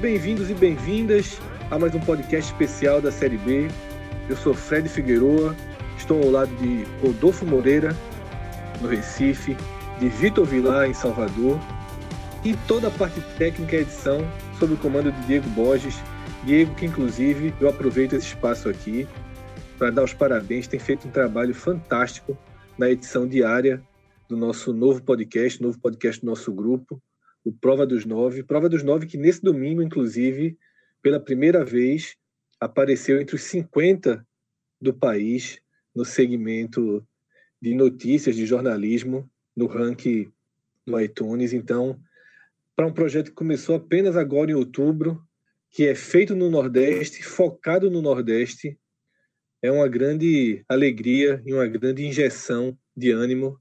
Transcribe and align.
bem-vindos 0.00 0.50
e 0.50 0.54
bem-vindas 0.54 1.40
a 1.70 1.78
mais 1.78 1.94
um 1.94 2.00
podcast 2.00 2.50
especial 2.50 3.00
da 3.00 3.12
Série 3.12 3.36
B. 3.36 3.68
Eu 4.28 4.36
sou 4.36 4.52
Fred 4.52 4.88
Figueroa, 4.88 5.54
estou 5.96 6.22
ao 6.22 6.30
lado 6.30 6.54
de 6.56 6.84
Rodolfo 7.00 7.46
Moreira, 7.46 7.96
no 8.80 8.88
Recife, 8.88 9.56
de 9.98 10.08
Vitor 10.08 10.44
Vilar, 10.44 10.88
em 10.88 10.94
Salvador, 10.94 11.60
e 12.44 12.56
toda 12.66 12.88
a 12.88 12.90
parte 12.90 13.20
técnica 13.36 13.76
e 13.76 13.80
edição 13.80 14.20
sob 14.58 14.74
o 14.74 14.76
comando 14.78 15.12
de 15.12 15.26
Diego 15.26 15.48
Borges. 15.50 15.96
Diego, 16.44 16.74
que 16.74 16.86
inclusive 16.86 17.54
eu 17.60 17.68
aproveito 17.68 18.14
esse 18.14 18.28
espaço 18.28 18.68
aqui 18.68 19.06
para 19.78 19.90
dar 19.90 20.04
os 20.04 20.14
parabéns, 20.14 20.66
tem 20.66 20.80
feito 20.80 21.08
um 21.08 21.10
trabalho 21.10 21.54
fantástico 21.54 22.36
na 22.78 22.90
edição 22.90 23.26
diária 23.26 23.82
do 24.28 24.36
nosso 24.36 24.72
novo 24.72 25.02
podcast, 25.02 25.60
novo 25.62 25.78
podcast 25.78 26.20
do 26.20 26.26
nosso 26.26 26.52
grupo 26.52 27.00
o 27.44 27.52
Prova 27.52 27.86
dos 27.86 28.04
Nove. 28.04 28.42
Prova 28.42 28.68
dos 28.68 28.82
Nove 28.82 29.06
que 29.06 29.16
nesse 29.16 29.42
domingo, 29.42 29.82
inclusive, 29.82 30.58
pela 31.02 31.18
primeira 31.18 31.64
vez, 31.64 32.16
apareceu 32.58 33.20
entre 33.20 33.36
os 33.36 33.42
50 33.44 34.26
do 34.80 34.92
país 34.92 35.60
no 35.94 36.04
segmento 36.04 37.06
de 37.60 37.74
notícias, 37.74 38.36
de 38.36 38.46
jornalismo, 38.46 39.30
no 39.56 39.66
ranking 39.66 40.30
do 40.86 41.00
iTunes. 41.00 41.52
Então, 41.52 41.98
para 42.80 42.86
um 42.86 42.94
projeto 42.94 43.26
que 43.26 43.34
começou 43.34 43.76
apenas 43.76 44.16
agora 44.16 44.50
em 44.50 44.54
outubro, 44.54 45.22
que 45.70 45.86
é 45.86 45.94
feito 45.94 46.34
no 46.34 46.48
Nordeste, 46.48 47.22
focado 47.22 47.90
no 47.90 48.00
Nordeste, 48.00 48.80
é 49.60 49.70
uma 49.70 49.86
grande 49.86 50.64
alegria 50.66 51.42
e 51.44 51.52
uma 51.52 51.66
grande 51.66 52.06
injeção 52.06 52.74
de 52.96 53.10
ânimo 53.10 53.60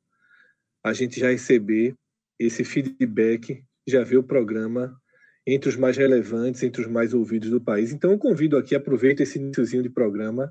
a 0.82 0.94
gente 0.94 1.20
já 1.20 1.32
receber 1.32 1.96
esse 2.40 2.64
feedback 2.64 3.62
já 3.86 4.06
vê 4.06 4.16
o 4.16 4.24
programa 4.24 4.98
entre 5.46 5.68
os 5.68 5.76
mais 5.76 5.98
relevantes, 5.98 6.64
entre 6.64 6.82
os 6.82 6.88
mais 6.88 7.14
ouvidos 7.14 7.50
do 7.50 7.60
país. 7.60 7.92
Então, 7.92 8.12
eu 8.12 8.18
convido 8.18 8.56
aqui, 8.56 8.74
aproveito 8.74 9.20
esse 9.20 9.38
iníciozinho 9.38 9.84
de 9.84 9.90
programa 9.90 10.50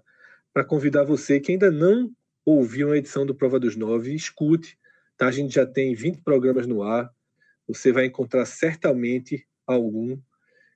para 0.53 0.63
convidar 0.63 1.05
você 1.05 1.41
que 1.41 1.53
ainda 1.53 1.71
não 1.71 2.13
ouviu 2.45 2.89
uma 2.89 2.99
edição 2.99 3.25
do 3.25 3.35
Prova 3.35 3.59
dos 3.59 3.77
Nove, 3.77 4.15
escute. 4.15 4.79
Tá? 5.17 5.29
A 5.29 5.33
gente 5.33 5.55
já 5.55 5.65
tem 5.65 5.95
20 5.95 6.21
programas 6.21 6.67
no 6.67 6.83
ar. 6.83 7.11
Você 7.69 7.93
vai 7.93 8.07
encontrar 8.07 8.47
certamente 8.47 9.47
algum 9.67 10.19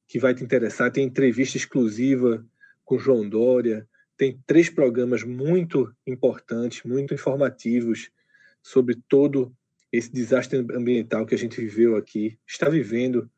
que 0.07 0.19
vai 0.19 0.35
te 0.35 0.45
interessar. 0.45 0.93
Tem 0.93 1.05
entrevista 1.05 1.57
exclusiva 1.57 2.47
com 2.85 2.99
João 2.99 3.29
Dória, 3.29 3.89
tem 4.17 4.41
três 4.47 4.69
programas 4.69 5.25
muito 5.25 5.93
importantes, 6.07 6.85
muito 6.85 7.15
informativos 7.15 8.11
sobre 8.63 8.95
todo 9.09 9.53
esse 9.91 10.13
desastre 10.13 10.59
ambiental 10.59 11.27
que 11.27 11.35
a 11.35 11.39
gente 11.39 11.61
viveu 11.61 11.97
aqui, 11.97 12.39
está 12.47 12.69
vivendo 12.69 13.29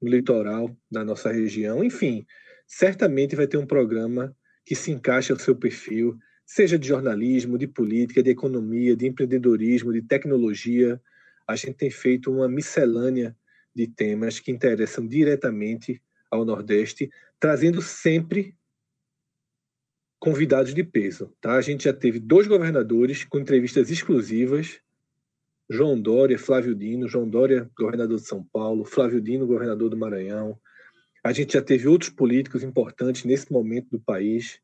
no 0.00 0.08
litoral 0.08 0.76
da 0.90 1.04
nossa 1.04 1.32
região. 1.32 1.82
Enfim, 1.82 2.24
certamente 2.66 3.34
vai 3.34 3.46
ter 3.46 3.56
um 3.56 3.66
programa 3.66 4.36
que 4.64 4.74
se 4.74 4.90
encaixe 4.90 5.32
ao 5.32 5.38
seu 5.38 5.56
perfil, 5.56 6.18
seja 6.44 6.78
de 6.78 6.86
jornalismo, 6.86 7.58
de 7.58 7.66
política, 7.66 8.22
de 8.22 8.30
economia, 8.30 8.96
de 8.96 9.06
empreendedorismo, 9.06 9.92
de 9.92 10.02
tecnologia. 10.02 11.00
A 11.46 11.56
gente 11.56 11.74
tem 11.74 11.90
feito 11.90 12.30
uma 12.30 12.48
miscelânea 12.48 13.36
de 13.74 13.86
temas 13.86 14.40
que 14.40 14.50
interessam 14.50 15.06
diretamente 15.06 16.02
ao 16.30 16.44
Nordeste, 16.44 17.10
trazendo 17.38 17.80
sempre 17.82 18.56
convidados 20.18 20.74
de 20.74 20.82
peso. 20.82 21.32
Tá? 21.40 21.52
A 21.52 21.60
gente 21.60 21.84
já 21.84 21.92
teve 21.92 22.18
dois 22.18 22.46
governadores 22.46 23.24
com 23.24 23.38
entrevistas 23.38 23.90
exclusivas 23.90 24.80
João 25.68 26.00
Dória, 26.00 26.38
Flávio 26.38 26.74
Dino, 26.74 27.08
João 27.08 27.28
Dória, 27.28 27.68
governador 27.76 28.18
de 28.18 28.26
São 28.26 28.42
Paulo, 28.44 28.84
Flávio 28.84 29.20
Dino, 29.20 29.46
governador 29.46 29.90
do 29.90 29.96
Maranhão. 29.96 30.58
A 31.24 31.32
gente 31.32 31.54
já 31.54 31.62
teve 31.62 31.88
outros 31.88 32.10
políticos 32.10 32.62
importantes 32.62 33.24
nesse 33.24 33.52
momento 33.52 33.90
do 33.90 33.98
país, 33.98 34.60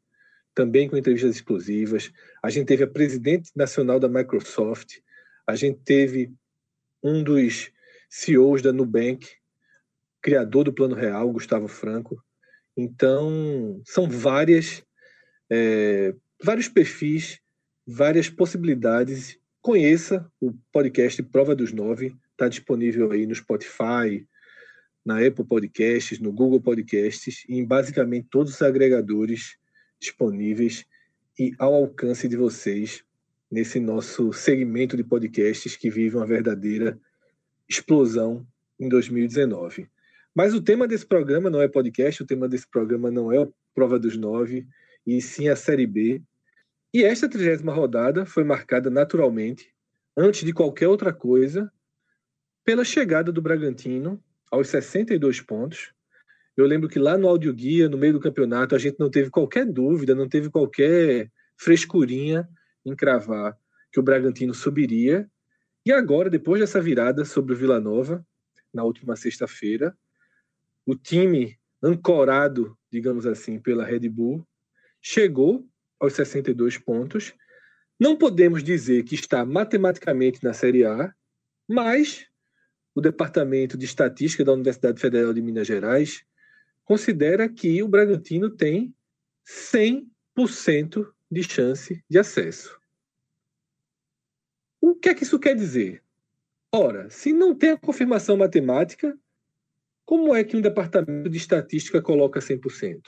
também 0.54 0.88
com 0.88 0.96
entrevistas 0.96 1.34
exclusivas. 1.34 2.12
A 2.40 2.50
gente 2.50 2.66
teve 2.66 2.84
a 2.84 2.86
presidente 2.86 3.50
nacional 3.56 3.98
da 3.98 4.08
Microsoft, 4.08 4.98
a 5.44 5.56
gente 5.56 5.80
teve 5.80 6.32
um 7.02 7.22
dos 7.22 7.70
CEOs 8.08 8.62
da 8.62 8.72
Nubank, 8.72 9.26
criador 10.20 10.64
do 10.64 10.72
Plano 10.72 10.94
Real, 10.94 11.30
Gustavo 11.32 11.68
Franco. 11.68 12.22
Então, 12.76 13.80
são 13.84 14.08
várias, 14.08 14.84
é, 15.50 16.14
vários 16.42 16.68
perfis, 16.68 17.40
várias 17.86 18.30
possibilidades 18.30 19.38
conheça 19.62 20.28
o 20.40 20.52
podcast 20.72 21.22
Prova 21.22 21.54
dos 21.54 21.72
Nove, 21.72 22.16
está 22.32 22.48
disponível 22.48 23.12
aí 23.12 23.26
no 23.26 23.34
Spotify, 23.34 24.26
na 25.04 25.24
Apple 25.24 25.44
Podcasts, 25.44 26.18
no 26.18 26.32
Google 26.32 26.60
Podcasts 26.60 27.44
e 27.48 27.54
em 27.54 27.64
basicamente 27.64 28.26
todos 28.28 28.54
os 28.54 28.62
agregadores 28.62 29.56
disponíveis 30.00 30.84
e 31.38 31.54
ao 31.58 31.74
alcance 31.74 32.28
de 32.28 32.36
vocês 32.36 33.04
nesse 33.52 33.78
nosso 33.78 34.32
segmento 34.32 34.96
de 34.96 35.04
podcasts 35.04 35.76
que 35.76 35.90
vive 35.90 36.16
uma 36.16 36.26
verdadeira 36.26 36.98
explosão 37.68 38.46
em 38.80 38.88
2019. 38.88 39.90
Mas 40.34 40.54
o 40.54 40.62
tema 40.62 40.88
desse 40.88 41.04
programa 41.04 41.50
não 41.50 41.60
é 41.60 41.68
podcast, 41.68 42.22
o 42.22 42.26
tema 42.26 42.48
desse 42.48 42.66
programa 42.66 43.10
não 43.10 43.30
é 43.30 43.46
Prova 43.74 43.98
dos 43.98 44.16
Nove, 44.16 44.66
e 45.06 45.20
sim 45.20 45.48
a 45.48 45.54
Série 45.54 45.86
B, 45.86 46.22
e 46.94 47.04
esta 47.04 47.28
trigésima 47.28 47.74
rodada 47.74 48.24
foi 48.24 48.42
marcada 48.42 48.88
naturalmente, 48.88 49.70
antes 50.16 50.44
de 50.44 50.54
qualquer 50.54 50.88
outra 50.88 51.12
coisa, 51.12 51.70
pela 52.64 52.84
chegada 52.86 53.30
do 53.30 53.42
Bragantino 53.42 54.22
aos 54.50 54.68
62 54.68 55.42
pontos. 55.42 55.92
Eu 56.56 56.64
lembro 56.64 56.88
que 56.88 56.98
lá 56.98 57.18
no 57.18 57.28
audioguia, 57.28 57.88
no 57.88 57.98
meio 57.98 58.14
do 58.14 58.20
campeonato, 58.20 58.74
a 58.74 58.78
gente 58.78 58.98
não 58.98 59.10
teve 59.10 59.28
qualquer 59.28 59.66
dúvida, 59.66 60.14
não 60.14 60.28
teve 60.28 60.48
qualquer 60.48 61.30
frescurinha 61.56 62.48
em 62.84 62.94
cravar 62.94 63.56
que 63.90 64.00
o 64.00 64.02
Bragantino 64.02 64.54
subiria. 64.54 65.30
E 65.84 65.92
agora, 65.92 66.30
depois 66.30 66.60
dessa 66.60 66.80
virada 66.80 67.24
sobre 67.24 67.52
o 67.52 67.56
Vila 67.56 67.80
Nova, 67.80 68.24
na 68.72 68.84
última 68.84 69.16
sexta-feira, 69.16 69.96
o 70.86 70.94
time 70.94 71.58
ancorado, 71.82 72.76
digamos 72.90 73.26
assim, 73.26 73.58
pela 73.58 73.84
Red 73.84 74.08
Bull, 74.08 74.46
chegou 75.00 75.66
aos 75.98 76.14
62 76.14 76.78
pontos. 76.78 77.34
Não 77.98 78.16
podemos 78.16 78.62
dizer 78.62 79.04
que 79.04 79.14
está 79.14 79.44
matematicamente 79.44 80.42
na 80.42 80.52
Série 80.52 80.84
A, 80.84 81.12
mas 81.68 82.26
o 82.94 83.00
Departamento 83.00 83.76
de 83.76 83.84
Estatística 83.84 84.44
da 84.44 84.52
Universidade 84.52 85.00
Federal 85.00 85.32
de 85.32 85.42
Minas 85.42 85.66
Gerais 85.66 86.24
considera 86.84 87.48
que 87.48 87.82
o 87.82 87.88
Bragantino 87.88 88.50
tem 88.50 88.94
100% 89.46 91.06
de 91.32 91.42
chance 91.42 92.04
de 92.10 92.18
acesso. 92.18 92.78
O 94.78 94.94
que 94.94 95.08
é 95.08 95.14
que 95.14 95.22
isso 95.22 95.38
quer 95.38 95.56
dizer? 95.56 96.02
Ora, 96.70 97.08
se 97.08 97.32
não 97.32 97.54
tem 97.54 97.70
a 97.70 97.78
confirmação 97.78 98.36
matemática, 98.36 99.18
como 100.04 100.34
é 100.34 100.44
que 100.44 100.56
um 100.56 100.60
departamento 100.60 101.30
de 101.30 101.38
estatística 101.38 102.02
coloca 102.02 102.40
100%? 102.40 103.00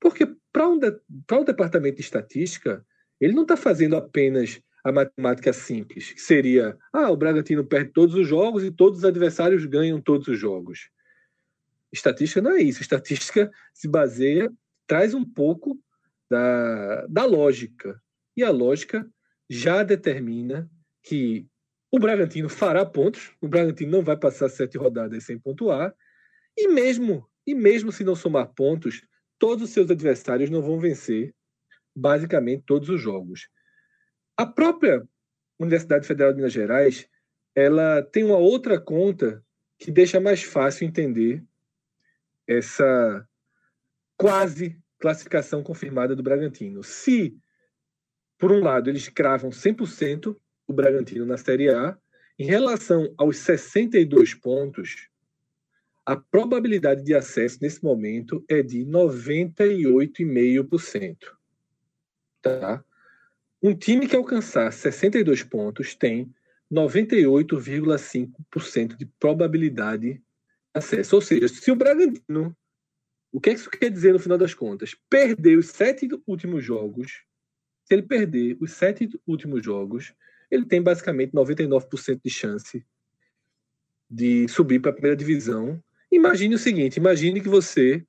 Porque 0.00 0.26
para 0.50 0.68
um, 0.68 0.78
de, 0.78 0.98
o 1.30 1.44
departamento 1.44 1.96
de 1.96 2.02
estatística, 2.02 2.84
ele 3.20 3.34
não 3.34 3.42
está 3.42 3.56
fazendo 3.56 3.96
apenas 3.96 4.62
a 4.82 4.90
matemática 4.90 5.52
simples, 5.52 6.12
que 6.12 6.22
seria: 6.22 6.78
ah, 6.92 7.10
o 7.10 7.16
Bragantino 7.16 7.64
perde 7.64 7.92
todos 7.92 8.14
os 8.14 8.26
jogos 8.26 8.64
e 8.64 8.70
todos 8.70 9.00
os 9.00 9.04
adversários 9.04 9.66
ganham 9.66 10.00
todos 10.00 10.28
os 10.28 10.38
jogos. 10.38 10.88
Estatística 11.92 12.40
não 12.40 12.52
é 12.52 12.62
isso. 12.62 12.80
Estatística 12.80 13.50
se 13.74 13.88
baseia, 13.88 14.50
traz 14.86 15.12
um 15.14 15.24
pouco 15.24 15.78
da, 16.30 17.06
da 17.06 17.24
lógica. 17.24 18.00
E 18.36 18.42
a 18.42 18.50
lógica 18.50 19.08
já 19.48 19.82
determina 19.82 20.70
que 21.02 21.46
o 21.90 21.98
Bragantino 21.98 22.48
fará 22.48 22.84
pontos, 22.84 23.32
o 23.40 23.48
Bragantino 23.48 23.92
não 23.92 24.02
vai 24.02 24.16
passar 24.16 24.48
sete 24.48 24.76
rodadas 24.76 25.24
sem 25.24 25.38
pontuar, 25.38 25.94
e 26.56 26.68
mesmo, 26.68 27.26
e 27.46 27.54
mesmo 27.54 27.90
se 27.90 28.04
não 28.04 28.14
somar 28.14 28.52
pontos, 28.54 29.02
todos 29.38 29.64
os 29.64 29.70
seus 29.70 29.90
adversários 29.90 30.50
não 30.50 30.60
vão 30.60 30.78
vencer 30.78 31.34
basicamente 31.96 32.64
todos 32.66 32.88
os 32.88 33.00
jogos. 33.00 33.48
A 34.36 34.46
própria 34.46 35.06
Universidade 35.58 36.06
Federal 36.06 36.32
de 36.32 36.36
Minas 36.36 36.52
Gerais, 36.52 37.08
ela 37.54 38.02
tem 38.02 38.22
uma 38.22 38.36
outra 38.36 38.80
conta 38.80 39.44
que 39.78 39.90
deixa 39.90 40.20
mais 40.20 40.42
fácil 40.42 40.86
entender 40.86 41.42
essa 42.46 43.26
quase 44.16 44.80
classificação 44.98 45.62
confirmada 45.62 46.16
do 46.16 46.22
Bragantino. 46.22 46.82
Se, 46.82 47.36
por 48.38 48.52
um 48.52 48.60
lado, 48.60 48.90
eles 48.90 49.08
cravam 49.08 49.48
100% 49.50 50.36
o 50.66 50.72
Bragantino 50.72 51.24
na 51.24 51.38
Série 51.38 51.70
A, 51.70 51.96
em 52.38 52.44
relação 52.44 53.12
aos 53.16 53.38
62 53.38 54.34
pontos, 54.34 55.08
a 56.04 56.14
probabilidade 56.16 57.02
de 57.04 57.14
acesso 57.14 57.58
nesse 57.60 57.82
momento 57.82 58.44
é 58.48 58.62
de 58.62 58.84
98,5%. 58.84 61.16
Tá? 62.40 62.84
Um 63.62 63.74
time 63.74 64.06
que 64.06 64.14
alcançar 64.16 64.72
62 64.72 65.42
pontos 65.42 65.94
tem 65.94 66.32
98,5% 66.72 68.96
de 68.96 69.04
probabilidade 69.18 70.14
de 70.14 70.22
acesso. 70.72 71.16
Ou 71.16 71.22
seja, 71.22 71.48
se 71.48 71.70
o 71.70 71.76
Bragantino, 71.76 72.56
o 73.32 73.40
que, 73.40 73.50
é 73.50 73.54
que 73.54 73.60
isso 73.60 73.70
quer 73.70 73.90
dizer 73.90 74.12
no 74.12 74.18
final 74.18 74.38
das 74.38 74.54
contas? 74.54 74.94
Perder 75.08 75.58
os 75.58 75.68
sete 75.68 76.08
últimos 76.26 76.64
jogos, 76.64 77.22
se 77.84 77.94
ele 77.94 78.02
perder 78.02 78.56
os 78.60 78.72
sete 78.72 79.08
últimos 79.26 79.64
jogos, 79.64 80.14
ele 80.50 80.64
tem 80.64 80.82
basicamente 80.82 81.32
99% 81.32 82.20
de 82.24 82.30
chance 82.30 82.84
de 84.10 84.48
subir 84.48 84.80
para 84.80 84.90
a 84.90 84.94
primeira 84.94 85.16
divisão 85.16 85.82
Imagine 86.10 86.54
o 86.54 86.58
seguinte: 86.58 86.96
imagine 86.96 87.40
que 87.40 87.48
você 87.48 88.04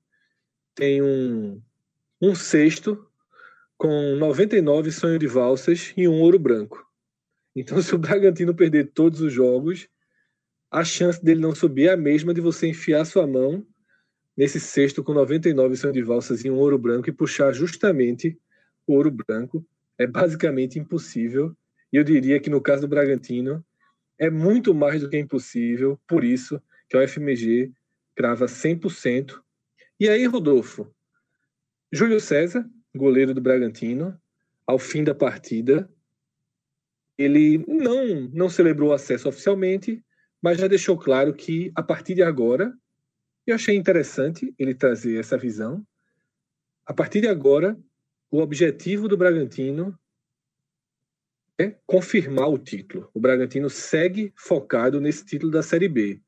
tem 0.73 1.01
um, 1.01 1.61
um 2.21 2.33
cesto 2.33 3.05
com 3.77 4.15
99 4.15 4.91
sonhos 4.91 5.19
de 5.19 5.27
valsas 5.27 5.93
e 5.95 6.07
um 6.07 6.21
ouro 6.21 6.39
branco. 6.39 6.85
Então, 7.55 7.81
se 7.83 7.93
o 7.93 7.97
Bragantino 7.97 8.55
perder 8.55 8.91
todos 8.91 9.21
os 9.21 9.31
jogos, 9.31 9.87
a 10.71 10.83
chance 10.83 11.23
dele 11.23 11.41
não 11.41 11.53
subir 11.53 11.87
é 11.87 11.93
a 11.93 11.97
mesma 11.97 12.33
de 12.33 12.41
você 12.41 12.67
enfiar 12.67 13.05
sua 13.05 13.27
mão 13.27 13.65
nesse 14.39 14.57
cesto 14.57 15.03
com 15.03 15.13
99 15.13 15.75
sonhos 15.75 15.93
de 15.93 16.01
valsas 16.01 16.45
e 16.45 16.49
um 16.49 16.55
ouro 16.55 16.77
branco 16.77 17.09
e 17.09 17.11
puxar 17.11 17.51
justamente 17.51 18.39
o 18.87 18.93
ouro 18.93 19.11
branco. 19.11 19.67
É 19.97 20.07
basicamente 20.07 20.79
impossível. 20.79 21.53
E 21.91 21.97
eu 21.97 22.05
diria 22.05 22.39
que 22.39 22.49
no 22.49 22.61
caso 22.61 22.83
do 22.83 22.87
Bragantino 22.87 23.61
é 24.17 24.29
muito 24.29 24.73
mais 24.73 25.01
do 25.01 25.09
que 25.09 25.17
impossível, 25.17 25.99
por 26.07 26.23
isso 26.23 26.61
que 26.87 26.95
o 26.95 27.05
FMG 27.05 27.73
crava 28.15 28.45
100%. 28.45 29.41
E 29.99 30.07
aí, 30.07 30.25
Rodolfo, 30.25 30.89
Júlio 31.91 32.21
César, 32.21 32.65
goleiro 32.95 33.33
do 33.33 33.41
Bragantino, 33.41 34.17
ao 34.65 34.79
fim 34.79 35.03
da 35.03 35.13
partida, 35.13 35.91
ele 37.17 37.57
não, 37.67 38.29
não 38.31 38.49
celebrou 38.49 38.91
o 38.91 38.93
acesso 38.93 39.27
oficialmente, 39.27 40.01
mas 40.41 40.57
já 40.57 40.67
deixou 40.67 40.97
claro 40.97 41.33
que 41.33 41.73
a 41.75 41.83
partir 41.83 42.15
de 42.15 42.23
agora, 42.23 42.73
eu 43.51 43.55
achei 43.55 43.75
interessante 43.75 44.53
ele 44.57 44.73
trazer 44.73 45.19
essa 45.19 45.37
visão. 45.37 45.85
A 46.85 46.93
partir 46.93 47.21
de 47.21 47.27
agora, 47.27 47.77
o 48.31 48.39
objetivo 48.39 49.07
do 49.07 49.17
Bragantino 49.17 49.97
é 51.57 51.75
confirmar 51.85 52.49
o 52.49 52.57
título. 52.57 53.09
O 53.13 53.19
Bragantino 53.19 53.69
segue 53.69 54.31
focado 54.35 55.01
nesse 55.01 55.25
título 55.25 55.51
da 55.51 55.61
Série 55.61 55.89
B. 55.89 56.21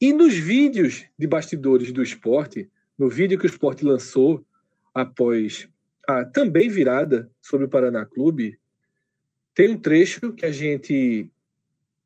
E 0.00 0.12
nos 0.12 0.34
vídeos 0.34 1.06
de 1.18 1.26
bastidores 1.26 1.92
do 1.92 2.02
esporte, 2.02 2.70
no 2.98 3.08
vídeo 3.08 3.38
que 3.38 3.46
o 3.46 3.48
esporte 3.48 3.84
lançou 3.84 4.44
após 4.92 5.68
a 6.06 6.24
também 6.24 6.68
virada 6.68 7.30
sobre 7.40 7.66
o 7.66 7.68
Paraná 7.68 8.04
Clube, 8.04 8.58
tem 9.54 9.70
um 9.70 9.78
trecho 9.78 10.32
que 10.32 10.44
a 10.44 10.52
gente 10.52 11.30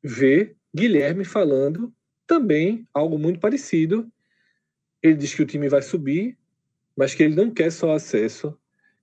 vê 0.03 0.55
Guilherme 0.75 1.25
falando 1.25 1.93
também 2.27 2.87
algo 2.93 3.17
muito 3.17 3.39
parecido. 3.39 4.11
Ele 5.01 5.15
diz 5.15 5.33
que 5.33 5.43
o 5.43 5.45
time 5.45 5.69
vai 5.69 5.81
subir, 5.81 6.37
mas 6.95 7.13
que 7.13 7.23
ele 7.23 7.35
não 7.35 7.51
quer 7.51 7.71
só 7.71 7.93
acesso, 7.93 8.57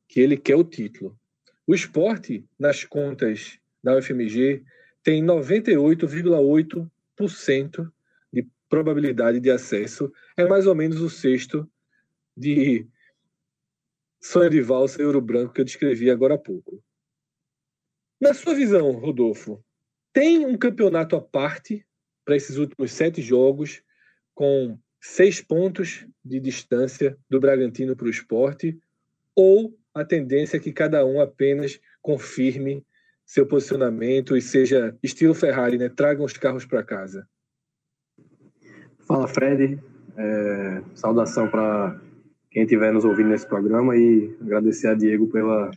que 0.08 0.20
ele 0.20 0.36
quer 0.36 0.56
o 0.56 0.64
título. 0.64 1.18
O 1.66 1.74
esporte, 1.74 2.44
nas 2.58 2.84
contas 2.84 3.58
da 3.82 3.96
UFMG, 3.96 4.62
tem 5.02 5.24
98,8% 5.24 7.90
probabilidade 8.74 9.38
de 9.38 9.52
acesso 9.52 10.12
é 10.36 10.44
mais 10.46 10.66
ou 10.66 10.74
menos 10.74 11.00
o 11.00 11.08
sexto 11.08 11.70
de 12.36 12.88
sonho 14.20 14.50
de 14.50 14.60
valsa 14.60 15.00
e 15.00 15.04
ouro 15.04 15.20
branco 15.20 15.52
que 15.52 15.60
eu 15.60 15.64
descrevi 15.64 16.10
agora 16.10 16.34
há 16.34 16.38
pouco. 16.38 16.82
Na 18.20 18.34
sua 18.34 18.52
visão, 18.52 18.90
Rodolfo, 18.90 19.64
tem 20.12 20.44
um 20.44 20.58
campeonato 20.58 21.14
à 21.14 21.20
parte 21.20 21.86
para 22.24 22.34
esses 22.34 22.56
últimos 22.56 22.90
sete 22.90 23.22
jogos, 23.22 23.80
com 24.34 24.76
seis 25.04 25.38
pontos 25.38 26.06
de 26.24 26.40
distância 26.40 27.14
do 27.28 27.38
Bragantino 27.38 27.94
para 27.94 28.06
o 28.06 28.10
esporte, 28.10 28.78
ou 29.36 29.76
a 29.92 30.02
tendência 30.02 30.56
é 30.56 30.60
que 30.60 30.72
cada 30.72 31.04
um 31.04 31.20
apenas 31.20 31.78
confirme 32.00 32.82
seu 33.26 33.46
posicionamento 33.46 34.34
e 34.34 34.40
seja 34.40 34.96
estilo 35.02 35.34
Ferrari, 35.34 35.76
né? 35.76 35.90
Tragam 35.90 36.24
os 36.24 36.32
carros 36.32 36.64
para 36.64 36.82
casa. 36.82 37.28
Fala, 39.06 39.28
Fred. 39.28 39.78
É, 40.16 40.82
saudação 40.94 41.48
para 41.48 42.00
quem 42.50 42.62
estiver 42.62 42.90
nos 42.90 43.04
ouvindo 43.04 43.28
nesse 43.28 43.46
programa 43.46 43.94
e 43.96 44.34
agradecer 44.40 44.88
a 44.88 44.94
Diego 44.94 45.26
pela, 45.26 45.70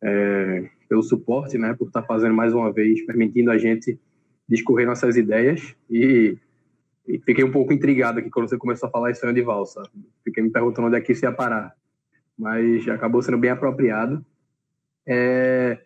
é, 0.00 0.70
pelo 0.88 1.02
suporte, 1.02 1.58
né, 1.58 1.74
por 1.74 1.88
estar 1.88 2.00
tá 2.00 2.06
fazendo 2.06 2.34
mais 2.34 2.54
uma 2.54 2.72
vez, 2.72 3.04
permitindo 3.04 3.50
a 3.50 3.58
gente 3.58 3.98
discorrer 4.48 4.86
nossas 4.86 5.16
ideias 5.16 5.74
e, 5.90 6.38
e 7.06 7.18
fiquei 7.18 7.44
um 7.44 7.50
pouco 7.50 7.72
intrigado 7.72 8.18
aqui 8.18 8.30
quando 8.30 8.48
você 8.48 8.56
começou 8.56 8.88
a 8.88 8.92
falar 8.92 9.14
sonho 9.14 9.34
de 9.34 9.42
valsa. 9.42 9.82
Fiquei 10.24 10.42
me 10.42 10.50
perguntando 10.50 10.88
onde 10.88 10.96
é 10.96 11.00
que 11.00 11.12
isso 11.12 11.24
ia 11.24 11.32
parar, 11.32 11.74
mas 12.38 12.88
acabou 12.88 13.22
sendo 13.22 13.38
bem 13.38 13.50
apropriado. 13.50 14.24
É, 15.06 15.78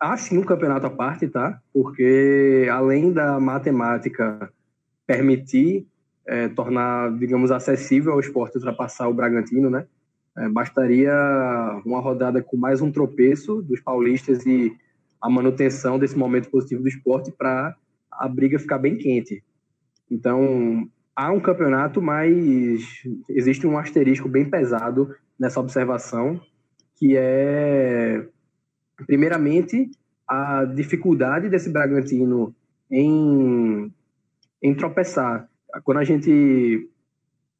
há 0.00 0.16
um 0.32 0.42
campeonato 0.42 0.86
à 0.86 0.90
parte, 0.90 1.28
tá? 1.28 1.60
Porque 1.72 2.66
além 2.70 3.12
da 3.12 3.38
matemática 3.38 4.52
permitir 5.06 5.86
é, 6.26 6.48
tornar, 6.48 7.16
digamos, 7.16 7.50
acessível 7.50 8.12
ao 8.12 8.20
esporte 8.20 8.56
ultrapassar 8.56 9.08
o 9.08 9.14
Bragantino, 9.14 9.70
né? 9.70 9.86
É, 10.36 10.48
bastaria 10.48 11.12
uma 11.84 12.00
rodada 12.00 12.42
com 12.42 12.56
mais 12.56 12.80
um 12.80 12.92
tropeço 12.92 13.62
dos 13.62 13.80
paulistas 13.80 14.46
e 14.46 14.76
a 15.20 15.28
manutenção 15.28 15.98
desse 15.98 16.16
momento 16.16 16.50
positivo 16.50 16.82
do 16.82 16.88
esporte 16.88 17.32
para 17.32 17.74
a 18.10 18.28
briga 18.28 18.58
ficar 18.58 18.78
bem 18.78 18.96
quente. 18.96 19.42
Então, 20.10 20.88
há 21.14 21.30
um 21.32 21.40
campeonato, 21.40 22.00
mas 22.00 23.02
existe 23.28 23.66
um 23.66 23.78
asterisco 23.78 24.28
bem 24.28 24.48
pesado 24.48 25.14
nessa 25.38 25.60
observação, 25.60 26.40
que 26.96 27.16
é, 27.16 28.26
primeiramente, 29.06 29.90
a 30.26 30.64
dificuldade 30.64 31.48
desse 31.48 31.70
Bragantino 31.70 32.54
em 32.90 33.92
em 34.62 34.74
tropeçar. 34.74 35.48
Quando 35.84 35.98
a 35.98 36.04
gente 36.04 36.90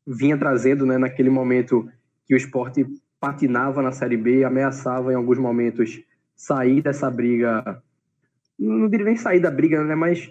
vinha 0.07 0.37
trazendo, 0.37 0.85
né, 0.87 0.99
naquele 0.99 1.31
momento 1.31 1.89
que 2.27 2.35
o 2.35 2.37
esporte 2.37 2.85
patinava 3.21 3.83
na 3.83 3.93
Série 3.93 4.17
B, 4.17 4.45
ameaçava 4.45 5.13
em 5.13 5.17
alguns 5.17 5.39
momentos 5.39 6.01
sair 6.35 6.83
dessa 6.83 7.11
briga, 7.11 7.83
não 8.59 8.89
diria 8.89 9.07
nem 9.07 9.17
sair 9.17 9.41
da 9.41 9.51
briga, 9.51 9.83
né, 9.85 9.95
mas 9.95 10.31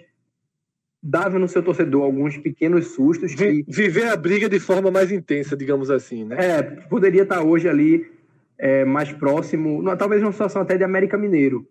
dava 1.02 1.38
no 1.38 1.48
seu 1.48 1.62
torcedor 1.62 2.02
alguns 2.02 2.36
pequenos 2.36 2.88
sustos. 2.88 3.34
Que... 3.34 3.64
Viver 3.68 4.08
a 4.08 4.16
briga 4.16 4.48
de 4.48 4.58
forma 4.58 4.90
mais 4.90 5.12
intensa, 5.12 5.56
digamos 5.56 5.90
assim, 5.90 6.24
né? 6.24 6.36
É, 6.38 6.62
poderia 6.62 7.22
estar 7.22 7.42
hoje 7.42 7.68
ali 7.68 8.10
é, 8.58 8.84
mais 8.84 9.12
próximo, 9.12 9.82
talvez 9.96 10.22
uma 10.22 10.32
situação 10.32 10.62
até 10.62 10.76
de 10.76 10.84
América 10.84 11.16
Mineiro. 11.16 11.66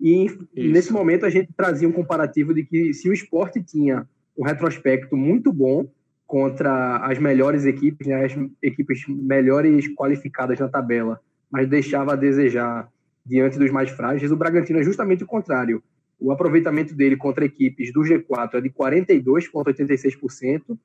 E 0.00 0.24
Isso. 0.24 0.48
nesse 0.56 0.92
momento 0.92 1.26
a 1.26 1.30
gente 1.30 1.50
trazia 1.54 1.86
um 1.86 1.92
comparativo 1.92 2.54
de 2.54 2.64
que 2.64 2.94
se 2.94 3.08
o 3.08 3.12
esporte 3.12 3.62
tinha 3.62 4.08
um 4.36 4.44
retrospecto 4.44 5.14
muito 5.16 5.52
bom 5.52 5.86
contra 6.26 6.96
as 6.98 7.18
melhores 7.18 7.66
equipes, 7.66 8.06
né, 8.06 8.24
as 8.24 8.32
equipes 8.62 9.04
melhores 9.08 9.92
qualificadas 9.94 10.58
na 10.58 10.68
tabela, 10.68 11.20
mas 11.50 11.68
deixava 11.68 12.12
a 12.12 12.16
desejar 12.16 12.88
diante 13.26 13.58
dos 13.58 13.70
mais 13.70 13.90
frágeis. 13.90 14.32
O 14.32 14.36
Bragantino 14.36 14.78
é 14.78 14.82
justamente 14.82 15.24
o 15.24 15.26
contrário. 15.26 15.82
O 16.20 16.30
aproveitamento 16.30 16.94
dele 16.94 17.16
contra 17.16 17.46
equipes 17.46 17.90
do 17.92 18.02
G4 18.02 18.54
é 18.54 18.60
de 18.60 18.68
42,86%. 18.68 20.78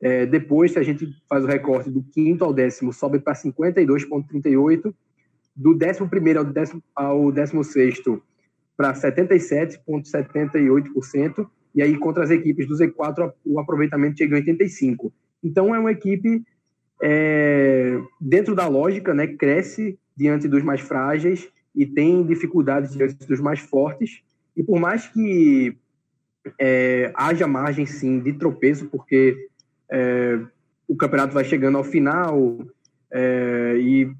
É, 0.00 0.24
depois, 0.24 0.70
se 0.72 0.78
a 0.78 0.82
gente 0.82 1.08
faz 1.28 1.42
o 1.42 1.48
recorte 1.48 1.90
do 1.90 2.00
quinto 2.02 2.44
ao 2.44 2.52
décimo, 2.52 2.92
sobe 2.92 3.18
para 3.18 3.32
52,38%. 3.34 4.94
Do 5.56 5.74
décimo 5.74 6.08
primeiro 6.08 6.38
ao 6.38 6.44
décimo, 6.44 6.80
ao 6.94 7.32
décimo 7.32 7.64
sexto, 7.64 8.22
para 8.76 8.94
77,78%. 8.94 11.50
E 11.74 11.82
aí, 11.82 11.98
contra 11.98 12.22
as 12.22 12.30
equipes 12.30 12.68
do 12.68 12.76
Z4, 12.76 13.32
o 13.44 13.58
aproveitamento 13.58 14.18
chega 14.18 14.36
em 14.36 14.40
85. 14.40 15.12
Então, 15.42 15.74
é 15.74 15.80
uma 15.80 15.90
equipe, 15.90 16.44
é, 17.02 18.00
dentro 18.20 18.54
da 18.54 18.68
lógica, 18.68 19.12
né, 19.12 19.26
cresce 19.26 19.98
diante 20.16 20.46
dos 20.46 20.62
mais 20.62 20.80
frágeis 20.80 21.48
e 21.74 21.84
tem 21.84 22.24
dificuldades 22.24 22.92
diante 22.92 23.26
dos 23.26 23.40
mais 23.40 23.58
fortes. 23.58 24.22
E 24.58 24.64
por 24.64 24.80
mais 24.80 25.06
que 25.06 25.76
é, 26.58 27.12
haja 27.14 27.46
margem, 27.46 27.86
sim, 27.86 28.18
de 28.18 28.32
tropeço, 28.32 28.86
porque 28.86 29.48
é, 29.88 30.40
o 30.88 30.96
campeonato 30.96 31.32
vai 31.32 31.44
chegando 31.44 31.78
ao 31.78 31.84
final 31.84 32.58
é, 33.12 33.76
e 33.78 34.12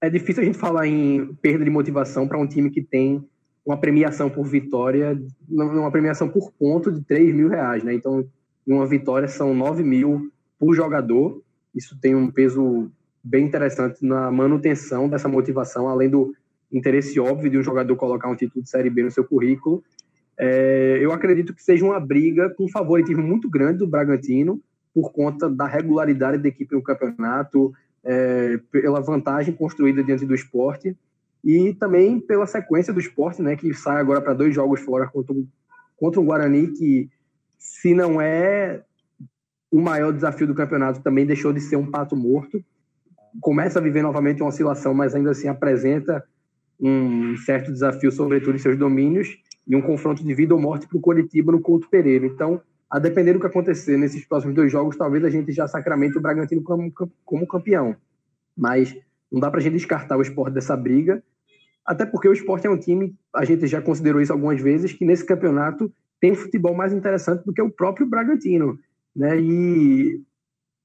é 0.00 0.10
difícil 0.10 0.42
a 0.42 0.46
gente 0.46 0.58
falar 0.58 0.88
em 0.88 1.32
perda 1.40 1.64
de 1.64 1.70
motivação 1.70 2.26
para 2.26 2.38
um 2.38 2.46
time 2.46 2.70
que 2.70 2.82
tem 2.82 3.24
uma 3.64 3.76
premiação 3.76 4.28
por 4.28 4.44
vitória, 4.46 5.16
uma 5.48 5.90
premiação 5.92 6.28
por 6.28 6.52
ponto 6.52 6.90
de 6.90 7.02
3 7.02 7.32
mil 7.32 7.48
reais, 7.48 7.84
né? 7.84 7.94
Então, 7.94 8.26
uma 8.66 8.86
vitória 8.86 9.28
são 9.28 9.54
9 9.54 9.84
mil 9.84 10.30
por 10.58 10.74
jogador. 10.74 11.40
Isso 11.74 11.96
tem 12.00 12.14
um 12.14 12.30
peso 12.30 12.90
bem 13.22 13.44
interessante 13.44 14.04
na 14.04 14.30
manutenção 14.30 15.08
dessa 15.08 15.28
motivação, 15.28 15.88
além 15.88 16.10
do 16.10 16.34
interesse 16.72 17.18
óbvio 17.20 17.50
de 17.50 17.58
um 17.58 17.62
jogador 17.62 17.94
colocar 17.96 18.28
um 18.28 18.36
título 18.36 18.62
de 18.62 18.70
Série 18.70 18.90
B 18.90 19.02
no 19.02 19.10
seu 19.10 19.24
currículo. 19.24 19.82
É, 20.38 20.98
eu 21.00 21.12
acredito 21.12 21.54
que 21.54 21.62
seja 21.62 21.84
uma 21.84 21.98
briga 21.98 22.50
com 22.50 22.64
um 22.64 22.68
favoritismo 22.68 23.22
muito 23.22 23.48
grande 23.48 23.78
do 23.78 23.86
Bragantino, 23.86 24.60
por 24.94 25.12
conta 25.12 25.48
da 25.48 25.66
regularidade 25.66 26.38
da 26.38 26.48
equipe 26.48 26.74
no 26.74 26.82
campeonato, 26.82 27.72
é, 28.04 28.58
pela 28.70 29.00
vantagem 29.00 29.54
construída 29.54 30.02
diante 30.02 30.24
do 30.24 30.34
esporte 30.34 30.96
e 31.44 31.74
também 31.74 32.18
pela 32.18 32.46
sequência 32.46 32.92
do 32.92 33.00
esporte, 33.00 33.42
né, 33.42 33.56
que 33.56 33.72
sai 33.74 34.00
agora 34.00 34.20
para 34.20 34.34
dois 34.34 34.54
jogos 34.54 34.80
fora 34.80 35.06
contra, 35.06 35.34
contra 35.96 36.20
o 36.20 36.24
Guarani, 36.24 36.68
que 36.68 37.10
se 37.58 37.94
não 37.94 38.20
é 38.20 38.82
o 39.70 39.80
maior 39.80 40.12
desafio 40.12 40.46
do 40.46 40.54
campeonato, 40.54 41.02
também 41.02 41.26
deixou 41.26 41.52
de 41.52 41.60
ser 41.60 41.76
um 41.76 41.90
pato 41.90 42.16
morto. 42.16 42.64
Começa 43.40 43.78
a 43.78 43.82
viver 43.82 44.02
novamente 44.02 44.42
uma 44.42 44.48
oscilação, 44.48 44.94
mas 44.94 45.14
ainda 45.14 45.30
assim 45.30 45.48
apresenta 45.48 46.24
um 46.80 47.36
certo 47.38 47.72
desafio, 47.72 48.10
sobretudo 48.12 48.54
em 48.54 48.58
seus 48.58 48.76
domínios, 48.76 49.38
e 49.66 49.74
um 49.74 49.82
confronto 49.82 50.22
de 50.22 50.34
vida 50.34 50.54
ou 50.54 50.60
morte 50.60 50.86
para 50.86 50.98
o 50.98 51.00
Coritiba 51.00 51.52
no 51.52 51.60
Couto 51.60 51.88
Pereira. 51.88 52.26
Então, 52.26 52.60
a 52.88 52.98
depender 52.98 53.32
do 53.32 53.40
que 53.40 53.46
acontecer 53.46 53.96
nesses 53.96 54.24
próximos 54.24 54.54
dois 54.54 54.70
jogos, 54.70 54.96
talvez 54.96 55.24
a 55.24 55.30
gente 55.30 55.52
já 55.52 55.66
sacramente 55.66 56.16
o 56.16 56.20
Bragantino 56.20 56.62
como, 56.62 56.92
como 57.24 57.46
campeão. 57.46 57.96
Mas 58.56 58.96
não 59.30 59.40
dá 59.40 59.50
para 59.50 59.58
a 59.60 59.62
gente 59.62 59.74
descartar 59.74 60.16
o 60.16 60.22
esporte 60.22 60.54
dessa 60.54 60.76
briga, 60.76 61.22
até 61.84 62.06
porque 62.06 62.28
o 62.28 62.32
esporte 62.32 62.66
é 62.66 62.70
um 62.70 62.78
time, 62.78 63.14
a 63.34 63.44
gente 63.44 63.66
já 63.66 63.80
considerou 63.80 64.20
isso 64.20 64.32
algumas 64.32 64.60
vezes, 64.60 64.92
que 64.92 65.04
nesse 65.04 65.24
campeonato 65.24 65.92
tem 66.20 66.34
futebol 66.34 66.74
mais 66.74 66.92
interessante 66.92 67.44
do 67.44 67.52
que 67.52 67.62
o 67.62 67.70
próprio 67.70 68.06
Bragantino. 68.06 68.78
Né? 69.14 69.40
E 69.40 70.22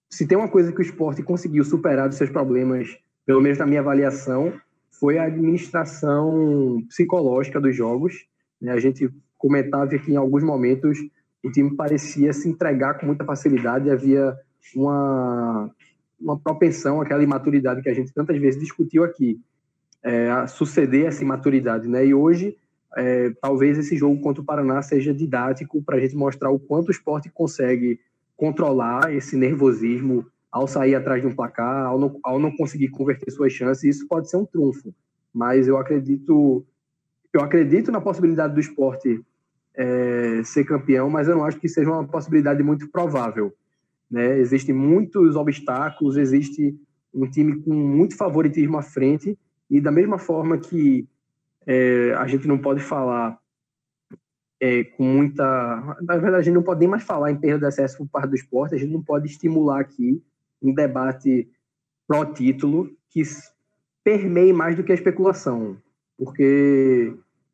se 0.10 0.28
tem 0.28 0.38
uma 0.38 0.48
coisa 0.48 0.72
que 0.72 0.80
o 0.80 0.82
esporte 0.82 1.24
conseguiu 1.24 1.64
superar 1.64 2.08
dos 2.08 2.18
seus 2.18 2.30
problemas, 2.30 2.98
pelo 3.26 3.42
menos 3.42 3.58
na 3.58 3.66
minha 3.66 3.80
avaliação, 3.80 4.54
foi 5.01 5.17
a 5.17 5.24
administração 5.24 6.84
psicológica 6.88 7.60
dos 7.60 7.75
jogos. 7.75 8.27
Né? 8.62 8.72
A 8.72 8.79
gente 8.79 9.10
comentava 9.36 9.86
aqui 9.86 10.12
em 10.12 10.15
alguns 10.15 10.43
momentos 10.43 11.00
o 11.43 11.51
time 11.51 11.75
parecia 11.75 12.31
se 12.34 12.48
entregar 12.48 13.00
com 13.00 13.08
muita 13.08 13.25
facilidade, 13.25 13.89
havia 13.89 14.38
uma, 14.75 15.72
uma 16.20 16.39
propensão, 16.39 17.01
aquela 17.01 17.24
imaturidade 17.24 17.81
que 17.81 17.89
a 17.89 17.93
gente 17.96 18.13
tantas 18.13 18.38
vezes 18.38 18.60
discutiu 18.60 19.03
aqui, 19.03 19.41
é, 20.03 20.29
a 20.29 20.46
suceder 20.46 21.08
essa 21.08 21.24
imaturidade. 21.24 21.88
Né? 21.88 22.05
E 22.05 22.13
hoje, 22.13 22.55
é, 22.96 23.31
talvez 23.41 23.79
esse 23.79 23.98
jogo 23.98 24.22
contra 24.22 24.43
o 24.43 24.46
Paraná 24.46 24.84
seja 24.84 25.12
didático 25.12 25.81
para 25.81 25.98
a 25.98 26.00
gente 26.00 26.15
mostrar 26.15 26.51
o 26.51 26.60
quanto 26.60 26.89
o 26.89 26.91
esporte 26.91 27.27
consegue 27.27 28.00
controlar 28.38 29.12
esse 29.12 29.36
nervosismo 29.36 30.27
ao 30.51 30.67
sair 30.67 30.96
atrás 30.96 31.22
de 31.22 31.27
um 31.27 31.36
placar, 31.36 31.86
ao 31.86 31.98
não, 31.98 32.20
ao 32.24 32.39
não 32.39 32.55
conseguir 32.55 32.89
converter 32.89 33.31
suas 33.31 33.53
chances. 33.53 33.84
Isso 33.84 34.08
pode 34.08 34.29
ser 34.29 34.38
um 34.38 34.46
trunfo, 34.46 34.93
mas 35.34 35.67
eu 35.67 35.77
acredito 35.77 36.65
eu 37.34 37.41
acredito 37.41 37.91
na 37.91 38.01
possibilidade 38.01 38.53
do 38.53 38.60
esporte 38.60 39.24
é, 39.74 40.41
ser 40.43 40.65
campeão, 40.65 41.10
mas 41.10 41.29
eu 41.29 41.36
não 41.36 41.46
acho 41.46 41.60
que 41.60 41.70
seja 41.70 41.89
uma 41.89 42.05
possibilidade 42.05 42.62
muito 42.62 42.89
provável. 42.89 43.53
Né? 44.10 44.38
Existem 44.39 44.75
muitos 44.75 45.38
obstáculos, 45.38 46.17
existe 46.17 46.77
um 47.13 47.29
time 47.29 47.62
com 47.62 47.74
muito 47.74 48.17
favoritismo 48.17 48.77
à 48.77 48.81
frente, 48.81 49.38
e 49.70 49.79
da 49.79 49.91
mesma 49.91 50.17
forma 50.17 50.58
que 50.58 51.08
é, 51.65 52.13
a 52.17 52.27
gente 52.27 52.48
não 52.48 52.58
pode 52.58 52.81
falar 52.81 53.39
é, 54.60 54.84
com 54.84 55.03
muita. 55.03 55.98
Na 56.01 56.17
verdade, 56.17 56.36
a 56.36 56.41
gente 56.41 56.55
não 56.55 56.63
pode 56.63 56.81
nem 56.81 56.89
mais 56.89 57.03
falar 57.03 57.31
em 57.31 57.38
perda 57.38 57.60
de 57.60 57.65
acesso 57.67 57.98
por 58.00 58.10
parte 58.10 58.29
do 58.29 58.36
esporte, 58.36 58.75
a 58.75 58.77
gente 58.77 58.91
não 58.91 59.01
pode 59.01 59.27
estimular 59.27 59.79
aqui 59.79 60.22
um 60.62 60.74
debate 60.74 61.50
pró-título 62.08 62.91
que 63.10 63.24
permeie 64.03 64.53
mais 64.53 64.75
do 64.75 64.84
que 64.84 64.91
a 64.91 64.96
especulação. 64.96 65.77
Porque 66.18 67.13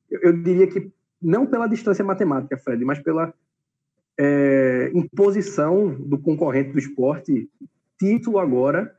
eu 0.10 0.34
diria 0.42 0.68
que 0.68 0.92
não 1.22 1.46
pela 1.46 1.68
distância 1.68 2.04
matemática, 2.04 2.58
Fred, 2.58 2.84
mas 2.84 3.00
pela 3.00 3.34
é, 4.18 4.92
imposição 4.94 5.94
do 5.94 6.18
concorrente 6.18 6.72
do 6.72 6.80
esporte, 6.80 7.50
título 8.00 8.40
agora 8.40 8.96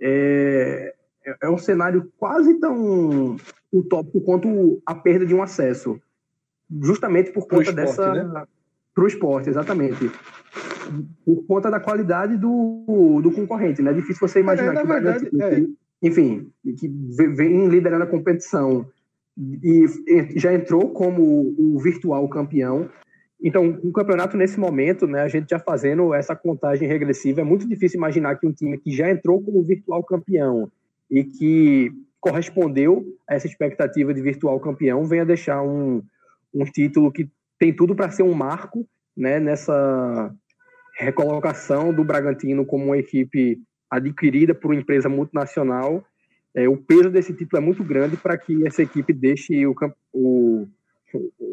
é, 0.00 0.94
é 1.42 1.48
um 1.48 1.58
cenário 1.58 2.10
quase 2.18 2.54
tão 2.60 3.36
utópico 3.72 4.20
quanto 4.20 4.80
a 4.86 4.94
perda 4.94 5.26
de 5.26 5.34
um 5.34 5.42
acesso, 5.42 6.00
justamente 6.82 7.30
por 7.32 7.46
conta 7.46 7.70
esporte, 7.70 7.74
dessa 7.74 8.12
né? 8.12 8.46
para 8.94 9.04
o 9.04 9.06
esporte, 9.06 9.50
exatamente. 9.50 10.10
Por 11.24 11.46
conta 11.46 11.70
da 11.70 11.80
qualidade 11.80 12.36
do, 12.36 13.20
do 13.22 13.30
concorrente, 13.32 13.82
né? 13.82 13.90
É 13.90 13.94
difícil 13.94 14.26
você 14.26 14.40
imaginar 14.40 14.74
é, 14.74 14.80
que, 14.80 14.86
verdade, 14.86 15.30
é. 15.40 16.06
enfim, 16.06 16.50
que 16.64 16.88
vem 16.88 17.68
liderando 17.68 18.04
a 18.04 18.08
competição 18.08 18.86
e 19.62 19.84
já 20.36 20.52
entrou 20.54 20.90
como 20.90 21.54
o 21.58 21.78
virtual 21.78 22.26
campeão. 22.28 22.88
Então, 23.42 23.78
o 23.82 23.92
campeonato 23.92 24.36
nesse 24.36 24.58
momento, 24.58 25.06
né, 25.06 25.20
a 25.20 25.28
gente 25.28 25.50
já 25.50 25.58
fazendo 25.58 26.14
essa 26.14 26.34
contagem 26.34 26.88
regressiva, 26.88 27.42
é 27.42 27.44
muito 27.44 27.68
difícil 27.68 27.98
imaginar 27.98 28.36
que 28.36 28.46
um 28.46 28.52
time 28.52 28.78
que 28.78 28.90
já 28.90 29.10
entrou 29.10 29.42
como 29.42 29.62
virtual 29.62 30.02
campeão 30.02 30.70
e 31.10 31.22
que 31.22 31.92
correspondeu 32.18 33.04
a 33.28 33.34
essa 33.34 33.46
expectativa 33.46 34.12
de 34.14 34.22
virtual 34.22 34.58
campeão 34.58 35.04
venha 35.04 35.24
deixar 35.24 35.62
um, 35.62 36.02
um 36.52 36.64
título 36.64 37.12
que 37.12 37.28
tem 37.58 37.74
tudo 37.74 37.94
para 37.94 38.10
ser 38.10 38.22
um 38.22 38.34
marco 38.34 38.86
né, 39.16 39.38
nessa 39.38 40.34
recolocação 40.96 41.92
do 41.92 42.04
Bragantino 42.04 42.64
como 42.64 42.86
uma 42.86 42.98
equipe 42.98 43.60
adquirida 43.90 44.54
por 44.54 44.72
uma 44.72 44.80
empresa 44.80 45.08
multinacional 45.08 46.04
é, 46.56 46.66
o 46.66 46.78
peso 46.78 47.10
desse 47.10 47.34
título 47.34 47.62
é 47.62 47.64
muito 47.64 47.84
grande 47.84 48.16
para 48.16 48.38
que 48.38 48.66
essa 48.66 48.82
equipe 48.82 49.12
deixe 49.12 49.66
o, 49.66 49.74
o, 50.10 50.66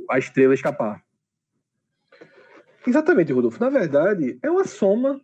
a 0.09 0.17
estrela 0.17 0.53
escapar. 0.53 1.03
Exatamente, 2.87 3.33
Rodolfo. 3.33 3.59
Na 3.59 3.69
verdade, 3.69 4.39
é 4.41 4.49
uma 4.49 4.63
soma 4.63 5.19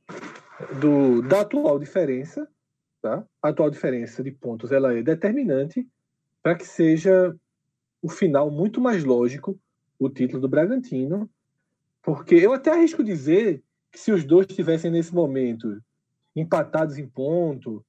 do, 0.81 1.21
da 1.21 1.41
atual 1.41 1.79
diferença. 1.79 2.45
Tá? 3.01 3.25
A 3.41 3.49
atual 3.49 3.69
diferença 3.69 4.21
de 4.21 4.31
pontos 4.31 4.73
ela 4.73 4.93
é 4.93 5.01
determinante 5.01 5.87
para 6.43 6.55
que 6.55 6.67
seja 6.67 7.33
o 8.01 8.09
final 8.09 8.51
muito 8.51 8.81
mais 8.81 9.05
lógico 9.05 9.57
o 9.97 10.09
título 10.09 10.41
do 10.41 10.49
Bragantino. 10.49 11.29
Porque 12.03 12.35
eu 12.35 12.51
até 12.51 12.71
arrisco 12.71 13.01
dizer 13.01 13.63
que 13.91 13.99
se 13.99 14.11
os 14.11 14.23
dois 14.23 14.47
estivessem 14.49 14.91
nesse 14.91 15.13
momento 15.13 15.81
empatados 16.35 16.97
em 16.97 17.07
ponto, 17.07 17.83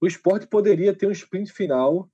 o 0.00 0.06
esporte 0.06 0.46
poderia 0.46 0.94
ter 0.94 1.06
um 1.06 1.12
sprint 1.12 1.52
final 1.52 2.08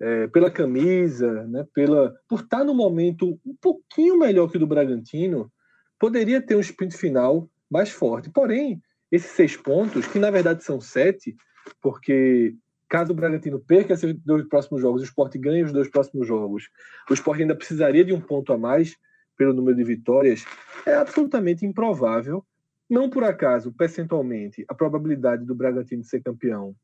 é, 0.00 0.26
pela 0.28 0.50
camisa, 0.50 1.46
né, 1.46 1.66
pela, 1.74 2.14
por 2.28 2.40
estar 2.40 2.64
no 2.64 2.74
momento 2.74 3.38
um 3.44 3.54
pouquinho 3.60 4.18
melhor 4.18 4.50
que 4.50 4.56
o 4.56 4.60
do 4.60 4.66
Bragantino, 4.66 5.52
poderia 5.98 6.40
ter 6.40 6.56
um 6.56 6.60
sprint 6.60 6.96
final 6.96 7.48
mais 7.70 7.90
forte. 7.90 8.30
Porém, 8.30 8.82
esses 9.12 9.30
seis 9.32 9.56
pontos, 9.56 10.06
que 10.06 10.18
na 10.18 10.30
verdade 10.30 10.64
são 10.64 10.80
sete, 10.80 11.36
porque 11.80 12.54
caso 12.88 13.12
o 13.12 13.14
Bragantino 13.14 13.60
perca 13.60 13.94
esses 13.94 14.14
dois 14.24 14.46
próximos 14.48 14.80
jogos, 14.80 15.02
o 15.02 15.04
esporte 15.04 15.38
ganha 15.38 15.64
os 15.64 15.72
dois 15.72 15.88
próximos 15.88 16.26
jogos, 16.26 16.68
o 17.08 17.14
esporte 17.14 17.42
ainda 17.42 17.54
precisaria 17.54 18.04
de 18.04 18.12
um 18.12 18.20
ponto 18.20 18.52
a 18.52 18.58
mais 18.58 18.96
pelo 19.40 19.54
número 19.54 19.74
de 19.74 19.84
vitórias, 19.84 20.44
é 20.84 20.92
absolutamente 20.92 21.64
improvável. 21.64 22.44
Não 22.90 23.08
por 23.08 23.24
acaso, 23.24 23.72
percentualmente, 23.72 24.66
a 24.68 24.74
probabilidade 24.74 25.46
do 25.46 25.54
Bragantino 25.54 26.04
ser 26.04 26.22
campeão 26.22 26.76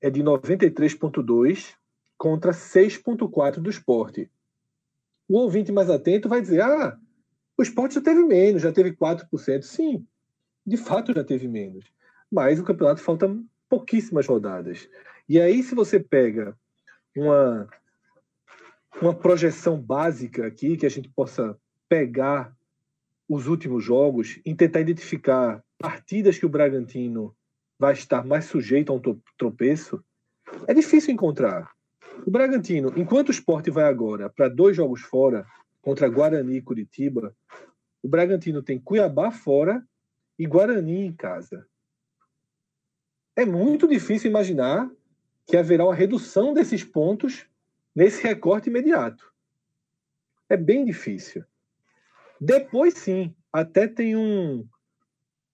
é 0.00 0.08
de 0.08 0.22
93,2 0.22 1.74
contra 2.16 2.52
6,4 2.52 3.56
do 3.56 3.68
esporte. 3.68 4.30
O 5.28 5.36
ouvinte 5.36 5.70
mais 5.70 5.90
atento 5.90 6.30
vai 6.30 6.40
dizer: 6.40 6.62
ah, 6.62 6.98
o 7.58 7.62
esporte 7.62 7.96
já 7.96 8.00
teve 8.00 8.24
menos, 8.24 8.62
já 8.62 8.72
teve 8.72 8.92
4%. 8.92 9.60
Sim, 9.60 10.06
de 10.66 10.78
fato 10.78 11.12
já 11.12 11.22
teve 11.22 11.46
menos. 11.46 11.84
Mas 12.32 12.58
o 12.58 12.64
campeonato 12.64 13.02
falta 13.02 13.28
pouquíssimas 13.68 14.26
rodadas. 14.26 14.88
E 15.28 15.38
aí, 15.38 15.62
se 15.62 15.74
você 15.74 16.00
pega 16.00 16.56
uma, 17.14 17.68
uma 19.00 19.14
projeção 19.14 19.80
básica 19.80 20.46
aqui, 20.46 20.76
que 20.76 20.86
a 20.86 20.90
gente 20.90 21.08
possa 21.08 21.58
pegar 21.88 22.54
os 23.28 23.46
últimos 23.46 23.84
jogos 23.84 24.40
e 24.44 24.54
tentar 24.54 24.80
identificar 24.80 25.62
partidas 25.78 26.38
que 26.38 26.46
o 26.46 26.48
Bragantino 26.48 27.34
vai 27.78 27.92
estar 27.92 28.24
mais 28.24 28.44
sujeito 28.44 28.92
a 28.92 28.96
um 28.96 29.20
tropeço, 29.38 30.04
é 30.66 30.74
difícil 30.74 31.14
encontrar. 31.14 31.70
O 32.26 32.30
Bragantino, 32.30 32.92
enquanto 32.96 33.28
o 33.28 33.32
esporte 33.32 33.70
vai 33.70 33.84
agora 33.84 34.28
para 34.28 34.48
dois 34.48 34.76
jogos 34.76 35.00
fora, 35.00 35.46
contra 35.80 36.08
Guarani 36.08 36.56
e 36.56 36.62
Curitiba, 36.62 37.34
o 38.02 38.08
Bragantino 38.08 38.62
tem 38.62 38.78
Cuiabá 38.78 39.30
fora 39.30 39.82
e 40.38 40.46
Guarani 40.46 41.06
em 41.06 41.12
casa. 41.12 41.66
É 43.36 43.44
muito 43.44 43.88
difícil 43.88 44.30
imaginar 44.30 44.90
que 45.46 45.56
haverá 45.56 45.84
uma 45.84 45.94
redução 45.94 46.52
desses 46.52 46.84
pontos 46.84 47.46
nesse 47.94 48.22
recorte 48.22 48.68
imediato. 48.68 49.30
É 50.48 50.56
bem 50.56 50.84
difícil. 50.84 51.44
Depois 52.40 52.94
sim, 52.94 53.34
até 53.52 53.86
tem 53.86 54.16
um, 54.16 54.66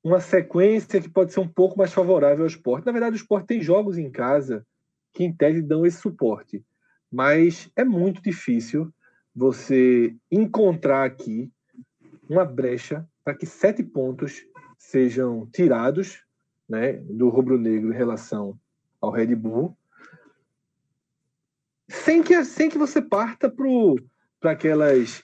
uma 0.02 0.20
sequência 0.20 1.00
que 1.00 1.08
pode 1.08 1.32
ser 1.32 1.40
um 1.40 1.48
pouco 1.48 1.76
mais 1.76 1.92
favorável 1.92 2.44
ao 2.44 2.48
esporte. 2.48 2.86
Na 2.86 2.92
verdade, 2.92 3.16
o 3.16 3.18
esporte 3.18 3.46
tem 3.46 3.60
jogos 3.60 3.98
em 3.98 4.10
casa 4.10 4.66
que, 5.12 5.24
em 5.24 5.32
tese, 5.34 5.62
dão 5.62 5.84
esse 5.84 5.98
suporte. 5.98 6.64
Mas 7.10 7.70
é 7.74 7.84
muito 7.84 8.22
difícil 8.22 8.92
você 9.34 10.14
encontrar 10.30 11.04
aqui 11.04 11.50
uma 12.28 12.44
brecha 12.44 13.06
para 13.24 13.34
que 13.34 13.46
sete 13.46 13.82
pontos 13.82 14.46
sejam 14.78 15.46
tirados 15.52 16.24
né, 16.68 16.94
do 16.94 17.28
rubro-negro 17.28 17.92
em 17.92 17.96
relação 17.96 18.58
ao 19.00 19.10
Red 19.10 19.34
Bull, 19.34 19.76
sem 21.88 22.22
que, 22.22 22.44
sem 22.44 22.68
que 22.68 22.78
você 22.78 23.00
parta 23.00 23.52
para 24.40 24.52
aquelas 24.52 25.22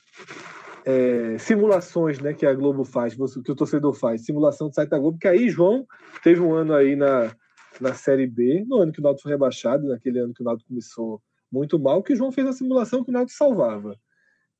é, 0.85 1.37
simulações 1.39 2.19
né, 2.21 2.33
que 2.33 2.47
a 2.47 2.55
Globo 2.55 2.85
faz, 2.85 3.15
que 3.15 3.53
o 3.53 3.57
torcedor 3.57 3.95
faz, 3.95 4.25
simulação 4.25 4.69
de 4.69 4.75
site 4.75 4.91
da 4.91 4.99
Globo, 4.99 5.19
que 5.19 5.29
aí 5.29 5.49
João 5.49 5.87
teve 6.23 6.41
um 6.41 6.55
ano 6.55 6.75
aí 6.75 6.97
na, 6.97 7.35
na 7.81 7.95
Série 7.95 8.27
B, 8.27 8.65
no 8.67 8.79
ano 8.79 8.93
que 8.93 9.01
o 9.01 9.03
Náutico 9.03 9.23
foi 9.23 9.33
rebaixado, 9.33 9.89
naquele 9.89 10.19
ano 10.19 10.35
que 10.35 10.43
o 10.43 10.45
Náutico 10.45 10.69
começou 10.69 11.23
muito 11.51 11.79
mal, 11.79 12.03
que 12.03 12.13
o 12.13 12.17
João 12.17 12.33
fez 12.33 12.47
a 12.47 12.53
simulação 12.53 13.05
que 13.05 13.11
o 13.11 13.13
Náutico 13.13 13.37
salvava. 13.37 13.97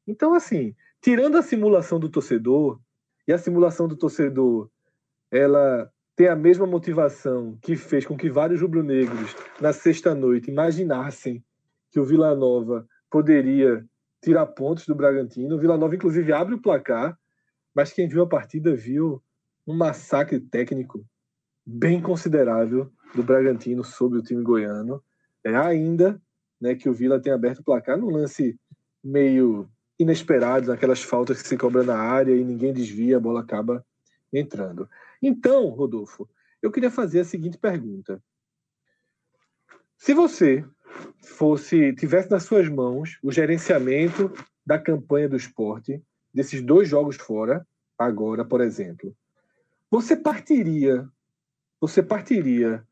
Então, 0.07 0.35
assim, 0.35 0.75
tirando 1.01 1.37
a 1.37 1.43
simulação 1.43 1.99
do 1.99 2.09
torcedor, 2.09 2.81
e 3.27 3.33
a 3.33 3.39
simulação 3.39 3.87
do 3.87 3.97
torcedor, 3.97 4.69
ela 5.31 5.91
tem 6.17 6.29
a 6.29 6.37
mesma 6.37 6.67
motivação 6.67 7.57
que 7.63 7.77
fez 7.77 8.05
com 8.05 8.17
que 8.17 8.29
vários 8.29 8.61
rubro-negros, 8.61 9.35
na 9.61 9.73
sexta-noite, 9.73 10.51
imaginassem 10.51 11.43
que 11.93 12.01
o 12.01 12.05
Vila 12.05 12.35
Nova 12.35 12.89
poderia 13.11 13.87
tirar 14.23 14.47
pontos 14.47 14.87
do 14.87 14.95
Bragantino. 14.95 15.55
O 15.55 15.59
Vila 15.59 15.77
Nova, 15.77 15.95
inclusive, 15.95 16.33
abre 16.33 16.55
o 16.55 16.63
placar, 16.63 17.17
mas 17.75 17.93
quem 17.93 18.09
viu 18.09 18.23
a 18.23 18.29
partida 18.29 18.75
viu 18.75 19.23
um 19.67 19.77
massacre 19.77 20.41
técnico 20.41 21.05
bem 21.65 22.01
considerável 22.01 22.91
do 23.15 23.23
Bragantino 23.23 23.85
sobre 23.85 24.19
o 24.19 24.23
time 24.23 24.43
goiano. 24.43 25.03
É 25.45 25.55
ainda 25.55 26.21
né, 26.61 26.75
que 26.75 26.89
o 26.89 26.95
Vila 26.95 27.21
tem 27.21 27.33
aberto 27.33 27.59
o 27.59 27.65
placar 27.65 27.99
num 27.99 28.11
lance 28.11 28.59
meio 29.05 29.69
inesperado, 29.99 30.69
naquelas 30.69 31.03
faltas 31.03 31.43
que 31.43 31.49
se 31.49 31.57
cobra 31.57 31.83
na 31.83 31.97
área 31.97 32.35
e 32.35 32.43
ninguém 32.43 32.73
desvia, 32.73 33.19
a 33.19 33.21
bola 33.21 33.41
acaba 33.41 33.85
entrando. 34.33 34.89
Então, 35.21 35.69
Rodolfo, 35.69 36.29
eu 36.63 36.73
queria 36.73 36.91
fazer 36.91 37.21
a 37.21 37.25
seguinte 37.25 37.59
pergunta. 37.59 38.23
Se 39.97 40.15
você 40.15 40.65
fosse 41.23 41.95
tivesse 41.95 42.31
nas 42.31 42.45
suas 42.45 42.69
mãos 42.69 43.19
o 43.23 43.33
gerenciamento 43.33 44.33
da 44.65 44.79
campanha 44.79 45.29
do 45.29 45.37
esporte, 45.37 46.03
desses 46.33 46.63
dois 46.63 46.89
jogos 46.89 47.17
fora, 47.17 47.67
agora, 47.99 48.45
por 48.45 48.61
exemplo, 48.61 49.15
você 49.91 50.17
partiria 50.17 51.09
você 51.81 52.01
partiria 52.01 52.87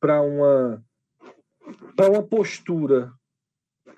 para 0.00 0.22
uma 0.22 0.82
para 1.94 2.10
uma 2.10 2.22
postura 2.22 3.12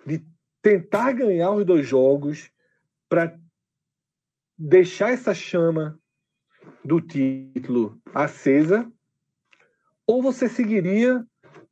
de 0.05 0.25
tentar 0.61 1.13
ganhar 1.13 1.53
os 1.53 1.65
dois 1.65 1.87
jogos 1.87 2.51
para 3.09 3.39
deixar 4.59 5.13
essa 5.13 5.33
chama 5.33 5.99
do 6.85 7.01
título 7.01 8.01
acesa? 8.13 8.91
Ou 10.07 10.21
você 10.21 10.49
seguiria 10.49 11.25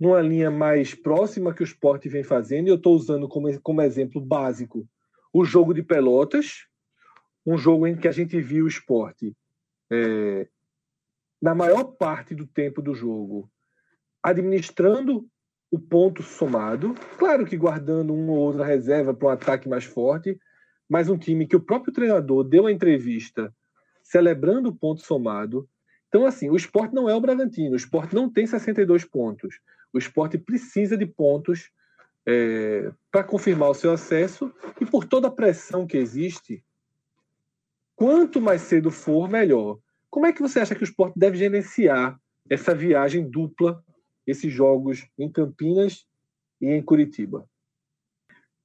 numa 0.03 0.21
linha 0.21 0.51
mais 0.51 0.97
próxima 0.97 1.55
que 1.55 1.63
o 1.63 1.65
esporte 1.65 2.09
vem 2.09 2.25
fazendo, 2.25 2.67
e 2.67 2.71
eu 2.71 2.75
estou 2.75 2.97
usando 2.97 3.29
como, 3.29 3.61
como 3.61 3.81
exemplo 3.83 4.21
básico 4.21 4.85
o 5.33 5.45
jogo 5.45 5.73
de 5.73 5.81
Pelotas, 5.81 6.67
um 7.47 7.57
jogo 7.57 7.87
em 7.87 7.97
que 7.97 8.09
a 8.09 8.13
gente 8.13 8.41
viu 8.41 8.65
o 8.65 8.69
esporte 8.69 9.33
é, 9.89 10.49
na 11.41 11.55
maior 11.55 11.85
parte 11.85 12.35
do 12.35 12.49
tempo 12.49 12.83
do 12.83 12.93
jogo 12.97 13.49
administrando 14.21 15.25
o 15.71 15.79
ponto 15.79 16.21
somado, 16.21 16.97
claro 17.17 17.47
que 17.47 17.57
guardando 17.57 18.13
uma 18.13 18.33
ou 18.33 18.39
outra 18.39 18.65
reserva 18.65 19.15
para 19.15 19.29
um 19.29 19.31
ataque 19.31 19.69
mais 19.69 19.85
forte, 19.85 20.37
mas 20.89 21.09
um 21.09 21.17
time 21.17 21.47
que 21.47 21.55
o 21.55 21.61
próprio 21.61 21.93
treinador 21.93 22.43
deu 22.43 22.67
a 22.67 22.73
entrevista 22.73 23.55
celebrando 24.03 24.69
o 24.69 24.75
ponto 24.75 25.01
somado. 25.01 25.69
Então, 26.09 26.27
assim, 26.27 26.51
o 26.51 26.57
esporte 26.57 26.93
não 26.93 27.09
é 27.09 27.15
o 27.15 27.21
Bragantino, 27.21 27.75
o 27.75 27.77
esporte 27.77 28.17
não 28.17 28.29
tem 28.29 28.49
62 28.49 29.05
pontos. 29.05 29.61
O 29.93 29.99
esporte 29.99 30.39
precisa 30.39 30.97
de 30.97 31.07
pontos 31.07 31.71
é, 32.27 32.91
para 33.11 33.25
confirmar 33.25 33.71
o 33.71 33.75
seu 33.75 33.93
acesso 33.93 34.53
e 34.81 34.87
por 34.87 35.05
toda 35.05 35.29
a 35.29 35.31
pressão 35.31 35.87
que 35.87 35.97
existe, 35.97 36.65
quanto 37.95 38.41
mais 38.41 38.63
cedo 38.63 38.91
for, 38.91 39.29
melhor. 39.29 39.79
Como 40.09 40.27
é 40.27 40.33
que 40.33 40.43
você 40.43 40.61
acha 40.61 40.75
que 40.75 40.83
o 40.83 40.85
esporte 40.85 41.19
deve 41.19 41.37
gerenciar 41.37 42.19
essa 42.49 42.75
viagem 42.75 43.29
dupla, 43.29 43.83
esses 44.27 44.53
jogos 44.53 45.07
em 45.19 45.31
Campinas 45.31 46.07
e 46.61 46.67
em 46.67 46.83
Curitiba? 46.83 47.47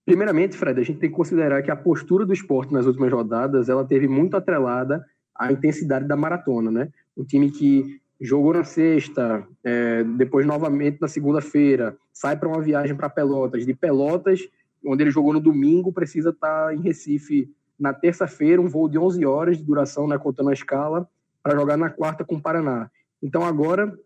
Primeiramente, 0.05 0.55
Fred, 0.55 0.79
a 0.79 0.83
gente 0.83 0.99
tem 0.99 1.09
que 1.09 1.15
considerar 1.15 1.61
que 1.61 1.69
a 1.69 1.75
postura 1.75 2.25
do 2.25 2.31
esporte 2.31 2.73
nas 2.73 2.85
últimas 2.85 3.11
rodadas 3.11 3.67
ela 3.67 3.85
teve 3.85 4.07
muito 4.07 4.37
atrelada 4.37 5.05
à 5.35 5.51
intensidade 5.51 6.07
da 6.07 6.15
maratona, 6.15 6.71
né? 6.71 6.89
Um 7.15 7.25
time 7.25 7.51
que 7.51 7.99
jogou 8.19 8.53
na 8.53 8.63
sexta, 8.63 9.47
é, 9.63 10.03
depois 10.03 10.45
novamente 10.45 10.99
na 10.99 11.07
segunda-feira, 11.07 11.95
sai 12.11 12.35
para 12.35 12.49
uma 12.49 12.61
viagem 12.61 12.95
para 12.95 13.09
Pelotas, 13.09 13.65
de 13.65 13.73
Pelotas, 13.73 14.41
onde 14.85 15.03
ele 15.03 15.11
jogou 15.11 15.33
no 15.33 15.39
domingo, 15.39 15.93
precisa 15.93 16.29
estar 16.29 16.67
tá 16.67 16.73
em 16.73 16.81
Recife 16.81 17.49
na 17.79 17.93
terça-feira, 17.93 18.61
um 18.61 18.67
voo 18.67 18.89
de 18.89 18.97
11 18.97 19.25
horas 19.25 19.57
de 19.57 19.63
duração, 19.63 20.07
né, 20.07 20.17
contando 20.17 20.49
a 20.49 20.53
escala, 20.53 21.07
para 21.43 21.55
jogar 21.55 21.77
na 21.77 21.89
quarta 21.89 22.25
com 22.25 22.35
o 22.35 22.41
Paraná. 22.41 22.89
Então 23.21 23.43
agora 23.43 23.97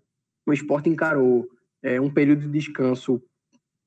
o 0.45 0.51
esporte 0.51 0.89
encarou 0.89 1.47
é, 1.81 1.99
um 1.99 2.09
período 2.09 2.41
de 2.41 2.49
descanso 2.49 3.21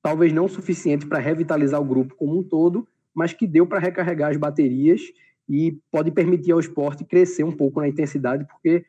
talvez 0.02 0.32
não 0.32 0.48
suficiente 0.48 1.06
para 1.06 1.18
revitalizar 1.18 1.80
o 1.80 1.84
grupo 1.84 2.14
como 2.14 2.38
um 2.38 2.42
todo, 2.42 2.86
mas 3.14 3.32
que 3.32 3.46
deu 3.46 3.66
para 3.66 3.78
recarregar 3.78 4.30
as 4.30 4.36
baterias 4.36 5.00
e 5.48 5.78
pode 5.90 6.10
permitir 6.10 6.52
ao 6.52 6.60
esporte 6.60 7.04
crescer 7.04 7.44
um 7.44 7.52
pouco 7.52 7.80
na 7.80 7.88
intensidade, 7.88 8.44
porque 8.44 8.84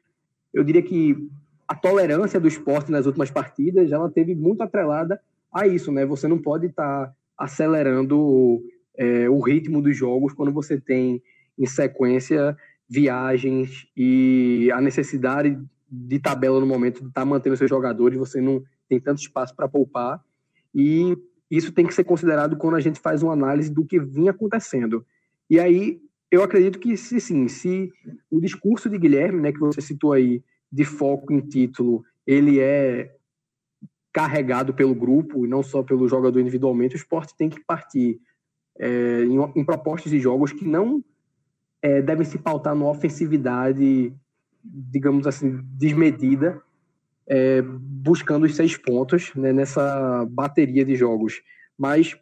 eu 0.56 0.64
diria 0.64 0.82
que 0.82 1.30
a 1.68 1.76
tolerância 1.76 2.40
do 2.40 2.48
esporte 2.48 2.90
nas 2.90 3.06
últimas 3.06 3.30
partidas 3.30 3.92
ela 3.92 4.10
teve 4.10 4.34
muito 4.34 4.62
atrelada 4.62 5.20
a 5.52 5.68
isso, 5.68 5.92
né? 5.92 6.06
Você 6.06 6.28
não 6.28 6.38
pode 6.38 6.68
estar 6.68 7.08
tá 7.08 7.14
acelerando 7.38 8.64
é, 8.98 9.30
o 9.30 9.40
ritmo 9.42 9.82
dos 9.82 9.96
jogos 9.98 10.34
quando 10.34 10.54
você 10.54 10.80
tem 10.80 11.22
em 11.60 11.66
sequência 11.66 12.56
viagens 12.88 13.86
e 13.98 14.72
a 14.72 14.80
necessidade 14.80 15.60
de 15.90 16.20
tabela 16.20 16.60
no 16.60 16.66
momento 16.66 17.02
de 17.02 17.10
estar 17.10 17.22
tá 17.22 17.26
mantendo 17.26 17.58
seus 17.58 17.70
jogadores, 17.70 18.18
você 18.18 18.40
não 18.40 18.64
tem 18.88 19.00
tanto 19.00 19.20
espaço 19.20 19.54
para 19.56 19.68
poupar 19.68 20.24
e 20.74 21.18
isso 21.52 21.74
tem 21.74 21.86
que 21.86 21.94
ser 21.94 22.06
considerado 22.06 22.56
quando 22.56 22.76
a 22.76 22.80
gente 22.80 23.00
faz 23.00 23.22
uma 23.22 23.34
análise 23.34 23.70
do 23.70 23.86
que 23.86 24.00
vinha 24.00 24.32
acontecendo. 24.32 25.06
E 25.50 25.60
aí 25.60 26.00
eu 26.36 26.44
acredito 26.44 26.80
que 26.80 26.98
se 26.98 27.20
sim, 27.20 27.48
se 27.48 27.92
o 28.30 28.40
discurso 28.40 28.90
de 28.90 28.98
Guilherme, 28.98 29.42
né, 29.42 29.52
que 29.52 29.60
você 29.60 29.82
citou 29.82 30.14
aí, 30.14 30.44
de 30.72 30.84
foco 30.84 31.32
em 31.32 31.40
título, 31.40 32.04
ele 32.28 32.60
é 32.60 33.16
carregado 34.12 34.74
pelo 34.74 34.96
grupo 34.96 35.46
e 35.46 35.50
não 35.50 35.62
só 35.62 35.84
pelo 35.84 36.08
jogador 36.08 36.40
individualmente, 36.40 36.96
o 36.96 36.98
esporte 36.98 37.36
tem 37.38 37.50
que 37.50 37.64
partir 37.64 38.20
é, 38.78 39.24
em, 39.24 39.38
em, 39.56 39.64
propostas 39.64 40.12
de 40.12 40.20
jogos 40.20 40.52
que 40.52 40.66
não 40.66 41.04
é, 41.82 42.02
devem 42.02 42.26
se 42.26 42.38
pautar 42.38 42.76
numa 42.76 42.90
ofensividade, 42.90 44.14
digamos 44.64 45.28
assim, 45.28 45.62
desmedida, 45.78 46.62
é, 47.28 47.62
buscando 47.62 48.46
os 48.46 48.56
seis 48.56 48.78
pontos 48.78 49.34
né, 49.36 49.54
nessa 49.54 50.26
bateria 50.30 50.84
de 50.84 50.96
jogos, 50.96 51.42
mas 51.78 52.18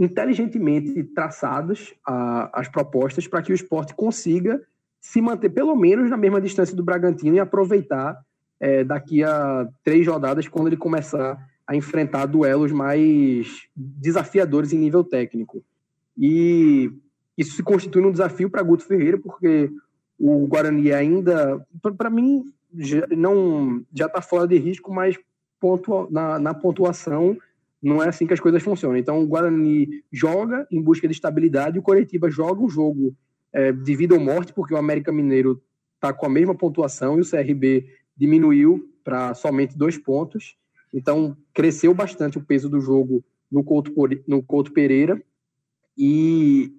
inteligentemente 0.00 1.04
traçadas 1.04 1.92
a, 2.06 2.58
as 2.58 2.68
propostas 2.68 3.28
para 3.28 3.42
que 3.42 3.52
o 3.52 3.54
esporte 3.54 3.94
consiga 3.94 4.60
se 4.98 5.20
manter 5.20 5.50
pelo 5.50 5.76
menos 5.76 6.08
na 6.08 6.16
mesma 6.16 6.40
distância 6.40 6.74
do 6.74 6.82
Bragantino 6.82 7.36
e 7.36 7.38
aproveitar 7.38 8.18
é, 8.58 8.82
daqui 8.82 9.22
a 9.22 9.68
três 9.84 10.06
rodadas 10.06 10.48
quando 10.48 10.68
ele 10.68 10.76
começar 10.76 11.38
a 11.66 11.76
enfrentar 11.76 12.24
duelos 12.24 12.72
mais 12.72 13.68
desafiadores 13.76 14.72
em 14.72 14.78
nível 14.78 15.04
técnico. 15.04 15.62
E 16.16 16.90
isso 17.36 17.54
se 17.54 17.62
constitui 17.62 18.02
um 18.02 18.10
desafio 18.10 18.50
para 18.50 18.62
Guto 18.62 18.84
Ferreira, 18.84 19.18
porque 19.18 19.70
o 20.18 20.46
Guarani 20.46 20.92
ainda, 20.92 21.64
para 21.96 22.10
mim, 22.10 22.44
já, 22.74 24.06
está 24.06 24.20
fora 24.22 24.48
de 24.48 24.58
risco, 24.58 24.92
mas 24.92 25.18
pontua, 25.60 26.08
na, 26.10 26.38
na 26.38 26.54
pontuação 26.54 27.36
não 27.82 28.02
é 28.02 28.08
assim 28.08 28.26
que 28.26 28.34
as 28.34 28.40
coisas 28.40 28.62
funcionam. 28.62 28.96
Então, 28.96 29.22
o 29.22 29.26
Guarani 29.26 29.88
joga 30.12 30.66
em 30.70 30.82
busca 30.82 31.08
de 31.08 31.14
estabilidade, 31.14 31.78
o 31.78 31.82
Coritiba 31.82 32.30
joga 32.30 32.62
um 32.62 32.68
jogo 32.68 33.16
é, 33.52 33.72
de 33.72 33.96
vida 33.96 34.14
ou 34.14 34.20
morte, 34.20 34.52
porque 34.52 34.74
o 34.74 34.76
América 34.76 35.10
Mineiro 35.10 35.62
está 35.94 36.12
com 36.12 36.26
a 36.26 36.30
mesma 36.30 36.54
pontuação 36.54 37.18
e 37.18 37.22
o 37.22 37.28
CRB 37.28 37.86
diminuiu 38.16 38.88
para 39.02 39.34
somente 39.34 39.76
dois 39.76 39.96
pontos. 39.96 40.56
Então, 40.92 41.36
cresceu 41.54 41.94
bastante 41.94 42.38
o 42.38 42.44
peso 42.44 42.68
do 42.68 42.80
jogo 42.80 43.24
no 43.50 43.64
Couto, 43.64 43.92
no 44.26 44.42
Couto 44.42 44.72
Pereira. 44.72 45.22
E 45.96 46.72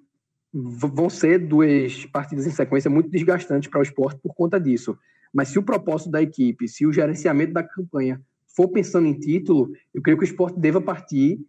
vão 0.54 1.10
ser 1.10 1.40
duas 1.40 2.06
partidas 2.08 2.46
em 2.46 2.52
sequência 2.52 2.90
muito 2.90 3.10
desgastantes 3.10 3.70
para 3.70 3.80
o 3.80 3.84
esporte 3.84 4.20
por 4.22 4.34
conta 4.34 4.60
disso. 4.60 4.98
Mas 5.34 5.48
se 5.50 5.58
o 5.58 5.64
propósito 5.64 6.12
da 6.12 6.22
equipe, 6.22 6.68
se 6.68 6.86
o 6.86 6.92
gerenciamento 6.92 7.54
da 7.54 7.64
campanha 7.64 8.22
for 8.56 8.68
pensando 8.70 9.08
em 9.08 9.14
título, 9.14 9.72
eu 9.94 10.02
creio 10.02 10.18
que 10.18 10.24
o 10.24 10.26
esporte 10.26 10.60
deva 10.60 10.82
partir 10.82 11.40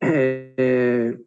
é, 0.00 0.52
é, 0.56 1.18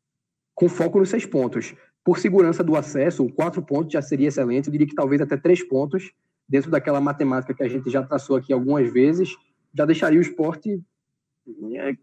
com 0.55 0.69
foco 0.69 0.99
nos 0.99 1.09
seis 1.09 1.25
pontos. 1.25 1.75
Por 2.03 2.19
segurança 2.19 2.63
do 2.63 2.75
acesso, 2.75 3.29
quatro 3.33 3.61
pontos 3.61 3.93
já 3.93 4.01
seria 4.01 4.27
excelente. 4.27 4.67
Eu 4.67 4.71
diria 4.71 4.87
que 4.87 4.95
talvez 4.95 5.21
até 5.21 5.37
três 5.37 5.63
pontos, 5.63 6.11
dentro 6.47 6.71
daquela 6.71 6.99
matemática 6.99 7.53
que 7.53 7.63
a 7.63 7.67
gente 7.67 7.89
já 7.89 8.03
traçou 8.03 8.35
aqui 8.35 8.51
algumas 8.51 8.91
vezes, 8.91 9.35
já 9.73 9.85
deixaria 9.85 10.19
o 10.19 10.21
esporte. 10.21 10.81
É, 11.75 11.95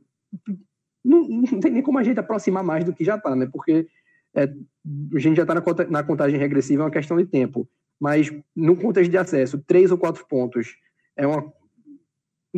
não, 1.04 1.28
não, 1.28 1.60
tem 1.60 1.72
nem 1.72 1.82
como 1.82 1.98
a 1.98 2.02
gente 2.02 2.20
aproximar 2.20 2.62
mais 2.62 2.84
do 2.84 2.92
que 2.92 3.04
já 3.04 3.16
está, 3.16 3.34
né? 3.34 3.48
Porque 3.50 3.88
a 4.34 5.18
gente 5.18 5.36
já 5.36 5.42
está 5.42 5.54
na, 5.54 5.62
na 5.88 6.02
contagem 6.02 6.38
regressiva, 6.38 6.82
é 6.82 6.84
uma 6.84 6.90
questão 6.90 7.16
de 7.16 7.24
tempo. 7.24 7.68
Mas 7.98 8.30
no 8.54 8.76
contexto 8.76 9.10
de 9.10 9.16
acesso, 9.16 9.58
três 9.66 9.90
ou 9.90 9.96
quatro 9.96 10.26
pontos 10.26 10.76
é 11.16 11.26
uma 11.26 11.50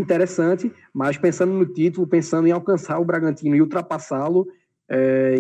interessante, 0.01 0.73
mas 0.93 1.17
pensando 1.17 1.53
no 1.53 1.67
título, 1.67 2.07
pensando 2.07 2.47
em 2.47 2.53
alcançar 2.53 2.99
o 2.99 3.05
Bragantino 3.05 3.57
e 3.57 3.61
ultrapassá-lo, 3.61 4.47
é, 4.91 5.37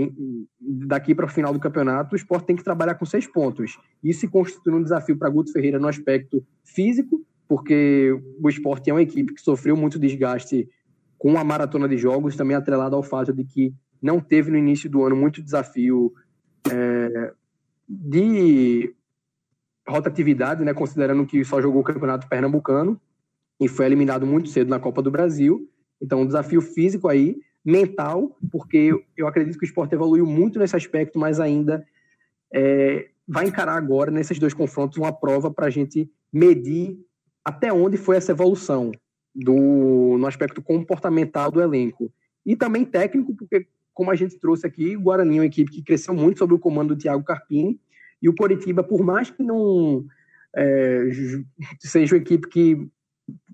daqui 0.61 1.15
para 1.15 1.25
o 1.25 1.29
final 1.29 1.53
do 1.53 1.61
campeonato, 1.61 2.15
o 2.15 2.17
esporte 2.17 2.47
tem 2.47 2.57
que 2.57 2.65
trabalhar 2.65 2.95
com 2.95 3.07
seis 3.07 3.27
pontos. 3.27 3.79
Isso 4.03 4.29
constitui 4.31 4.75
um 4.75 4.83
desafio 4.83 5.17
para 5.17 5.31
Guto 5.31 5.53
Ferreira 5.53 5.79
no 5.79 5.89
aspecto 5.89 6.45
físico, 6.65 7.25
porque 7.49 8.15
o 8.43 8.49
esporte 8.49 8.91
é 8.91 8.93
uma 8.93 9.03
equipe 9.03 9.33
que 9.33 9.41
sofreu 9.41 9.77
muito 9.77 9.99
desgaste 9.99 10.69
com 11.17 11.39
a 11.39 11.45
maratona 11.45 11.89
de 11.89 11.97
jogos, 11.97 12.37
também 12.37 12.57
atrelado 12.57 12.95
ao 12.95 13.03
fato 13.03 13.33
de 13.33 13.43
que 13.45 13.75
não 14.01 14.21
teve 14.21 14.51
no 14.51 14.59
início 14.59 14.89
do 14.89 15.03
ano 15.03 15.17
muito 15.17 15.43
desafio 15.43 16.13
é, 16.71 17.33
de 17.89 18.95
rotatividade, 19.89 20.63
né, 20.63 20.75
considerando 20.75 21.27
que 21.27 21.43
só 21.43 21.61
jogou 21.61 21.81
o 21.81 21.85
campeonato 21.85 22.29
pernambucano 22.29 23.01
e 23.61 23.69
foi 23.69 23.87
eliminado 23.87 24.27
muito 24.27 24.49
cedo 24.49 24.69
na 24.69 24.79
Copa 24.79 25.03
do 25.03 25.11
Brasil. 25.11 25.69
Então, 26.01 26.23
um 26.23 26.27
desafio 26.27 26.61
físico 26.61 27.09
aí, 27.09 27.37
mental, 27.65 28.37
porque 28.51 28.93
eu 29.17 29.27
acredito 29.27 29.59
que 29.59 29.65
o 29.65 29.67
esporte 29.67 29.95
evoluiu 29.95 30.25
muito 30.25 30.59
nesse 30.59 30.77
aspecto, 30.77 31.19
mas 31.19 31.41
ainda 31.41 31.85
é, 32.53 33.09
vai 33.27 33.47
encarar 33.47 33.77
agora, 33.77 34.11
nesses 34.11 34.39
dois 34.39 34.55
confrontos, 34.55 34.97
uma 34.97 35.13
prova 35.13 35.51
para 35.51 35.67
a 35.67 35.71
gente 35.71 36.11
medir 36.33 36.99
até 37.45 37.73
onde 37.73 37.97
foi 37.97 38.17
essa 38.17 38.33
evolução 38.33 38.93
do, 39.35 40.17
no 40.19 40.27
aspecto 40.27 40.63
comportamental 40.63 41.51
do 41.51 41.61
elenco. 41.61 42.13
E 42.47 42.57
também 42.57 42.85
técnico, 42.85 43.35
porque, 43.35 43.67
como 43.93 44.11
a 44.11 44.15
gente 44.15 44.39
trouxe 44.39 44.67
aqui, 44.67 44.97
o 44.97 45.01
Guarani 45.01 45.37
é 45.37 45.41
uma 45.41 45.47
equipe 45.47 45.71
que 45.71 45.83
cresceu 45.83 46.15
muito 46.15 46.39
sob 46.39 46.55
o 46.55 46.59
comando 46.59 46.95
do 46.95 47.01
Thiago 47.01 47.25
Carpini, 47.25 47.79
e 48.21 48.29
o 48.29 48.35
Coritiba, 48.35 48.83
por 48.83 49.03
mais 49.05 49.31
que 49.31 49.43
não 49.43 50.05
é, 50.57 51.09
seja 51.81 52.15
uma 52.15 52.21
equipe 52.21 52.49
que 52.49 52.89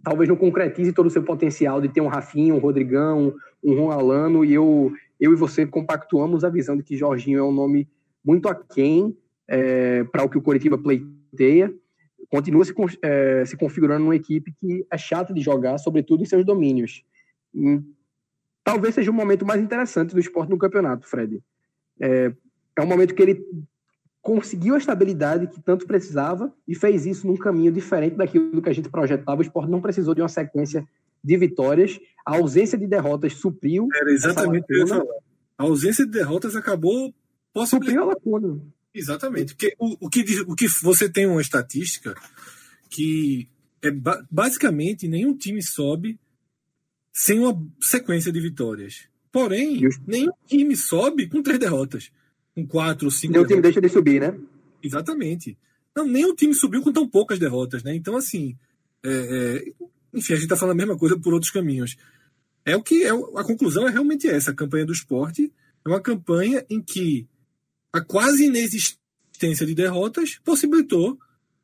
talvez 0.05 0.29
não 0.29 0.37
concretize 0.37 0.93
todo 0.93 1.07
o 1.07 1.11
seu 1.11 1.23
potencial 1.23 1.81
de 1.81 1.89
ter 1.89 2.03
um 2.03 2.07
Rafinha, 2.07 2.55
um 2.55 2.59
Rodrigão, 2.59 3.35
um 3.63 3.75
Juan 3.75 3.95
Alano, 3.95 4.45
e 4.45 4.53
eu, 4.53 4.93
eu 5.19 5.33
e 5.33 5.37
você 5.37 5.67
compactuamos 5.67 6.45
a 6.45 6.51
visão 6.51 6.77
de 6.77 6.83
que 6.83 6.97
Jorginho 6.97 7.39
é 7.39 7.43
um 7.43 7.53
nome 7.53 7.89
muito 8.23 8.49
aquém 8.49 9.17
é, 9.49 10.05
para 10.05 10.23
o 10.23 10.29
que 10.29 10.37
o 10.37 10.43
Coritiba 10.43 10.77
pleiteia. 10.77 11.75
Continua 12.29 12.65
se, 12.65 12.75
é, 13.03 13.45
se 13.47 13.57
configurando 13.57 14.05
uma 14.05 14.17
equipe 14.17 14.53
que 14.61 14.87
é 14.91 14.99
chata 14.99 15.33
de 15.33 15.41
jogar, 15.41 15.79
sobretudo 15.79 16.23
em 16.23 16.27
seus 16.27 16.45
domínios. 16.45 17.03
E, 17.55 17.81
talvez 18.63 18.95
seja 18.95 19.11
o 19.11 19.15
momento 19.15 19.47
mais 19.47 19.61
interessante 19.61 20.15
do 20.15 20.21
esporte 20.21 20.51
no 20.51 20.59
campeonato, 20.59 21.07
Fred. 21.07 21.43
É, 22.01 22.33
é 22.77 22.83
um 22.83 22.87
momento 22.87 23.15
que 23.15 23.23
ele 23.23 23.45
conseguiu 24.25 24.75
a 24.75 24.79
estabilidade 24.79 25.47
que 25.47 25.61
tanto 25.61 25.87
precisava 25.87 26.51
e 26.67 26.75
fez 26.75 27.05
isso 27.05 27.27
num 27.27 27.37
caminho 27.37 27.71
diferente 27.71 28.17
daquilo 28.17 28.63
que 28.63 28.71
a 28.71 28.73
gente 28.73 28.89
projetava. 28.89 29.39
O 29.39 29.43
esporte 29.43 29.71
não 29.71 29.83
precisou 29.83 30.15
de 30.15 30.23
uma 30.23 30.29
sequência 30.31 30.89
de 31.23 31.37
vitórias. 31.37 32.01
A 32.25 32.37
ausência 32.37 32.79
de 32.79 32.87
derrotas 32.87 33.35
supriu. 33.35 33.87
Era 33.95 34.11
exatamente 34.11 34.65
o 34.65 34.67
que 34.67 34.73
eu 34.73 34.79
ia 34.79 34.87
falar. 34.87 35.05
A 35.59 35.65
ausência 35.65 36.07
de 36.07 36.11
derrotas 36.11 36.57
acabou 36.57 37.15
Supriu 37.67 38.03
a 38.03 38.07
lacuna. 38.07 38.61
Exatamente. 38.93 39.55
Porque 39.55 39.77
o, 39.79 40.07
o, 40.07 40.09
que, 40.09 40.41
o 40.49 40.55
que 40.57 40.67
você 40.83 41.09
tem 41.09 41.27
uma 41.27 41.41
estatística 41.41 42.15
que 42.91 43.47
é 43.83 43.91
basicamente 44.31 45.07
nenhum 45.07 45.37
time 45.37 45.63
sobe 45.63 46.19
sem 47.13 47.39
uma 47.39 47.57
sequência 47.81 48.33
de 48.33 48.41
vitórias. 48.41 49.07
Porém, 49.31 49.81
nenhum 50.07 50.33
time 50.47 50.75
sobe 50.75 51.29
com 51.29 51.43
três 51.43 51.61
derrotas 51.61 52.11
com 52.55 52.67
quatro 52.67 53.07
ou 53.07 53.11
cinco. 53.11 53.33
Nem 53.33 53.43
o 53.43 53.47
time 53.47 53.61
deixa 53.61 53.81
de 53.81 53.89
subir, 53.89 54.21
né? 54.21 54.39
Exatamente. 54.83 55.57
Não, 55.95 56.07
nem 56.07 56.25
o 56.25 56.35
time 56.35 56.55
subiu 56.55 56.83
com 56.83 56.93
tão 56.93 57.09
poucas 57.09 57.39
derrotas, 57.39 57.83
né? 57.83 57.95
Então, 57.95 58.17
assim, 58.17 58.57
é, 59.03 59.11
é, 59.11 59.73
enfim, 60.13 60.33
a 60.33 60.37
gente 60.37 60.45
está 60.45 60.57
falando 60.57 60.75
a 60.75 60.77
mesma 60.77 60.99
coisa 60.99 61.19
por 61.19 61.33
outros 61.33 61.51
caminhos. 61.51 61.97
É 62.65 62.77
o 62.77 62.83
que 62.83 63.05
é 63.05 63.11
a 63.11 63.45
conclusão 63.45 63.87
é 63.87 63.91
realmente 63.91 64.29
essa. 64.29 64.51
A 64.51 64.55
campanha 64.55 64.87
do 64.87 64.93
esporte 64.93 65.53
é 65.85 65.89
uma 65.89 66.01
campanha 66.01 66.65
em 66.71 66.81
que 66.81 67.29
a 67.93 68.01
quase 68.01 68.47
inexistência 68.47 69.67
de 69.67 69.75
derrotas 69.75 70.41
possibilitou 70.45 71.19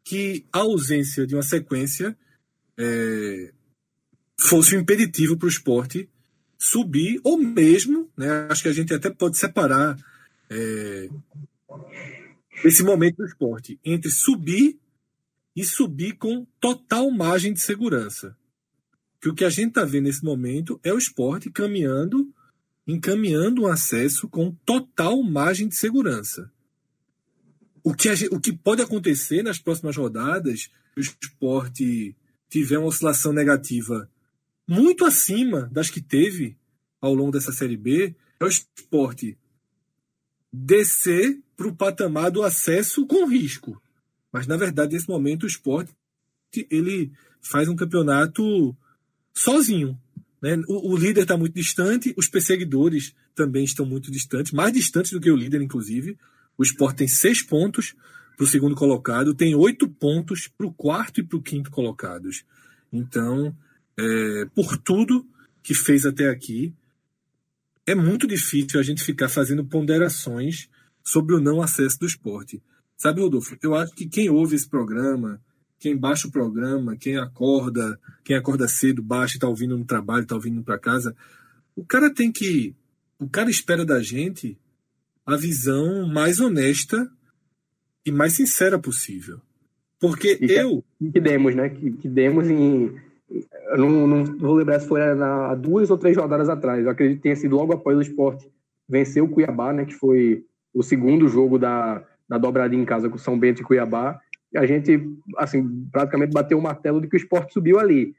que 0.04 0.44
a 0.52 0.58
ausência 0.58 1.26
de 1.26 1.34
uma 1.34 1.42
sequência 1.42 2.16
é, 2.78 3.52
fosse 4.38 4.76
um 4.76 4.80
impeditivo 4.80 5.36
para 5.36 5.46
o 5.46 5.50
esporte 5.50 6.08
subir, 6.58 7.20
ou 7.24 7.38
mesmo, 7.38 8.10
né, 8.16 8.46
acho 8.50 8.62
que 8.62 8.68
a 8.68 8.72
gente 8.72 8.92
até 8.92 9.08
pode 9.08 9.38
separar 9.38 9.96
é, 10.50 11.08
esse 12.64 12.82
momento 12.82 13.18
do 13.18 13.26
esporte 13.26 13.78
entre 13.84 14.10
subir 14.10 14.78
e 15.54 15.64
subir 15.64 16.16
com 16.16 16.46
total 16.60 17.10
margem 17.10 17.52
de 17.52 17.60
segurança. 17.60 18.36
Que 19.20 19.28
o 19.28 19.34
que 19.34 19.44
a 19.44 19.50
gente 19.50 19.68
está 19.68 19.84
vendo 19.84 20.04
nesse 20.04 20.24
momento 20.24 20.80
é 20.82 20.92
o 20.92 20.98
esporte 20.98 21.50
caminhando, 21.50 22.32
encaminhando 22.86 23.62
um 23.62 23.66
acesso 23.66 24.28
com 24.28 24.52
total 24.64 25.22
margem 25.22 25.68
de 25.68 25.76
segurança. 25.76 26.50
O 27.82 27.94
que, 27.94 28.14
gente, 28.14 28.34
o 28.34 28.40
que 28.40 28.52
pode 28.52 28.82
acontecer 28.82 29.42
nas 29.42 29.58
próximas 29.58 29.96
rodadas, 29.96 30.70
o 30.96 31.00
esporte 31.00 32.16
tiver 32.48 32.78
uma 32.78 32.88
oscilação 32.88 33.32
negativa 33.32 34.10
muito 34.66 35.04
acima 35.04 35.68
das 35.72 35.90
que 35.90 36.00
teve 36.00 36.56
ao 37.00 37.14
longo 37.14 37.32
dessa 37.32 37.52
Série 37.52 37.76
B, 37.76 38.14
é 38.38 38.44
o 38.44 38.48
esporte 38.48 39.36
descer 40.52 41.38
para 41.56 41.68
o 41.68 41.74
patamar 41.74 42.30
do 42.30 42.42
acesso 42.42 43.06
com 43.06 43.28
risco. 43.28 43.80
Mas, 44.32 44.46
na 44.46 44.56
verdade, 44.56 44.94
nesse 44.94 45.08
momento, 45.08 45.44
o 45.44 45.46
esporte 45.46 45.92
ele 46.70 47.12
faz 47.40 47.68
um 47.68 47.76
campeonato 47.76 48.76
sozinho. 49.32 49.98
Né? 50.42 50.56
O, 50.68 50.92
o 50.92 50.96
líder 50.96 51.22
está 51.22 51.36
muito 51.36 51.54
distante, 51.54 52.14
os 52.16 52.28
perseguidores 52.28 53.14
também 53.34 53.64
estão 53.64 53.86
muito 53.86 54.10
distantes, 54.10 54.52
mais 54.52 54.72
distantes 54.72 55.12
do 55.12 55.20
que 55.20 55.30
o 55.30 55.36
líder, 55.36 55.62
inclusive. 55.62 56.16
O 56.56 56.62
esporte 56.62 56.98
tem 56.98 57.08
seis 57.08 57.42
pontos 57.42 57.94
para 58.36 58.44
o 58.44 58.48
segundo 58.48 58.74
colocado, 58.74 59.34
tem 59.34 59.54
oito 59.54 59.88
pontos 59.88 60.48
para 60.48 60.66
o 60.66 60.72
quarto 60.72 61.20
e 61.20 61.22
para 61.22 61.36
o 61.36 61.42
quinto 61.42 61.70
colocados. 61.70 62.44
Então, 62.92 63.54
é, 63.98 64.46
por 64.54 64.76
tudo 64.78 65.26
que 65.62 65.74
fez 65.74 66.06
até 66.06 66.28
aqui, 66.28 66.74
é 67.90 67.94
muito 67.94 68.26
difícil 68.26 68.78
a 68.78 68.82
gente 68.82 69.02
ficar 69.02 69.28
fazendo 69.28 69.64
ponderações 69.64 70.68
sobre 71.02 71.34
o 71.34 71.40
não 71.40 71.60
acesso 71.60 71.98
do 71.98 72.06
esporte. 72.06 72.62
Sabe, 72.96 73.20
Rodolfo, 73.20 73.56
eu 73.62 73.74
acho 73.74 73.92
que 73.94 74.06
quem 74.06 74.30
ouve 74.30 74.54
esse 74.54 74.68
programa, 74.68 75.40
quem 75.78 75.96
baixa 75.96 76.28
o 76.28 76.30
programa, 76.30 76.96
quem 76.96 77.16
acorda, 77.16 77.98
quem 78.22 78.36
acorda 78.36 78.68
cedo, 78.68 79.02
baixa 79.02 79.34
e 79.34 79.36
está 79.38 79.48
ouvindo 79.48 79.76
no 79.76 79.84
trabalho, 79.84 80.22
está 80.22 80.34
ouvindo 80.36 80.62
para 80.62 80.78
casa, 80.78 81.16
o 81.74 81.84
cara 81.84 82.12
tem 82.12 82.30
que. 82.30 82.76
O 83.18 83.28
cara 83.28 83.50
espera 83.50 83.84
da 83.84 84.00
gente 84.00 84.56
a 85.26 85.36
visão 85.36 86.06
mais 86.06 86.40
honesta 86.40 87.10
e 88.04 88.12
mais 88.12 88.34
sincera 88.34 88.78
possível. 88.78 89.40
Porque 89.98 90.38
e 90.40 90.52
eu. 90.52 90.84
Que, 91.12 91.20
demos, 91.20 91.54
né? 91.54 91.68
Que, 91.70 91.90
que 91.90 92.08
demos 92.08 92.48
em 92.48 92.94
eu 93.30 93.78
não, 93.78 94.06
não, 94.06 94.24
vou 94.24 94.54
lembrar 94.54 94.80
se 94.80 94.88
foi 94.88 95.00
há 95.00 95.54
duas 95.54 95.90
ou 95.90 95.96
três 95.96 96.16
rodadas 96.16 96.48
atrás. 96.48 96.84
Eu 96.84 96.90
acredito 96.90 97.18
que 97.18 97.22
tenha 97.22 97.36
sido 97.36 97.56
logo 97.56 97.72
após 97.72 97.96
o 97.96 98.02
esporte 98.02 98.50
vencer 98.88 99.22
o 99.22 99.28
Cuiabá, 99.28 99.72
né? 99.72 99.84
Que 99.84 99.94
foi 99.94 100.44
o 100.74 100.82
segundo 100.82 101.28
jogo 101.28 101.58
da, 101.58 102.02
da 102.28 102.38
dobradinha 102.38 102.82
em 102.82 102.86
casa 102.86 103.08
com 103.08 103.16
São 103.16 103.38
Bento 103.38 103.62
e 103.62 103.64
Cuiabá. 103.64 104.20
E 104.52 104.58
a 104.58 104.66
gente, 104.66 105.08
assim, 105.36 105.86
praticamente 105.92 106.32
bateu 106.32 106.58
o 106.58 106.62
martelo 106.62 107.00
de 107.00 107.06
que 107.06 107.16
o 107.16 107.18
esporte 107.18 107.52
subiu 107.52 107.78
ali, 107.78 108.14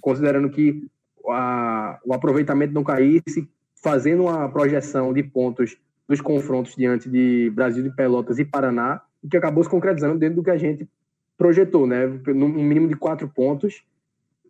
considerando 0.00 0.48
que 0.48 0.88
a, 1.28 1.98
o 2.04 2.14
aproveitamento 2.14 2.72
não 2.72 2.82
caísse, 2.82 3.46
fazendo 3.82 4.22
uma 4.22 4.48
projeção 4.48 5.12
de 5.12 5.22
pontos 5.22 5.76
nos 6.08 6.22
confrontos 6.22 6.74
diante 6.74 7.08
de 7.10 7.50
Brasil 7.54 7.82
de 7.82 7.94
Pelotas 7.94 8.38
e 8.38 8.44
Paraná, 8.46 9.02
que 9.30 9.36
acabou 9.36 9.62
se 9.62 9.68
concretizando 9.68 10.18
dentro 10.18 10.36
do 10.36 10.42
que 10.42 10.50
a 10.50 10.56
gente 10.56 10.88
projetou, 11.36 11.86
né? 11.86 12.06
No 12.28 12.48
mínimo 12.48 12.88
de 12.88 12.96
quatro 12.96 13.28
pontos 13.28 13.82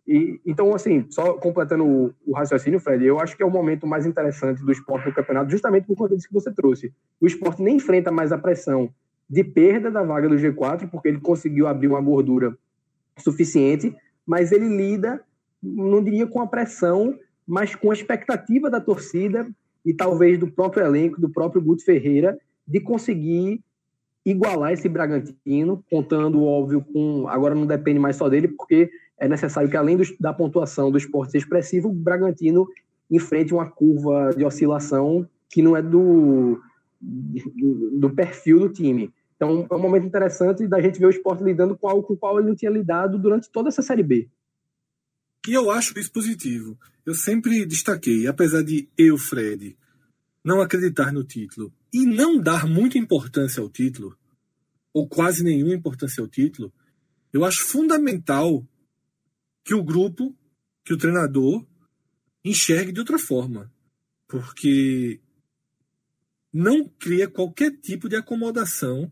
E, 0.09 0.41
então, 0.43 0.73
assim, 0.73 1.05
só 1.11 1.33
completando 1.35 1.85
o, 1.85 2.11
o, 2.25 2.33
raciocínio, 2.33 2.79
Fred, 2.79 3.05
eu 3.05 3.19
acho 3.19 3.37
que 3.37 3.43
é 3.43 3.45
o 3.45 3.51
momento 3.51 3.85
mais 3.85 4.07
interessante 4.07 4.59
do 4.65 4.71
esporte 4.71 5.05
no 5.05 5.13
campeonato, 5.13 5.51
justamente 5.51 5.85
por 5.85 5.95
conta 5.95 6.15
disso 6.15 6.27
que 6.27 6.33
você 6.33 6.51
trouxe. 6.51 6.91
O 7.21 7.27
esporte 7.27 7.61
nem 7.61 7.75
enfrenta 7.75 8.11
mais 8.11 8.31
a 8.31 8.37
pressão 8.39 8.89
de 9.29 9.43
perda 9.43 9.91
da 9.91 10.01
vaga 10.01 10.27
do 10.27 10.33
G4, 10.33 10.89
porque 10.89 11.09
ele 11.09 11.19
conseguiu 11.19 11.67
abrir 11.67 11.87
uma 11.87 12.01
gordura 12.01 12.57
suficiente, 13.19 13.95
mas 14.25 14.51
ele 14.51 14.67
lida, 14.67 15.21
não 15.61 16.03
diria 16.03 16.25
com 16.25 16.41
a 16.41 16.47
pressão, 16.47 17.15
mas 17.45 17.75
com 17.75 17.91
a 17.91 17.93
expectativa 17.93 18.67
da 18.67 18.81
torcida 18.81 19.47
e 19.85 19.93
talvez 19.93 20.39
do 20.39 20.49
próprio 20.49 20.83
elenco, 20.83 21.21
do 21.21 21.29
próprio 21.29 21.61
Guto 21.61 21.85
Ferreira, 21.85 22.35
de 22.67 22.79
conseguir 22.79 23.61
igualar 24.25 24.73
esse 24.73 24.89
Bragantino, 24.89 25.83
contando, 25.87 26.43
óbvio, 26.43 26.83
com. 26.91 27.27
Agora 27.27 27.53
não 27.53 27.67
depende 27.67 27.99
mais 27.99 28.15
só 28.15 28.27
dele, 28.27 28.47
porque 28.47 28.89
é 29.19 29.27
necessário 29.27 29.69
que, 29.69 29.77
além 29.77 29.97
do, 29.97 30.03
da 30.19 30.33
pontuação 30.33 30.91
do 30.91 30.97
esporte 30.97 31.33
ser 31.33 31.39
expressivo, 31.39 31.89
o 31.89 31.93
Bragantino 31.93 32.67
enfrente 33.09 33.53
uma 33.53 33.69
curva 33.69 34.31
de 34.35 34.45
oscilação 34.45 35.27
que 35.49 35.61
não 35.61 35.75
é 35.75 35.81
do, 35.81 36.61
do, 37.01 37.99
do 37.99 38.09
perfil 38.11 38.59
do 38.59 38.69
time. 38.69 39.11
Então, 39.35 39.67
é 39.69 39.75
um 39.75 39.79
momento 39.79 40.05
interessante 40.05 40.67
da 40.67 40.81
gente 40.81 40.99
ver 40.99 41.07
o 41.07 41.09
esporte 41.09 41.43
lidando 41.43 41.77
com 41.77 41.87
algo 41.87 42.03
com 42.03 42.13
o 42.13 42.17
qual 42.17 42.39
ele 42.39 42.49
não 42.49 42.55
tinha 42.55 42.71
lidado 42.71 43.17
durante 43.17 43.49
toda 43.49 43.69
essa 43.69 43.81
Série 43.81 44.03
B. 44.03 44.29
E 45.47 45.53
eu 45.53 45.71
acho 45.71 45.97
isso 45.97 46.11
positivo. 46.11 46.77
Eu 47.05 47.15
sempre 47.15 47.65
destaquei, 47.65 48.27
apesar 48.27 48.61
de 48.61 48.89
eu, 48.97 49.17
Fred, 49.17 49.77
não 50.43 50.61
acreditar 50.61 51.11
no 51.11 51.23
título 51.23 51.73
e 51.91 52.05
não 52.05 52.37
dar 52.37 52.67
muita 52.67 52.97
importância 52.97 53.61
ao 53.61 53.69
título, 53.69 54.15
ou 54.93 55.07
quase 55.07 55.43
nenhuma 55.43 55.73
importância 55.73 56.21
ao 56.21 56.27
título, 56.27 56.71
eu 57.31 57.45
acho 57.45 57.63
fundamental 57.63 58.63
que 59.69 59.75
o 59.75 59.83
grupo, 59.83 60.35
que 60.83 60.91
o 60.91 60.97
treinador, 60.97 61.63
enxergue 62.43 62.91
de 62.91 63.01
outra 63.01 63.19
forma. 63.19 63.71
Porque 64.27 65.21
não 66.51 66.89
cria 66.89 67.27
qualquer 67.27 67.77
tipo 67.77 68.09
de 68.09 68.15
acomodação 68.15 69.11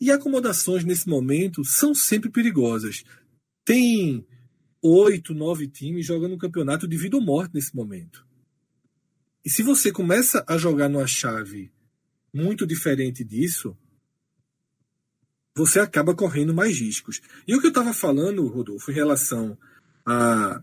e 0.00 0.10
acomodações 0.10 0.82
nesse 0.82 1.06
momento 1.06 1.62
são 1.62 1.94
sempre 1.94 2.30
perigosas. 2.30 3.04
Tem 3.66 4.26
oito, 4.80 5.34
nove 5.34 5.68
times 5.68 6.06
jogando 6.06 6.36
um 6.36 6.38
campeonato 6.38 6.88
de 6.88 6.96
vida 6.96 7.18
ou 7.18 7.22
morte 7.22 7.54
nesse 7.54 7.76
momento. 7.76 8.26
E 9.44 9.50
se 9.50 9.62
você 9.62 9.92
começa 9.92 10.42
a 10.48 10.56
jogar 10.56 10.88
numa 10.88 11.06
chave 11.06 11.70
muito 12.32 12.66
diferente 12.66 13.22
disso, 13.22 13.76
você 15.54 15.80
acaba 15.80 16.14
correndo 16.14 16.54
mais 16.54 16.80
riscos. 16.80 17.20
E 17.46 17.54
o 17.54 17.60
que 17.60 17.66
eu 17.66 17.72
estava 17.72 17.92
falando, 17.92 18.46
Rodolfo, 18.46 18.90
em 18.90 18.94
relação 18.94 19.58
a, 20.04 20.62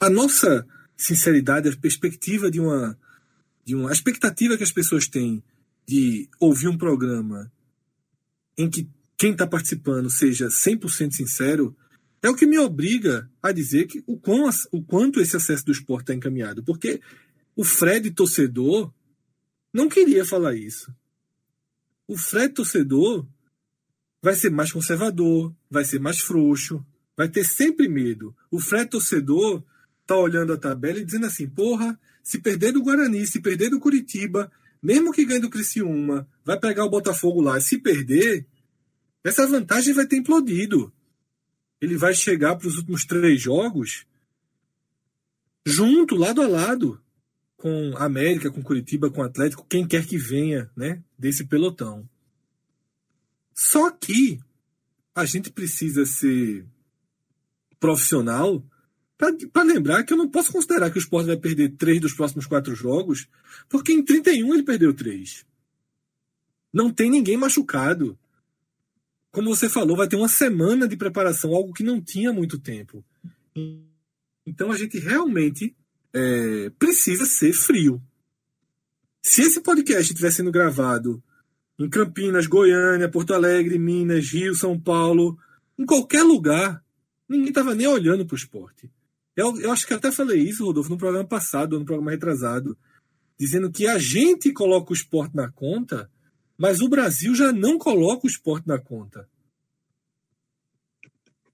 a 0.00 0.10
nossa 0.10 0.66
sinceridade, 0.96 1.68
a 1.68 1.76
perspectiva 1.76 2.50
de 2.50 2.60
uma, 2.60 2.98
de 3.64 3.74
uma 3.74 3.90
a 3.90 3.92
expectativa 3.92 4.56
que 4.56 4.62
as 4.62 4.72
pessoas 4.72 5.08
têm 5.08 5.42
de 5.86 6.28
ouvir 6.38 6.68
um 6.68 6.78
programa 6.78 7.50
em 8.56 8.68
que 8.68 8.88
quem 9.16 9.32
está 9.32 9.46
participando 9.46 10.08
seja 10.08 10.48
100% 10.48 11.12
sincero, 11.12 11.76
é 12.22 12.28
o 12.28 12.34
que 12.34 12.46
me 12.46 12.58
obriga 12.58 13.30
a 13.42 13.52
dizer 13.52 13.86
que 13.86 14.02
o, 14.06 14.18
quão, 14.18 14.48
o 14.70 14.82
quanto 14.82 15.20
esse 15.20 15.36
acesso 15.36 15.64
do 15.64 15.72
esporte 15.72 16.04
está 16.04 16.14
encaminhado. 16.14 16.62
Porque 16.62 17.00
o 17.56 17.64
Fred 17.64 18.10
torcedor 18.10 18.92
não 19.72 19.88
queria 19.88 20.24
falar 20.24 20.54
isso. 20.54 20.94
O 22.06 22.16
Fred 22.16 22.54
torcedor 22.54 23.26
vai 24.22 24.34
ser 24.34 24.50
mais 24.50 24.72
conservador, 24.72 25.54
vai 25.70 25.84
ser 25.84 25.98
mais 25.98 26.18
frouxo, 26.18 26.84
vai 27.20 27.28
ter 27.28 27.44
sempre 27.44 27.86
medo. 27.86 28.34
O 28.50 28.58
Fred 28.58 28.88
torcedor 28.88 29.62
tá 30.06 30.16
olhando 30.16 30.54
a 30.54 30.56
tabela 30.56 31.00
e 31.00 31.04
dizendo 31.04 31.26
assim: 31.26 31.46
porra, 31.46 32.00
se 32.22 32.38
perder 32.38 32.72
do 32.72 32.82
Guarani, 32.82 33.26
se 33.26 33.42
perder 33.42 33.68
do 33.68 33.78
Curitiba, 33.78 34.50
mesmo 34.82 35.12
que 35.12 35.26
ganhe 35.26 35.38
do 35.38 35.50
Criciúma, 35.50 36.26
vai 36.42 36.58
pegar 36.58 36.86
o 36.86 36.88
Botafogo 36.88 37.42
lá. 37.42 37.60
Se 37.60 37.76
perder, 37.76 38.46
essa 39.22 39.46
vantagem 39.46 39.92
vai 39.92 40.06
ter 40.06 40.16
implodido. 40.16 40.90
Ele 41.78 41.94
vai 41.94 42.14
chegar 42.14 42.56
para 42.56 42.68
os 42.68 42.78
últimos 42.78 43.04
três 43.04 43.38
jogos 43.38 44.06
junto, 45.66 46.16
lado 46.16 46.40
a 46.40 46.48
lado, 46.48 46.98
com 47.58 47.94
América, 47.98 48.50
com 48.50 48.62
Curitiba, 48.62 49.10
com 49.10 49.22
Atlético, 49.22 49.66
quem 49.68 49.86
quer 49.86 50.06
que 50.06 50.16
venha 50.16 50.70
né, 50.74 51.02
desse 51.18 51.44
pelotão. 51.44 52.08
Só 53.54 53.90
que 53.90 54.40
a 55.14 55.26
gente 55.26 55.50
precisa 55.50 56.06
ser 56.06 56.64
profissional 57.80 58.64
para 59.52 59.62
lembrar 59.62 60.02
que 60.04 60.12
eu 60.12 60.16
não 60.16 60.28
posso 60.28 60.50
considerar 60.50 60.90
que 60.90 60.98
o 60.98 61.00
Sport 61.00 61.26
vai 61.26 61.36
perder 61.36 61.76
três 61.76 62.00
dos 62.00 62.14
próximos 62.14 62.46
quatro 62.46 62.74
jogos, 62.74 63.28
porque 63.68 63.92
em 63.92 64.02
31 64.02 64.54
ele 64.54 64.62
perdeu 64.62 64.94
três. 64.94 65.44
Não 66.72 66.90
tem 66.90 67.10
ninguém 67.10 67.36
machucado. 67.36 68.18
Como 69.30 69.54
você 69.54 69.68
falou, 69.68 69.96
vai 69.96 70.08
ter 70.08 70.16
uma 70.16 70.28
semana 70.28 70.88
de 70.88 70.96
preparação, 70.96 71.54
algo 71.54 71.72
que 71.74 71.82
não 71.82 72.00
tinha 72.00 72.32
muito 72.32 72.58
tempo. 72.58 73.04
Então 74.46 74.72
a 74.72 74.76
gente 74.76 74.98
realmente 74.98 75.76
é, 76.14 76.70
precisa 76.78 77.26
ser 77.26 77.52
frio. 77.52 78.02
Se 79.22 79.42
esse 79.42 79.60
podcast 79.60 80.10
estiver 80.10 80.30
sendo 80.30 80.50
gravado 80.50 81.22
em 81.78 81.90
Campinas, 81.90 82.46
Goiânia, 82.46 83.10
Porto 83.10 83.34
Alegre, 83.34 83.78
Minas, 83.78 84.30
Rio, 84.30 84.54
São 84.54 84.80
Paulo, 84.80 85.38
em 85.78 85.84
qualquer 85.84 86.22
lugar, 86.22 86.82
ninguém 87.30 87.48
estava 87.50 87.74
nem 87.74 87.86
olhando 87.86 88.26
para 88.26 88.34
o 88.34 88.38
esporte. 88.38 88.90
Eu, 89.36 89.58
eu, 89.60 89.72
acho 89.72 89.86
que 89.86 89.94
até 89.94 90.10
falei 90.10 90.40
isso, 90.40 90.64
Rodolfo, 90.64 90.90
no 90.90 90.98
programa 90.98 91.24
passado, 91.24 91.78
no 91.78 91.84
programa 91.84 92.10
retrasado, 92.10 92.76
dizendo 93.38 93.70
que 93.70 93.86
a 93.86 93.98
gente 93.98 94.52
coloca 94.52 94.90
o 94.90 94.94
esporte 94.94 95.34
na 95.34 95.50
conta, 95.50 96.10
mas 96.58 96.80
o 96.80 96.88
Brasil 96.88 97.34
já 97.34 97.52
não 97.52 97.78
coloca 97.78 98.26
o 98.26 98.28
esporte 98.28 98.66
na 98.66 98.78
conta. 98.78 99.26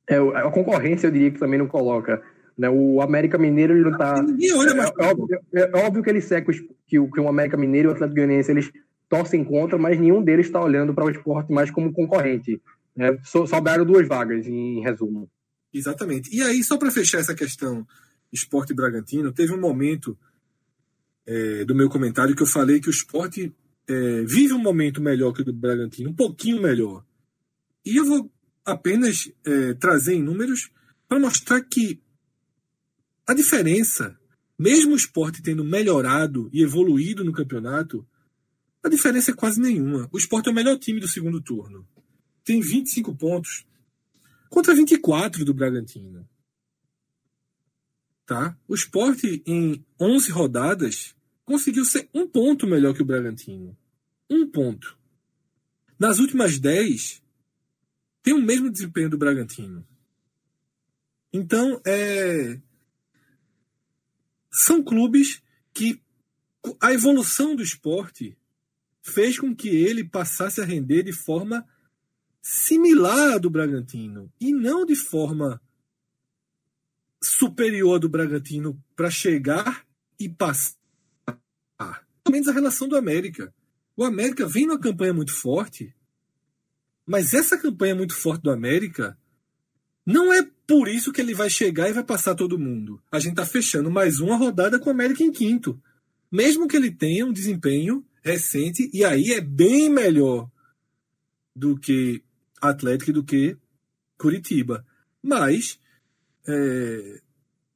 É, 0.09 0.17
a 0.17 0.51
concorrência 0.51 1.09
eu 1.09 1.11
diria 1.11 1.31
que 1.31 1.39
também 1.39 1.59
não 1.59 1.69
coloca. 1.69 2.23
Né? 2.57 2.69
O 2.71 3.01
América 3.03 3.37
Mineiro 3.37 3.75
ele 3.75 3.83
não 3.83 3.93
está. 3.93 4.15
É, 4.17 5.03
é, 5.03 5.11
óbvio, 5.11 5.41
é, 5.55 5.77
óbvio 5.77 6.03
que 6.03 6.11
ele 6.11 6.21
seca 6.21 6.53
que 6.87 6.99
o, 6.99 7.11
que 7.11 7.21
o 7.21 7.29
América 7.29 7.57
Mineiro 7.57 7.89
e 7.89 7.91
o 7.91 7.93
Atlético 7.93 8.17
Goianiense 8.17 8.51
eles 8.51 8.73
torcem 9.09 9.45
contra, 9.45 9.79
mas 9.79 10.01
nenhum 10.01 10.23
deles 10.23 10.47
está 10.47 10.61
olhando 10.61 10.95
para 10.95 11.05
o 11.05 11.11
esporte 11.11 11.53
mais 11.53 11.71
como 11.71 11.93
concorrente. 11.93 12.61
Né? 12.97 13.19
Sobraram 13.23 13.85
duas 13.85 14.09
vagas, 14.09 14.47
em 14.47 14.81
resumo. 14.81 15.29
Exatamente. 15.79 16.35
E 16.35 16.43
aí, 16.43 16.62
só 16.65 16.77
para 16.77 16.91
fechar 16.91 17.19
essa 17.19 17.35
questão 17.35 17.87
esporte 18.33 18.75
Bragantino, 18.75 19.33
teve 19.33 19.53
um 19.53 19.61
momento 19.61 20.19
é, 21.27 21.65
do 21.65 21.75
meu 21.75 21.89
comentário 21.89 22.35
que 22.35 22.43
eu 22.43 22.47
falei 22.47 22.81
que 22.81 22.89
o 22.89 22.91
esporte 22.91 23.55
é, 23.87 24.23
vive 24.25 24.53
um 24.53 24.59
momento 24.59 25.01
melhor 25.01 25.33
que 25.33 25.43
o 25.43 25.45
do 25.45 25.53
Bragantino, 25.53 26.11
um 26.11 26.15
pouquinho 26.15 26.61
melhor. 26.61 27.05
E 27.85 27.97
eu 27.97 28.05
vou 28.05 28.31
apenas 28.65 29.31
é, 29.45 29.75
trazer 29.75 30.15
em 30.15 30.23
números 30.23 30.71
para 31.09 31.21
mostrar 31.21 31.61
que 31.62 32.01
a 33.27 33.35
diferença, 33.35 34.19
mesmo 34.59 34.93
o 34.93 34.97
esporte 34.97 35.43
tendo 35.43 35.65
melhorado 35.65 36.49
e 36.53 36.62
evoluído 36.62 37.25
no 37.25 37.33
campeonato, 37.33 38.07
a 38.83 38.89
diferença 38.89 39.33
é 39.33 39.35
quase 39.35 39.61
nenhuma. 39.61 40.09
O 40.12 40.19
Sport 40.19 40.47
é 40.47 40.51
o 40.51 40.55
melhor 40.55 40.79
time 40.79 41.01
do 41.01 41.09
segundo 41.09 41.41
turno. 41.41 41.87
Tem 42.45 42.61
25 42.61 43.15
pontos 43.17 43.67
contra 44.48 44.74
24 44.74 45.44
do 45.44 45.54
Bragantino. 45.54 46.28
Tá? 48.24 48.56
O 48.66 48.74
Sport, 48.74 49.22
em 49.46 49.85
11 50.00 50.30
rodadas, 50.32 51.14
conseguiu 51.44 51.85
ser 51.85 52.09
um 52.12 52.26
ponto 52.26 52.66
melhor 52.66 52.94
que 52.94 53.02
o 53.02 53.06
Bragantino. 53.06 53.76
Um 54.28 54.46
ponto. 54.48 54.98
Nas 55.98 56.18
últimas 56.18 56.59
10, 56.59 57.22
tem 58.22 58.35
o 58.35 58.42
mesmo 58.42 58.70
desempenho 58.70 59.09
do 59.09 59.16
Bragantino. 59.16 59.87
Então, 61.32 61.80
é... 61.87 62.61
são 64.50 64.82
clubes 64.82 65.40
que 65.72 66.02
a 66.80 66.92
evolução 66.92 67.54
do 67.54 67.62
esporte 67.62 68.37
fez 69.00 69.38
com 69.38 69.54
que 69.54 69.68
ele 69.68 70.02
passasse 70.02 70.61
a 70.61 70.64
render 70.64 71.04
de 71.04 71.12
forma 71.12 71.66
similar 72.48 73.32
à 73.32 73.38
do 73.38 73.50
Bragantino 73.50 74.32
e 74.40 74.52
não 74.52 74.87
de 74.87 74.94
forma 74.94 75.61
superior 77.20 77.98
do 77.98 78.09
Bragantino 78.09 78.80
para 78.94 79.11
chegar 79.11 79.85
e 80.16 80.28
passar. 80.28 80.76
Pelo 81.76 82.30
menos 82.30 82.46
a 82.46 82.52
relação 82.52 82.87
do 82.87 82.96
América. 82.96 83.52
O 83.96 84.04
América 84.04 84.46
vem 84.46 84.64
numa 84.64 84.78
campanha 84.78 85.12
muito 85.12 85.35
forte, 85.35 85.92
mas 87.04 87.35
essa 87.35 87.59
campanha 87.59 87.96
muito 87.96 88.14
forte 88.14 88.42
do 88.42 88.52
América 88.52 89.18
não 90.06 90.32
é 90.32 90.48
por 90.68 90.87
isso 90.87 91.12
que 91.12 91.20
ele 91.20 91.35
vai 91.35 91.50
chegar 91.50 91.88
e 91.88 91.94
vai 91.94 92.04
passar 92.04 92.37
todo 92.37 92.61
mundo. 92.61 93.02
A 93.11 93.18
gente 93.18 93.32
está 93.32 93.44
fechando 93.44 93.90
mais 93.90 94.20
uma 94.20 94.37
rodada 94.37 94.78
com 94.78 94.88
o 94.88 94.92
América 94.92 95.24
em 95.24 95.32
quinto. 95.32 95.82
Mesmo 96.30 96.68
que 96.68 96.76
ele 96.76 96.92
tenha 96.92 97.26
um 97.26 97.32
desempenho 97.32 98.06
recente, 98.22 98.88
e 98.94 99.04
aí 99.04 99.32
é 99.32 99.40
bem 99.40 99.90
melhor 99.90 100.48
do 101.56 101.76
que 101.76 102.22
Atlético 102.61 103.12
do 103.12 103.25
que 103.25 103.57
Curitiba. 104.19 104.85
Mas 105.23 105.79
é, 106.47 107.21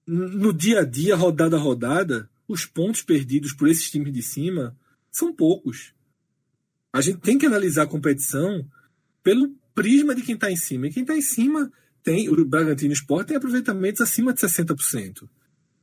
no 0.06 0.52
dia 0.52 0.80
a 0.80 0.84
dia, 0.84 1.16
rodada 1.16 1.56
a 1.56 1.60
rodada, 1.60 2.28
os 2.48 2.66
pontos 2.66 3.02
perdidos 3.02 3.52
por 3.52 3.68
esses 3.68 3.90
times 3.90 4.12
de 4.12 4.22
cima 4.22 4.76
são 5.10 5.32
poucos. 5.34 5.94
A 6.92 7.00
gente 7.00 7.18
tem 7.18 7.38
que 7.38 7.46
analisar 7.46 7.84
a 7.84 7.88
competição 7.88 8.66
pelo 9.22 9.54
prisma 9.74 10.14
de 10.14 10.22
quem 10.22 10.34
está 10.34 10.50
em 10.50 10.56
cima. 10.56 10.86
E 10.86 10.92
quem 10.92 11.02
está 11.02 11.16
em 11.16 11.22
cima 11.22 11.70
tem, 12.02 12.28
o 12.28 12.44
Bragantino 12.44 12.92
Sport 12.92 13.28
tem 13.28 13.36
aproveitamentos 13.36 14.00
acima 14.00 14.32
de 14.32 14.40
60%. 14.40 15.28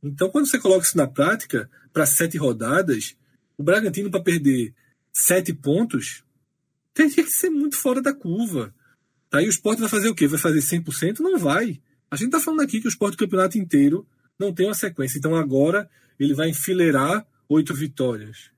Então, 0.02 0.30
quando 0.30 0.46
você 0.46 0.58
coloca 0.58 0.84
isso 0.84 0.96
na 0.96 1.06
prática, 1.06 1.70
para 1.92 2.06
sete 2.06 2.36
rodadas, 2.36 3.16
o 3.56 3.62
Bragantino, 3.62 4.10
para 4.10 4.22
perder 4.22 4.74
sete 5.12 5.52
pontos, 5.52 6.22
teria 6.94 7.24
que 7.24 7.30
ser 7.30 7.50
muito 7.50 7.76
fora 7.76 8.00
da 8.00 8.12
curva. 8.12 8.74
E 9.34 9.46
o 9.46 9.50
esporte 9.50 9.80
vai 9.80 9.88
fazer 9.88 10.08
o 10.08 10.14
quê? 10.14 10.26
Vai 10.26 10.38
fazer 10.38 10.60
100%? 10.60 11.20
Não 11.20 11.38
vai. 11.38 11.80
A 12.10 12.16
gente 12.16 12.28
está 12.28 12.40
falando 12.40 12.60
aqui 12.60 12.80
que 12.80 12.86
o 12.86 12.88
esporte 12.88 13.16
do 13.16 13.18
campeonato 13.18 13.58
inteiro 13.58 14.06
não 14.38 14.52
tem 14.52 14.66
uma 14.66 14.74
sequência. 14.74 15.18
Então 15.18 15.34
agora 15.36 15.88
ele 16.18 16.34
vai 16.34 16.48
enfileirar 16.48 17.26
oito 17.48 17.74
vitórias. 17.74 18.50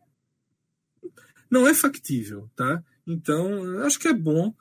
Não 1.51 1.67
é 1.67 1.75
factível, 1.75 2.49
tá? 2.55 2.83
Então, 3.07 3.81
acho 3.81 3.99
que 3.99 4.07
é 4.07 4.15
bom 4.15 4.55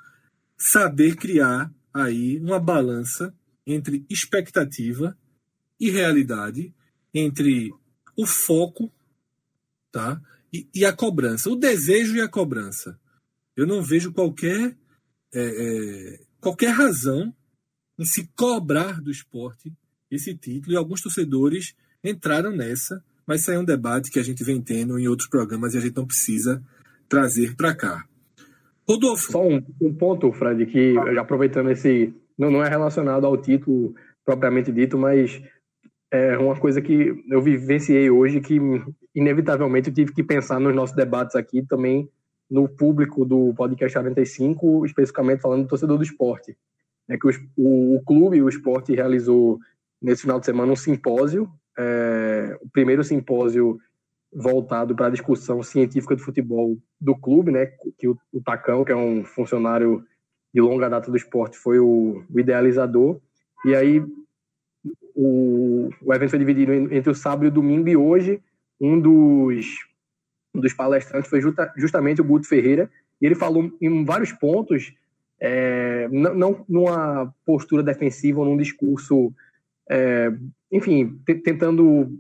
saber 0.58 1.15
criar 1.15 1.72
aí 1.93 2.39
uma 2.39 2.60
balança 2.60 3.34
entre 3.65 4.06
expectativa 4.10 5.15
e 5.80 5.91
realidade, 5.91 6.74
entre 7.13 7.72
o 8.17 8.26
foco, 8.26 8.91
tá? 9.91 10.19
E, 10.52 10.67
e 10.74 10.84
a 10.84 10.91
cobrança, 10.91 11.50
o 11.50 11.56
desejo 11.56 12.15
e 12.15 12.22
a 12.22 12.28
cobrança. 12.28 13.00
Eu 13.56 13.67
não 13.67 13.84
vejo 13.84 14.12
qualquer 14.12 14.76
é, 15.34 15.42
é, 15.42 16.20
qualquer 16.39 16.70
razão 16.70 17.34
em 17.98 18.06
se 18.06 18.30
cobrar 18.36 19.02
do 19.02 19.12
esporte 19.12 19.72
esse 20.10 20.36
título, 20.36 20.74
e 20.74 20.78
alguns 20.78 21.02
torcedores 21.02 21.76
entraram 22.04 22.52
nessa, 22.52 23.04
mas 23.28 23.42
isso 23.42 23.52
é 23.52 23.60
um 23.60 23.63
debate 23.63 24.10
que 24.10 24.20
a 24.20 24.24
gente 24.24 24.44
vem 24.44 24.62
tendo 24.62 24.98
em 24.98 25.08
outros 25.08 25.30
programas 25.30 25.74
e 25.74 25.78
a 25.78 25.82
gente 25.82 25.96
não 25.96 26.08
precisa 26.08 26.63
trazer 27.08 27.56
para 27.56 27.76
cá. 27.76 28.06
Rodolfo. 28.88 29.32
Só 29.32 29.48
um, 29.48 29.63
um, 29.80 29.94
ponto, 29.94 30.32
Fred, 30.32 30.65
que 30.65 30.98
aproveitando 31.20 31.70
esse. 31.70 32.12
Não, 32.36 32.50
não 32.50 32.63
é 32.63 32.70
relacionado 32.70 33.26
ao 33.26 33.38
título 33.38 33.94
propriamente 34.26 34.72
dito, 34.72 34.98
mas 34.98 35.42
é 36.12 36.38
uma 36.38 36.60
coisa 36.60 36.82
que 36.82 37.24
eu 37.30 37.42
vivenciei 37.42 38.10
hoje 38.10 38.42
que 38.42 38.58
inevitavelmente 39.13 39.89
eu 39.89 39.94
tive 39.94 40.13
que 40.13 40.24
pensar 40.24 40.60
nos 40.60 40.74
nossos 40.74 40.96
debates 40.96 41.36
aqui 41.36 41.63
também 41.68 42.10
no 42.50 42.68
público 42.68 43.24
do 43.24 43.54
podcast 43.54 43.94
45, 43.94 44.86
especificamente 44.86 45.42
falando 45.42 45.64
do 45.64 45.70
torcedor 45.70 45.98
do 45.98 46.04
esporte. 46.04 46.58
É 47.08 47.18
que 47.18 47.28
o, 47.28 47.32
o, 47.58 47.96
o 47.98 48.04
clube, 48.04 48.42
o 48.42 48.50
esporte, 48.50 48.96
realizou 48.96 49.60
nesse 50.02 50.24
final 50.24 50.40
de 50.40 50.46
semana 50.46 50.72
um 50.72 50.76
simpósio, 50.76 51.50
é, 51.78 52.58
o 52.62 52.70
primeiro 52.70 53.04
simpósio 53.04 53.80
voltado 54.32 54.96
para 54.96 55.08
a 55.08 55.12
discussão 55.12 55.62
científica 55.64 56.16
do 56.16 56.22
futebol 56.22 56.78
do 57.00 57.16
clube, 57.16 57.52
né? 57.52 57.68
Que 57.98 58.08
o, 58.08 58.18
o 58.32 58.42
Tacão, 58.42 58.84
que 58.84 58.92
é 58.92 58.96
um 58.96 59.24
funcionário 59.24 60.04
de 60.54 60.62
longa 60.62 60.90
data 60.90 61.10
do 61.10 61.18
esporte, 61.18 61.58
foi 61.58 61.80
o, 61.80 62.24
o 62.30 62.40
idealizador. 62.40 63.20
E 63.66 63.76
aí 63.76 64.04
o, 65.16 65.90
o 66.02 66.14
evento 66.14 66.30
foi 66.30 66.40
dividido 66.40 66.74
entre 66.74 67.10
o 67.10 67.16
sábado 67.16 67.46
e 67.46 67.48
o 67.48 67.52
domingo, 67.52 67.88
e 67.88 67.98
hoje 67.98 68.42
um 68.80 69.00
dos 69.00 69.88
dos 70.54 70.74
palestrantes 70.74 71.30
foi 71.30 71.42
justa, 71.42 71.72
justamente 71.78 72.22
o 72.22 72.24
Guto 72.24 72.48
Ferreira, 72.48 72.90
e 73.22 73.26
ele 73.26 73.36
falou 73.36 73.72
em 73.82 74.04
vários 74.04 74.32
pontos, 74.32 74.94
é, 75.40 76.08
não, 76.10 76.34
não 76.34 76.66
numa 76.68 77.34
postura 77.46 77.84
defensiva 77.84 78.40
ou 78.40 78.46
num 78.46 78.58
discurso, 78.58 79.34
é, 79.90 80.32
enfim, 80.72 81.20
tentando 81.44 82.12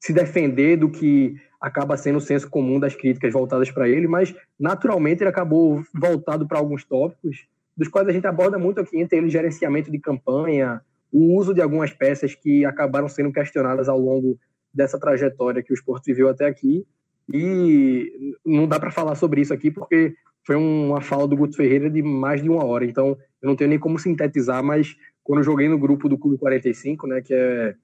se 0.00 0.12
defender 0.12 0.76
do 0.76 0.90
que 0.90 1.36
acaba 1.60 1.96
sendo 1.96 2.18
o 2.18 2.20
senso 2.20 2.48
comum 2.48 2.78
das 2.78 2.94
críticas 2.94 3.32
voltadas 3.32 3.70
para 3.70 3.88
ele, 3.88 4.06
mas 4.06 4.34
naturalmente 4.58 5.22
ele 5.22 5.30
acabou 5.30 5.82
voltado 5.92 6.46
para 6.46 6.58
alguns 6.58 6.84
tópicos, 6.84 7.46
dos 7.76 7.88
quais 7.88 8.08
a 8.08 8.12
gente 8.12 8.26
aborda 8.26 8.58
muito 8.58 8.80
aqui, 8.80 8.98
entre 8.98 9.18
eles 9.18 9.32
gerenciamento 9.32 9.90
de 9.90 9.98
campanha, 9.98 10.80
o 11.12 11.36
uso 11.36 11.54
de 11.54 11.60
algumas 11.60 11.92
peças 11.92 12.34
que 12.34 12.64
acabaram 12.64 13.08
sendo 13.08 13.32
questionadas 13.32 13.88
ao 13.88 13.98
longo 13.98 14.38
dessa 14.72 14.98
trajetória 14.98 15.62
que 15.62 15.72
o 15.72 15.74
esporte 15.74 16.06
viveu 16.06 16.28
até 16.28 16.46
aqui, 16.46 16.86
e 17.32 18.34
não 18.44 18.66
dá 18.66 18.80
para 18.80 18.90
falar 18.90 19.14
sobre 19.14 19.40
isso 19.40 19.52
aqui 19.52 19.70
porque 19.70 20.14
foi 20.44 20.56
uma 20.56 21.00
fala 21.00 21.28
do 21.28 21.36
Guto 21.36 21.56
Ferreira 21.56 21.90
de 21.90 22.02
mais 22.02 22.42
de 22.42 22.48
uma 22.48 22.64
hora. 22.64 22.84
Então 22.84 23.16
eu 23.42 23.48
não 23.48 23.54
tenho 23.54 23.70
nem 23.70 23.78
como 23.78 23.98
sintetizar, 23.98 24.62
mas 24.62 24.96
quando 25.22 25.40
eu 25.40 25.44
joguei 25.44 25.68
no 25.68 25.78
grupo 25.78 26.08
do 26.08 26.16
Clube 26.16 26.38
45, 26.38 27.06
né, 27.06 27.20
que 27.20 27.34
é 27.34 27.74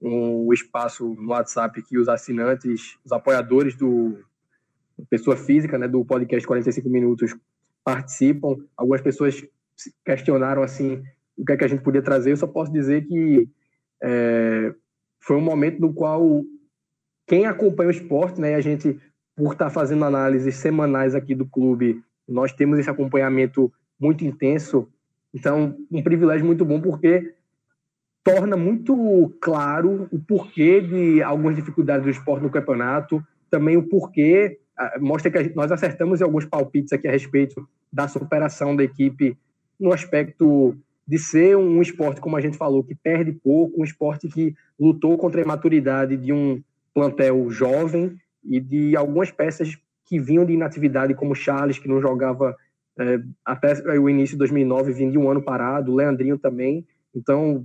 um 0.00 0.52
espaço 0.52 1.14
no 1.14 1.30
WhatsApp 1.30 1.82
que 1.82 1.98
os 1.98 2.08
assinantes, 2.08 2.96
os 3.04 3.12
apoiadores 3.12 3.74
do 3.74 4.18
pessoa 5.10 5.36
física, 5.36 5.76
né, 5.78 5.88
do 5.88 6.04
podcast 6.04 6.46
45 6.46 6.88
minutos 6.88 7.34
participam. 7.84 8.56
Algumas 8.76 9.00
pessoas 9.00 9.44
questionaram 10.04 10.62
assim 10.62 11.02
o 11.36 11.44
que 11.44 11.52
é 11.52 11.56
que 11.56 11.64
a 11.64 11.68
gente 11.68 11.82
podia 11.82 12.02
trazer. 12.02 12.30
Eu 12.30 12.36
só 12.36 12.46
posso 12.46 12.72
dizer 12.72 13.04
que 13.06 13.48
é, 14.02 14.72
foi 15.20 15.36
um 15.36 15.40
momento 15.40 15.80
no 15.80 15.92
qual 15.92 16.44
quem 17.26 17.46
acompanha 17.46 17.88
o 17.88 17.92
esporte, 17.92 18.40
né, 18.40 18.54
a 18.54 18.60
gente, 18.60 18.98
por 19.36 19.52
estar 19.52 19.66
tá 19.66 19.70
fazendo 19.70 20.04
análises 20.04 20.56
semanais 20.56 21.14
aqui 21.14 21.34
do 21.34 21.46
clube, 21.46 22.02
nós 22.28 22.52
temos 22.52 22.78
esse 22.78 22.90
acompanhamento 22.90 23.72
muito 23.98 24.24
intenso. 24.24 24.88
Então, 25.32 25.76
um 25.90 26.02
privilégio 26.02 26.44
muito 26.44 26.64
bom, 26.64 26.80
porque 26.80 27.34
torna 28.24 28.56
muito 28.56 29.34
claro 29.40 30.08
o 30.12 30.18
porquê 30.18 30.80
de 30.80 31.22
algumas 31.22 31.56
dificuldades 31.56 32.04
do 32.04 32.10
esporte 32.10 32.42
no 32.42 32.50
campeonato, 32.50 33.22
também 33.50 33.76
o 33.76 33.88
porquê, 33.88 34.58
ah, 34.76 34.98
mostra 35.00 35.30
que 35.30 35.54
nós 35.54 35.72
acertamos 35.72 36.20
em 36.20 36.24
alguns 36.24 36.44
palpites 36.44 36.92
aqui 36.92 37.08
a 37.08 37.10
respeito 37.10 37.66
da 37.92 38.08
superação 38.08 38.74
da 38.74 38.84
equipe 38.84 39.36
no 39.78 39.92
aspecto 39.92 40.76
de 41.06 41.18
ser 41.18 41.56
um 41.56 41.82
esporte, 41.82 42.20
como 42.20 42.36
a 42.36 42.40
gente 42.40 42.56
falou, 42.56 42.84
que 42.84 42.94
perde 42.94 43.32
pouco, 43.32 43.80
um 43.80 43.84
esporte 43.84 44.28
que 44.28 44.54
lutou 44.78 45.18
contra 45.18 45.40
a 45.40 45.44
imaturidade 45.44 46.16
de 46.16 46.32
um 46.32 46.62
plantel 46.94 47.50
jovem 47.50 48.16
e 48.44 48.60
de 48.60 48.96
algumas 48.96 49.30
peças 49.30 49.76
que 50.04 50.18
vinham 50.18 50.44
de 50.44 50.52
inatividade, 50.52 51.14
como 51.14 51.34
Charles, 51.34 51.78
que 51.78 51.88
não 51.88 52.00
jogava 52.00 52.56
é, 52.98 53.20
até 53.44 53.72
o 53.98 54.08
início 54.08 54.34
de 54.34 54.38
2009, 54.38 54.92
vindo 54.92 55.12
de 55.12 55.18
um 55.18 55.30
ano 55.30 55.42
parado, 55.42 55.92
o 55.92 55.94
Leandrinho 55.94 56.38
também. 56.38 56.86
Então, 57.14 57.64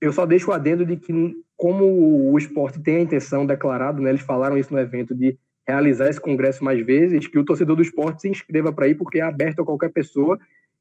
eu 0.00 0.12
só 0.12 0.26
deixo 0.26 0.50
o 0.50 0.54
adendo 0.54 0.84
de 0.84 0.96
que, 0.96 1.12
como 1.56 2.30
o 2.30 2.36
esporte 2.36 2.80
tem 2.80 2.96
a 2.96 3.00
intenção 3.00 3.46
declarado, 3.46 4.02
né, 4.02 4.10
eles 4.10 4.20
falaram 4.20 4.58
isso 4.58 4.72
no 4.72 4.80
evento, 4.80 5.14
de 5.14 5.38
realizar 5.66 6.08
esse 6.08 6.20
congresso 6.20 6.62
mais 6.62 6.84
vezes, 6.84 7.26
que 7.26 7.38
o 7.38 7.44
torcedor 7.44 7.76
do 7.76 7.82
esporte 7.82 8.22
se 8.22 8.28
inscreva 8.28 8.72
para 8.72 8.88
ir, 8.88 8.94
porque 8.94 9.18
é 9.18 9.22
aberto 9.22 9.62
a 9.62 9.64
qualquer 9.64 9.90
pessoa. 9.90 10.38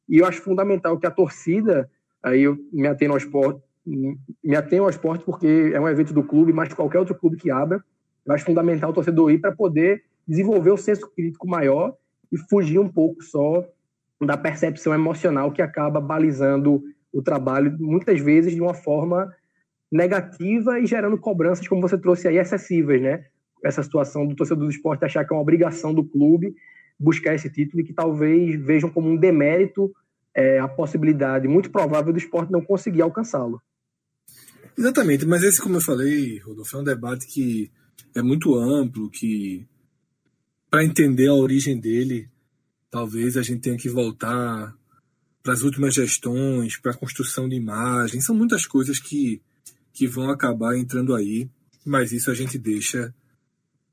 E 0.07 0.19
eu 0.19 0.25
acho 0.25 0.41
fundamental 0.41 0.99
que 0.99 1.07
a 1.07 1.11
torcida, 1.11 1.89
aí 2.21 2.41
eu 2.41 2.57
me 2.71 2.87
atendo 2.87 3.13
ao 3.13 3.17
esporte, 3.17 3.61
me 3.85 4.55
atenho 4.55 4.83
ao 4.83 4.89
esporte 4.89 5.23
porque 5.23 5.71
é 5.73 5.79
um 5.79 5.87
evento 5.87 6.13
do 6.13 6.23
clube, 6.23 6.51
mas 6.51 6.73
qualquer 6.73 6.99
outro 6.99 7.15
clube 7.15 7.37
que 7.37 7.51
abra, 7.51 7.83
eu 8.25 8.33
acho 8.33 8.45
fundamental 8.45 8.89
o 8.89 8.93
torcedor 8.93 9.31
ir 9.31 9.39
para 9.39 9.55
poder 9.55 10.03
desenvolver 10.27 10.71
o 10.71 10.77
senso 10.77 11.09
crítico 11.11 11.47
maior 11.47 11.93
e 12.31 12.37
fugir 12.49 12.79
um 12.79 12.89
pouco 12.89 13.23
só 13.23 13.63
da 14.19 14.35
percepção 14.35 14.93
emocional 14.93 15.51
que 15.51 15.61
acaba 15.61 16.01
balizando 16.01 16.83
o 17.13 17.21
trabalho, 17.21 17.75
muitas 17.79 18.19
vezes 18.19 18.53
de 18.53 18.61
uma 18.61 18.73
forma 18.73 19.31
negativa 19.91 20.79
e 20.79 20.85
gerando 20.85 21.17
cobranças, 21.17 21.67
como 21.67 21.81
você 21.81 21.97
trouxe 21.97 22.27
aí, 22.27 22.37
excessivas, 22.37 23.01
né? 23.01 23.25
Essa 23.63 23.83
situação 23.83 24.25
do 24.25 24.35
torcedor 24.35 24.65
do 24.65 24.71
esporte 24.71 25.05
achar 25.05 25.23
que 25.25 25.33
é 25.33 25.35
uma 25.35 25.41
obrigação 25.41 25.93
do 25.93 26.03
clube 26.03 26.55
buscar 26.99 27.35
esse 27.35 27.49
título 27.49 27.81
e 27.81 27.85
que 27.85 27.93
talvez 27.93 28.55
vejam 28.55 28.89
como 28.89 29.09
um 29.09 29.17
demérito 29.17 29.93
é, 30.33 30.59
a 30.59 30.67
possibilidade 30.67 31.47
muito 31.47 31.71
provável 31.71 32.11
do 32.11 32.17
esporte 32.17 32.51
não 32.51 32.61
conseguir 32.61 33.01
alcançá-lo. 33.01 33.61
Exatamente, 34.77 35.25
mas 35.25 35.43
esse, 35.43 35.61
como 35.61 35.77
eu 35.77 35.81
falei, 35.81 36.39
Rodolfo, 36.39 36.75
é 36.75 36.79
um 36.81 36.83
debate 36.83 37.25
que 37.27 37.71
é 38.13 38.21
muito 38.21 38.55
amplo, 38.55 39.09
que 39.09 39.65
para 40.69 40.83
entender 40.83 41.27
a 41.27 41.33
origem 41.33 41.79
dele, 41.79 42.29
talvez 42.91 43.37
a 43.37 43.41
gente 43.41 43.61
tenha 43.61 43.77
que 43.77 43.89
voltar 43.89 44.75
para 45.41 45.53
as 45.53 45.61
últimas 45.61 45.93
gestões, 45.93 46.77
para 46.77 46.91
a 46.91 46.97
construção 46.97 47.47
de 47.47 47.55
imagem, 47.55 48.19
são 48.19 48.35
muitas 48.35 48.65
coisas 48.65 48.99
que, 48.99 49.41
que 49.93 50.07
vão 50.07 50.29
acabar 50.29 50.75
entrando 50.75 51.15
aí, 51.15 51.49
mas 51.85 52.11
isso 52.11 52.29
a 52.29 52.33
gente 52.33 52.57
deixa 52.57 53.13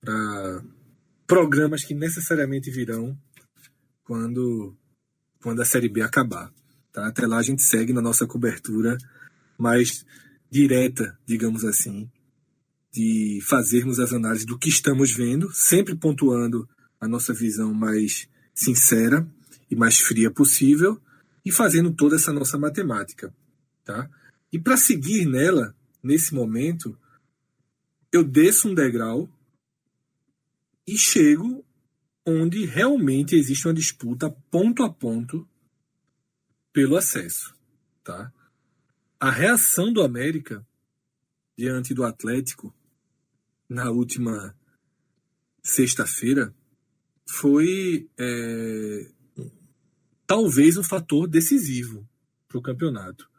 para 0.00 0.64
programas 1.26 1.84
que 1.84 1.94
necessariamente 1.94 2.70
virão 2.70 3.16
quando, 4.02 4.74
quando 5.40 5.62
a 5.62 5.64
Série 5.64 5.88
B 5.88 6.02
acabar. 6.02 6.52
Tá? 6.92 7.06
Até 7.06 7.26
lá 7.26 7.38
a 7.38 7.42
gente 7.42 7.62
segue 7.62 7.92
na 7.92 8.02
nossa 8.02 8.26
cobertura, 8.26 8.96
mas 9.56 10.04
direta, 10.52 11.18
digamos 11.24 11.64
assim, 11.64 12.10
de 12.92 13.40
fazermos 13.48 13.98
as 13.98 14.12
análises 14.12 14.44
do 14.44 14.58
que 14.58 14.68
estamos 14.68 15.10
vendo, 15.10 15.50
sempre 15.50 15.96
pontuando 15.96 16.68
a 17.00 17.08
nossa 17.08 17.32
visão 17.32 17.72
mais 17.72 18.28
sincera 18.54 19.26
e 19.70 19.74
mais 19.74 19.98
fria 19.98 20.30
possível 20.30 21.00
e 21.42 21.50
fazendo 21.50 21.90
toda 21.90 22.16
essa 22.16 22.34
nossa 22.34 22.58
matemática, 22.58 23.34
tá? 23.82 24.10
E 24.52 24.58
para 24.58 24.76
seguir 24.76 25.24
nela, 25.24 25.74
nesse 26.02 26.34
momento, 26.34 26.98
eu 28.12 28.22
desço 28.22 28.68
um 28.68 28.74
degrau 28.74 29.30
e 30.86 30.98
chego 30.98 31.64
onde 32.26 32.66
realmente 32.66 33.34
existe 33.34 33.66
uma 33.66 33.72
disputa 33.72 34.28
ponto 34.50 34.82
a 34.82 34.92
ponto 34.92 35.48
pelo 36.74 36.94
acesso, 36.94 37.54
tá? 38.04 38.30
A 39.22 39.30
reação 39.30 39.92
do 39.92 40.02
América 40.02 40.66
diante 41.56 41.94
do 41.94 42.02
Atlético 42.02 42.74
na 43.68 43.88
última 43.88 44.52
sexta-feira 45.62 46.52
foi 47.24 48.10
é, 48.18 49.12
talvez 50.26 50.76
um 50.76 50.82
fator 50.82 51.28
decisivo 51.28 52.04
para 52.48 52.58
o 52.58 52.62
campeonato. 52.62 53.30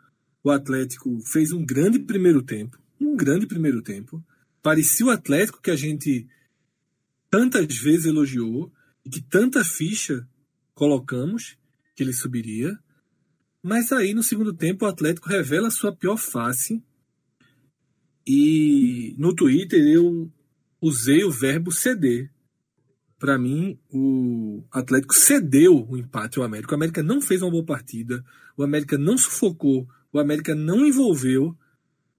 O 0.41 0.51
Atlético 0.51 1.19
fez 1.19 1.51
um 1.51 1.65
grande 1.65 1.99
primeiro 1.99 2.41
tempo, 2.41 2.81
um 2.97 3.17
grande 3.17 3.45
primeiro 3.45 3.81
tempo. 3.81 4.23
Parecia 4.61 5.05
o 5.05 5.11
Atlético 5.11 5.61
que 5.61 5.69
a 5.69 5.75
gente 5.75 6.25
tantas 7.29 7.75
vezes 7.75 8.05
elogiou 8.05 8.71
e 9.03 9.09
que 9.09 9.19
tanta 9.19 9.65
ficha 9.65 10.25
colocamos 10.73 11.57
que 11.93 12.03
ele 12.03 12.13
subiria. 12.13 12.79
Mas 13.63 13.93
aí 13.93 14.13
no 14.13 14.21
segundo 14.21 14.53
tempo 14.53 14.83
o 14.83 14.89
Atlético 14.89 15.29
revela 15.29 15.71
sua 15.71 15.95
pior 15.95 16.17
face. 16.17 16.83
E 18.27 19.15
no 19.17 19.33
Twitter 19.33 19.81
eu 19.87 20.29
usei 20.81 21.23
o 21.23 21.31
verbo 21.31 21.71
ceder. 21.71 22.29
Para 23.17 23.37
mim, 23.37 23.79
o 23.89 24.65
Atlético 24.69 25.15
cedeu 25.15 25.87
o 25.89 25.97
empate 25.97 26.37
ao 26.37 26.43
América. 26.43 26.73
O 26.73 26.75
América 26.75 27.01
não 27.01 27.21
fez 27.21 27.41
uma 27.41 27.51
boa 27.51 27.65
partida, 27.65 28.21
o 28.57 28.63
América 28.63 28.97
não 28.97 29.17
sufocou, 29.17 29.87
o 30.11 30.19
América 30.19 30.53
não 30.53 30.85
envolveu, 30.85 31.57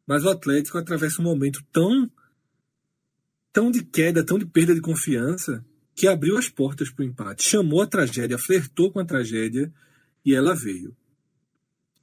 mas 0.07 0.25
o 0.25 0.31
Atlético 0.31 0.79
atravessa 0.79 1.21
um 1.21 1.25
momento 1.25 1.63
tão 1.71 2.11
tão 3.53 3.71
de 3.71 3.85
queda, 3.85 4.25
tão 4.25 4.39
de 4.39 4.47
perda 4.47 4.75
de 4.75 4.81
confiança, 4.81 5.65
que 5.95 6.09
abriu 6.09 6.37
as 6.37 6.49
portas 6.49 6.91
para 6.91 7.05
o 7.05 7.07
empate, 7.07 7.45
chamou 7.45 7.83
a 7.83 7.87
tragédia, 7.87 8.37
flertou 8.37 8.91
com 8.91 8.99
a 8.99 9.05
tragédia 9.05 9.73
e 10.25 10.35
ela 10.35 10.55
veio. 10.57 10.97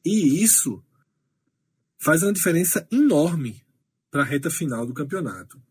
E 0.03 0.43
isso 0.43 0.83
faz 1.97 2.23
uma 2.23 2.33
diferença 2.33 2.85
enorme 2.91 3.63
para 4.09 4.23
a 4.23 4.25
reta 4.25 4.49
final 4.49 4.85
do 4.85 4.93
campeonato. 4.93 5.61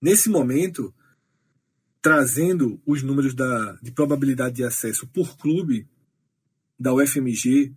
Nesse 0.00 0.28
momento, 0.28 0.92
trazendo 2.00 2.80
os 2.84 3.02
números 3.02 3.34
da, 3.34 3.74
de 3.80 3.92
probabilidade 3.92 4.56
de 4.56 4.64
acesso 4.64 5.06
por 5.06 5.36
clube 5.36 5.88
da 6.78 6.92
UFMG, 6.92 7.72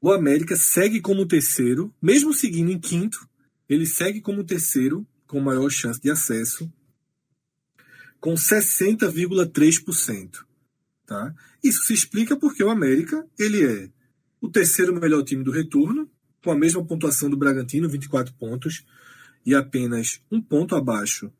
o 0.00 0.12
América 0.12 0.56
segue 0.56 1.00
como 1.00 1.26
terceiro, 1.26 1.92
mesmo 2.00 2.32
seguindo 2.32 2.70
em 2.70 2.78
quinto, 2.78 3.28
ele 3.68 3.86
segue 3.86 4.20
como 4.20 4.44
terceiro 4.44 5.04
com 5.26 5.40
maior 5.40 5.70
chance 5.70 6.00
de 6.00 6.10
acesso, 6.10 6.72
com 8.20 8.34
60,3%. 8.34 10.44
Tá? 11.06 11.34
Isso 11.62 11.84
se 11.84 11.94
explica 11.94 12.36
porque 12.36 12.62
o 12.62 12.70
América 12.70 13.26
ele 13.38 13.64
é 13.64 13.90
o 14.40 14.48
terceiro 14.48 14.98
melhor 14.98 15.22
time 15.22 15.44
do 15.44 15.50
retorno, 15.50 16.10
com 16.42 16.50
a 16.50 16.56
mesma 16.56 16.82
pontuação 16.84 17.28
do 17.28 17.36
Bragantino, 17.36 17.86
24 17.88 18.32
pontos, 18.34 18.86
e 19.44 19.54
apenas 19.54 20.22
um 20.30 20.40
ponto 20.40 20.74
abaixo 20.74 21.30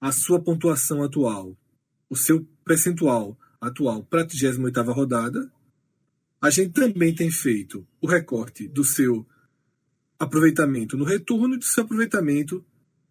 a 0.00 0.12
sua 0.12 0.40
pontuação 0.40 1.02
atual, 1.02 1.58
o 2.08 2.14
seu 2.14 2.46
percentual 2.64 3.36
atual 3.60 4.04
para 4.04 4.22
a 4.22 4.24
38 4.24 4.92
rodada. 4.92 5.52
A 6.40 6.50
gente 6.50 6.70
também 6.70 7.12
tem 7.12 7.32
feito 7.32 7.84
o 8.00 8.06
recorte 8.06 8.68
do 8.68 8.84
seu 8.84 9.26
aproveitamento 10.20 10.96
no 10.96 11.04
retorno 11.04 11.56
e 11.56 11.58
do 11.58 11.64
seu 11.64 11.82
aproveitamento 11.82 12.64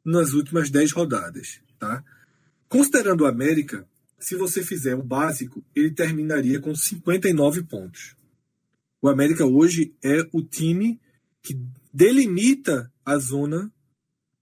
nas 0.05 0.32
últimas 0.32 0.70
10 0.70 0.93
rodadas. 0.93 1.60
Tá? 1.78 2.05
Considerando 2.70 3.26
o 3.26 3.28
América, 3.28 3.86
se 4.20 4.36
você 4.36 4.63
fizer 4.63 4.95
o 4.95 5.03
básico, 5.03 5.63
ele 5.76 5.91
terminaria 5.91 6.59
com 6.59 6.76
59 6.76 7.63
pontos. 7.63 8.15
O 9.01 9.07
América 9.07 9.45
hoje 9.45 9.95
é 10.03 10.28
o 10.34 10.41
time 10.43 10.99
que 11.41 11.59
delimita 11.93 12.91
a 13.05 13.17
zona 13.17 13.72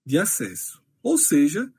de 0.05 0.17
acesso. 0.17 0.81
Ou 1.03 1.17
seja, 1.17 1.71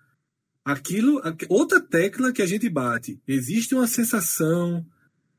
aquilo, 0.64 1.20
outra 1.48 1.80
tecla 1.80 2.32
que 2.32 2.42
a 2.42 2.46
gente 2.46 2.68
bate. 2.68 3.20
Existe 3.26 3.74
uma 3.74 3.86
sensação 3.86 4.86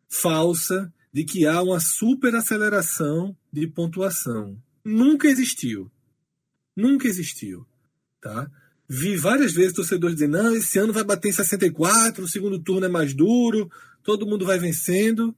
falsa 0.08 0.94
de 1.14 1.24
que 1.24 1.46
há 1.46 1.62
uma 1.62 1.80
superaceleração 1.80 3.36
de 3.52 3.68
pontuação. 3.68 4.62
Nunca 4.84 5.28
existiu. 5.28 5.92
Nunca 6.76 7.08
existiu. 7.08 7.66
Tá? 8.22 8.50
Vi 8.92 9.16
várias 9.16 9.54
vezes 9.54 9.74
torcedores 9.74 10.16
dizendo: 10.16 10.42
não, 10.42 10.56
esse 10.56 10.80
ano 10.80 10.92
vai 10.92 11.04
bater 11.04 11.30
em 11.30 11.32
64, 11.32 12.24
o 12.24 12.28
segundo 12.28 12.58
turno 12.58 12.88
é 12.88 12.90
mais 12.90 13.14
duro, 13.14 13.72
todo 14.04 14.26
mundo 14.26 14.48
vai 14.48 14.58
vencendo. 14.58 15.36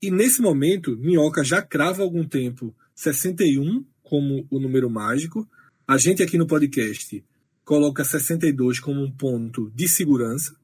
E 0.00 0.12
nesse 0.12 0.40
momento, 0.40 0.96
Minhoca 0.96 1.42
já 1.42 1.60
crava 1.60 2.02
há 2.02 2.04
algum 2.04 2.24
tempo 2.24 2.72
61 2.94 3.84
como 4.00 4.46
o 4.48 4.60
número 4.60 4.88
mágico. 4.88 5.48
A 5.86 5.98
gente 5.98 6.22
aqui 6.22 6.38
no 6.38 6.46
podcast 6.46 7.24
coloca 7.64 8.04
62 8.04 8.78
como 8.78 9.02
um 9.02 9.10
ponto 9.10 9.68
de 9.74 9.88
segurança. 9.88 10.54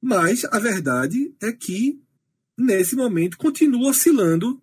Mas 0.00 0.44
a 0.44 0.58
verdade 0.60 1.34
é 1.42 1.52
que, 1.52 2.00
nesse 2.56 2.94
momento, 2.94 3.36
continua 3.36 3.90
oscilando, 3.90 4.62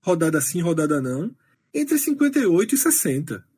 rodada 0.00 0.40
sim, 0.40 0.60
rodada 0.60 1.00
não, 1.02 1.34
entre 1.72 1.98
58 1.98 2.74
e 2.74 2.78
60. 2.78 3.53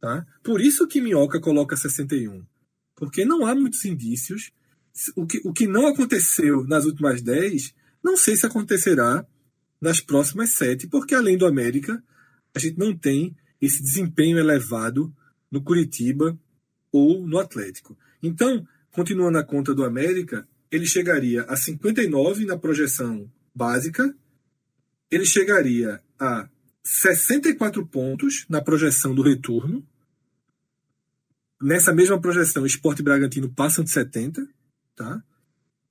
Tá? 0.00 0.26
Por 0.42 0.60
isso 0.60 0.88
que 0.88 1.00
Minhoca 1.00 1.38
coloca 1.38 1.76
61. 1.76 2.44
Porque 2.96 3.24
não 3.24 3.46
há 3.46 3.54
muitos 3.54 3.84
indícios. 3.84 4.50
O 5.14 5.26
que, 5.26 5.40
o 5.44 5.52
que 5.52 5.66
não 5.66 5.86
aconteceu 5.86 6.64
nas 6.64 6.84
últimas 6.84 7.22
10, 7.22 7.74
não 8.02 8.16
sei 8.16 8.36
se 8.36 8.46
acontecerá 8.46 9.24
nas 9.80 10.00
próximas 10.00 10.50
7, 10.50 10.88
porque 10.88 11.14
além 11.14 11.38
do 11.38 11.46
América, 11.46 12.02
a 12.54 12.58
gente 12.58 12.78
não 12.78 12.96
tem 12.96 13.36
esse 13.60 13.82
desempenho 13.82 14.38
elevado 14.38 15.14
no 15.50 15.62
Curitiba 15.62 16.38
ou 16.92 17.26
no 17.26 17.38
Atlético. 17.38 17.96
Então, 18.22 18.66
continuando 18.90 19.38
a 19.38 19.44
conta 19.44 19.74
do 19.74 19.84
América, 19.84 20.46
ele 20.70 20.86
chegaria 20.86 21.42
a 21.44 21.56
59 21.56 22.44
na 22.46 22.56
projeção 22.56 23.30
básica, 23.54 24.14
ele 25.10 25.24
chegaria 25.24 26.00
a 26.18 26.48
64 26.82 27.86
pontos 27.86 28.46
na 28.48 28.60
projeção 28.60 29.14
do 29.14 29.22
retorno, 29.22 29.86
Nessa 31.60 31.92
mesma 31.92 32.20
projeção, 32.20 32.62
o 32.62 32.66
Esporte 32.66 33.02
Bragantino 33.02 33.50
passa 33.50 33.84
de 33.84 33.90
70, 33.90 34.48
tá? 34.96 35.22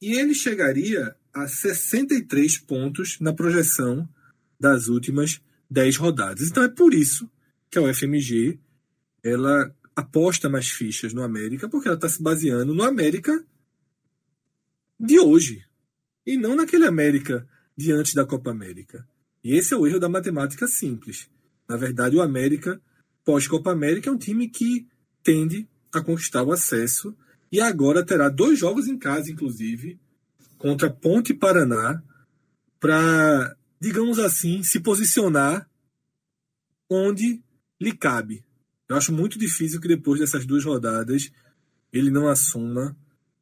E 0.02 0.14
ele 0.14 0.34
chegaria 0.34 1.16
a 1.34 1.48
63 1.48 2.58
pontos 2.60 3.20
na 3.20 3.34
projeção 3.34 4.08
das 4.60 4.88
últimas 4.88 5.40
10 5.70 5.98
rodadas. 5.98 6.50
Então 6.50 6.64
é 6.64 6.70
por 6.70 6.94
isso 6.94 7.30
que 7.70 7.78
a 7.78 7.82
UFMG 7.84 8.60
ela 9.24 9.74
aposta 9.96 10.50
mais 10.50 10.70
fichas 10.70 11.14
no 11.14 11.22
América, 11.22 11.70
porque 11.70 11.88
ela 11.88 11.96
está 11.98 12.10
se 12.10 12.22
baseando 12.22 12.74
no 12.74 12.84
América 12.84 13.44
de 15.00 15.20
hoje 15.20 15.64
e 16.26 16.36
não 16.38 16.56
naquele 16.56 16.86
América 16.86 17.48
diante 17.78 18.16
da 18.16 18.26
Copa 18.26 18.50
América. 18.50 19.08
E 19.44 19.54
esse 19.54 19.74
é 19.74 19.78
o 19.78 19.86
erro 19.86 20.00
da 20.00 20.10
matemática 20.10 20.68
simples. 20.68 21.30
Na 21.68 21.78
verdade, 21.78 22.16
o 22.16 22.22
América 22.22 22.82
pós-Copa 23.24 23.72
América 23.72 24.10
é 24.10 24.14
um 24.14 24.18
time 24.18 24.50
que 24.50 24.88
tende 25.30 25.70
a 25.94 26.02
conquistar 26.02 26.42
o 26.42 26.52
acesso 26.52 27.16
e 27.52 27.62
agora 27.62 28.04
terá 28.04 28.30
dois 28.30 28.58
jogos 28.58 28.88
em 28.88 28.98
casa, 28.98 29.32
inclusive, 29.32 30.00
contra 30.58 30.90
Ponte 30.90 31.36
Paraná, 31.36 32.02
para, 32.80 33.56
digamos 33.80 34.18
assim, 34.18 34.64
se 34.64 34.80
posicionar 34.80 35.70
onde 36.90 37.44
lhe 37.80 37.96
cabe. 37.96 38.44
Eu 38.88 38.96
acho 38.96 39.14
muito 39.14 39.38
difícil 39.38 39.80
que 39.80 39.88
depois 39.88 40.20
dessas 40.20 40.48
duas 40.48 40.66
rodadas 40.66 41.32
ele 41.94 42.10
não 42.10 42.28
assuma 42.28 42.98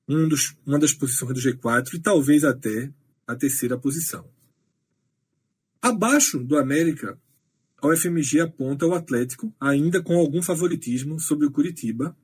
um 0.10 0.28
dos, 0.28 0.58
uma 0.66 0.78
das 0.78 0.92
posições 0.92 1.34
do 1.34 1.40
G4 1.40 1.94
e 1.94 2.00
talvez 2.00 2.44
até 2.44 2.92
a 3.26 3.34
terceira 3.34 3.78
posição. 3.78 4.30
Abaixo 5.82 6.44
do 6.44 6.58
América, 6.58 7.18
a 7.82 7.88
UFMG 7.88 8.42
aponta 8.42 8.86
o 8.86 8.94
Atlético, 8.94 9.52
ainda 9.60 10.00
com 10.02 10.18
algum 10.18 10.42
favoritismo 10.42 11.20
sobre 11.20 11.46
o 11.46 11.52
Curitiba. 11.52 12.16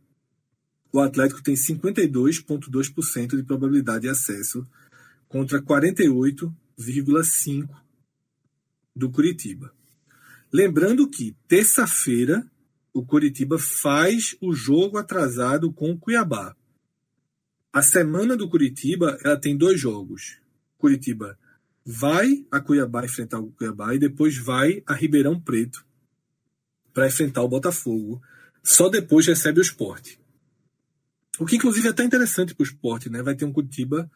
O 0.92 1.00
Atlético 1.00 1.44
tem 1.44 1.56
52,2% 1.56 3.36
de 3.36 3.44
probabilidade 3.44 4.02
de 4.02 4.10
acesso 4.10 4.68
contra 5.28 5.62
48,5% 5.62 7.70
do 8.96 9.12
Curitiba. 9.12 9.74
Lembrando 10.52 11.10
que 11.10 11.36
terça-feira 11.48 12.46
o 12.94 13.04
Curitiba 13.04 13.58
faz 13.58 14.36
o 14.40 14.54
jogo 14.54 14.98
atrasado 14.98 15.74
com 15.74 15.92
o 15.92 15.98
Cuiabá. 15.98 16.56
A 17.72 17.82
semana 17.82 18.38
do 18.38 18.48
Curitiba 18.48 19.18
ela 19.24 19.40
tem 19.40 19.58
dois 19.58 19.80
jogos. 19.80 20.38
Curitiba 20.78 21.40
vai 21.86 22.46
a 22.52 22.60
Cuiabá 22.60 23.04
enfrentar 23.04 23.40
o 23.40 23.52
Cuiabá 23.52 23.94
e 23.94 24.00
depois 24.00 24.38
vai 24.38 24.82
a 24.86 24.94
Ribeirão 24.94 25.40
Preto 25.40 25.86
para 26.94 27.08
enfrentar 27.08 27.42
o 27.44 27.48
Botafogo. 27.48 28.22
Só 28.64 28.90
depois 28.90 29.28
recebe 29.28 29.60
o 29.60 29.62
esporte. 29.62 30.20
O 31.40 31.46
que, 31.46 31.56
inclusive, 31.56 31.88
é 31.88 31.92
até 31.92 32.04
interessante 32.04 32.54
para 32.54 32.64
o 32.64 32.66
esporte, 32.66 33.10
né? 33.10 33.22
Vai 33.22 33.36
ter 33.36 33.44
um 33.44 33.52
Curitiba 33.52 34.10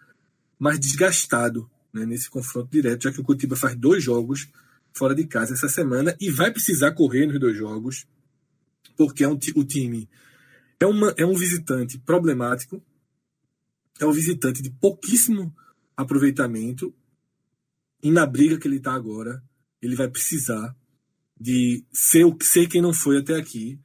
mais 0.59 0.80
desgastado 0.80 1.70
né, 1.93 2.05
nesse 2.05 2.30
confronto 2.30 2.70
direto, 2.72 3.03
já 3.03 3.11
que 3.11 3.20
o 3.20 3.24
Curitiba 3.24 3.55
faz 3.55 3.76
dois 3.76 4.03
jogos 4.03 4.47
fora 4.93 5.13
de 5.13 5.26
casa 5.26 5.53
essa 5.53 5.68
semana 5.68 6.15
e 6.20 6.30
vai 6.30 6.51
precisar 6.51 6.91
correr 6.91 7.28
nos 7.28 7.39
dois 7.39 7.55
jogos, 7.55 8.07
porque 8.95 9.24
é 9.24 9.28
um, 9.28 9.38
o 9.55 9.63
time 9.63 10.09
é, 10.80 10.86
uma, 10.86 11.13
é 11.18 11.26
um 11.26 11.36
visitante 11.36 11.97
problemático, 11.99 12.82
é 13.99 14.05
um 14.05 14.11
visitante 14.11 14.61
de 14.61 14.70
pouquíssimo 14.70 15.55
aproveitamento, 15.95 16.93
e 18.01 18.11
na 18.11 18.25
briga 18.25 18.59
que 18.59 18.67
ele 18.67 18.77
está 18.77 18.93
agora, 18.93 19.43
ele 19.81 19.95
vai 19.95 20.07
precisar 20.07 20.75
de 21.39 21.83
ser, 21.91 22.67
quem 22.67 22.81
não 22.81 22.93
foi 22.93 23.17
até 23.17 23.35
aqui, 23.35 23.79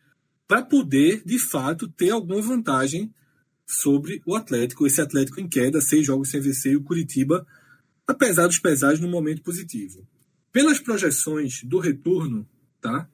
para 0.47 0.63
poder, 0.63 1.23
de 1.25 1.39
fato, 1.39 1.89
ter 1.89 2.11
alguma 2.11 2.41
vantagem 2.41 3.13
sobre 3.67 4.23
o 4.27 4.35
Atlético. 4.35 4.87
Esse 4.87 5.01
Atlético 5.01 5.41
em 5.41 5.49
queda, 5.49 5.81
seis 5.81 6.07
jogos 6.07 6.31
sem 6.31 6.41
vencer, 6.41 6.73
e 6.73 6.77
o 6.77 6.83
Curitiba, 6.83 7.47
apesar 8.07 8.47
dos 8.47 8.59
pesares, 8.59 9.01
no 9.01 9.09
momento 9.09 9.43
positivo. 9.43 10.07
Pelas 10.51 10.79
projeções 10.79 11.63
do 11.65 11.79
retorno, 11.79 12.47
tá? 12.81 13.09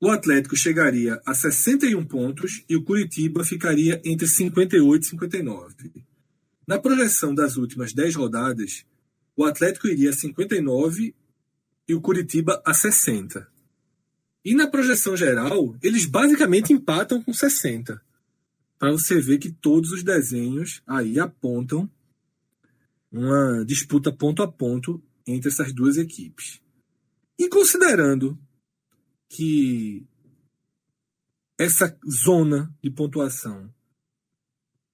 O 0.00 0.10
Atlético 0.10 0.56
chegaria 0.56 1.20
a 1.26 1.34
61 1.34 2.04
pontos 2.04 2.64
e 2.68 2.76
o 2.76 2.84
Curitiba 2.84 3.44
ficaria 3.44 4.00
entre 4.04 4.28
58 4.28 5.02
e 5.02 5.06
59. 5.06 6.07
Na 6.68 6.78
projeção 6.78 7.34
das 7.34 7.56
últimas 7.56 7.94
10 7.94 8.14
rodadas, 8.16 8.84
o 9.34 9.46
Atlético 9.46 9.88
iria 9.88 10.10
a 10.10 10.12
59 10.12 11.14
e 11.88 11.94
o 11.94 12.00
Curitiba 12.02 12.62
a 12.62 12.74
60. 12.74 13.48
E 14.44 14.54
na 14.54 14.66
projeção 14.66 15.16
geral, 15.16 15.74
eles 15.82 16.04
basicamente 16.04 16.70
empatam 16.70 17.22
com 17.22 17.32
60. 17.32 17.98
Para 18.78 18.92
você 18.92 19.18
ver 19.18 19.38
que 19.38 19.50
todos 19.50 19.92
os 19.92 20.02
desenhos 20.02 20.82
aí 20.86 21.18
apontam 21.18 21.90
uma 23.10 23.64
disputa 23.64 24.12
ponto 24.12 24.42
a 24.42 24.52
ponto 24.52 25.02
entre 25.26 25.48
essas 25.48 25.72
duas 25.72 25.96
equipes. 25.96 26.60
E 27.38 27.48
considerando 27.48 28.38
que 29.26 30.06
essa 31.56 31.98
zona 32.06 32.70
de 32.82 32.90
pontuação 32.90 33.72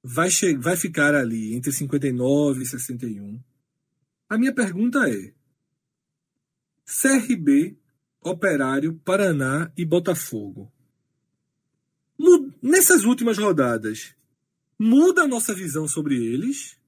vai, 0.04 0.28
vai 0.60 0.76
ficar 0.76 1.14
ali 1.14 1.54
entre 1.54 1.72
59 1.72 2.62
e 2.62 2.66
61, 2.66 3.42
a 4.28 4.38
minha 4.38 4.54
pergunta 4.54 5.08
é: 5.08 5.32
CRB, 6.84 7.76
Operário, 8.20 8.94
Paraná 9.04 9.72
e 9.76 9.84
Botafogo. 9.84 10.70
Nessas 12.62 13.04
últimas 13.04 13.38
rodadas, 13.38 14.14
muda 14.78 15.22
a 15.22 15.28
nossa 15.28 15.54
visão 15.54 15.88
sobre 15.88 16.14
eles? 16.14 16.78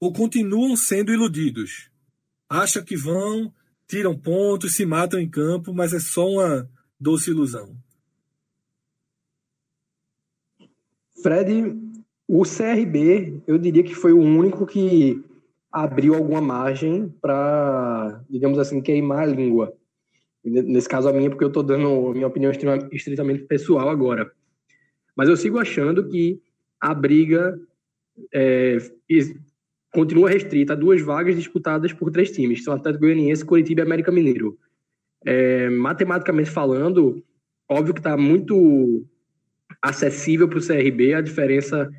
ou 0.00 0.12
continuam 0.12 0.76
sendo 0.76 1.12
iludidos? 1.12 1.90
Acham 2.48 2.84
que 2.84 2.96
vão, 2.96 3.52
tiram 3.86 4.18
pontos, 4.18 4.74
se 4.74 4.86
matam 4.86 5.20
em 5.20 5.28
campo, 5.28 5.74
mas 5.74 5.92
é 5.92 6.00
só 6.00 6.26
uma 6.26 6.70
doce 6.98 7.30
ilusão? 7.30 7.76
Fred, 11.22 11.76
o 12.26 12.42
CRB, 12.42 13.42
eu 13.46 13.58
diria 13.58 13.82
que 13.82 13.94
foi 13.94 14.12
o 14.12 14.20
único 14.20 14.66
que 14.66 15.22
abriu 15.70 16.14
alguma 16.14 16.40
margem 16.40 17.12
para, 17.20 18.22
digamos 18.28 18.58
assim, 18.58 18.80
queimar 18.80 19.20
a 19.20 19.26
língua. 19.26 19.72
Nesse 20.44 20.88
caso 20.88 21.08
a 21.08 21.12
minha, 21.12 21.28
porque 21.28 21.44
eu 21.44 21.48
estou 21.48 21.62
dando 21.62 22.12
minha 22.12 22.26
opinião 22.26 22.52
estritamente 22.92 23.44
pessoal 23.44 23.88
agora. 23.88 24.30
Mas 25.16 25.28
eu 25.28 25.36
sigo 25.36 25.58
achando 25.58 26.08
que 26.08 26.40
a 26.80 26.94
briga 26.94 27.58
é, 28.32 28.78
continua 29.92 30.30
restrita 30.30 30.72
a 30.72 30.76
duas 30.76 31.02
vagas 31.02 31.34
disputadas 31.34 31.92
por 31.92 32.10
três 32.10 32.30
times, 32.30 32.62
são 32.62 32.74
Atlético 32.74 33.04
Goianiense, 33.04 33.44
Curitiba 33.44 33.80
e 33.80 33.84
América 33.84 34.12
Mineiro. 34.12 34.58
É, 35.24 35.68
matematicamente 35.70 36.50
falando, 36.50 37.22
óbvio 37.68 37.92
que 37.92 38.00
está 38.00 38.16
muito 38.16 39.04
acessível 39.82 40.48
para 40.48 40.58
o 40.58 40.66
CRB, 40.66 41.14
a 41.14 41.20
diferença 41.20 41.90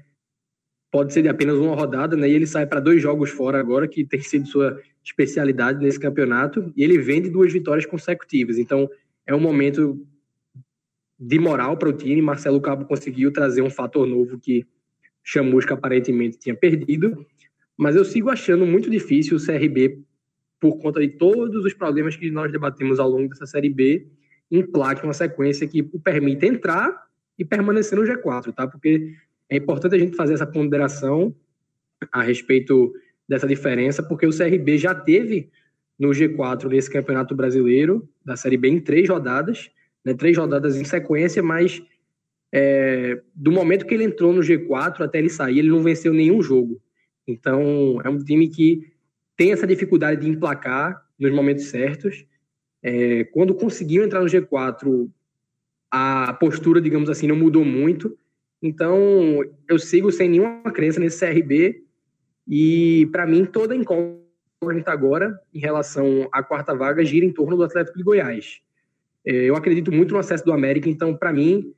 pode 0.92 1.14
ser 1.14 1.22
de 1.22 1.30
apenas 1.30 1.58
uma 1.58 1.76
rodada, 1.76 2.16
né? 2.16 2.28
E 2.28 2.34
ele 2.34 2.48
sai 2.48 2.66
para 2.66 2.80
dois 2.80 3.02
jogos 3.02 3.30
fora 3.30 3.60
agora, 3.60 3.88
que 3.88 4.06
tem 4.06 4.22
sido 4.22 4.48
sua 4.48 4.82
especialidade 5.04 5.82
nesse 5.84 6.00
campeonato, 6.00 6.74
e 6.76 6.84
ele 6.84 6.98
vende 6.98 7.30
duas 7.30 7.54
vitórias 7.54 7.86
consecutivas. 7.86 8.58
Então, 8.58 8.90
é 9.26 9.34
um 9.34 9.40
momento 9.40 10.06
de 11.20 11.38
moral 11.38 11.78
para 11.78 11.90
o 11.90 11.94
time. 11.94 12.22
Marcelo 12.22 12.62
Cabo 12.62 12.86
conseguiu 12.86 13.32
trazer 13.32 13.62
um 13.62 13.70
fator 13.70 14.08
novo 14.08 14.40
que 14.40 14.66
Chamusca 15.24 15.74
aparentemente 15.74 16.40
tinha 16.40 16.56
perdido. 16.56 17.26
Mas 17.78 17.96
eu 17.96 18.04
sigo 18.04 18.30
achando 18.30 18.66
muito 18.66 18.90
difícil 18.90 19.38
o 19.38 19.46
CRB, 19.46 20.02
por 20.60 20.78
conta 20.80 21.00
de 21.00 21.10
todos 21.10 21.64
os 21.64 21.74
problemas 21.74 22.16
que 22.16 22.30
nós 22.30 22.52
debatemos 22.52 23.00
ao 23.00 23.10
longo 23.10 23.30
dessa 23.30 23.46
Série 23.46 23.70
B, 23.70 24.08
emplaque 24.52 25.04
uma 25.04 25.14
sequência 25.14 25.68
que 25.68 25.82
o 25.94 26.00
permita 26.00 26.46
entrar 26.46 27.09
e 27.40 27.46
permanecer 27.46 27.98
no 27.98 28.06
G4, 28.06 28.54
tá? 28.54 28.68
Porque 28.68 29.16
é 29.50 29.56
importante 29.56 29.96
a 29.96 29.98
gente 29.98 30.16
fazer 30.16 30.34
essa 30.34 30.46
ponderação 30.46 31.34
a 32.12 32.22
respeito 32.22 32.94
dessa 33.28 33.48
diferença, 33.48 34.04
porque 34.04 34.28
o 34.28 34.38
CRB 34.38 34.78
já 34.78 34.94
teve 34.94 35.50
no 35.98 36.10
G4 36.10 36.68
nesse 36.68 36.92
Campeonato 36.92 37.34
Brasileiro 37.34 38.08
da 38.24 38.36
Série 38.36 38.58
B 38.58 38.68
em 38.68 38.80
três 38.80 39.08
rodadas, 39.08 39.72
né? 40.06 40.14
três 40.14 40.38
rodadas 40.38 40.76
em 40.76 40.84
sequência, 40.84 41.42
mas 41.42 41.82
é, 42.52 43.22
do 43.34 43.52
momento 43.52 43.86
que 43.86 43.94
ele 43.94 44.04
entrou 44.04 44.34
no 44.34 44.42
G4 44.42 45.02
até 45.02 45.20
ele 45.20 45.30
sair, 45.30 45.60
ele 45.60 45.70
não 45.70 45.82
venceu 45.82 46.14
nenhum 46.14 46.42
jogo. 46.42 46.82
Então, 47.28 48.02
é 48.04 48.10
um 48.10 48.18
time 48.18 48.48
que 48.48 48.92
tem 49.38 49.52
essa 49.52 49.68
dificuldade 49.68 50.22
de 50.22 50.30
emplacar 50.30 51.06
nos 51.18 51.32
momentos 51.32 51.66
certos. 51.66 52.26
É, 52.82 53.26
quando 53.26 53.54
conseguiu 53.54 54.04
entrar 54.04 54.22
no 54.22 54.26
G4, 54.26 55.10
a 55.92 56.34
postura, 56.34 56.82
digamos 56.82 57.10
assim, 57.10 57.28
não 57.28 57.36
mudou 57.36 57.66
muito. 57.66 58.18
Então, 58.62 59.44
eu 59.68 59.80
sigo 59.80 60.12
sem 60.12 60.30
nenhuma 60.30 60.72
crença 60.72 61.00
nesse 61.00 61.20
CRB. 61.20 61.84
E, 62.48 63.08
para 63.12 63.26
mim, 63.26 63.46
toda 63.46 63.76
incógnita 63.76 64.92
agora, 64.92 65.40
em 65.54 65.60
relação 65.60 66.28
à 66.32 66.44
quarta 66.44 66.76
vaga, 66.76 67.06
gira 67.06 67.26
em 67.26 67.32
torno 67.32 67.56
do 67.56 67.64
Atlético 67.64 67.98
de 67.98 68.04
Goiás. 68.04 68.62
É, 69.26 69.32
eu 69.32 69.56
acredito 69.56 69.92
muito 69.92 70.14
no 70.14 70.20
acesso 70.20 70.46
do 70.46 70.54
América, 70.54 70.90
então, 70.90 71.16
para 71.16 71.32
mim, 71.32 71.74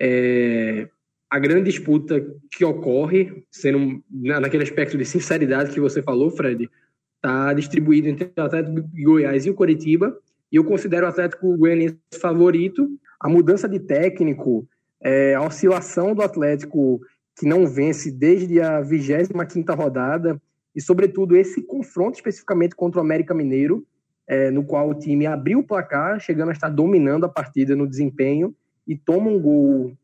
é, 0.00 0.88
a 1.30 1.38
grande 1.38 1.70
disputa 1.70 2.24
que 2.50 2.64
ocorre, 2.64 3.44
sendo 3.50 4.02
naquele 4.10 4.62
aspecto 4.62 4.96
de 4.96 5.04
sinceridade 5.04 5.72
que 5.72 5.80
você 5.80 6.02
falou, 6.02 6.30
Fred, 6.30 6.68
está 7.16 7.52
distribuído 7.52 8.08
entre 8.08 8.30
o 8.36 8.42
Atlético 8.42 8.80
de 8.80 9.02
Goiás 9.02 9.46
e 9.46 9.50
o 9.50 9.54
Coritiba, 9.54 10.16
e 10.50 10.56
eu 10.56 10.64
considero 10.64 11.06
o 11.06 11.08
Atlético 11.08 11.56
Goianiense 11.56 11.98
favorito. 12.20 12.88
A 13.20 13.28
mudança 13.28 13.68
de 13.68 13.78
técnico, 13.78 14.68
é, 15.02 15.34
a 15.34 15.42
oscilação 15.42 16.14
do 16.14 16.22
Atlético 16.22 17.00
que 17.38 17.46
não 17.46 17.66
vence 17.66 18.10
desde 18.10 18.60
a 18.60 18.80
25ª 18.80 19.76
rodada, 19.76 20.40
e 20.74 20.80
sobretudo 20.80 21.36
esse 21.36 21.62
confronto 21.62 22.16
especificamente 22.16 22.74
contra 22.74 22.98
o 22.98 23.04
América 23.04 23.34
Mineiro, 23.34 23.86
é, 24.26 24.50
no 24.50 24.64
qual 24.64 24.88
o 24.88 24.94
time 24.94 25.26
abriu 25.26 25.60
o 25.60 25.64
placar, 25.64 26.18
chegando 26.18 26.48
a 26.48 26.52
estar 26.52 26.68
dominando 26.68 27.24
a 27.24 27.28
partida 27.28 27.76
no 27.76 27.86
desempenho, 27.86 28.54
e 28.86 28.96
toma 28.96 29.30
um 29.30 29.40
gol 29.40 29.96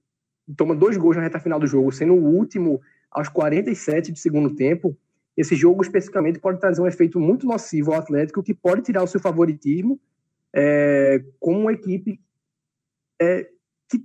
toma 0.56 0.74
dois 0.74 0.96
gols 0.96 1.16
na 1.16 1.22
reta 1.22 1.38
final 1.38 1.58
do 1.58 1.66
jogo, 1.66 1.92
sendo 1.92 2.14
o 2.14 2.36
último 2.36 2.80
aos 3.10 3.28
47 3.28 4.12
de 4.12 4.18
segundo 4.18 4.54
tempo, 4.54 4.96
esse 5.36 5.54
jogo 5.54 5.82
especificamente 5.82 6.38
pode 6.38 6.60
trazer 6.60 6.82
um 6.82 6.86
efeito 6.86 7.18
muito 7.18 7.46
nocivo 7.46 7.92
ao 7.92 7.98
Atlético, 7.98 8.42
que 8.42 8.52
pode 8.52 8.82
tirar 8.82 9.02
o 9.02 9.06
seu 9.06 9.20
favoritismo 9.20 9.98
é, 10.54 11.22
como 11.40 11.60
uma 11.60 11.72
equipe 11.72 12.20
é, 13.20 13.48
que 13.88 14.00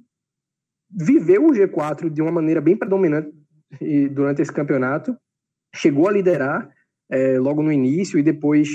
viveu 0.90 1.46
o 1.46 1.52
G4 1.52 2.10
de 2.10 2.22
uma 2.22 2.32
maneira 2.32 2.62
bem 2.62 2.76
predominante 2.76 3.32
durante 4.12 4.42
esse 4.42 4.52
campeonato, 4.52 5.16
chegou 5.76 6.08
a 6.08 6.12
liderar 6.12 6.70
é, 7.10 7.38
logo 7.40 7.62
no 7.62 7.72
início 7.72 8.18
e 8.18 8.24
depois 8.24 8.70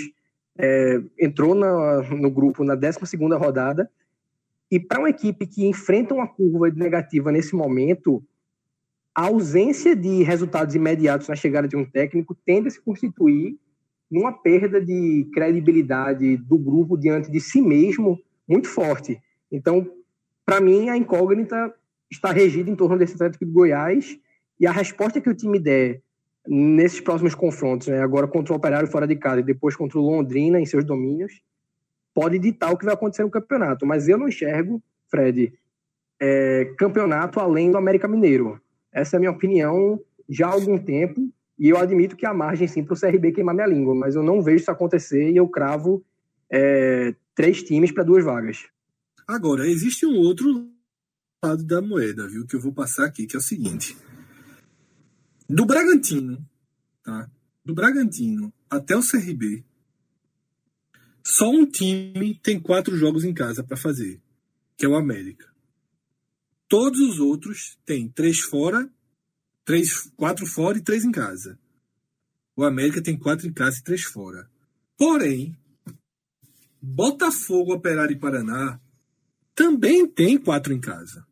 é, 0.59 1.01
entrou 1.19 1.55
na, 1.55 2.03
no 2.03 2.31
grupo 2.31 2.65
na 2.65 2.75
12 2.75 2.99
rodada, 3.39 3.91
e 4.71 4.81
para 4.81 5.01
uma 5.01 5.11
equipe 5.11 5.47
que 5.47 5.67
enfrenta 5.67 6.15
uma 6.15 6.27
curva 6.27 6.71
negativa 6.71 7.31
nesse 7.31 7.55
momento, 7.55 8.25
a 9.15 9.27
ausência 9.27 9.95
de 9.95 10.23
resultados 10.23 10.75
imediatos 10.75 11.29
na 11.29 11.37
chegada 11.37 11.69
de 11.69 11.77
um 11.77 11.85
técnico 11.85 12.35
tende 12.35 12.69
a 12.69 12.71
se 12.71 12.81
constituir 12.81 13.59
numa 14.11 14.33
perda 14.33 14.81
de 14.81 15.29
credibilidade 15.35 16.39
do 16.39 16.57
grupo 16.57 16.97
diante 16.97 17.31
de 17.31 17.39
si 17.39 17.61
mesmo 17.61 18.19
muito 18.49 18.69
forte. 18.69 19.21
Então, 19.51 19.87
para 20.53 20.61
mim, 20.61 20.91
a 20.91 20.97
incógnita 20.99 21.75
está 22.11 22.31
regida 22.31 22.71
em 22.71 22.77
torno 22.77 22.99
desse 22.99 23.15
Atlético 23.15 23.47
de 23.47 23.51
Goiás 23.51 24.19
e 24.61 24.67
a 24.67 24.71
resposta 24.71 25.19
que 25.19 25.31
o 25.31 25.35
time 25.35 25.59
der 25.59 26.03
nesses 26.47 27.01
próximos 27.01 27.35
confrontos, 27.35 27.89
né, 27.89 28.03
agora 28.03 28.29
contra 28.29 28.53
o 28.53 28.57
Operário 28.59 28.87
fora 28.87 29.07
de 29.07 29.17
casa 29.17 29.41
e 29.41 29.43
depois 29.43 29.75
contra 29.75 29.99
o 29.99 30.03
Londrina 30.03 30.61
em 30.61 30.67
seus 30.67 30.85
domínios, 30.85 31.41
pode 32.13 32.39
ditar 32.39 32.71
o 32.71 32.77
que 32.77 32.85
vai 32.85 32.93
acontecer 32.93 33.23
no 33.23 33.31
campeonato. 33.31 33.87
Mas 33.87 34.09
eu 34.09 34.19
não 34.19 34.29
enxergo, 34.29 34.83
Fred, 35.09 35.55
é, 36.21 36.71
campeonato 36.77 37.41
além 37.41 37.71
do 37.71 37.79
América 37.79 38.07
Mineiro. 38.07 38.61
Essa 38.93 39.17
é 39.17 39.19
a 39.19 39.21
minha 39.21 39.33
opinião 39.33 39.99
já 40.29 40.49
há 40.49 40.53
algum 40.53 40.77
tempo 40.77 41.33
e 41.59 41.71
eu 41.71 41.79
admito 41.79 42.15
que 42.15 42.27
há 42.27 42.35
margem 42.35 42.69
sim 42.69 42.85
para 42.85 42.93
o 42.93 43.01
CRB 43.01 43.33
queimar 43.33 43.55
minha 43.55 43.67
língua, 43.67 43.95
mas 43.95 44.17
eu 44.17 44.23
não 44.23 44.43
vejo 44.43 44.59
isso 44.59 44.71
acontecer 44.71 45.31
e 45.31 45.37
eu 45.39 45.49
cravo 45.49 46.05
é, 46.51 47.15
três 47.35 47.63
times 47.63 47.91
para 47.91 48.05
duas 48.05 48.23
vagas. 48.23 48.71
Agora, 49.33 49.67
existe 49.67 50.05
um 50.05 50.15
outro 50.17 50.71
lado 51.43 51.65
da 51.65 51.81
moeda, 51.81 52.29
viu, 52.29 52.47
que 52.47 52.55
eu 52.55 52.61
vou 52.61 52.71
passar 52.71 53.07
aqui, 53.07 53.27
que 53.27 53.35
é 53.35 53.39
o 53.39 53.43
seguinte. 53.43 53.97
Do 55.49 55.65
Bragantino, 55.65 56.47
tá? 57.03 57.31
Do 57.65 57.75
Bragantino 57.75 58.53
até 58.69 58.95
o 58.95 59.01
CRB, 59.01 59.65
só 61.25 61.49
um 61.49 61.65
time 61.65 62.39
tem 62.43 62.61
quatro 62.61 62.95
jogos 62.95 63.25
em 63.25 63.33
casa 63.33 63.65
para 63.65 63.75
fazer, 63.75 64.21
que 64.77 64.85
é 64.85 64.89
o 64.89 64.97
América. 64.97 65.51
Todos 66.69 67.01
os 67.01 67.19
outros 67.19 67.79
têm 67.87 68.11
três 68.11 68.41
fora, 68.41 68.87
três, 69.65 70.11
quatro 70.15 70.45
fora 70.45 70.77
e 70.77 70.83
três 70.83 71.07
em 71.07 71.11
casa. 71.11 71.59
O 72.55 72.65
América 72.65 73.03
tem 73.03 73.19
quatro 73.19 73.49
em 73.49 73.53
casa 73.53 73.79
e 73.79 73.83
três 73.83 74.03
fora. 74.03 74.51
Porém, 74.99 75.57
Botafogo, 76.83 77.73
Operário 77.73 78.15
e 78.15 78.19
Paraná 78.19 78.79
também 79.55 80.07
tem 80.07 80.39
quatro 80.39 80.73
em 80.73 80.81
casa. 80.81 81.27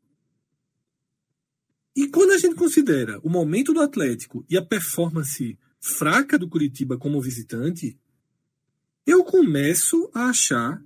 E 1.95 2.09
quando 2.09 2.33
a 2.33 2.39
gente 2.39 2.55
considera 2.55 3.19
o 3.21 3.29
momento 3.29 3.73
do 3.73 3.81
Atlético 3.81 4.45
e 4.49 4.57
a 4.57 4.65
performance 4.65 5.59
fraca 5.81 6.39
do 6.39 6.49
Curitiba 6.49 6.97
como 6.97 7.21
visitante, 7.21 7.99
eu 9.07 9.25
começo 9.25 10.11
a 10.15 10.27
achar 10.27 10.83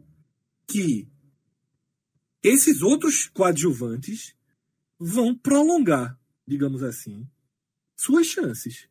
que 0.67 1.09
esses 2.43 2.83
outros 2.83 3.29
coadjuvantes 3.29 4.35
vão 4.99 5.35
prolongar, 5.35 6.19
digamos 6.47 6.83
assim, 6.83 7.27
suas 7.97 8.27
chances. 8.27 8.89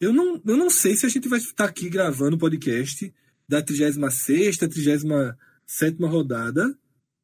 Eu 0.00 0.12
não, 0.12 0.40
eu 0.44 0.56
não 0.56 0.68
sei 0.68 0.96
se 0.96 1.06
a 1.06 1.08
gente 1.08 1.28
vai 1.28 1.38
estar 1.38 1.64
aqui 1.64 1.88
gravando 1.88 2.36
o 2.36 2.38
podcast 2.38 3.12
da 3.48 3.62
36 3.62 4.56
37 4.58 5.06
rodada. 6.02 6.76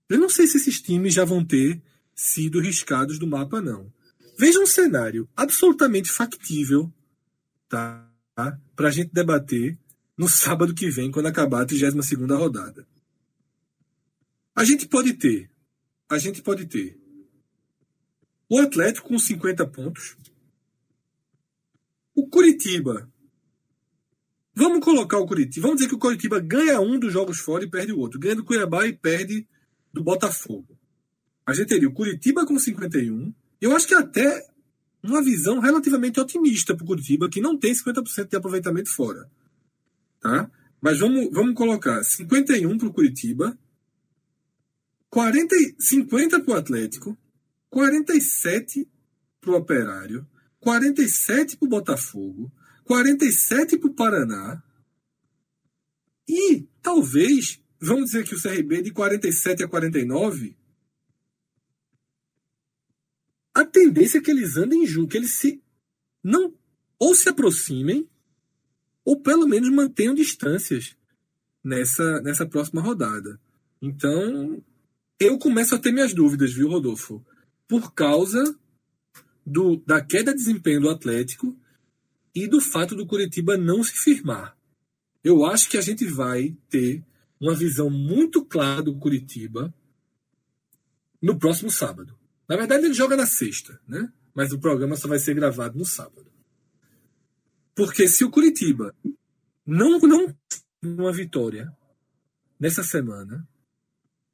Eu 0.08 0.18
não 0.18 0.28
sei 0.28 0.46
se 0.46 0.56
esses 0.56 0.80
times 0.80 1.14
já 1.14 1.24
vão 1.24 1.44
ter 1.44 1.82
sido 2.14 2.60
riscados 2.60 3.18
do 3.18 3.26
mapa, 3.26 3.60
não. 3.60 3.92
Veja 4.38 4.58
um 4.60 4.66
cenário 4.66 5.28
absolutamente 5.36 6.10
factível 6.10 6.92
tá? 7.68 8.08
para 8.74 8.88
a 8.88 8.90
gente 8.90 9.12
debater 9.12 9.78
no 10.16 10.26
sábado 10.30 10.74
que 10.74 10.90
vem, 10.90 11.10
quando 11.10 11.26
acabar 11.26 11.62
a 11.62 11.66
32 11.66 12.30
rodada. 12.30 12.86
A 14.54 14.64
gente 14.64 14.88
pode 14.88 15.14
ter, 15.14 15.50
a 16.08 16.18
gente 16.18 16.42
pode 16.42 16.66
ter 16.66 16.98
o 18.48 18.58
Atlético 18.58 19.08
com 19.08 19.18
50 19.18 19.66
pontos, 19.66 20.16
o 22.14 22.26
Curitiba. 22.26 23.08
Vamos 24.54 24.84
colocar 24.84 25.18
o 25.18 25.26
Curitiba. 25.26 25.68
Vamos 25.68 25.76
dizer 25.76 25.88
que 25.88 25.94
o 25.94 26.00
Curitiba 26.00 26.40
ganha 26.40 26.80
um 26.80 26.98
dos 26.98 27.12
jogos 27.12 27.38
fora 27.38 27.62
e 27.62 27.70
perde 27.70 27.92
o 27.92 27.98
outro. 27.98 28.18
Ganha 28.18 28.34
do 28.34 28.44
Cuiabá 28.44 28.86
e 28.86 28.92
perde 28.92 29.46
do 29.98 30.04
Botafogo. 30.04 30.78
A 31.44 31.52
gente 31.52 31.68
teria 31.68 31.88
o 31.88 31.92
Curitiba 31.92 32.46
com 32.46 32.58
51. 32.58 33.32
Eu 33.60 33.74
acho 33.74 33.86
que 33.86 33.94
até 33.94 34.46
uma 35.02 35.22
visão 35.22 35.60
relativamente 35.60 36.20
otimista 36.20 36.74
para 36.74 36.84
o 36.84 36.86
Curitiba, 36.86 37.28
que 37.28 37.40
não 37.40 37.58
tem 37.58 37.72
50% 37.72 38.28
de 38.28 38.36
aproveitamento 38.36 38.90
fora. 38.90 39.30
Tá? 40.20 40.50
Mas 40.80 40.98
vamos, 40.98 41.28
vamos 41.32 41.54
colocar 41.54 42.02
51 42.02 42.78
para 42.78 42.88
o 42.88 42.92
Curitiba, 42.92 43.58
40, 45.10 45.54
50 45.78 46.40
para 46.40 46.54
o 46.54 46.56
Atlético, 46.56 47.18
47 47.70 48.88
para 49.40 49.50
o 49.50 49.54
Operário, 49.56 50.26
47 50.60 51.56
para 51.56 51.66
o 51.66 51.68
Botafogo, 51.68 52.52
47 52.84 53.78
para 53.78 53.90
o 53.90 53.94
Paraná 53.94 54.62
e 56.28 56.68
talvez, 56.82 57.60
vamos 57.80 58.06
dizer 58.06 58.24
que 58.24 58.34
o 58.34 58.40
CRB 58.40 58.82
de 58.82 58.90
47 58.90 59.64
a 59.64 59.68
49, 59.68 60.56
a 63.54 63.64
tendência 63.64 64.18
é 64.18 64.20
que 64.20 64.30
eles 64.30 64.56
andem 64.56 64.86
juntos, 64.86 65.12
que 65.12 65.16
eles 65.16 65.32
se 65.32 65.62
não 66.22 66.54
ou 66.98 67.14
se 67.14 67.28
aproximem 67.28 68.08
ou 69.04 69.20
pelo 69.20 69.46
menos 69.46 69.70
mantenham 69.70 70.14
distâncias 70.14 70.96
nessa, 71.64 72.20
nessa 72.20 72.46
próxima 72.46 72.82
rodada. 72.82 73.40
Então, 73.80 74.62
eu 75.18 75.38
começo 75.38 75.74
a 75.74 75.78
ter 75.78 75.92
minhas 75.92 76.12
dúvidas, 76.12 76.52
viu, 76.52 76.68
Rodolfo? 76.68 77.24
Por 77.66 77.94
causa 77.94 78.56
do, 79.46 79.76
da 79.78 80.00
queda 80.00 80.32
de 80.32 80.38
desempenho 80.38 80.82
do 80.82 80.90
Atlético 80.90 81.56
e 82.34 82.46
do 82.46 82.60
fato 82.60 82.94
do 82.94 83.06
Curitiba 83.06 83.56
não 83.56 83.82
se 83.82 83.92
firmar. 83.92 84.56
Eu 85.24 85.44
acho 85.44 85.68
que 85.68 85.76
a 85.76 85.82
gente 85.82 86.04
vai 86.04 86.56
ter 86.68 87.02
uma 87.40 87.54
visão 87.54 87.88
muito 87.88 88.44
clara 88.44 88.82
do 88.82 88.96
Curitiba 88.98 89.72
no 91.20 91.38
próximo 91.38 91.70
sábado. 91.70 92.18
Na 92.48 92.56
verdade, 92.56 92.84
ele 92.84 92.94
joga 92.94 93.16
na 93.16 93.26
sexta, 93.26 93.80
né? 93.86 94.12
Mas 94.34 94.52
o 94.52 94.58
programa 94.58 94.96
só 94.96 95.08
vai 95.08 95.18
ser 95.18 95.34
gravado 95.34 95.78
no 95.78 95.84
sábado. 95.84 96.30
Porque 97.74 98.08
se 98.08 98.24
o 98.24 98.30
Curitiba 98.30 98.94
não 99.66 99.98
não 100.00 100.34
uma 100.82 101.12
vitória 101.12 101.70
nessa 102.58 102.82
semana, 102.82 103.46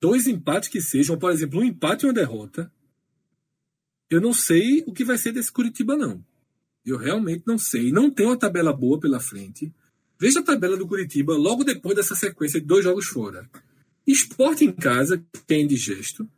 dois 0.01 0.27
empates 0.27 0.69
que 0.69 0.81
sejam, 0.81 1.19
por 1.19 1.31
exemplo, 1.31 1.61
um 1.61 1.65
empate 1.65 2.05
e 2.05 2.09
uma 2.09 2.15
derrota, 2.15 2.73
eu 4.09 4.21
não 4.21 4.33
sei 4.33 4.85
o 4.87 4.93
que 4.93 5.05
vai 5.05 5.19
ser 5.19 5.33
desse 5.33 5.51
Curitiba, 5.51 5.97
não. 5.97 6.25
Eu 6.85 6.99
realmente 6.99 7.45
não 7.47 7.59
sei. 7.59 7.91
Não 7.91 8.11
tem 8.11 8.27
uma 8.27 8.39
tabela 8.39 8.73
boa 8.73 9.01
pela 9.01 9.19
frente. 9.19 9.75
Veja 10.19 10.41
a 10.41 10.43
tabela 10.43 10.77
do 10.77 10.87
Curitiba 10.87 11.37
logo 11.37 11.65
depois 11.65 11.97
dessa 11.97 12.15
sequência 12.15 12.61
de 12.61 12.67
dois 12.67 12.85
jogos 12.85 13.07
fora. 13.07 13.49
Esporte 14.07 14.65
em 14.65 14.73
casa, 14.73 15.25
que 15.47 15.55
é 15.55 15.61
indigesto. 15.61 16.29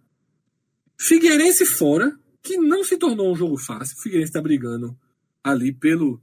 Figueirense 0.99 1.67
fora, 1.67 2.19
que 2.43 2.57
não 2.57 2.85
se 2.85 2.97
tornou 2.97 3.33
um 3.33 3.37
jogo 3.37 3.59
fácil. 3.59 3.97
O 3.97 4.01
Figueirense 4.01 4.31
está 4.31 4.41
brigando 4.41 4.97
ali 5.43 5.73
pelo, 5.73 6.21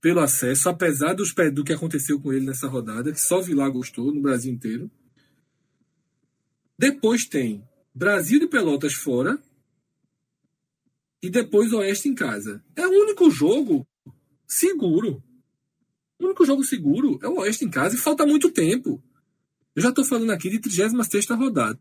pelo 0.00 0.20
acesso, 0.20 0.68
apesar 0.68 1.14
dos, 1.14 1.34
do 1.52 1.64
que 1.64 1.72
aconteceu 1.72 2.20
com 2.20 2.32
ele 2.32 2.46
nessa 2.46 2.68
rodada, 2.68 3.12
que 3.12 3.20
só 3.20 3.40
Vilar 3.40 3.70
gostou 3.70 4.12
no 4.12 4.20
Brasil 4.20 4.52
inteiro. 4.52 4.90
Depois 6.78 7.24
tem 7.24 7.62
Brasil 7.94 8.38
de 8.40 8.46
Pelotas 8.46 8.94
fora, 8.94 9.38
e 11.22 11.30
depois 11.30 11.72
Oeste 11.72 12.08
em 12.08 12.14
casa. 12.14 12.62
É 12.76 12.86
o 12.86 12.90
único 12.90 13.30
jogo 13.30 13.86
seguro. 14.46 15.22
O 16.18 16.26
único 16.26 16.44
jogo 16.44 16.64
seguro 16.64 17.18
é 17.22 17.28
o 17.28 17.38
Oeste 17.40 17.64
em 17.64 17.70
casa 17.70 17.94
e 17.94 17.98
falta 17.98 18.26
muito 18.26 18.50
tempo. 18.50 19.02
Eu 19.74 19.82
já 19.82 19.90
estou 19.90 20.04
falando 20.04 20.30
aqui 20.30 20.48
de 20.48 20.58
36 20.58 21.26
rodada. 21.30 21.78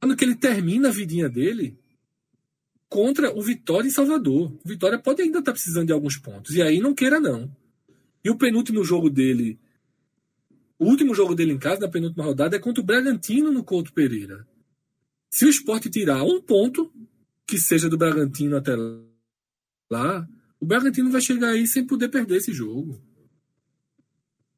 Quando 0.00 0.16
que 0.16 0.24
ele 0.24 0.34
termina 0.34 0.88
a 0.88 0.92
vidinha 0.92 1.28
dele 1.28 1.78
contra 2.94 3.36
o 3.36 3.42
Vitória 3.42 3.88
em 3.88 3.90
Salvador. 3.90 4.52
O 4.64 4.68
Vitória 4.68 4.96
pode 4.98 5.20
ainda 5.20 5.40
estar 5.40 5.50
tá 5.50 5.52
precisando 5.52 5.86
de 5.86 5.92
alguns 5.92 6.16
pontos. 6.16 6.54
E 6.54 6.62
aí 6.62 6.78
não 6.78 6.94
queira, 6.94 7.18
não. 7.18 7.50
E 8.22 8.30
o 8.30 8.36
penúltimo 8.36 8.84
jogo 8.84 9.10
dele. 9.10 9.58
O 10.78 10.86
último 10.86 11.12
jogo 11.12 11.34
dele 11.34 11.52
em 11.52 11.58
casa, 11.58 11.80
na 11.80 11.88
penúltima 11.88 12.22
rodada, 12.22 12.54
é 12.54 12.60
contra 12.60 12.80
o 12.80 12.86
Bragantino 12.86 13.50
no 13.50 13.64
Couto 13.64 13.92
Pereira. 13.92 14.46
Se 15.28 15.44
o 15.44 15.48
esporte 15.48 15.90
tirar 15.90 16.22
um 16.22 16.40
ponto, 16.40 16.92
que 17.44 17.58
seja 17.58 17.88
do 17.88 17.98
Bragantino 17.98 18.56
até 18.56 18.76
lá, 19.90 20.28
o 20.64 20.66
Bragantino 20.66 21.10
vai 21.10 21.20
chegar 21.20 21.50
aí 21.50 21.66
sem 21.66 21.86
poder 21.86 22.08
perder 22.08 22.36
esse 22.38 22.50
jogo. 22.50 22.98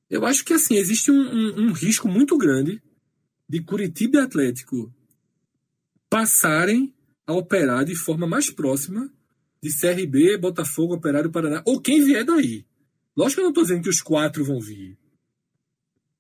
Eu 0.09 0.25
acho 0.25 0.45
que 0.45 0.53
assim, 0.53 0.77
existe 0.77 1.11
um, 1.11 1.21
um, 1.21 1.61
um 1.63 1.73
risco 1.73 2.07
muito 2.07 2.39
grande 2.39 2.81
de 3.49 3.61
Curitiba 3.61 4.19
e 4.19 4.21
Atlético 4.21 4.95
passarem 6.09 6.95
a 7.27 7.33
operar 7.33 7.85
de 7.85 7.97
forma 7.97 8.25
mais 8.25 8.49
próxima 8.49 9.13
de 9.61 9.77
CRB, 9.77 10.39
Botafogo, 10.39 10.95
Operário, 10.95 11.33
Paraná, 11.33 11.61
ou 11.67 11.81
quem 11.81 12.05
vier 12.05 12.25
daí. 12.25 12.65
Lógico 13.17 13.35
que 13.35 13.41
eu 13.41 13.45
não 13.45 13.51
estou 13.51 13.65
dizendo 13.65 13.83
que 13.83 13.89
os 13.89 14.01
quatro 14.01 14.45
vão 14.45 14.61
vir. 14.61 14.97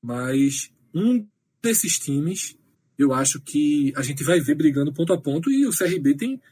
Mas 0.03 0.72
um 0.93 1.24
desses 1.62 1.97
times, 1.97 2.59
eu 2.99 3.14
acho 3.14 3.41
que 3.41 3.93
a 3.95 4.03
gente 4.03 4.24
vai 4.24 4.41
ver 4.41 4.57
brigando 4.57 4.93
ponto 4.93 5.12
a 5.12 5.20
ponto 5.20 5.49
e 5.49 5.64
o 5.64 5.70
CRB 5.70 6.16
tem 6.16 6.43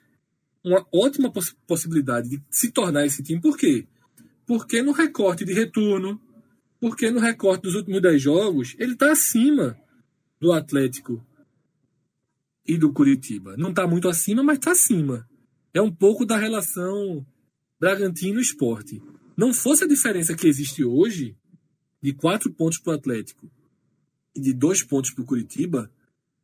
uma 0.65 0.87
ótima 0.93 1.31
poss 1.31 1.55
possibilidade 1.67 2.29
de 2.29 2.43
se 2.51 2.71
tornar 2.71 3.05
esse 3.05 3.23
time. 3.23 3.41
Por 3.41 3.57
quê? 3.57 3.87
Porque 4.47 4.83
no 4.83 4.93
recorte 4.93 5.45
de 5.45 5.53
retorno, 5.53 6.21
porque 6.81 7.11
no 7.11 7.21
recorte 7.21 7.62
dos 7.62 7.75
últimos 7.75 8.01
10 8.01 8.21
jogos, 8.21 8.75
ele 8.79 8.95
está 8.95 9.12
acima 9.12 9.79
do 10.41 10.53
Atlético 10.53 11.25
e 12.67 12.79
do 12.79 12.93
Curitiba. 12.93 13.57
Não 13.57 13.71
está 13.71 13.87
muito 13.87 14.09
acima, 14.09 14.43
mas 14.43 14.59
está 14.59 14.73
acima. 14.73 15.29
É 15.73 15.81
um 15.81 15.93
pouco 15.93 16.25
da 16.25 16.37
relação 16.37 17.27
Bragantino-Esporte. 17.79 19.03
Não 19.37 19.53
fosse 19.53 19.85
a 19.85 19.89
diferença 19.89 20.35
que 20.35 20.47
existe 20.47 20.85
hoje, 20.85 21.37
de 22.03 22.12
quatro 22.12 22.53
pontos 22.53 22.79
para 22.79 22.93
o 22.93 22.97
Atlético 22.97 23.51
e 24.35 24.41
de 24.41 24.53
dois 24.53 24.83
pontos 24.83 25.11
para 25.11 25.23
o 25.23 25.27
Curitiba, 25.27 25.91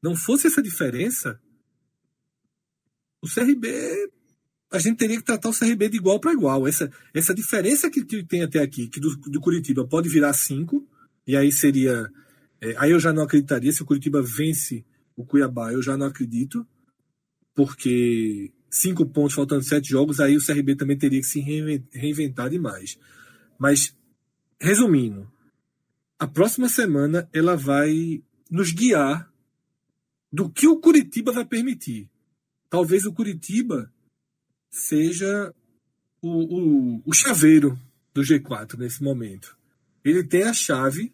não 0.03 0.17
fosse 0.17 0.47
essa 0.47 0.63
diferença, 0.63 1.41
o 3.23 3.29
CRB. 3.29 3.69
A 4.73 4.79
gente 4.79 4.99
teria 4.99 5.17
que 5.17 5.25
tratar 5.25 5.49
o 5.49 5.59
CRB 5.59 5.89
de 5.89 5.97
igual 5.97 6.21
para 6.21 6.33
igual. 6.33 6.67
Essa, 6.67 6.91
essa 7.13 7.35
diferença 7.35 7.91
que, 7.91 8.05
tem 8.25 8.43
até 8.43 8.61
aqui, 8.61 8.89
que 8.89 9.01
do, 9.01 9.17
do 9.17 9.41
Curitiba 9.41 9.87
pode 9.87 10.09
virar 10.09 10.33
cinco, 10.33 10.87
e 11.27 11.37
aí 11.37 11.51
seria. 11.51 12.09
É, 12.61 12.75
aí 12.79 12.91
eu 12.93 13.01
já 13.01 13.13
não 13.13 13.23
acreditaria. 13.23 13.73
Se 13.73 13.83
o 13.83 13.87
Curitiba 13.87 14.23
vence 14.23 14.85
o 15.17 15.25
Cuiabá, 15.25 15.73
eu 15.73 15.83
já 15.83 15.97
não 15.97 16.07
acredito, 16.07 16.67
porque 17.55 18.53
cinco 18.71 19.05
pontos 19.05 19.35
faltando 19.35 19.65
sete 19.65 19.91
jogos, 19.91 20.21
aí 20.21 20.37
o 20.37 20.45
CRB 20.45 20.77
também 20.77 20.97
teria 20.97 21.21
que 21.21 21.27
se 21.27 21.41
reinventar 21.41 22.49
demais. 22.49 22.99
Mas, 23.59 23.95
resumindo, 24.61 25.31
a 26.19 26.27
próxima 26.27 26.69
semana 26.69 27.29
ela 27.33 27.57
vai 27.57 28.23
nos 28.51 28.73
guiar 28.73 29.31
do 30.33 30.49
que 30.49 30.67
o 30.67 30.79
Curitiba 30.79 31.33
vai 31.33 31.45
permitir. 31.45 32.09
Talvez 32.71 33.05
o 33.05 33.13
Curitiba 33.13 33.93
seja 34.71 35.53
o, 36.23 36.29
o, 36.29 37.03
o 37.05 37.13
chaveiro 37.13 37.77
do 38.15 38.23
G4 38.23 38.79
nesse 38.79 39.03
momento. 39.03 39.59
Ele 40.05 40.23
tem 40.23 40.45
a 40.45 40.53
chave 40.53 41.13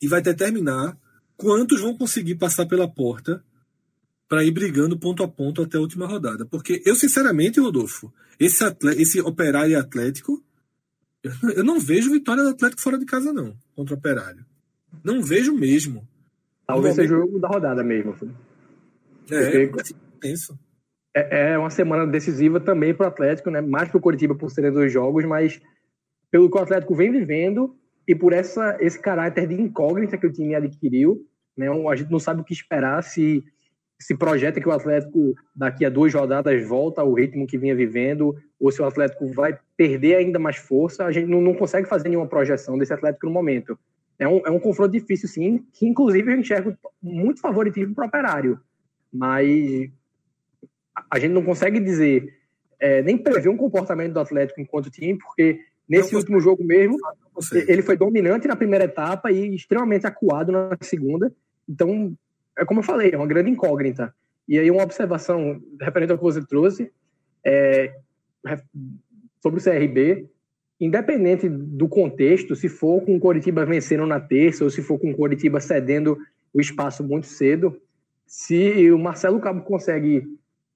e 0.00 0.06
vai 0.06 0.22
determinar 0.22 0.96
quantos 1.36 1.80
vão 1.80 1.96
conseguir 1.96 2.36
passar 2.36 2.66
pela 2.66 2.88
porta 2.88 3.44
para 4.28 4.44
ir 4.44 4.52
brigando 4.52 4.98
ponto 4.98 5.22
a 5.22 5.28
ponto 5.28 5.62
até 5.62 5.76
a 5.76 5.80
última 5.80 6.06
rodada. 6.06 6.46
Porque 6.46 6.82
eu, 6.86 6.94
sinceramente, 6.94 7.60
Rodolfo, 7.60 8.12
esse, 8.38 8.64
atleta, 8.64 9.00
esse 9.00 9.20
operário 9.20 9.78
atlético, 9.78 10.42
eu 11.56 11.64
não 11.64 11.80
vejo 11.80 12.10
vitória 12.10 12.42
do 12.42 12.50
Atlético 12.50 12.82
fora 12.82 12.98
de 12.98 13.04
casa, 13.04 13.32
não, 13.32 13.56
contra 13.74 13.94
o 13.94 13.98
operário. 13.98 14.44
Não 15.02 15.22
vejo 15.22 15.52
mesmo. 15.54 16.06
Talvez 16.66 16.94
seja 16.94 17.14
o 17.14 17.20
jogo 17.20 17.38
da 17.38 17.48
rodada 17.48 17.82
mesmo. 17.82 18.16
É, 19.30 19.70
penso. 20.28 20.58
É, 21.14 21.52
é 21.52 21.58
uma 21.58 21.70
semana 21.70 22.06
decisiva 22.06 22.58
também 22.58 22.94
para 22.94 23.04
o 23.04 23.08
Atlético, 23.08 23.50
né? 23.50 23.60
mais 23.60 23.88
para 23.88 23.98
o 23.98 24.00
Coritiba 24.00 24.34
por 24.34 24.50
serem 24.50 24.72
dois 24.72 24.92
jogos, 24.92 25.24
mas 25.24 25.60
pelo 26.30 26.50
que 26.50 26.58
o 26.58 26.60
Atlético 26.60 26.94
vem 26.94 27.12
vivendo 27.12 27.76
e 28.06 28.14
por 28.14 28.32
essa, 28.32 28.76
esse 28.80 29.00
caráter 29.00 29.46
de 29.46 29.54
incógnita 29.54 30.18
que 30.18 30.26
o 30.26 30.32
time 30.32 30.54
adquiriu, 30.54 31.24
né? 31.56 31.68
a 31.68 31.96
gente 31.96 32.10
não 32.10 32.18
sabe 32.18 32.40
o 32.40 32.44
que 32.44 32.52
esperar 32.52 33.02
se 33.02 33.44
se 33.98 34.14
projeta 34.14 34.60
que 34.60 34.68
o 34.68 34.72
Atlético 34.72 35.34
daqui 35.54 35.84
a 35.84 35.88
duas 35.88 36.12
rodadas 36.12 36.66
volta 36.68 37.00
ao 37.00 37.12
ritmo 37.14 37.46
que 37.46 37.56
vinha 37.56 37.74
vivendo, 37.74 38.36
ou 38.60 38.70
se 38.70 38.82
o 38.82 38.84
Atlético 38.84 39.26
vai 39.32 39.58
perder 39.76 40.16
ainda 40.16 40.38
mais 40.38 40.56
força, 40.56 41.04
a 41.04 41.12
gente 41.12 41.26
não, 41.26 41.40
não 41.40 41.54
consegue 41.54 41.88
fazer 41.88 42.08
nenhuma 42.08 42.26
projeção 42.28 42.76
desse 42.76 42.92
Atlético 42.92 43.26
no 43.26 43.32
momento. 43.32 43.78
É 44.18 44.28
um, 44.28 44.42
é 44.46 44.50
um 44.50 44.60
confronto 44.60 44.92
difícil, 44.92 45.28
sim, 45.28 45.64
que 45.72 45.86
inclusive 45.86 46.30
eu 46.30 46.38
enxergo 46.38 46.76
muito 47.02 47.40
favoritismo 47.40 47.94
para 47.94 48.04
o 48.04 48.08
operário, 48.08 48.60
mas 49.12 49.90
a 51.10 51.18
gente 51.18 51.32
não 51.32 51.42
consegue 51.42 51.80
dizer, 51.80 52.38
é, 52.78 53.02
nem 53.02 53.18
prever 53.18 53.48
um 53.48 53.56
comportamento 53.56 54.12
do 54.12 54.20
Atlético 54.20 54.60
enquanto 54.60 54.90
time, 54.90 55.18
porque 55.18 55.60
nesse 55.88 56.14
último 56.14 56.40
jogo 56.40 56.62
mesmo, 56.64 56.96
ele 57.66 57.82
foi 57.82 57.96
dominante 57.96 58.48
na 58.48 58.56
primeira 58.56 58.84
etapa 58.84 59.30
e 59.30 59.54
extremamente 59.54 60.06
acuado 60.06 60.52
na 60.52 60.76
segunda. 60.80 61.32
Então, 61.68 62.16
é 62.56 62.64
como 62.64 62.80
eu 62.80 62.84
falei, 62.84 63.10
é 63.12 63.16
uma 63.16 63.26
grande 63.26 63.50
incógnita. 63.50 64.14
E 64.46 64.58
aí 64.58 64.70
uma 64.70 64.82
observação 64.82 65.60
referente 65.80 66.12
ao 66.12 66.18
que 66.18 66.24
você 66.24 66.44
trouxe 66.44 66.90
é, 67.44 67.94
sobre 69.42 69.60
o 69.60 69.62
CRB, 69.62 70.28
independente 70.80 71.48
do 71.48 71.88
contexto, 71.88 72.54
se 72.54 72.68
for 72.68 73.02
com 73.02 73.16
o 73.16 73.20
Coritiba 73.20 73.64
vencendo 73.64 74.06
na 74.06 74.20
terça 74.20 74.64
ou 74.64 74.70
se 74.70 74.82
for 74.82 74.98
com 74.98 75.10
o 75.10 75.16
Coritiba 75.16 75.60
cedendo 75.60 76.18
o 76.52 76.60
espaço 76.60 77.02
muito 77.02 77.26
cedo, 77.26 77.80
se 78.26 78.90
o 78.90 78.98
Marcelo 78.98 79.40
Cabo 79.40 79.62
consegue 79.62 80.26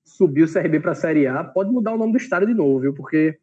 subir 0.08 0.44
o 0.44 0.52
CRB 0.52 0.80
para 0.80 0.92
a 0.92 0.94
Série 0.94 1.26
A, 1.26 1.44
pode 1.44 1.70
mudar 1.70 1.92
o 1.92 1.98
nome 1.98 2.12
do 2.12 2.18
estádio 2.18 2.48
de 2.48 2.54
novo, 2.54 2.80
viu? 2.80 2.94
Porque 2.94 3.38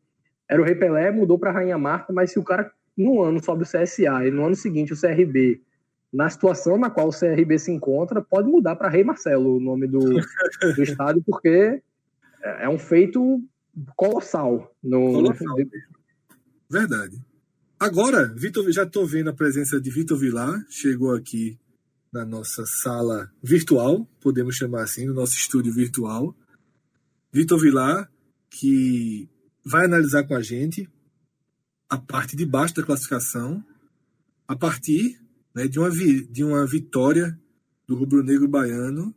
era 0.49 0.61
o 0.61 0.65
Rei 0.65 0.75
Pelé, 0.75 1.11
mudou 1.11 1.37
para 1.37 1.51
Rainha 1.51 1.77
Marta, 1.77 2.11
mas 2.11 2.31
se 2.31 2.39
o 2.39 2.43
cara 2.43 2.71
no 2.97 3.21
ano 3.21 3.43
sobe 3.43 3.63
o 3.63 3.65
CSA 3.65 4.27
e 4.27 4.31
no 4.31 4.45
ano 4.45 4.55
seguinte 4.55 4.93
o 4.93 4.99
CRB 4.99 5.61
na 6.15 6.29
situação 6.29 6.77
na 6.77 6.89
qual 6.89 7.09
o 7.09 7.17
CRB 7.17 7.59
se 7.59 7.71
encontra, 7.71 8.21
pode 8.21 8.49
mudar 8.49 8.75
para 8.77 8.89
Rei 8.89 9.03
Marcelo 9.03 9.57
o 9.57 9.59
nome 9.59 9.85
do, 9.85 9.99
do 9.99 10.19
estádio, 10.81 11.21
porque 11.25 11.81
é, 12.41 12.65
é 12.65 12.69
um 12.69 12.79
feito 12.79 13.43
colossal. 13.97 14.73
No... 14.81 15.11
Colossal. 15.11 15.57
Verdade. 16.69 17.17
Agora, 17.77 18.33
Vitor, 18.33 18.71
já 18.71 18.83
estou 18.83 19.05
vendo 19.05 19.29
a 19.29 19.33
presença 19.33 19.79
de 19.79 19.89
Vitor 19.89 20.17
Vilar, 20.17 20.65
chegou 20.69 21.13
aqui 21.13 21.59
na 22.13 22.23
nossa 22.23 22.63
sala 22.65 23.29
virtual, 23.43 24.07
podemos 24.21 24.55
chamar 24.55 24.83
assim, 24.83 25.05
no 25.05 25.13
nosso 25.13 25.35
estúdio 25.35 25.73
virtual. 25.73 26.33
Vitor 27.35 27.59
Vilar, 27.59 28.09
que 28.49 29.29
vai 29.61 29.83
analisar 29.83 30.23
com 30.23 30.33
a 30.37 30.41
gente 30.41 30.89
a 31.89 31.97
parte 31.97 32.33
de 32.33 32.45
baixo 32.45 32.75
da 32.75 32.83
classificação, 32.83 33.61
a 34.47 34.55
partir 34.55 35.19
né, 35.53 35.67
de, 35.67 35.77
uma 35.77 35.89
vi, 35.89 36.25
de 36.27 36.45
uma 36.45 36.65
vitória 36.65 37.37
do 37.85 37.93
rubro-negro 37.93 38.47
baiano 38.47 39.13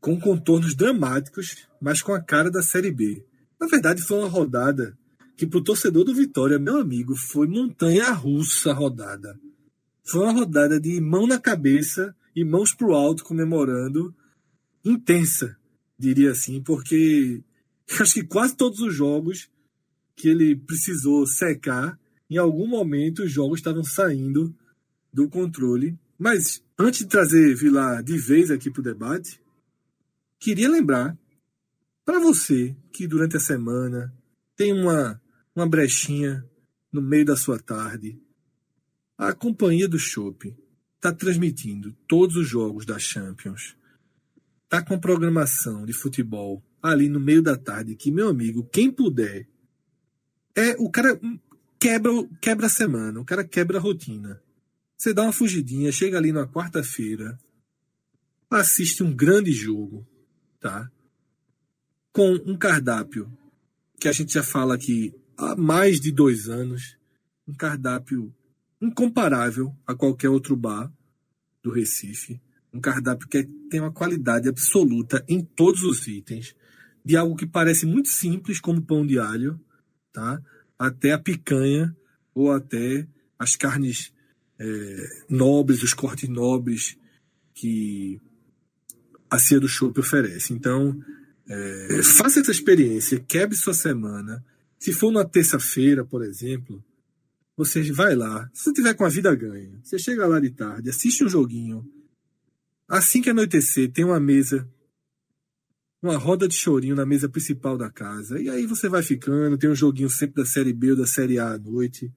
com 0.00 0.20
contornos 0.20 0.76
dramáticos, 0.76 1.66
mas 1.80 2.00
com 2.02 2.14
a 2.14 2.22
cara 2.22 2.52
da 2.52 2.62
Série 2.62 2.92
B. 2.92 3.26
Na 3.60 3.66
verdade, 3.66 4.00
foi 4.00 4.18
uma 4.18 4.28
rodada 4.28 4.96
que 5.36 5.44
para 5.44 5.58
o 5.58 5.64
torcedor 5.64 6.04
do 6.04 6.14
Vitória, 6.14 6.56
meu 6.56 6.78
amigo, 6.78 7.16
foi 7.16 7.48
montanha-russa 7.48 8.72
rodada. 8.72 9.36
Foi 10.04 10.22
uma 10.22 10.32
rodada 10.32 10.78
de 10.78 11.00
mão 11.00 11.26
na 11.26 11.40
cabeça 11.40 12.14
e 12.34 12.44
mãos 12.44 12.72
para 12.72 12.86
o 12.86 12.94
alto 12.94 13.24
comemorando, 13.24 14.14
intensa, 14.84 15.57
diria 15.98 16.30
assim, 16.30 16.62
porque 16.62 17.42
acho 18.00 18.14
que 18.14 18.24
quase 18.24 18.56
todos 18.56 18.80
os 18.80 18.94
jogos 18.94 19.48
que 20.14 20.28
ele 20.28 20.56
precisou 20.56 21.26
secar, 21.26 21.98
em 22.28 22.36
algum 22.36 22.66
momento 22.66 23.22
os 23.22 23.30
jogos 23.30 23.60
estavam 23.60 23.84
saindo 23.84 24.54
do 25.12 25.28
controle. 25.28 25.98
Mas 26.18 26.62
antes 26.78 27.00
de 27.00 27.06
trazer 27.06 27.54
Vilar 27.54 28.02
de 28.02 28.18
vez 28.18 28.50
aqui 28.50 28.70
para 28.70 28.80
o 28.80 28.84
debate, 28.84 29.40
queria 30.38 30.68
lembrar 30.68 31.16
para 32.04 32.18
você 32.18 32.76
que 32.92 33.06
durante 33.06 33.36
a 33.36 33.40
semana 33.40 34.12
tem 34.56 34.72
uma, 34.72 35.20
uma 35.54 35.68
brechinha 35.68 36.44
no 36.92 37.00
meio 37.00 37.24
da 37.24 37.36
sua 37.36 37.58
tarde, 37.58 38.20
a 39.16 39.32
companhia 39.32 39.88
do 39.88 39.98
Chopp 39.98 40.56
está 40.96 41.12
transmitindo 41.12 41.94
todos 42.08 42.36
os 42.36 42.48
jogos 42.48 42.84
da 42.84 42.98
Champions. 42.98 43.76
Está 44.68 44.82
com 44.82 45.00
programação 45.00 45.86
de 45.86 45.94
futebol 45.94 46.62
ali 46.82 47.08
no 47.08 47.18
meio 47.18 47.40
da 47.40 47.56
tarde, 47.56 47.96
que, 47.96 48.10
meu 48.10 48.28
amigo, 48.28 48.68
quem 48.70 48.90
puder, 48.90 49.48
é 50.54 50.76
o 50.78 50.90
cara 50.90 51.18
quebra, 51.80 52.12
quebra 52.38 52.66
a 52.66 52.68
semana, 52.68 53.18
o 53.18 53.24
cara 53.24 53.42
quebra 53.42 53.78
a 53.78 53.80
rotina. 53.80 54.42
Você 54.94 55.14
dá 55.14 55.22
uma 55.22 55.32
fugidinha, 55.32 55.90
chega 55.90 56.18
ali 56.18 56.32
na 56.32 56.46
quarta-feira, 56.46 57.40
assiste 58.50 59.02
um 59.02 59.10
grande 59.10 59.52
jogo, 59.52 60.06
tá? 60.60 60.92
Com 62.12 62.34
um 62.44 62.54
cardápio 62.54 63.32
que 63.98 64.06
a 64.06 64.12
gente 64.12 64.34
já 64.34 64.42
fala 64.42 64.74
aqui 64.74 65.14
há 65.34 65.56
mais 65.56 65.98
de 65.98 66.12
dois 66.12 66.46
anos, 66.46 66.98
um 67.46 67.54
cardápio 67.54 68.34
incomparável 68.82 69.74
a 69.86 69.94
qualquer 69.94 70.28
outro 70.28 70.54
bar 70.54 70.92
do 71.62 71.70
Recife, 71.70 72.38
um 72.72 72.80
cardápio 72.80 73.28
que 73.28 73.44
tem 73.70 73.80
uma 73.80 73.92
qualidade 73.92 74.48
absoluta 74.48 75.24
em 75.28 75.42
todos 75.42 75.82
os 75.82 76.06
itens, 76.06 76.54
de 77.04 77.16
algo 77.16 77.36
que 77.36 77.46
parece 77.46 77.86
muito 77.86 78.08
simples 78.08 78.60
como 78.60 78.82
pão 78.82 79.06
de 79.06 79.18
alho, 79.18 79.58
tá? 80.12 80.40
Até 80.78 81.12
a 81.12 81.18
picanha 81.18 81.96
ou 82.34 82.52
até 82.52 83.06
as 83.38 83.56
carnes 83.56 84.12
é, 84.58 85.24
nobres, 85.28 85.82
os 85.82 85.94
cortes 85.94 86.28
nobres 86.28 86.96
que 87.54 88.20
a 89.30 89.38
Cia 89.38 89.60
do 89.60 89.68
Chopp 89.68 89.98
oferece. 89.98 90.52
Então, 90.52 90.98
é, 91.48 92.02
faça 92.02 92.40
essa 92.40 92.50
experiência, 92.50 93.20
quebre 93.20 93.56
sua 93.56 93.74
semana. 93.74 94.44
Se 94.78 94.92
for 94.92 95.10
na 95.10 95.24
terça-feira, 95.24 96.04
por 96.04 96.24
exemplo, 96.24 96.84
você 97.56 97.90
vai 97.90 98.14
lá, 98.14 98.48
se 98.52 98.64
você 98.64 98.72
tiver 98.72 98.94
com 98.94 99.04
a 99.04 99.08
vida 99.08 99.34
ganha, 99.34 99.80
você 99.82 99.98
chega 99.98 100.26
lá 100.26 100.38
de 100.38 100.50
tarde, 100.50 100.90
assiste 100.90 101.24
um 101.24 101.28
joguinho. 101.28 101.84
Assim 102.88 103.20
que 103.20 103.28
anoitecer, 103.28 103.92
tem 103.92 104.04
uma 104.04 104.18
mesa, 104.18 104.66
uma 106.02 106.16
roda 106.16 106.48
de 106.48 106.54
chorinho 106.54 106.96
na 106.96 107.04
mesa 107.04 107.28
principal 107.28 107.76
da 107.76 107.90
casa. 107.90 108.40
E 108.40 108.48
aí 108.48 108.64
você 108.66 108.88
vai 108.88 109.02
ficando, 109.02 109.58
tem 109.58 109.68
um 109.68 109.74
joguinho 109.74 110.08
sempre 110.08 110.42
da 110.42 110.46
Série 110.46 110.72
B 110.72 110.92
ou 110.92 110.96
da 110.96 111.06
Série 111.06 111.38
A 111.38 111.52
à 111.52 111.58
noite. 111.58 112.10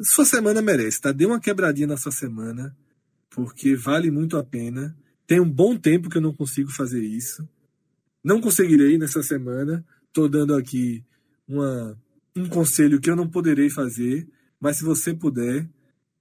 Sua 0.00 0.24
semana 0.24 0.62
merece, 0.62 1.00
tá? 1.00 1.10
Dê 1.10 1.26
uma 1.26 1.40
quebradinha 1.40 1.88
na 1.88 1.96
sua 1.96 2.12
semana, 2.12 2.76
porque 3.28 3.74
vale 3.74 4.12
muito 4.12 4.36
a 4.36 4.44
pena. 4.44 4.96
Tem 5.26 5.40
um 5.40 5.50
bom 5.50 5.76
tempo 5.76 6.08
que 6.08 6.18
eu 6.18 6.22
não 6.22 6.32
consigo 6.32 6.70
fazer 6.70 7.02
isso. 7.02 7.46
Não 8.22 8.40
conseguirei 8.40 8.96
nessa 8.96 9.24
semana. 9.24 9.84
Estou 10.06 10.28
dando 10.28 10.54
aqui 10.54 11.04
uma 11.48 11.98
um 12.36 12.48
conselho 12.48 13.00
que 13.00 13.10
eu 13.10 13.16
não 13.16 13.28
poderei 13.28 13.68
fazer, 13.68 14.28
mas 14.60 14.76
se 14.76 14.84
você 14.84 15.12
puder, 15.12 15.68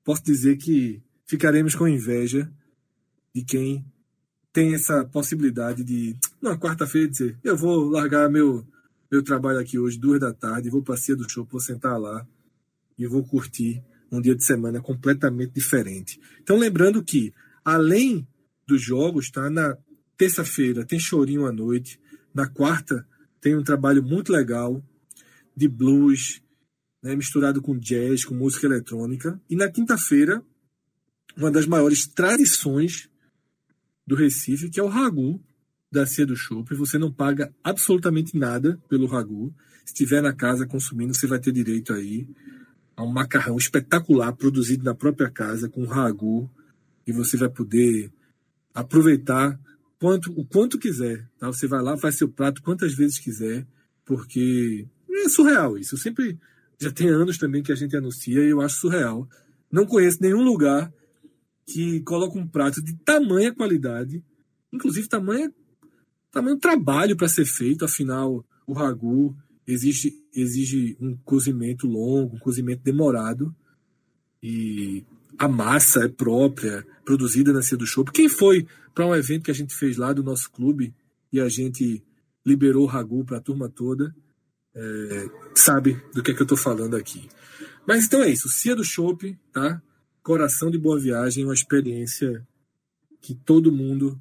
posso 0.04 0.24
dizer 0.24 0.58
que 0.58 1.00
ficaremos 1.28 1.76
com 1.76 1.88
inveja 1.88 2.52
de 3.38 3.44
quem 3.44 3.86
tem 4.52 4.74
essa 4.74 5.06
possibilidade 5.06 5.84
de, 5.84 6.18
na 6.42 6.58
quarta-feira, 6.58 7.08
dizer: 7.08 7.38
eu 7.44 7.56
vou 7.56 7.88
largar 7.88 8.28
meu, 8.32 8.66
meu 9.12 9.22
trabalho 9.22 9.60
aqui 9.60 9.78
hoje, 9.78 10.00
duas 10.00 10.20
da 10.20 10.34
tarde, 10.34 10.72
vou 10.72 10.82
para 10.82 10.96
a 10.96 11.16
do 11.16 11.30
Show, 11.30 11.46
vou 11.46 11.62
sentar 11.62 12.00
lá 12.00 12.26
e 12.98 13.06
vou 13.06 13.24
curtir 13.24 13.84
um 14.12 14.20
dia 14.20 14.36
de 14.36 14.44
semana 14.44 14.82
completamente 14.82 15.52
diferente. 15.54 16.20
Então, 16.42 16.58
lembrando 16.58 17.04
que, 17.04 17.32
além 17.64 18.28
dos 18.66 18.82
jogos, 18.82 19.30
tá? 19.30 19.52
Na 19.52 19.78
terça-feira 20.18 20.84
tem 20.84 21.00
chorinho 21.00 21.46
à 21.46 21.52
noite, 21.52 22.00
na 22.34 22.48
quarta 22.48 23.08
tem 23.40 23.56
um 23.56 23.64
trabalho 23.64 24.02
muito 24.02 24.32
legal 24.32 24.84
de 25.56 25.68
blues, 25.68 26.42
né, 27.04 27.16
misturado 27.16 27.62
com 27.62 27.78
jazz, 27.78 28.26
com 28.26 28.34
música 28.34 28.66
eletrônica. 28.66 29.40
E 29.48 29.56
na 29.56 29.70
quinta-feira, 29.70 30.44
uma 31.38 31.52
das 31.52 31.68
maiores 31.68 32.08
tradições 32.08 33.08
do 34.08 34.16
Recife, 34.16 34.70
que 34.70 34.80
é 34.80 34.84
o 34.84 34.88
ragu 34.88 35.40
da 35.92 36.06
Cia 36.06 36.26
do 36.26 36.36
Chopp. 36.36 36.74
Você 36.76 36.98
não 36.98 37.12
paga 37.12 37.54
absolutamente 37.62 38.38
nada 38.38 38.82
pelo 38.88 39.06
ragu. 39.06 39.54
Se 39.86 39.94
estiver 39.94 40.22
na 40.22 40.34
casa 40.34 40.66
consumindo, 40.66 41.14
você 41.14 41.28
vai 41.28 41.40
ter 41.40 41.52
direito 41.52 41.94
aí 41.94 42.28
a 42.96 43.04
um 43.04 43.12
macarrão 43.12 43.58
espetacular 43.58 44.34
produzido 44.34 44.84
na 44.84 44.96
própria 44.96 45.30
casa 45.30 45.70
com 45.70 45.86
ragu 45.86 46.50
e 47.06 47.12
você 47.12 47.38
vai 47.38 47.50
poder 47.50 48.12
aproveitar 48.74 49.60
quanto, 50.00 50.32
o 50.32 50.46
quanto 50.46 50.80
quiser. 50.80 51.28
Tá? 51.38 51.48
Você 51.48 51.68
vai 51.68 51.82
lá, 51.82 51.98
faz 51.98 52.16
seu 52.16 52.30
prato 52.30 52.62
quantas 52.62 52.94
vezes 52.94 53.20
quiser, 53.20 53.68
porque 54.06 54.88
é 55.10 55.30
surreal 55.30 55.78
isso. 55.78 55.96
Eu 55.96 56.00
sempre. 56.00 56.38
Já 56.80 56.92
tem 56.92 57.10
anos 57.10 57.40
também 57.40 57.64
que 57.64 57.72
a 57.72 57.76
gente 57.76 57.98
anuncia 57.98 58.40
e 58.40 58.50
eu 58.50 58.62
acho 58.62 58.82
surreal. 58.82 59.28
Não 59.72 59.86
conheço 59.86 60.22
nenhum 60.22 60.44
lugar 60.44 60.94
que 61.68 62.00
coloca 62.02 62.40
um 62.40 62.48
prato 62.48 62.82
de 62.82 62.96
tamanha 62.96 63.54
qualidade, 63.54 64.24
inclusive 64.72 65.08
tamanho, 65.08 65.54
tamanho 66.32 66.58
trabalho 66.58 67.16
para 67.16 67.28
ser 67.28 67.46
feito, 67.46 67.86
afinal, 67.86 68.44
o 68.66 68.74
ragu 68.74 69.36
exige, 69.68 70.14
exige 70.34 70.98
um 71.00 71.16
cozimento 71.18 71.86
longo, 71.86 72.38
um 72.38 72.40
cozimento 72.40 72.82
demorado, 72.84 73.54
e 74.42 75.04
a 75.38 75.48
massa 75.48 76.06
é 76.06 76.08
própria, 76.08 76.86
produzida 77.04 77.52
na 77.52 77.62
Cia 77.62 77.78
do 77.78 77.86
Show. 77.86 78.06
Quem 78.06 78.30
foi 78.30 78.66
para 78.96 79.06
um 79.06 79.14
evento 79.14 79.44
que 79.44 79.52
a 79.52 79.56
gente 79.56 79.76
fez 79.76 79.98
lá 79.98 80.14
do 80.14 80.24
nosso 80.24 80.50
clube 80.50 80.94
e 81.32 81.40
a 81.40 81.50
gente 81.50 82.02
liberou 82.46 82.84
o 82.84 82.88
ragu 82.88 83.26
para 83.26 83.38
a 83.38 83.42
turma 83.42 83.68
toda? 83.70 84.16
é, 84.78 85.30
sabe 85.56 86.00
do 86.14 86.22
que 86.22 86.32
é 86.32 86.34
que 86.34 86.42
eu 86.42 86.46
estou 86.46 86.58
falando 86.58 86.96
aqui. 86.96 87.28
Mas 87.86 88.06
então 88.06 88.22
é 88.22 88.30
isso, 88.30 88.48
Cia 88.48 88.76
do 88.76 88.84
Chopp, 88.84 89.36
tá? 89.52 89.82
Coração 90.28 90.70
de 90.70 90.78
Boa 90.78 91.00
Viagem, 91.00 91.46
uma 91.46 91.54
experiência 91.54 92.46
que 93.22 93.34
todo 93.34 93.72
mundo 93.72 94.20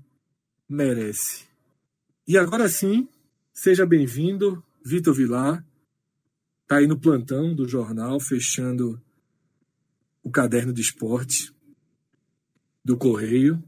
merece. 0.69 1.47
E 2.29 2.39
agora 2.39 2.69
sim, 2.69 3.09
seja 3.53 3.85
bem-vindo, 3.85 4.63
Vitor 4.85 5.13
Vilar, 5.13 5.67
tá 6.65 6.77
aí 6.77 6.87
no 6.87 6.97
plantão 6.97 7.53
do 7.53 7.69
jornal, 7.69 8.21
fechando 8.21 9.03
o 10.23 10.31
caderno 10.31 10.73
de 10.73 10.81
esporte 10.81 11.53
do 12.85 12.97
Correio, 12.97 13.61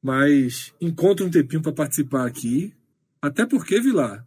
mas 0.00 0.72
encontra 0.80 1.26
um 1.26 1.30
tempinho 1.30 1.60
para 1.60 1.72
participar 1.72 2.24
aqui, 2.24 2.72
até 3.20 3.44
porque, 3.44 3.80
Vilar, 3.80 4.24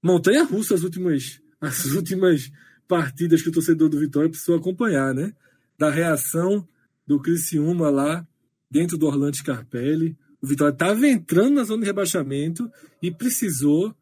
montanha 0.00 0.44
russa 0.44 0.76
as 0.76 0.84
últimas, 0.84 1.42
as 1.60 1.86
últimas 1.86 2.52
partidas 2.86 3.42
que 3.42 3.48
o 3.48 3.52
torcedor 3.52 3.88
do 3.88 3.98
Vitória 3.98 4.30
precisou 4.30 4.56
acompanhar, 4.56 5.12
né? 5.12 5.34
Da 5.78 5.90
reação 5.90 6.66
do 7.06 7.20
Criciúma 7.20 7.88
lá 7.88 8.26
dentro 8.70 8.98
do 8.98 9.06
Orlando 9.06 9.36
Scarpelli. 9.36 10.16
O 10.42 10.46
Vitória 10.46 10.72
estava 10.72 11.06
entrando 11.06 11.54
na 11.54 11.64
zona 11.64 11.82
de 11.82 11.86
rebaixamento 11.86 12.70
e 13.02 13.10
precisou 13.10 13.94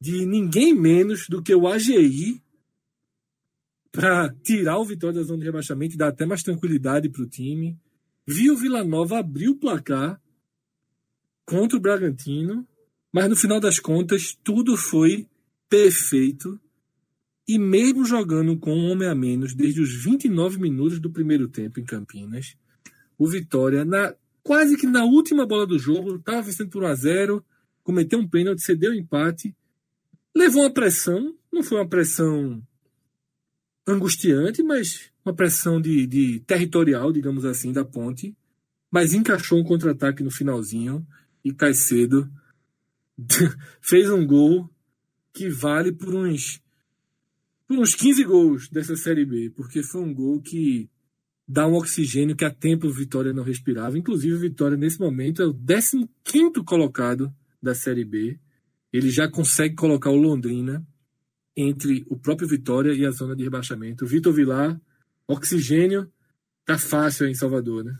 de 0.00 0.24
ninguém 0.24 0.74
menos 0.74 1.28
do 1.28 1.42
que 1.42 1.54
o 1.54 1.68
AGI 1.68 2.42
para 3.92 4.32
tirar 4.42 4.78
o 4.78 4.84
Vitória 4.84 5.20
da 5.20 5.26
zona 5.26 5.40
de 5.40 5.44
rebaixamento 5.44 5.94
e 5.94 5.98
dar 5.98 6.08
até 6.08 6.24
mais 6.24 6.42
tranquilidade 6.42 7.08
para 7.08 7.22
o 7.22 7.28
time. 7.28 7.78
Viu 8.26 8.54
o 8.54 8.56
Vila 8.56 8.84
Nova 8.84 9.18
abrir 9.18 9.48
o 9.48 9.56
placar 9.56 10.20
contra 11.44 11.76
o 11.76 11.80
Bragantino 11.80 12.66
mas 13.12 13.28
no 13.28 13.36
final 13.36 13.58
das 13.58 13.78
contas, 13.78 14.38
tudo 14.42 14.76
foi 14.76 15.26
perfeito. 15.68 16.60
E 17.50 17.58
mesmo 17.58 18.04
jogando 18.04 18.56
com 18.56 18.72
um 18.72 18.92
homem 18.92 19.08
a 19.08 19.14
menos 19.14 19.54
desde 19.54 19.80
os 19.80 19.92
29 19.92 20.60
minutos 20.60 21.00
do 21.00 21.10
primeiro 21.10 21.48
tempo 21.48 21.80
em 21.80 21.84
Campinas, 21.84 22.56
o 23.18 23.26
Vitória, 23.26 23.84
na, 23.84 24.14
quase 24.40 24.76
que 24.76 24.86
na 24.86 25.02
última 25.02 25.44
bola 25.44 25.66
do 25.66 25.76
jogo, 25.76 26.14
estava 26.14 26.42
vencendo 26.42 26.70
por 26.70 26.84
1 26.84 26.86
a 26.86 26.94
0 26.94 27.44
cometeu 27.82 28.20
um 28.20 28.28
pênalti, 28.28 28.62
cedeu 28.62 28.92
o 28.92 28.94
empate, 28.94 29.52
levou 30.32 30.62
uma 30.62 30.72
pressão, 30.72 31.34
não 31.52 31.64
foi 31.64 31.78
uma 31.78 31.88
pressão 31.88 32.62
angustiante, 33.84 34.62
mas 34.62 35.10
uma 35.24 35.34
pressão 35.34 35.80
de, 35.80 36.06
de 36.06 36.38
territorial, 36.46 37.10
digamos 37.10 37.44
assim, 37.44 37.72
da 37.72 37.84
ponte, 37.84 38.32
mas 38.92 39.12
encaixou 39.12 39.58
um 39.58 39.64
contra-ataque 39.64 40.22
no 40.22 40.30
finalzinho 40.30 41.04
e 41.44 41.52
Caicedo 41.52 42.30
fez 43.82 44.08
um 44.08 44.24
gol 44.24 44.70
que 45.32 45.48
vale 45.48 45.90
por 45.90 46.14
uns 46.14 46.62
por 47.70 47.78
uns 47.78 47.94
15 47.94 48.24
gols 48.24 48.68
dessa 48.68 48.96
Série 48.96 49.24
B, 49.24 49.48
porque 49.54 49.80
foi 49.80 50.00
um 50.00 50.12
gol 50.12 50.42
que 50.42 50.90
dá 51.46 51.68
um 51.68 51.74
oxigênio 51.74 52.34
que 52.34 52.44
há 52.44 52.50
tempo 52.52 52.88
o 52.88 52.92
Vitória 52.92 53.32
não 53.32 53.44
respirava. 53.44 53.96
Inclusive, 53.96 54.34
o 54.34 54.40
Vitória, 54.40 54.76
nesse 54.76 54.98
momento, 54.98 55.40
é 55.40 55.46
o 55.46 55.54
15 55.54 56.64
colocado 56.66 57.32
da 57.62 57.72
Série 57.72 58.04
B. 58.04 58.40
Ele 58.92 59.08
já 59.08 59.30
consegue 59.30 59.76
colocar 59.76 60.10
o 60.10 60.16
Londrina 60.16 60.84
entre 61.56 62.04
o 62.08 62.18
próprio 62.18 62.48
Vitória 62.48 62.92
e 62.92 63.06
a 63.06 63.12
zona 63.12 63.36
de 63.36 63.44
rebaixamento. 63.44 64.04
Vitor 64.04 64.32
Vilar, 64.32 64.80
oxigênio, 65.28 66.12
tá 66.66 66.76
fácil 66.76 67.26
aí 67.26 67.30
em 67.30 67.36
Salvador, 67.36 67.84
né? 67.84 67.96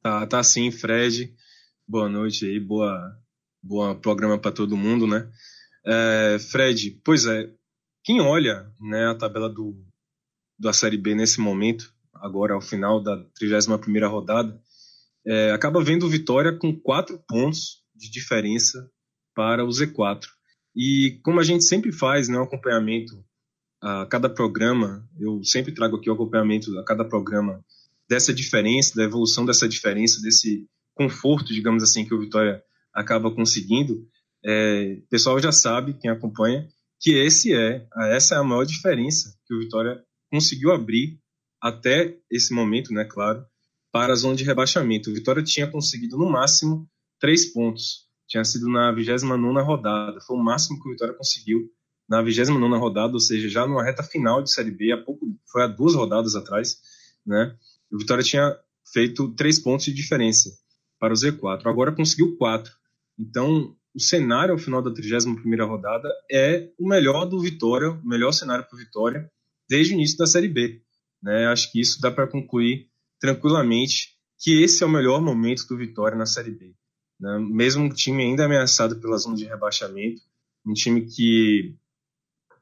Tá, 0.00 0.26
tá 0.26 0.42
sim, 0.42 0.70
Fred. 0.70 1.34
Boa 1.86 2.08
noite 2.08 2.46
aí, 2.46 2.58
boa 2.58 3.14
Boa 3.62 3.94
programa 3.94 4.38
para 4.38 4.52
todo 4.52 4.74
mundo, 4.74 5.06
né? 5.06 5.30
É, 5.86 6.38
Fred, 6.50 6.98
pois 7.04 7.26
é, 7.26 7.50
quem 8.04 8.20
olha 8.20 8.70
né, 8.78 9.06
a 9.06 9.14
tabela 9.14 9.48
do, 9.48 9.74
da 10.58 10.72
Série 10.72 10.98
B 10.98 11.14
nesse 11.14 11.40
momento, 11.40 11.92
agora 12.14 12.54
ao 12.54 12.60
final 12.60 13.02
da 13.02 13.16
31ª 13.40 14.08
rodada, 14.08 14.60
é, 15.26 15.50
acaba 15.52 15.82
vendo 15.82 16.08
Vitória 16.08 16.52
com 16.56 16.78
quatro 16.78 17.18
pontos 17.26 17.82
de 17.94 18.10
diferença 18.10 18.90
para 19.34 19.64
o 19.64 19.68
Z4. 19.68 20.26
E 20.76 21.18
como 21.24 21.40
a 21.40 21.42
gente 21.42 21.64
sempre 21.64 21.92
faz 21.92 22.28
né, 22.28 22.38
um 22.38 22.42
acompanhamento 22.42 23.24
a 23.80 24.06
cada 24.06 24.28
programa, 24.28 25.08
eu 25.18 25.42
sempre 25.42 25.72
trago 25.72 25.96
aqui 25.96 26.10
o 26.10 26.12
acompanhamento 26.12 26.78
a 26.78 26.84
cada 26.84 27.04
programa 27.04 27.64
dessa 28.08 28.34
diferença, 28.34 28.94
da 28.94 29.04
evolução 29.04 29.46
dessa 29.46 29.66
diferença, 29.66 30.20
desse 30.20 30.66
conforto, 30.94 31.54
digamos 31.54 31.82
assim, 31.82 32.04
que 32.04 32.14
o 32.14 32.20
Vitória 32.20 32.62
acaba 32.92 33.34
conseguindo, 33.34 34.06
é, 34.44 34.98
o 35.04 35.08
pessoal 35.08 35.40
já 35.40 35.50
sabe, 35.50 35.94
quem 35.94 36.10
acompanha, 36.10 36.68
que 37.04 37.10
esse 37.18 37.52
é, 37.52 37.86
essa 38.12 38.34
é 38.34 38.38
a 38.38 38.42
maior 38.42 38.64
diferença 38.64 39.38
que 39.46 39.54
o 39.54 39.58
Vitória 39.58 40.02
conseguiu 40.30 40.72
abrir 40.72 41.20
até 41.60 42.16
esse 42.30 42.54
momento, 42.54 42.94
né, 42.94 43.04
claro, 43.04 43.44
para 43.92 44.14
a 44.14 44.16
zona 44.16 44.34
de 44.34 44.42
rebaixamento. 44.42 45.10
O 45.10 45.14
Vitória 45.14 45.42
tinha 45.42 45.70
conseguido 45.70 46.16
no 46.16 46.30
máximo 46.30 46.88
três 47.20 47.52
pontos, 47.52 48.06
tinha 48.26 48.42
sido 48.42 48.70
na 48.70 48.90
29 48.90 49.60
rodada, 49.60 50.18
foi 50.22 50.34
o 50.34 50.42
máximo 50.42 50.80
que 50.80 50.88
o 50.88 50.92
Vitória 50.92 51.12
conseguiu 51.12 51.70
na 52.08 52.22
29 52.22 52.74
rodada, 52.78 53.12
ou 53.12 53.20
seja, 53.20 53.50
já 53.50 53.66
numa 53.66 53.84
reta 53.84 54.02
final 54.02 54.42
de 54.42 54.50
Série 54.50 54.70
B, 54.70 54.90
há 54.90 54.96
pouco, 54.96 55.26
foi 55.52 55.62
há 55.62 55.66
duas 55.66 55.94
rodadas 55.94 56.34
atrás, 56.34 56.78
né? 57.26 57.54
O 57.92 57.98
Vitória 57.98 58.24
tinha 58.24 58.58
feito 58.90 59.28
três 59.34 59.58
pontos 59.58 59.84
de 59.84 59.92
diferença 59.92 60.50
para 60.98 61.12
o 61.12 61.16
Z4, 61.16 61.66
agora 61.66 61.92
conseguiu 61.92 62.34
quatro. 62.38 62.72
Então, 63.18 63.76
o 63.94 64.00
cenário 64.00 64.52
ao 64.52 64.58
final 64.58 64.82
da 64.82 64.90
31ª 64.90 65.66
rodada 65.66 66.08
é 66.30 66.68
o 66.78 66.88
melhor 66.88 67.26
do 67.26 67.40
Vitória, 67.40 67.90
o 67.90 68.06
melhor 68.06 68.32
cenário 68.32 68.64
para 68.64 68.74
o 68.74 68.78
Vitória 68.78 69.30
desde 69.68 69.92
o 69.92 69.96
início 69.96 70.18
da 70.18 70.26
Série 70.26 70.48
B. 70.48 70.82
Né? 71.22 71.46
Acho 71.46 71.70
que 71.70 71.80
isso 71.80 72.00
dá 72.00 72.10
para 72.10 72.26
concluir 72.26 72.88
tranquilamente 73.20 74.14
que 74.38 74.62
esse 74.62 74.82
é 74.82 74.86
o 74.86 74.90
melhor 74.90 75.22
momento 75.22 75.66
do 75.66 75.76
Vitória 75.76 76.18
na 76.18 76.26
Série 76.26 76.50
B. 76.50 76.74
Né? 77.20 77.38
Mesmo 77.38 77.84
um 77.84 77.88
time 77.88 78.24
ainda 78.24 78.44
ameaçado 78.44 79.00
pela 79.00 79.16
zona 79.16 79.36
de 79.36 79.44
rebaixamento, 79.44 80.20
um 80.66 80.72
time 80.72 81.06
que 81.06 81.76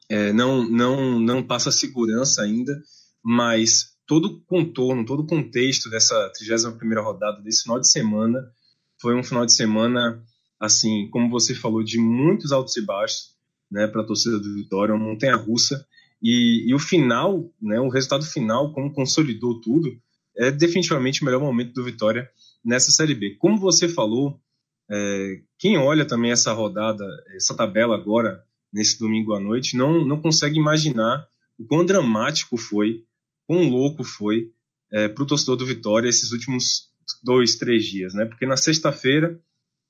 é, 0.09 0.33
não, 0.33 0.69
não, 0.69 1.19
não 1.19 1.43
passa 1.43 1.73
segurança 1.73 2.43
ainda, 2.43 2.81
mas 3.25 3.97
todo 4.07 4.27
o 4.27 4.41
contorno, 4.43 5.07
todo 5.07 5.21
o 5.21 5.27
contexto 5.27 5.89
dessa 5.89 6.31
31ª 6.39 7.03
rodada, 7.03 7.41
desse 7.41 7.63
final 7.63 7.81
de 7.81 7.91
semana, 7.91 8.53
foi 9.01 9.17
um 9.17 9.23
final 9.23 9.47
de 9.47 9.55
semana, 9.55 10.23
assim, 10.63 11.09
como 11.11 11.29
você 11.29 11.57
falou, 11.57 11.83
de 11.83 11.99
muitos 11.99 12.53
altos 12.53 12.77
e 12.77 12.87
baixos 12.87 13.33
né, 13.69 13.89
para 13.89 14.03
a 14.03 14.07
torcida 14.07 14.39
do 14.39 14.55
Vitória, 14.55 14.95
uma 14.95 15.05
montanha-russa, 15.05 15.85
e, 16.23 16.71
e, 16.71 16.73
o 16.73 16.79
final, 16.79 17.51
né, 17.61 17.81
o 17.81 17.89
resultado 17.89 18.25
final, 18.25 18.73
como 18.73 18.93
consolidou 18.93 19.61
tudo, 19.61 19.93
é 20.37 20.53
definitivamente 20.53 21.21
o 21.21 21.25
melhor 21.25 21.41
momento 21.41 21.73
do 21.73 21.83
Vitória 21.83 22.31
nessa 22.65 22.93
Série 22.93 23.13
B. 23.13 23.35
Como 23.41 23.59
você 23.59 23.89
falou, 23.89 24.41
é, 24.89 25.41
quem 25.59 25.77
olha 25.79 26.05
também 26.05 26.31
essa 26.31 26.53
rodada, 26.53 27.05
essa 27.35 27.57
tabela 27.57 27.97
agora, 27.97 28.45
nesse 28.73 29.01
domingo 29.01 29.35
à 29.35 29.41
noite, 29.41 29.77
não, 29.77 30.07
não 30.07 30.21
consegue 30.21 30.57
imaginar 30.57 31.27
o 31.59 31.65
quão 31.65 31.85
dramático 31.85 32.57
foi, 32.57 33.03
quão 33.49 33.69
louco 33.69 34.05
foi 34.05 34.53
é, 34.93 35.09
para 35.09 35.25
o 35.25 35.27
torcedor 35.27 35.57
do 35.57 35.67
Vitória 35.67 36.09
esses 36.09 36.31
últimos 36.31 36.89
dois, 37.21 37.57
três 37.57 37.85
dias, 37.85 38.15
né? 38.15 38.27
Porque 38.27 38.47
na 38.47 38.57
sexta-feira, 38.57 39.41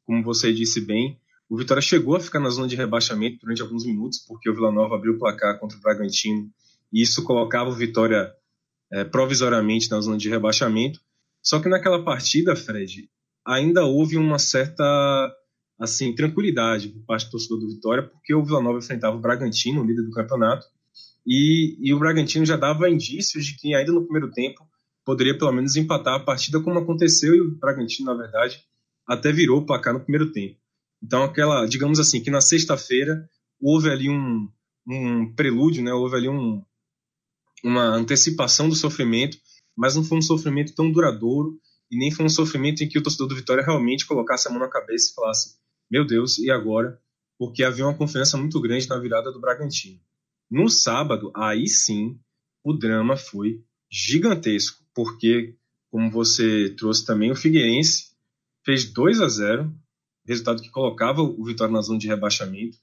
como 0.05 0.23
você 0.23 0.53
disse 0.53 0.81
bem, 0.81 1.19
o 1.49 1.57
Vitória 1.57 1.83
chegou 1.83 2.17
a 2.17 2.21
ficar 2.21 2.41
na 2.41 2.49
zona 2.49 2.67
de 2.67 2.77
rebaixamento 2.77 3.39
durante 3.41 3.61
alguns 3.61 3.85
minutos, 3.85 4.19
porque 4.27 4.49
o 4.49 4.55
Vila 4.55 4.73
Nova 4.73 4.95
abriu 4.95 5.15
o 5.15 5.19
placar 5.19 5.59
contra 5.59 5.77
o 5.77 5.81
Bragantino, 5.81 6.51
e 6.93 7.03
isso 7.03 7.23
colocava 7.23 7.69
o 7.69 7.75
Vitória 7.75 8.33
é, 8.93 9.05
provisoriamente 9.05 9.91
na 9.91 10.01
zona 10.01 10.17
de 10.17 10.29
rebaixamento. 10.29 11.01
Só 11.43 11.61
que 11.61 11.69
naquela 11.69 12.05
partida, 12.05 12.55
Fred, 12.55 13.09
ainda 13.45 13.85
houve 13.85 14.17
uma 14.17 14.39
certa 14.39 14.85
assim 15.79 16.15
tranquilidade 16.15 16.89
por 16.89 17.05
parte 17.05 17.27
do 17.27 17.33
torcedor 17.33 17.59
do 17.59 17.69
Vitória, 17.69 18.03
porque 18.03 18.35
o 18.35 18.45
Vila 18.45 18.63
Nova 18.63 18.79
enfrentava 18.79 19.17
o 19.17 19.21
Bragantino, 19.21 19.83
o 19.83 19.87
líder 19.87 20.03
do 20.03 20.11
campeonato, 20.11 20.65
e, 21.27 21.77
e 21.81 21.93
o 21.93 21.99
Bragantino 21.99 22.45
já 22.45 22.57
dava 22.57 22.89
indícios 22.89 23.45
de 23.45 23.57
que 23.57 23.75
ainda 23.75 23.93
no 23.93 24.05
primeiro 24.05 24.31
tempo 24.31 24.67
poderia 25.05 25.37
pelo 25.37 25.53
menos 25.53 25.75
empatar 25.77 26.15
a 26.15 26.25
partida 26.25 26.61
como 26.61 26.79
aconteceu 26.79 27.35
e 27.35 27.41
o 27.41 27.59
Bragantino, 27.59 28.07
na 28.07 28.23
verdade, 28.23 28.63
até 29.07 29.33
virou 29.33 29.61
o 29.61 29.67
placar 29.67 29.93
no 29.93 30.01
primeiro 30.01 30.33
tempo. 30.33 30.57
Então, 31.03 31.25
aquela, 31.25 31.67
digamos 31.67 31.99
assim, 31.99 32.23
que 32.23 32.31
na 32.31 32.41
sexta-feira 32.41 33.29
houve 33.61 33.91
ali 33.91 34.09
um, 34.09 34.49
um 34.87 35.35
prelúdio, 35.35 35.83
né? 35.83 35.93
houve 35.93 36.17
ali 36.17 36.29
um, 36.29 36.63
uma 37.65 37.85
antecipação 37.85 38.69
do 38.69 38.75
sofrimento, 38.75 39.37
mas 39.77 39.97
não 39.97 40.05
foi 40.05 40.19
um 40.19 40.23
sofrimento 40.23 40.75
tão 40.75 40.91
duradouro 40.91 41.59
e 41.91 41.99
nem 41.99 42.11
foi 42.11 42.25
um 42.25 42.31
sofrimento 42.31 42.83
em 42.83 42.89
que 42.89 42.99
o 42.99 43.03
torcedor 43.03 43.29
do 43.29 43.37
Vitória 43.37 43.65
realmente 43.65 44.07
colocasse 44.07 44.49
a 44.49 44.51
mão 44.51 44.61
na 44.61 44.69
cabeça 44.69 45.11
e 45.11 45.15
falasse: 45.15 45.57
Meu 45.91 46.07
Deus, 46.07 46.39
e 46.39 46.51
agora? 46.51 47.01
Porque 47.39 47.65
havia 47.65 47.85
uma 47.85 47.97
confiança 47.97 48.37
muito 48.37 48.61
grande 48.61 48.89
na 48.89 48.99
virada 48.99 49.33
do 49.33 49.41
Bragantino. 49.41 50.01
No 50.51 50.69
sábado, 50.69 51.33
aí 51.35 51.67
sim, 51.67 52.19
o 52.63 52.73
drama 52.73 53.17
foi 53.17 53.65
gigantesco, 53.91 54.85
porque, 54.95 55.57
como 55.91 56.11
você 56.11 56.75
trouxe 56.79 57.05
também, 57.05 57.31
o 57.31 57.37
Figueirense 57.37 58.12
fez 58.65 58.85
2 58.93 59.21
a 59.21 59.29
0 59.29 59.73
resultado 60.27 60.63
que 60.63 60.71
colocava 60.71 61.23
o 61.23 61.45
Vitória 61.45 61.73
na 61.73 61.83
zona 61.83 61.99
de 61.99 62.07
rebaixamento. 62.07 62.79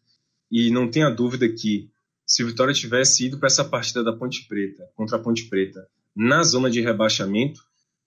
E 0.52 0.70
não 0.72 0.90
tenha 0.90 1.10
dúvida 1.10 1.48
que, 1.48 1.90
se 2.26 2.44
o 2.44 2.48
Vitória 2.48 2.74
tivesse 2.74 3.26
ido 3.26 3.38
para 3.38 3.48
essa 3.48 3.64
partida 3.64 4.04
da 4.04 4.14
Ponte 4.14 4.48
Preta, 4.48 4.90
contra 4.96 5.18
a 5.18 5.20
Ponte 5.20 5.46
Preta, 5.46 5.88
na 6.16 6.44
zona 6.44 6.70
de 6.70 6.82
rebaixamento, 6.82 7.62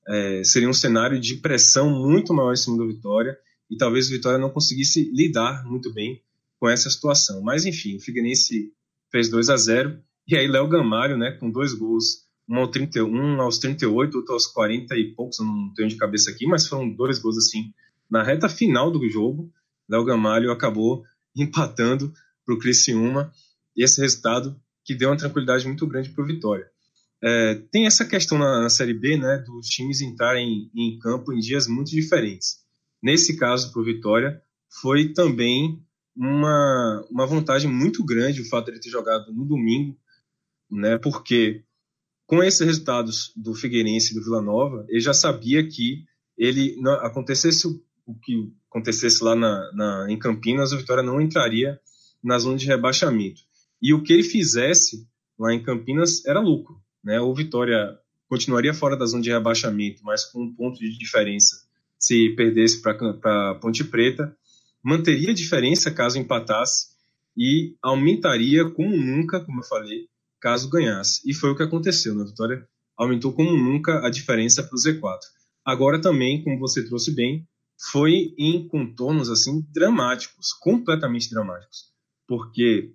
é, 0.07 0.43
seria 0.45 0.69
um 0.69 0.75
cenário 0.75 1.21
de 1.21 1.37
pressão 1.37 1.89
muito 1.91 2.35
maior 2.35 2.53
em 2.53 2.57
cima 2.57 2.77
do 2.77 2.89
Vitória 2.89 3.39
e 3.71 3.77
talvez 3.77 4.09
o 4.09 4.11
Vitória 4.11 4.39
não 4.39 4.51
conseguisse 4.51 5.11
lidar 5.13 5.65
muito 5.65 5.93
bem 5.93 6.21
com 6.59 6.69
essa 6.69 6.91
situação. 6.91 7.41
Mas 7.43 7.65
enfim, 7.65 7.97
o 7.97 8.01
Figueirense 8.01 8.73
fez 9.11 9.29
2 9.29 9.49
a 9.49 9.57
0 9.57 9.99
e 10.27 10.37
aí 10.37 10.47
Léo 10.47 10.69
Gamalho, 10.69 11.17
né, 11.17 11.33
com 11.33 11.51
dois 11.51 11.73
gols, 11.73 12.25
um, 12.49 12.57
ao 12.57 12.69
31, 12.69 13.41
aos 13.41 13.59
38, 13.59 14.17
outro 14.17 14.33
aos 14.35 14.47
40 14.47 14.97
e 14.97 15.15
poucos, 15.15 15.39
eu 15.39 15.45
não 15.45 15.73
tenho 15.75 15.89
de 15.89 15.97
cabeça 15.97 16.31
aqui, 16.31 16.47
mas 16.47 16.67
foram 16.67 16.89
dois 16.91 17.19
gols 17.19 17.39
assim 17.39 17.73
na 18.11 18.23
reta 18.23 18.49
final 18.49 18.91
do 18.91 19.09
jogo. 19.09 19.51
Léo 19.89 20.05
Gamalho 20.05 20.51
acabou 20.51 21.05
empatando 21.37 22.13
para 22.45 22.55
o 22.55 22.59
Criciúma 22.59 23.33
esse 23.77 24.01
resultado 24.01 24.61
que 24.85 24.95
deu 24.95 25.11
uma 25.11 25.17
tranquilidade 25.17 25.67
muito 25.67 25.87
grande 25.87 26.11
para 26.11 26.23
o 26.23 26.27
Vitória. 26.27 26.71
É, 27.25 27.55
tem 27.71 27.87
essa 27.87 28.05
questão 28.05 28.37
na, 28.37 28.63
na, 28.63 28.69
Série 28.69 28.93
B, 28.93 29.17
né, 29.17 29.39
dos 29.47 29.69
times 29.69 30.01
entrarem 30.01 30.71
em, 30.75 30.95
em 30.95 30.99
campo 30.99 31.33
em 31.33 31.39
dias 31.39 31.69
muito 31.69 31.91
diferentes. 31.91 32.61
Nesse 33.01 33.37
caso, 33.37 33.73
para 33.73 33.81
o 33.81 33.85
Vitória, 33.85 34.43
foi 34.81 35.13
também 35.13 35.81
uma, 36.17 37.07
uma 37.09 37.27
vantagem 37.27 37.71
muito 37.71 38.05
grande 38.05 38.43
o 38.43 38.49
fato 38.49 38.67
de 38.67 38.73
ele 38.73 38.81
ter 38.81 38.91
jogado 38.91 39.33
no 39.33 39.45
domingo, 39.45 39.97
né, 40.71 40.99
porque 40.99 41.63
com 42.33 42.43
esses 42.43 42.67
resultados 42.67 43.31
do 43.37 43.55
Figueirense 43.55 44.13
e 44.13 44.15
do 44.15 44.25
Vila 44.25 44.41
Nova, 44.41 44.87
ele 44.89 45.01
já 45.01 45.13
sabia 45.13 45.69
que 45.69 46.07
ele 46.35 46.81
acontecesse 47.03 47.69
o 48.07 48.15
que 48.15 48.51
acontecesse 48.71 49.23
lá 49.23 49.37
na, 49.37 49.71
na, 49.75 50.07
em 50.09 50.19
Campinas, 50.19 50.73
o 50.73 50.79
Vitória 50.79 51.03
não 51.03 51.21
entraria 51.21 51.79
na 52.25 52.39
zona 52.39 52.57
de 52.57 52.65
rebaixamento. 52.65 53.43
E 53.83 53.93
o 53.93 54.03
que 54.03 54.15
ele 54.15 54.23
fizesse 54.23 55.07
lá 55.39 55.53
em 55.53 55.63
Campinas 55.63 56.25
era 56.25 56.41
lucro. 56.41 56.81
Né? 57.05 57.21
O 57.21 57.35
Vitória 57.35 57.99
continuaria 58.27 58.73
fora 58.73 58.97
da 58.97 59.05
zona 59.05 59.23
de 59.23 59.31
rebaixamento, 59.31 60.03
mas 60.03 60.25
com 60.25 60.43
um 60.43 60.55
ponto 60.55 60.79
de 60.79 60.97
diferença 60.97 61.67
se 61.99 62.31
perdesse 62.31 62.81
para 62.81 63.57
Ponte 63.57 63.85
Preta, 63.85 64.35
manteria 64.83 65.33
a 65.33 65.35
diferença 65.35 65.91
caso 65.91 66.19
empatasse 66.19 66.93
e 67.37 67.77
aumentaria 67.83 68.71
como 68.71 68.97
nunca, 68.97 69.39
como 69.45 69.61
eu 69.61 69.65
falei, 69.67 70.09
caso 70.43 70.69
ganhasse. 70.69 71.23
E 71.25 71.33
foi 71.33 71.51
o 71.51 71.57
que 71.57 71.63
aconteceu. 71.63 72.15
Né? 72.15 72.25
Vitória 72.25 72.69
aumentou 72.97 73.33
como 73.33 73.57
nunca 73.57 74.05
a 74.05 74.11
diferença 74.11 74.63
para 74.63 74.75
o 74.75 74.79
Z4. 74.79 75.19
Agora 75.65 76.01
também, 76.01 76.43
como 76.43 76.59
você 76.59 76.85
trouxe 76.85 77.15
bem, 77.15 77.47
foi 77.91 78.35
em 78.37 78.67
contornos 78.69 79.31
assim 79.31 79.65
dramáticos, 79.73 80.53
completamente 80.61 81.31
dramáticos, 81.31 81.87
porque 82.29 82.93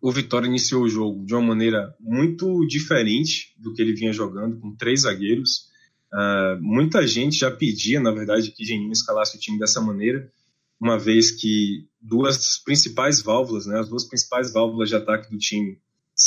o 0.00 0.12
Vitória 0.12 0.46
iniciou 0.46 0.84
o 0.84 0.88
jogo 0.88 1.24
de 1.24 1.34
uma 1.34 1.42
maneira 1.42 1.94
muito 1.98 2.66
diferente 2.66 3.54
do 3.58 3.72
que 3.72 3.80
ele 3.80 3.94
vinha 3.94 4.12
jogando, 4.12 4.58
com 4.60 4.76
três 4.76 5.02
zagueiros. 5.02 5.70
Uh, 6.12 6.60
muita 6.60 7.06
gente 7.06 7.38
já 7.38 7.50
pedia, 7.50 8.00
na 8.00 8.10
verdade, 8.10 8.52
que 8.52 8.64
Geninho 8.64 8.92
escalasse 8.92 9.36
o 9.36 9.40
time 9.40 9.58
dessa 9.58 9.80
maneira, 9.80 10.30
uma 10.78 10.98
vez 10.98 11.30
que 11.30 11.86
duas 12.00 12.58
principais 12.58 13.20
válvulas, 13.22 13.66
né, 13.66 13.80
as 13.80 13.88
duas 13.88 14.04
principais 14.04 14.52
válvulas 14.52 14.88
de 14.88 14.96
ataque 14.96 15.30
do 15.30 15.38
time 15.38 15.78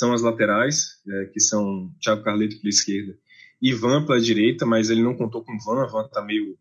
são 0.03 0.11
as 0.11 0.21
laterais, 0.21 0.99
é, 1.07 1.25
que 1.27 1.39
são 1.39 1.89
Thiago 2.01 2.23
Carleto 2.23 2.57
pela 2.57 2.69
esquerda 2.69 3.17
e 3.61 3.69
Ivan 3.69 4.05
pela 4.05 4.19
direita, 4.19 4.65
mas 4.65 4.89
ele 4.89 5.01
não 5.01 5.15
contou 5.15 5.41
com 5.41 5.57
Van, 5.57 5.87
Van 5.87 6.05
está 6.05 6.21
meio 6.21 6.57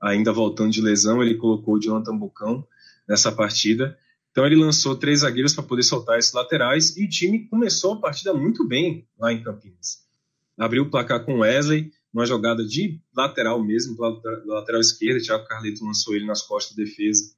ainda 0.00 0.32
voltando 0.32 0.72
de 0.72 0.80
lesão, 0.80 1.22
ele 1.22 1.34
colocou 1.34 1.74
o 1.74 1.78
Jonathan 1.78 2.16
Bucão 2.16 2.66
nessa 3.06 3.30
partida. 3.30 3.98
Então 4.30 4.46
ele 4.46 4.56
lançou 4.56 4.96
três 4.96 5.20
zagueiros 5.20 5.52
para 5.52 5.64
poder 5.64 5.82
soltar 5.82 6.18
esses 6.18 6.32
laterais 6.32 6.96
e 6.96 7.04
o 7.04 7.08
time 7.08 7.46
começou 7.48 7.92
a 7.92 8.00
partida 8.00 8.32
muito 8.32 8.66
bem 8.66 9.06
lá 9.18 9.30
em 9.30 9.42
Campinas. 9.42 9.98
Abriu 10.56 10.84
o 10.84 10.90
placar 10.90 11.22
com 11.26 11.40
Wesley, 11.40 11.92
uma 12.10 12.24
jogada 12.24 12.64
de 12.64 12.98
lateral 13.14 13.62
mesmo, 13.62 13.94
da 13.98 14.54
lateral 14.54 14.80
esquerda, 14.80 15.20
Thiago 15.20 15.46
Carleto 15.46 15.84
lançou 15.84 16.16
ele 16.16 16.24
nas 16.24 16.40
costas 16.40 16.74
da 16.74 16.82
defesa 16.82 17.34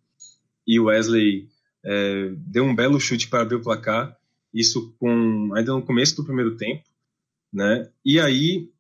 e 0.65 0.79
o 0.79 0.85
Wesley 0.85 1.49
é, 1.85 2.31
deu 2.37 2.63
um 2.63 2.77
belo 2.77 3.01
chute 3.01 3.27
para 3.27 3.43
abrir 3.43 3.57
o 3.57 3.63
placar, 3.63 4.17
isso 4.53 4.95
com 4.99 5.55
ainda 5.55 5.73
no 5.73 5.83
começo 5.83 6.17
do 6.17 6.25
primeiro 6.25 6.57
tempo, 6.57 6.85
né? 7.53 7.91
E 8.05 8.19
aí 8.21 8.71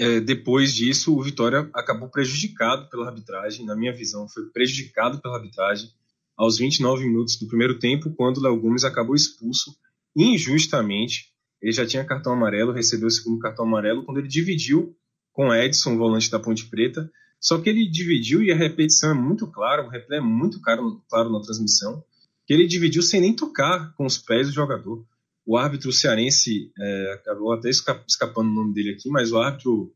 é, 0.00 0.18
depois 0.18 0.74
disso, 0.74 1.14
o 1.14 1.22
Vitória 1.22 1.68
acabou 1.74 2.08
prejudicado 2.08 2.88
pela 2.88 3.08
arbitragem, 3.08 3.66
na 3.66 3.76
minha 3.76 3.92
visão, 3.92 4.26
foi 4.26 4.46
prejudicado 4.46 5.20
pela 5.20 5.36
arbitragem 5.36 5.90
aos 6.34 6.56
29 6.56 7.04
minutos 7.04 7.36
do 7.36 7.46
primeiro 7.46 7.78
tempo, 7.78 8.10
quando 8.16 8.38
o 8.38 8.42
Léo 8.42 8.58
Gomes 8.58 8.82
acabou 8.82 9.14
expulso 9.14 9.76
injustamente. 10.16 11.34
Ele 11.60 11.70
já 11.70 11.86
tinha 11.86 12.02
cartão 12.02 12.32
amarelo, 12.32 12.72
recebeu 12.72 13.08
o 13.08 13.10
segundo 13.10 13.38
cartão 13.40 13.66
amarelo 13.66 14.02
quando 14.02 14.16
ele 14.16 14.28
dividiu 14.28 14.96
com 15.34 15.54
Edson, 15.54 15.98
volante 15.98 16.30
da 16.30 16.38
Ponte 16.38 16.64
Preta. 16.70 17.12
Só 17.38 17.60
que 17.60 17.68
ele 17.68 17.86
dividiu, 17.86 18.42
e 18.42 18.50
a 18.50 18.56
repetição 18.56 19.10
é 19.10 19.14
muito 19.14 19.46
clara, 19.48 19.84
o 19.84 19.90
replay 19.90 20.18
é 20.18 20.22
muito 20.22 20.62
claro, 20.62 21.02
claro 21.10 21.30
na 21.30 21.42
transmissão, 21.42 22.02
que 22.50 22.54
ele 22.54 22.66
dividiu 22.66 23.00
sem 23.00 23.20
nem 23.20 23.32
tocar 23.32 23.94
com 23.94 24.04
os 24.04 24.18
pés 24.18 24.48
do 24.48 24.52
jogador 24.52 25.06
o 25.46 25.56
árbitro 25.56 25.92
cearense, 25.92 26.72
é, 26.76 27.12
acabou 27.12 27.52
até 27.52 27.70
escapando 27.70 28.50
o 28.50 28.52
nome 28.52 28.74
dele 28.74 28.90
aqui, 28.90 29.08
mas 29.08 29.30
o 29.30 29.38
árbitro 29.38 29.94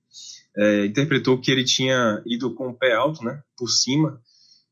é, 0.56 0.86
interpretou 0.86 1.40
que 1.40 1.50
ele 1.50 1.64
tinha 1.64 2.22
ido 2.24 2.54
com 2.54 2.68
o 2.68 2.72
pé 2.72 2.94
alto, 2.94 3.24
né, 3.24 3.42
por 3.58 3.68
cima, 3.68 4.22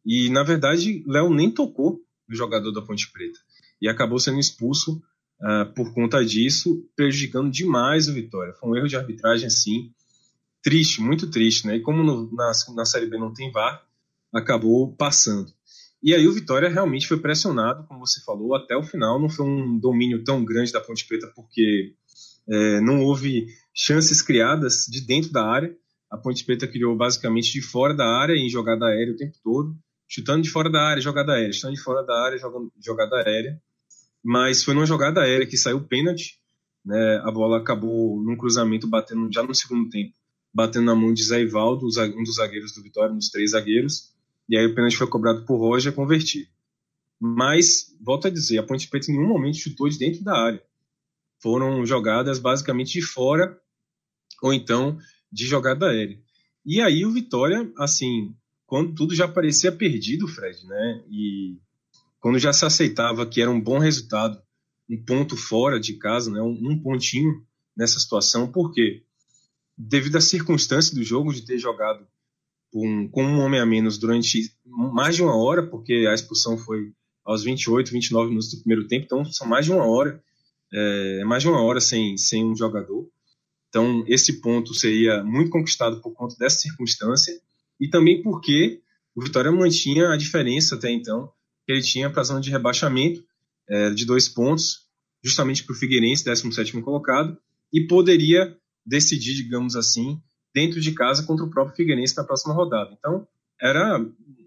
e 0.06 0.30
na 0.30 0.44
verdade 0.44 1.02
Léo 1.08 1.34
nem 1.34 1.50
tocou 1.50 2.00
no 2.28 2.36
jogador 2.36 2.70
da 2.70 2.82
Ponte 2.82 3.10
Preta 3.10 3.40
e 3.80 3.88
acabou 3.88 4.20
sendo 4.20 4.38
expulso 4.38 5.02
uh, 5.40 5.74
por 5.74 5.92
conta 5.92 6.24
disso, 6.24 6.88
prejudicando 6.94 7.50
demais 7.50 8.06
o 8.06 8.14
Vitória. 8.14 8.54
Foi 8.54 8.70
um 8.70 8.76
erro 8.76 8.86
de 8.86 8.96
arbitragem, 8.96 9.48
assim, 9.48 9.92
triste, 10.62 11.00
muito 11.00 11.28
triste, 11.28 11.66
né? 11.66 11.78
E 11.78 11.80
como 11.80 12.04
no, 12.04 12.32
na, 12.32 12.52
na 12.76 12.84
Série 12.84 13.06
B 13.06 13.18
não 13.18 13.34
tem 13.34 13.50
VAR, 13.50 13.84
acabou 14.32 14.94
passando. 14.94 15.52
E 16.02 16.12
aí 16.12 16.26
o 16.26 16.32
Vitória 16.32 16.68
realmente 16.68 17.06
foi 17.06 17.20
pressionado, 17.20 17.86
como 17.86 18.00
você 18.00 18.20
falou, 18.24 18.56
até 18.56 18.76
o 18.76 18.82
final. 18.82 19.20
Não 19.20 19.28
foi 19.28 19.46
um 19.46 19.78
domínio 19.78 20.24
tão 20.24 20.44
grande 20.44 20.72
da 20.72 20.80
Ponte 20.80 21.06
Preta, 21.06 21.30
porque 21.34 21.94
é, 22.48 22.80
não 22.80 23.02
houve 23.02 23.46
chances 23.72 24.20
criadas 24.20 24.84
de 24.90 25.00
dentro 25.00 25.30
da 25.30 25.46
área. 25.46 25.72
A 26.10 26.18
Ponte 26.18 26.44
Preta 26.44 26.66
criou 26.66 26.96
basicamente 26.96 27.52
de 27.52 27.62
fora 27.62 27.94
da 27.94 28.04
área, 28.04 28.34
em 28.34 28.48
jogada 28.48 28.86
aérea 28.86 29.12
o 29.12 29.16
tempo 29.16 29.36
todo, 29.44 29.76
chutando 30.08 30.42
de 30.42 30.50
fora 30.50 30.68
da 30.68 30.82
área, 30.82 31.00
jogada 31.00 31.34
aérea, 31.34 31.52
chutando 31.52 31.74
de 31.74 31.80
fora 31.80 32.02
da 32.04 32.20
área, 32.20 32.36
jogando, 32.36 32.72
jogada 32.84 33.16
aérea. 33.24 33.62
Mas 34.24 34.64
foi 34.64 34.74
numa 34.74 34.86
jogada 34.86 35.20
aérea 35.22 35.46
que 35.46 35.56
saiu 35.56 35.80
pênalti. 35.86 36.40
Né, 36.84 37.22
a 37.24 37.30
bola 37.30 37.58
acabou 37.58 38.20
num 38.20 38.36
cruzamento 38.36 38.88
batendo 38.88 39.32
já 39.32 39.40
no 39.40 39.54
segundo 39.54 39.88
tempo, 39.88 40.12
batendo 40.52 40.86
na 40.86 40.96
mão 40.96 41.14
de 41.14 41.22
Zé 41.22 41.40
Ivaldo, 41.40 41.86
um 41.86 42.24
dos 42.24 42.34
zagueiros 42.34 42.74
do 42.74 42.82
Vitória, 42.82 43.14
um 43.14 43.18
dos 43.18 43.28
três 43.28 43.52
zagueiros 43.52 44.11
e 44.52 44.56
aí 44.58 44.66
o 44.66 44.74
pênalti 44.74 44.98
foi 44.98 45.06
cobrado 45.06 45.46
por 45.46 45.56
Roger 45.56 45.94
convertido. 45.94 46.46
Mas, 47.18 47.96
volto 47.98 48.26
a 48.26 48.30
dizer, 48.30 48.58
a 48.58 48.62
Ponte 48.62 48.86
Preta 48.86 49.10
em 49.10 49.14
nenhum 49.14 49.26
momento 49.26 49.56
chutou 49.56 49.88
de 49.88 49.96
dentro 49.96 50.22
da 50.22 50.38
área. 50.38 50.62
Foram 51.40 51.86
jogadas 51.86 52.38
basicamente 52.38 52.92
de 52.92 53.00
fora 53.00 53.58
ou 54.42 54.52
então 54.52 54.98
de 55.32 55.46
jogada 55.46 55.88
aérea. 55.88 56.20
E 56.66 56.82
aí 56.82 57.06
o 57.06 57.10
Vitória, 57.10 57.72
assim, 57.78 58.36
quando 58.66 58.94
tudo 58.94 59.14
já 59.14 59.26
parecia 59.26 59.72
perdido, 59.72 60.28
Fred, 60.28 60.66
né? 60.66 61.02
E 61.08 61.56
quando 62.20 62.38
já 62.38 62.52
se 62.52 62.66
aceitava 62.66 63.24
que 63.24 63.40
era 63.40 63.50
um 63.50 63.58
bom 63.60 63.78
resultado, 63.78 64.38
um 64.86 65.02
ponto 65.02 65.34
fora 65.34 65.80
de 65.80 65.94
casa, 65.94 66.30
né? 66.30 66.42
Um, 66.42 66.78
pontinho 66.78 67.42
nessa 67.74 67.98
situação, 67.98 68.52
por 68.52 68.70
quê? 68.70 69.02
Devido 69.78 70.16
à 70.16 70.20
circunstância 70.20 70.94
do 70.94 71.02
jogo 71.02 71.32
de 71.32 71.40
ter 71.40 71.56
jogado 71.56 72.06
com, 72.72 73.08
com 73.08 73.22
um 73.22 73.40
homem 73.40 73.60
a 73.60 73.66
menos 73.66 73.98
durante 73.98 74.50
mais 74.64 75.14
de 75.14 75.22
uma 75.22 75.36
hora, 75.36 75.62
porque 75.62 76.06
a 76.08 76.14
expulsão 76.14 76.56
foi 76.56 76.90
aos 77.24 77.44
28, 77.44 77.92
29 77.92 78.28
minutos 78.30 78.50
do 78.50 78.60
primeiro 78.60 78.88
tempo, 78.88 79.04
então 79.04 79.24
são 79.26 79.46
mais 79.46 79.66
de 79.66 79.72
uma 79.72 79.84
hora, 79.84 80.20
é, 80.72 81.24
mais 81.24 81.42
de 81.42 81.48
uma 81.48 81.62
hora 81.62 81.80
sem, 81.80 82.16
sem 82.16 82.44
um 82.44 82.56
jogador. 82.56 83.06
Então 83.68 84.02
esse 84.08 84.40
ponto 84.40 84.74
seria 84.74 85.22
muito 85.22 85.50
conquistado 85.50 86.00
por 86.00 86.12
conta 86.12 86.34
dessa 86.38 86.56
circunstância 86.56 87.38
e 87.78 87.88
também 87.88 88.22
porque 88.22 88.80
o 89.14 89.22
Vitória 89.22 89.52
mantinha 89.52 90.10
a 90.10 90.16
diferença 90.16 90.74
até 90.74 90.90
então 90.90 91.30
que 91.66 91.72
ele 91.72 91.82
tinha 91.82 92.10
para 92.10 92.22
a 92.22 92.24
zona 92.24 92.40
de 92.40 92.50
rebaixamento 92.50 93.22
é, 93.68 93.90
de 93.90 94.04
dois 94.04 94.28
pontos, 94.28 94.86
justamente 95.22 95.62
para 95.62 95.74
o 95.74 95.76
Figueirense, 95.76 96.24
17º 96.24 96.82
colocado, 96.82 97.38
e 97.72 97.86
poderia 97.86 98.56
decidir, 98.84 99.34
digamos 99.34 99.76
assim, 99.76 100.20
dentro 100.54 100.80
de 100.80 100.92
casa 100.92 101.24
contra 101.26 101.44
o 101.44 101.50
próprio 101.50 101.76
Figueirense 101.76 102.16
na 102.16 102.24
próxima 102.24 102.54
rodada. 102.54 102.94
Então, 102.98 103.26
era 103.60 103.98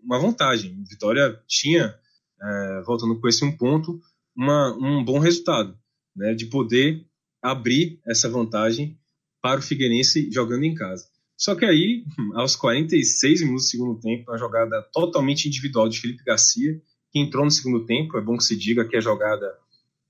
uma 0.04 0.20
vantagem. 0.20 0.84
Vitória 0.88 1.40
tinha, 1.48 1.96
é, 2.42 2.82
voltando 2.86 3.20
com 3.20 3.28
esse 3.28 3.44
um 3.44 3.56
ponto, 3.56 4.00
uma, 4.36 4.76
um 4.78 5.04
bom 5.04 5.20
resultado, 5.20 5.78
né, 6.16 6.34
de 6.34 6.46
poder 6.48 7.06
abrir 7.42 8.00
essa 8.06 8.30
vantagem 8.30 8.98
para 9.42 9.60
o 9.60 9.64
Figueirense 9.64 10.30
jogando 10.32 10.64
em 10.64 10.74
casa. 10.74 11.08
Só 11.38 11.56
que 11.56 11.66
aí, 11.66 12.04
aos 12.36 12.56
46 12.56 13.42
minutos 13.42 13.66
do 13.66 13.70
segundo 13.70 14.00
tempo, 14.00 14.32
uma 14.32 14.38
jogada 14.38 14.82
totalmente 14.94 15.48
individual 15.48 15.88
de 15.88 16.00
Felipe 16.00 16.24
Garcia, 16.24 16.82
que 17.12 17.20
entrou 17.20 17.46
no 17.46 17.52
segundo 17.52 17.86
tempo, 17.86 18.18
é 18.18 18.22
bom 18.22 18.38
que 18.38 18.44
se 18.44 18.58
diga 18.58 18.86
que 18.86 18.98
a 18.98 19.02
jogada, 19.02 19.46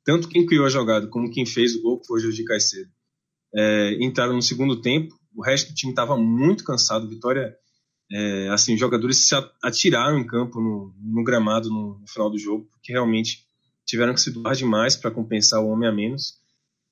tanto 0.03 0.27
quem 0.27 0.45
criou 0.45 0.65
a 0.65 0.69
jogada 0.69 1.07
como 1.07 1.29
quem 1.29 1.45
fez 1.45 1.75
o 1.75 1.81
gol, 1.81 1.99
que 1.99 2.07
foi 2.07 2.19
o 2.19 2.21
Jorge 2.21 2.43
Caicedo, 2.43 2.89
é, 3.53 4.03
entraram 4.03 4.33
no 4.33 4.41
segundo 4.41 4.81
tempo, 4.81 5.15
o 5.35 5.43
resto 5.43 5.69
do 5.69 5.75
time 5.75 5.91
estava 5.91 6.17
muito 6.17 6.63
cansado. 6.63 7.09
Vitória, 7.09 7.55
é, 8.11 8.49
assim, 8.49 8.77
jogadores 8.77 9.27
se 9.27 9.35
atiraram 9.61 10.19
em 10.19 10.25
campo 10.25 10.61
no, 10.61 10.93
no 10.97 11.23
gramado 11.23 11.69
no, 11.69 11.99
no, 11.99 12.07
final 12.07 12.29
do 12.29 12.37
jogo, 12.37 12.67
porque 12.71 12.91
realmente 12.91 13.45
tiveram 13.85 14.13
que 14.13 14.21
se 14.21 14.31
doar 14.31 14.55
demais 14.55 14.95
para 14.95 15.11
compensar 15.11 15.61
o 15.61 15.67
homem 15.67 15.89
a 15.89 15.91
menos. 15.91 16.39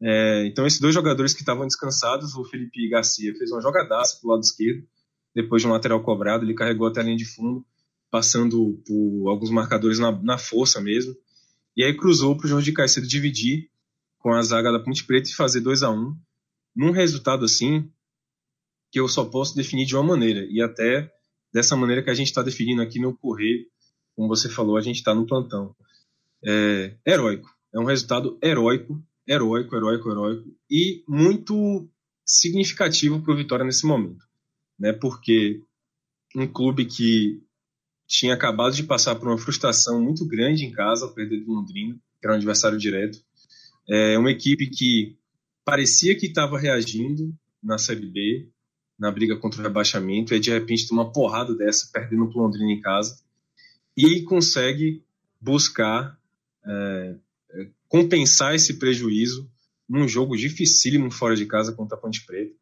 É, 0.02 0.46
então, 0.46 0.68
esses 0.68 0.80
dois 0.80 0.94
jogadores 0.94 1.34
que 1.34 1.42
estavam 1.42 1.66
descansados, 1.66 2.36
o 2.36 2.44
Felipe 2.44 2.90
Garcia 2.90 3.34
fez 3.36 3.52
uma 3.52 3.62
jogadaça 3.62 4.20
para 4.20 4.28
o 4.28 4.32
lado 4.32 4.44
esquerdo, 4.44 4.86
depois 5.34 5.62
de 5.62 5.68
um 5.68 5.72
lateral 5.72 6.04
cobrado, 6.04 6.44
ele 6.44 6.54
carregou 6.54 6.88
até 6.88 7.00
a 7.00 7.04
linha 7.04 7.18
de 7.18 7.26
fundo, 7.26 7.66
passando 8.12 8.80
por 8.86 9.30
alguns 9.30 9.50
marcadores 9.50 9.98
na, 9.98 10.12
na 10.12 10.38
força 10.38 10.80
mesmo. 10.80 11.16
E 11.76 11.84
aí 11.84 11.96
cruzou 11.96 12.38
para 12.38 12.46
o 12.46 12.50
Jorge 12.50 12.72
Caicedo 12.72 13.08
dividir 13.08 13.70
com 14.20 14.32
a 14.32 14.42
zaga 14.42 14.72
da 14.72 14.80
Ponte 14.80 15.04
Preta 15.04 15.30
e 15.30 15.34
fazer 15.34 15.62
2 15.62 15.84
a 15.84 15.90
1 15.90 15.94
um. 15.96 16.18
Num 16.76 16.92
resultado 16.92 17.46
assim, 17.46 17.92
que 18.94 19.00
eu 19.00 19.08
só 19.08 19.26
posso 19.26 19.56
definir 19.56 19.88
de 19.88 19.96
uma 19.96 20.04
maneira, 20.04 20.46
e 20.52 20.62
até 20.62 21.12
dessa 21.52 21.76
maneira 21.76 22.04
que 22.04 22.12
a 22.12 22.14
gente 22.14 22.28
está 22.28 22.44
definindo 22.44 22.80
aqui 22.80 23.00
no 23.00 23.18
Correio, 23.18 23.66
como 24.16 24.28
você 24.28 24.48
falou, 24.48 24.78
a 24.78 24.82
gente 24.82 24.98
está 24.98 25.16
no 25.16 25.26
plantão. 25.26 25.76
É, 26.46 26.96
heróico. 27.04 27.50
É 27.74 27.80
um 27.80 27.86
resultado 27.86 28.38
heróico, 28.44 29.04
heróico, 29.28 29.76
heróico, 29.76 30.12
heróico, 30.12 30.56
e 30.70 31.04
muito 31.08 31.90
significativo 32.24 33.20
para 33.20 33.34
o 33.34 33.36
Vitória 33.36 33.66
nesse 33.66 33.84
momento. 33.88 34.24
Né? 34.78 34.94
Porque 34.94 35.64
um 36.36 36.46
clube 36.46 36.86
que 36.86 37.42
tinha 38.08 38.36
acabado 38.36 38.76
de 38.76 38.84
passar 38.84 39.16
por 39.16 39.28
uma 39.28 39.40
frustração 39.40 40.00
muito 40.00 40.24
grande 40.28 40.66
em 40.66 40.72
casa, 40.72 41.08
perder 41.08 41.44
do 41.44 41.52
Londrina, 41.52 41.96
que 41.96 42.28
era 42.28 42.34
um 42.34 42.38
adversário 42.38 42.78
direto. 42.78 43.18
É 43.90 44.20
uma 44.20 44.30
equipe 44.30 44.70
que 44.70 45.18
parecia 45.66 46.16
que 46.16 46.28
estava 46.28 46.60
reagindo 46.60 47.34
na 47.62 47.80
Série 47.80 48.06
B, 48.06 48.54
na 48.98 49.12
briga 49.12 49.38
contra 49.38 49.60
o 49.60 49.64
rebaixamento, 49.64 50.34
e 50.34 50.40
de 50.40 50.52
repente 50.52 50.88
tem 50.88 50.98
uma 50.98 51.12
porrada 51.12 51.56
dessa, 51.56 51.90
perdendo 51.92 52.26
o 52.26 52.38
Londrina 52.38 52.72
em 52.72 52.82
casa, 52.82 53.20
e 53.98 54.22
consegue 54.24 55.04
buscar 55.40 56.18
é, 56.66 57.16
é, 57.52 57.68
compensar 57.88 58.56
esse 58.56 58.80
prejuízo 58.80 59.50
num 59.88 60.08
jogo 60.08 60.38
dificílimo 60.38 61.12
fora 61.12 61.36
de 61.36 61.46
casa 61.46 61.74
contra 61.74 61.98
a 61.98 62.00
Ponte 62.00 62.26
Preta. 62.26 62.56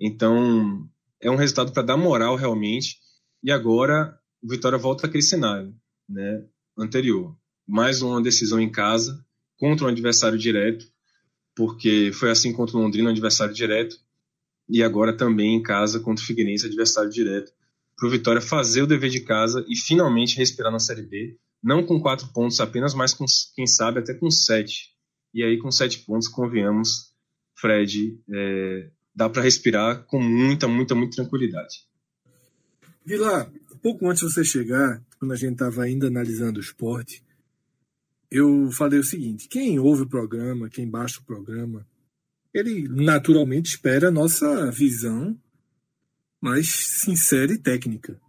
Então, 0.00 0.88
é 1.20 1.30
um 1.30 1.36
resultado 1.36 1.72
para 1.72 1.82
dar 1.82 1.96
moral 1.96 2.36
realmente, 2.36 2.98
e 3.42 3.50
agora 3.50 4.18
o 4.42 4.48
Vitória 4.48 4.78
volta 4.78 5.06
àquele 5.06 5.22
cenário 5.22 5.74
né, 6.08 6.44
anterior. 6.76 7.36
Mais 7.66 8.02
uma 8.02 8.22
decisão 8.22 8.60
em 8.60 8.70
casa 8.70 9.24
contra 9.56 9.86
um 9.86 9.88
adversário 9.88 10.38
direto, 10.38 10.86
porque 11.54 12.10
foi 12.12 12.30
assim 12.30 12.52
contra 12.52 12.76
o 12.76 12.80
Londrina, 12.80 13.08
um 13.08 13.12
adversário 13.12 13.54
direto, 13.54 13.96
e 14.68 14.82
agora 14.82 15.16
também 15.16 15.56
em 15.56 15.62
casa 15.62 16.00
contra 16.00 16.22
o 16.22 16.26
Figueirense, 16.26 16.66
adversário 16.66 17.10
direto, 17.10 17.52
para 17.96 18.08
o 18.08 18.10
Vitória 18.10 18.40
fazer 18.40 18.82
o 18.82 18.86
dever 18.86 19.10
de 19.10 19.20
casa 19.20 19.64
e 19.68 19.76
finalmente 19.76 20.36
respirar 20.36 20.72
na 20.72 20.78
Série 20.78 21.02
B, 21.02 21.36
não 21.62 21.84
com 21.84 22.00
quatro 22.00 22.26
pontos 22.28 22.58
apenas, 22.60 22.94
mas 22.94 23.14
com, 23.14 23.24
quem 23.54 23.66
sabe 23.66 24.00
até 24.00 24.14
com 24.14 24.30
sete. 24.30 24.90
E 25.32 25.42
aí 25.42 25.58
com 25.58 25.70
sete 25.70 26.00
pontos, 26.00 26.28
convenhamos, 26.28 27.12
Fred, 27.54 28.18
é, 28.30 28.90
dá 29.14 29.28
para 29.28 29.42
respirar 29.42 30.04
com 30.04 30.20
muita, 30.20 30.66
muita, 30.66 30.94
muita 30.94 31.16
tranquilidade. 31.16 31.86
Vila, 33.04 33.50
pouco 33.82 34.08
antes 34.08 34.26
de 34.26 34.32
você 34.32 34.44
chegar, 34.44 35.02
quando 35.18 35.32
a 35.32 35.36
gente 35.36 35.52
estava 35.52 35.82
ainda 35.82 36.06
analisando 36.06 36.58
o 36.58 36.62
esporte, 36.62 37.22
eu 38.30 38.70
falei 38.72 38.98
o 38.98 39.04
seguinte: 39.04 39.48
quem 39.48 39.78
ouve 39.78 40.02
o 40.02 40.08
programa, 40.08 40.70
quem 40.70 40.88
baixa 40.88 41.20
o 41.20 41.24
programa, 41.24 41.86
ele 42.52 42.88
naturalmente 42.88 43.70
espera 43.70 44.08
a 44.08 44.10
nossa 44.10 44.70
visão 44.70 45.38
mais 46.40 46.68
sincera 46.68 47.52
e 47.52 47.58
técnica. 47.58 48.20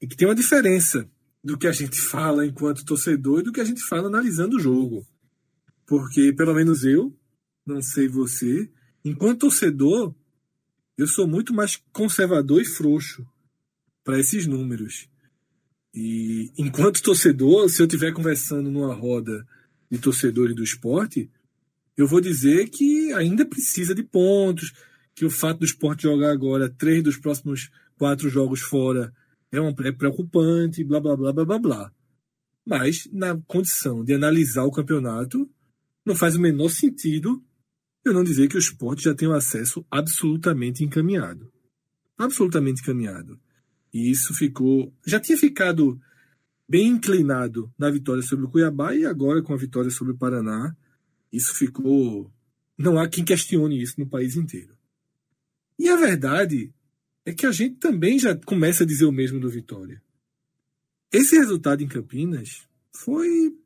E 0.00 0.06
que 0.06 0.16
tem 0.16 0.28
uma 0.28 0.34
diferença 0.34 1.08
do 1.42 1.56
que 1.56 1.66
a 1.66 1.72
gente 1.72 2.00
fala 2.00 2.44
enquanto 2.44 2.84
torcedor 2.84 3.40
e 3.40 3.42
do 3.44 3.52
que 3.52 3.60
a 3.60 3.64
gente 3.64 3.82
fala 3.82 4.08
analisando 4.08 4.56
o 4.56 4.60
jogo. 4.60 5.06
Porque, 5.86 6.32
pelo 6.32 6.54
menos 6.54 6.84
eu, 6.84 7.16
não 7.64 7.80
sei 7.80 8.08
você, 8.08 8.70
enquanto 9.04 9.40
torcedor, 9.40 10.14
eu 10.96 11.06
sou 11.06 11.26
muito 11.26 11.54
mais 11.54 11.76
conservador 11.92 12.60
e 12.60 12.64
frouxo 12.64 13.26
para 14.04 14.18
esses 14.18 14.46
números. 14.46 15.08
E 15.94 16.52
enquanto 16.58 17.02
torcedor, 17.02 17.68
se 17.68 17.80
eu 17.80 17.86
estiver 17.86 18.12
conversando 18.12 18.70
numa 18.70 18.94
roda 18.94 19.46
de 19.90 19.98
torcedores 19.98 20.54
do 20.54 20.62
esporte, 20.62 21.30
eu 21.98 22.06
vou 22.06 22.20
dizer 22.20 22.70
que 22.70 23.12
ainda 23.12 23.44
precisa 23.44 23.92
de 23.92 24.04
pontos, 24.04 24.72
que 25.16 25.24
o 25.24 25.30
fato 25.30 25.58
do 25.58 25.64
esporte 25.64 26.04
jogar 26.04 26.30
agora 26.30 26.70
três 26.70 27.02
dos 27.02 27.16
próximos 27.16 27.70
quatro 27.96 28.30
jogos 28.30 28.60
fora 28.60 29.12
é, 29.50 29.60
um, 29.60 29.74
é 29.80 29.90
preocupante, 29.90 30.84
blá 30.84 31.00
blá 31.00 31.16
blá 31.16 31.32
blá 31.32 31.44
blá 31.44 31.58
blá. 31.58 31.92
Mas, 32.64 33.08
na 33.12 33.36
condição 33.48 34.04
de 34.04 34.14
analisar 34.14 34.62
o 34.62 34.70
campeonato, 34.70 35.50
não 36.06 36.14
faz 36.14 36.36
o 36.36 36.40
menor 36.40 36.68
sentido 36.68 37.42
eu 38.04 38.14
não 38.14 38.22
dizer 38.22 38.48
que 38.48 38.56
o 38.56 38.60
esporte 38.60 39.02
já 39.02 39.14
tem 39.14 39.28
um 39.28 39.34
acesso 39.34 39.84
absolutamente 39.90 40.84
encaminhado. 40.84 41.50
Absolutamente 42.16 42.80
encaminhado. 42.80 43.40
E 43.92 44.10
isso 44.10 44.32
ficou. 44.34 44.94
Já 45.04 45.18
tinha 45.18 45.36
ficado 45.36 46.00
bem 46.68 46.86
inclinado 46.86 47.72
na 47.76 47.90
vitória 47.90 48.22
sobre 48.22 48.44
o 48.44 48.48
Cuiabá 48.48 48.94
e 48.94 49.04
agora 49.04 49.42
com 49.42 49.52
a 49.52 49.56
vitória 49.56 49.90
sobre 49.90 50.12
o 50.12 50.16
Paraná 50.16 50.76
Isso 51.32 51.54
ficou. 51.54 52.32
Não 52.76 52.98
há 52.98 53.08
quem 53.08 53.24
questione 53.24 53.80
isso 53.80 53.98
no 53.98 54.08
país 54.08 54.36
inteiro. 54.36 54.76
E 55.78 55.88
a 55.88 55.96
verdade 55.96 56.72
é 57.24 57.32
que 57.32 57.46
a 57.46 57.52
gente 57.52 57.76
também 57.76 58.18
já 58.18 58.34
começa 58.34 58.84
a 58.84 58.86
dizer 58.86 59.04
o 59.04 59.12
mesmo 59.12 59.38
do 59.38 59.50
Vitória. 59.50 60.02
Esse 61.12 61.36
resultado 61.36 61.82
em 61.82 61.88
Campinas 61.88 62.66
foi 62.92 63.56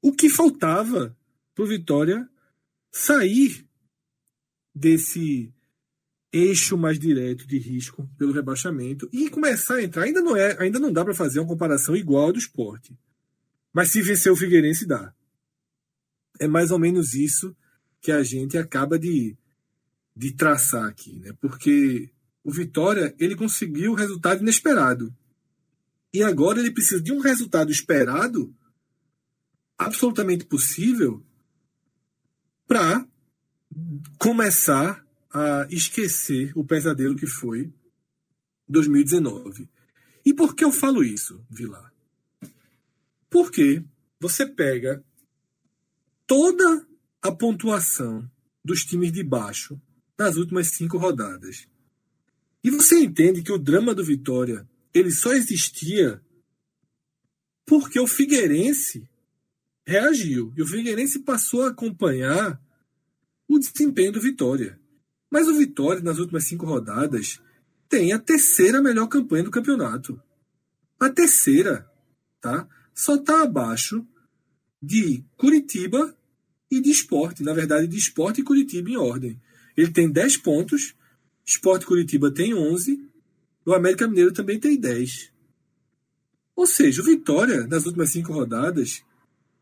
o 0.00 0.12
que 0.12 0.28
faltava 0.28 1.16
para 1.54 1.64
o 1.64 1.68
Vitória 1.68 2.28
sair 2.90 3.66
desse 4.74 5.52
eixo 6.32 6.78
mais 6.78 6.98
direto 6.98 7.46
de 7.46 7.58
risco 7.58 8.08
pelo 8.16 8.32
rebaixamento 8.32 9.08
e 9.12 9.28
começar 9.28 9.76
a 9.76 9.82
entrar. 9.82 10.04
Ainda 10.04 10.22
não 10.22 10.36
é, 10.36 10.56
ainda 10.60 10.78
não 10.78 10.92
dá 10.92 11.04
para 11.04 11.14
fazer 11.14 11.40
uma 11.40 11.48
comparação 11.48 11.94
igual 11.94 12.32
do 12.32 12.38
esporte. 12.38 12.96
Mas 13.72 13.90
se 13.90 14.02
vencer 14.02 14.32
o 14.32 14.36
Figueirense 14.36 14.86
dá. 14.86 15.14
É 16.38 16.46
mais 16.46 16.70
ou 16.70 16.78
menos 16.78 17.14
isso 17.14 17.54
que 18.00 18.10
a 18.10 18.22
gente 18.22 18.58
acaba 18.58 18.98
de, 18.98 19.36
de 20.16 20.32
traçar 20.32 20.86
aqui, 20.86 21.18
né? 21.20 21.32
Porque 21.40 22.10
o 22.44 22.50
Vitória, 22.50 23.14
ele 23.18 23.36
conseguiu 23.36 23.92
o 23.92 23.96
resultado 23.96 24.42
inesperado. 24.42 25.14
E 26.12 26.22
agora 26.22 26.58
ele 26.58 26.72
precisa 26.72 27.00
de 27.00 27.12
um 27.12 27.20
resultado 27.20 27.70
esperado 27.70 28.54
absolutamente 29.78 30.44
possível 30.44 31.24
para 32.66 33.06
começar 34.18 35.04
a 35.30 35.66
esquecer 35.70 36.52
o 36.54 36.64
pesadelo 36.64 37.16
que 37.16 37.26
foi 37.26 37.72
2019. 38.68 39.68
E 40.24 40.34
por 40.34 40.54
que 40.54 40.64
eu 40.64 40.72
falo 40.72 41.02
isso, 41.02 41.44
Vilar? 41.50 41.92
Porque 43.30 43.82
você 44.20 44.46
pega 44.46 45.02
toda 46.32 46.86
a 47.20 47.30
pontuação 47.30 48.26
dos 48.64 48.86
times 48.86 49.12
de 49.12 49.22
baixo 49.22 49.78
nas 50.18 50.36
últimas 50.36 50.68
cinco 50.68 50.96
rodadas. 50.96 51.68
E 52.64 52.70
você 52.70 53.00
entende 53.00 53.42
que 53.42 53.52
o 53.52 53.58
drama 53.58 53.94
do 53.94 54.02
Vitória 54.02 54.66
ele 54.94 55.10
só 55.10 55.34
existia 55.34 56.22
porque 57.66 58.00
o 58.00 58.06
Figueirense 58.06 59.06
reagiu. 59.86 60.54
E 60.56 60.62
o 60.62 60.66
Figueirense 60.66 61.18
passou 61.18 61.64
a 61.64 61.68
acompanhar 61.68 62.58
o 63.46 63.58
desempenho 63.58 64.12
do 64.12 64.20
Vitória. 64.22 64.80
Mas 65.30 65.48
o 65.48 65.54
Vitória, 65.54 66.00
nas 66.00 66.18
últimas 66.18 66.46
cinco 66.46 66.64
rodadas, 66.64 67.42
tem 67.90 68.10
a 68.14 68.18
terceira 68.18 68.80
melhor 68.80 69.06
campanha 69.06 69.44
do 69.44 69.50
campeonato. 69.50 70.18
A 70.98 71.10
terceira, 71.10 71.86
tá? 72.40 72.66
Só 72.94 73.16
está 73.16 73.42
abaixo 73.42 74.06
de 74.80 75.22
Curitiba 75.36 76.16
e 76.72 76.80
de 76.80 76.90
Esporte. 76.90 77.42
Na 77.42 77.52
verdade, 77.52 77.86
de 77.86 77.98
Esporte 77.98 78.40
e 78.40 78.44
Curitiba 78.44 78.88
em 78.88 78.96
ordem. 78.96 79.38
Ele 79.76 79.92
tem 79.92 80.10
10 80.10 80.38
pontos, 80.38 80.94
Esporte 81.44 81.84
Curitiba 81.84 82.30
tem 82.30 82.54
11, 82.54 82.98
o 83.66 83.74
América 83.74 84.08
Mineiro 84.08 84.32
também 84.32 84.58
tem 84.58 84.80
10. 84.80 85.30
Ou 86.56 86.66
seja, 86.66 87.02
o 87.02 87.04
Vitória, 87.04 87.66
nas 87.66 87.84
últimas 87.84 88.10
cinco 88.10 88.32
rodadas, 88.32 89.02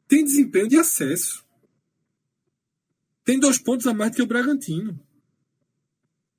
tem 0.06 0.24
desempenho 0.24 0.68
de 0.68 0.76
acesso. 0.76 1.44
Tem 3.24 3.40
dois 3.40 3.58
pontos 3.58 3.88
a 3.88 3.94
mais 3.94 4.14
que 4.14 4.22
o 4.22 4.26
Bragantino. 4.26 4.98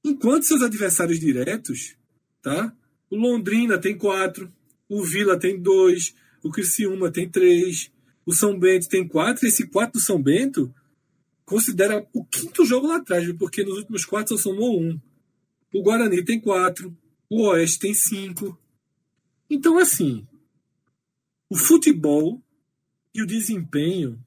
Enquanto 0.02 0.45
seus 0.45 0.61
adversários 0.61 1.19
diretos, 1.19 1.98
tá? 2.41 2.73
O 3.10 3.18
Londrina 3.18 3.77
tem 3.77 3.98
quatro, 3.98 4.52
o 4.88 5.03
Vila 5.03 5.38
tem 5.38 5.61
dois, 5.61 6.15
o 6.41 6.49
Criciúma 6.49 7.11
tem 7.11 7.30
três, 7.30 7.91
o 8.32 8.34
São 8.34 8.58
Bento 8.58 8.88
tem 8.88 9.06
quatro, 9.06 9.45
esse 9.45 9.68
quatro 9.68 9.99
do 9.99 9.99
São 9.99 10.22
Bento 10.22 10.74
considera 11.44 12.08
o 12.14 12.24
quinto 12.24 12.64
jogo 12.64 12.88
lá 12.88 12.95
atrás, 12.95 13.30
porque 13.34 13.62
nos 13.62 13.80
últimos 13.80 14.06
quatro 14.06 14.38
só 14.38 14.44
somou 14.44 14.82
um. 14.82 14.98
O 15.74 15.84
Guarani 15.84 16.24
tem 16.24 16.40
quatro, 16.40 16.98
o 17.30 17.41
Oeste 17.48 17.80
tem 17.80 17.94
cinco. 17.94 18.58
Então, 19.49 19.78
assim, 19.78 20.26
o 21.49 21.58
futebol 21.58 22.41
e 23.14 23.22
o 23.22 23.28
desempenho 23.28 24.18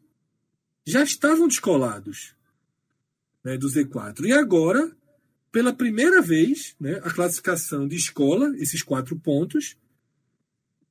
já 0.86 1.02
estavam 1.02 1.48
descolados 1.48 2.34
né, 3.42 3.56
do 3.56 3.68
Z4. 3.68 4.26
E 4.26 4.32
agora, 4.34 4.94
pela 5.50 5.72
primeira 5.72 6.20
vez, 6.20 6.76
né, 6.78 7.00
a 7.02 7.10
classificação 7.10 7.88
de 7.88 7.96
escola, 7.96 8.54
esses 8.58 8.82
quatro 8.82 9.18
pontos, 9.18 9.78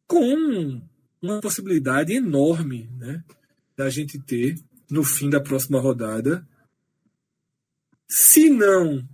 com 0.08 0.82
uma 1.24 1.40
possibilidade 1.40 2.14
enorme 2.14 2.90
né, 2.98 3.24
da 3.78 3.90
gente 3.90 4.20
ter, 4.20 4.60
no 4.92 5.04
fim 5.04 5.30
da 5.30 5.40
próxima 5.40 5.80
rodada, 5.80 6.46
se 8.08 8.50
não, 8.50 9.08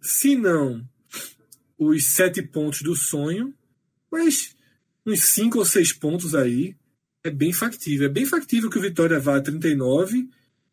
se 0.00 0.36
não 0.36 0.86
os 1.78 2.04
sete 2.06 2.42
pontos 2.42 2.82
do 2.82 2.94
sonho, 2.94 3.54
mas 4.10 4.54
uns 5.06 5.24
cinco 5.24 5.58
ou 5.58 5.64
seis 5.64 5.92
pontos 5.92 6.34
aí 6.34 6.76
é 7.24 7.30
bem 7.30 7.52
factível. 7.52 8.06
É 8.06 8.10
bem 8.10 8.26
factível 8.26 8.68
que 8.68 8.78
o 8.78 8.82
Vitória 8.82 9.18
vá 9.18 9.38
a 9.38 9.40
39, 9.40 10.28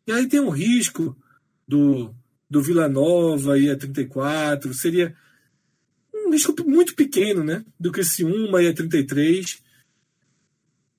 e 0.06 0.12
aí 0.12 0.28
tem 0.28 0.40
um 0.40 0.50
risco 0.50 1.16
do, 1.66 2.14
do 2.48 2.62
Vila 2.62 2.88
Nova 2.88 3.58
ir 3.58 3.70
a 3.70 3.76
34, 3.76 4.74
seria 4.74 5.16
um 6.14 6.30
risco 6.30 6.54
muito 6.64 6.94
pequeno, 6.94 7.42
né? 7.42 7.64
Do 7.78 7.90
que 7.90 8.04
se 8.04 8.24
uma 8.24 8.62
ir 8.62 8.68
a 8.68 8.74
33. 8.74 9.69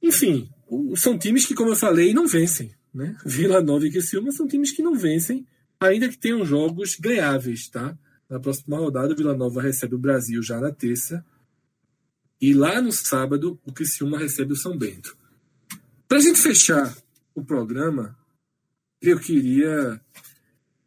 Enfim, 0.02 0.49
são 0.95 1.18
times 1.18 1.45
que, 1.45 1.53
como 1.53 1.72
eu 1.72 1.76
falei, 1.76 2.14
não 2.14 2.28
vencem. 2.28 2.73
Né? 2.94 3.15
Vila 3.26 3.61
Nova 3.61 3.86
e 3.86 3.91
Criciúma 3.91 4.32
são 4.32 4.48
times 4.48 4.72
que 4.72 4.82
não 4.82 4.95
vencem, 4.95 5.45
ainda 5.80 6.10
que 6.10 6.18
tenham 6.18 6.45
jogos 6.45 6.98
ganháveis, 6.99 7.69
tá? 7.69 7.98
Na 8.30 8.40
próxima 8.40 8.78
rodada, 8.78 9.14
o 9.14 9.15
Vila 9.15 9.36
Nova 9.36 9.61
recebe 9.61 9.95
o 9.95 9.99
Brasil 9.99 10.41
já 10.41 10.60
na 10.60 10.72
terça. 10.72 11.23
E 12.40 12.53
lá 12.53 12.82
no 12.82 12.91
sábado, 12.91 13.60
o 13.65 13.73
Criciúma 13.73 14.18
recebe 14.18 14.53
o 14.53 14.56
São 14.56 14.78
Bento. 14.78 15.18
Para 16.07 16.18
a 16.18 16.22
gente 16.22 16.40
fechar 16.40 16.95
o 17.36 17.44
programa, 17.44 18.18
eu 19.02 19.19
queria, 19.19 19.99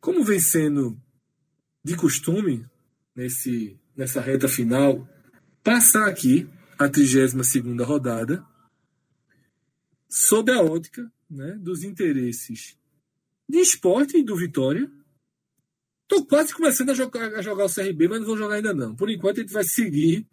como 0.00 0.24
vem 0.24 0.40
sendo 0.40 0.98
de 1.82 1.96
costume 1.96 2.64
nesse, 3.14 3.78
nessa 3.96 4.20
reta 4.20 4.48
final, 4.48 5.06
passar 5.62 6.08
aqui 6.08 6.48
a 6.78 6.88
32 6.88 7.34
rodada 7.86 8.44
sob 10.14 10.52
a 10.52 10.62
ótica 10.62 11.10
né, 11.28 11.58
dos 11.60 11.82
interesses 11.82 12.78
de 13.48 13.58
esporte 13.58 14.16
e 14.16 14.22
do 14.22 14.36
Vitória. 14.36 14.88
Estou 16.02 16.24
quase 16.24 16.54
começando 16.54 16.90
a 16.90 16.94
jogar, 16.94 17.34
a 17.34 17.42
jogar 17.42 17.64
o 17.64 17.74
CRB, 17.74 18.06
mas 18.06 18.20
não 18.20 18.26
vou 18.28 18.36
jogar 18.36 18.54
ainda 18.54 18.72
não. 18.72 18.94
Por 18.94 19.10
enquanto 19.10 19.38
a 19.38 19.40
gente 19.40 19.52
vai 19.52 19.64
seguir 19.64 20.24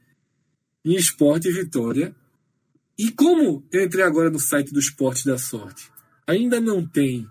em 0.86 0.94
esporte 0.94 1.48
e 1.48 1.52
Vitória 1.52 2.16
e 2.96 3.10
como 3.12 3.66
eu 3.72 3.84
entrei 3.84 4.04
agora 4.04 4.30
no 4.30 4.40
site 4.40 4.72
do 4.72 4.80
Esporte 4.80 5.26
da 5.26 5.40
Sorte, 5.40 5.92
ainda 6.28 6.62
não 6.62 6.88
tem 6.88 7.28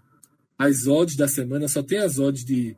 as 0.58 0.88
odds 0.88 1.14
da 1.14 1.28
semana, 1.28 1.68
só 1.68 1.84
tem 1.84 1.98
as 1.98 2.18
odds 2.18 2.44
de, 2.44 2.76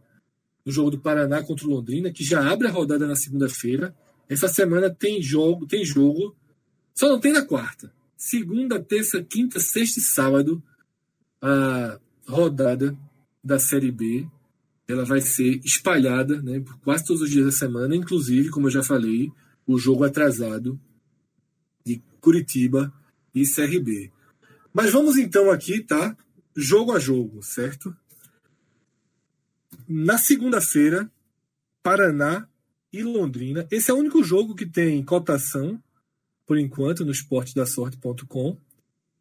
do 0.63 0.71
jogo 0.71 0.91
do 0.91 1.01
Paraná 1.01 1.43
contra 1.43 1.67
o 1.67 1.71
Londrina, 1.71 2.13
que 2.13 2.23
já 2.23 2.47
abre 2.47 2.69
a 2.69 2.71
rodada 2.71 3.07
na 3.07 3.17
segunda-feira. 3.17 3.97
Essa 4.29 4.49
semana 4.49 4.91
tem 4.91 5.23
jogo, 5.23 5.67
tem 5.67 5.83
jogo, 5.83 6.37
só 6.95 7.09
não 7.09 7.19
tem 7.19 7.33
na 7.33 7.47
quarta. 7.47 7.91
Segunda, 8.25 8.81
terça, 8.81 9.21
quinta, 9.23 9.59
sexta 9.59 9.99
e 9.99 10.03
sábado, 10.03 10.63
a 11.41 11.99
rodada 12.27 12.97
da 13.43 13.59
Série 13.59 13.91
B. 13.91 14.27
Ela 14.87 15.05
vai 15.05 15.21
ser 15.21 15.61
espalhada 15.65 16.41
né, 16.41 16.61
por 16.61 16.79
quase 16.79 17.05
todos 17.05 17.23
os 17.23 17.31
dias 17.31 17.47
da 17.47 17.53
semana, 17.53 17.97
inclusive, 17.97 18.51
como 18.51 18.69
eu 18.69 18.71
já 18.71 18.83
falei, 18.83 19.33
o 19.67 19.77
jogo 19.77 20.05
atrasado 20.05 20.79
Curitiba 22.23 22.95
e 23.35 23.43
CRB. 23.45 24.13
Mas 24.73 24.93
vamos 24.93 25.19
então 25.19 25.51
aqui, 25.51 25.83
tá? 25.83 26.17
Jogo 26.57 26.93
a 26.93 27.01
jogo, 27.01 27.43
certo? 27.43 27.95
Na 29.89 30.17
segunda-feira, 30.17 31.11
Paraná 31.83 32.49
e 32.93 33.03
Londrina. 33.03 33.67
Esse 33.73 33.91
é 33.91 33.95
o 33.95 33.97
único 33.97 34.23
jogo 34.23 34.55
que 34.55 34.65
tem 34.65 35.05
cotação, 35.05 35.83
por 36.53 36.59
enquanto, 36.59 37.03
no 37.03 37.13
esportedasorte.com. 37.13 38.59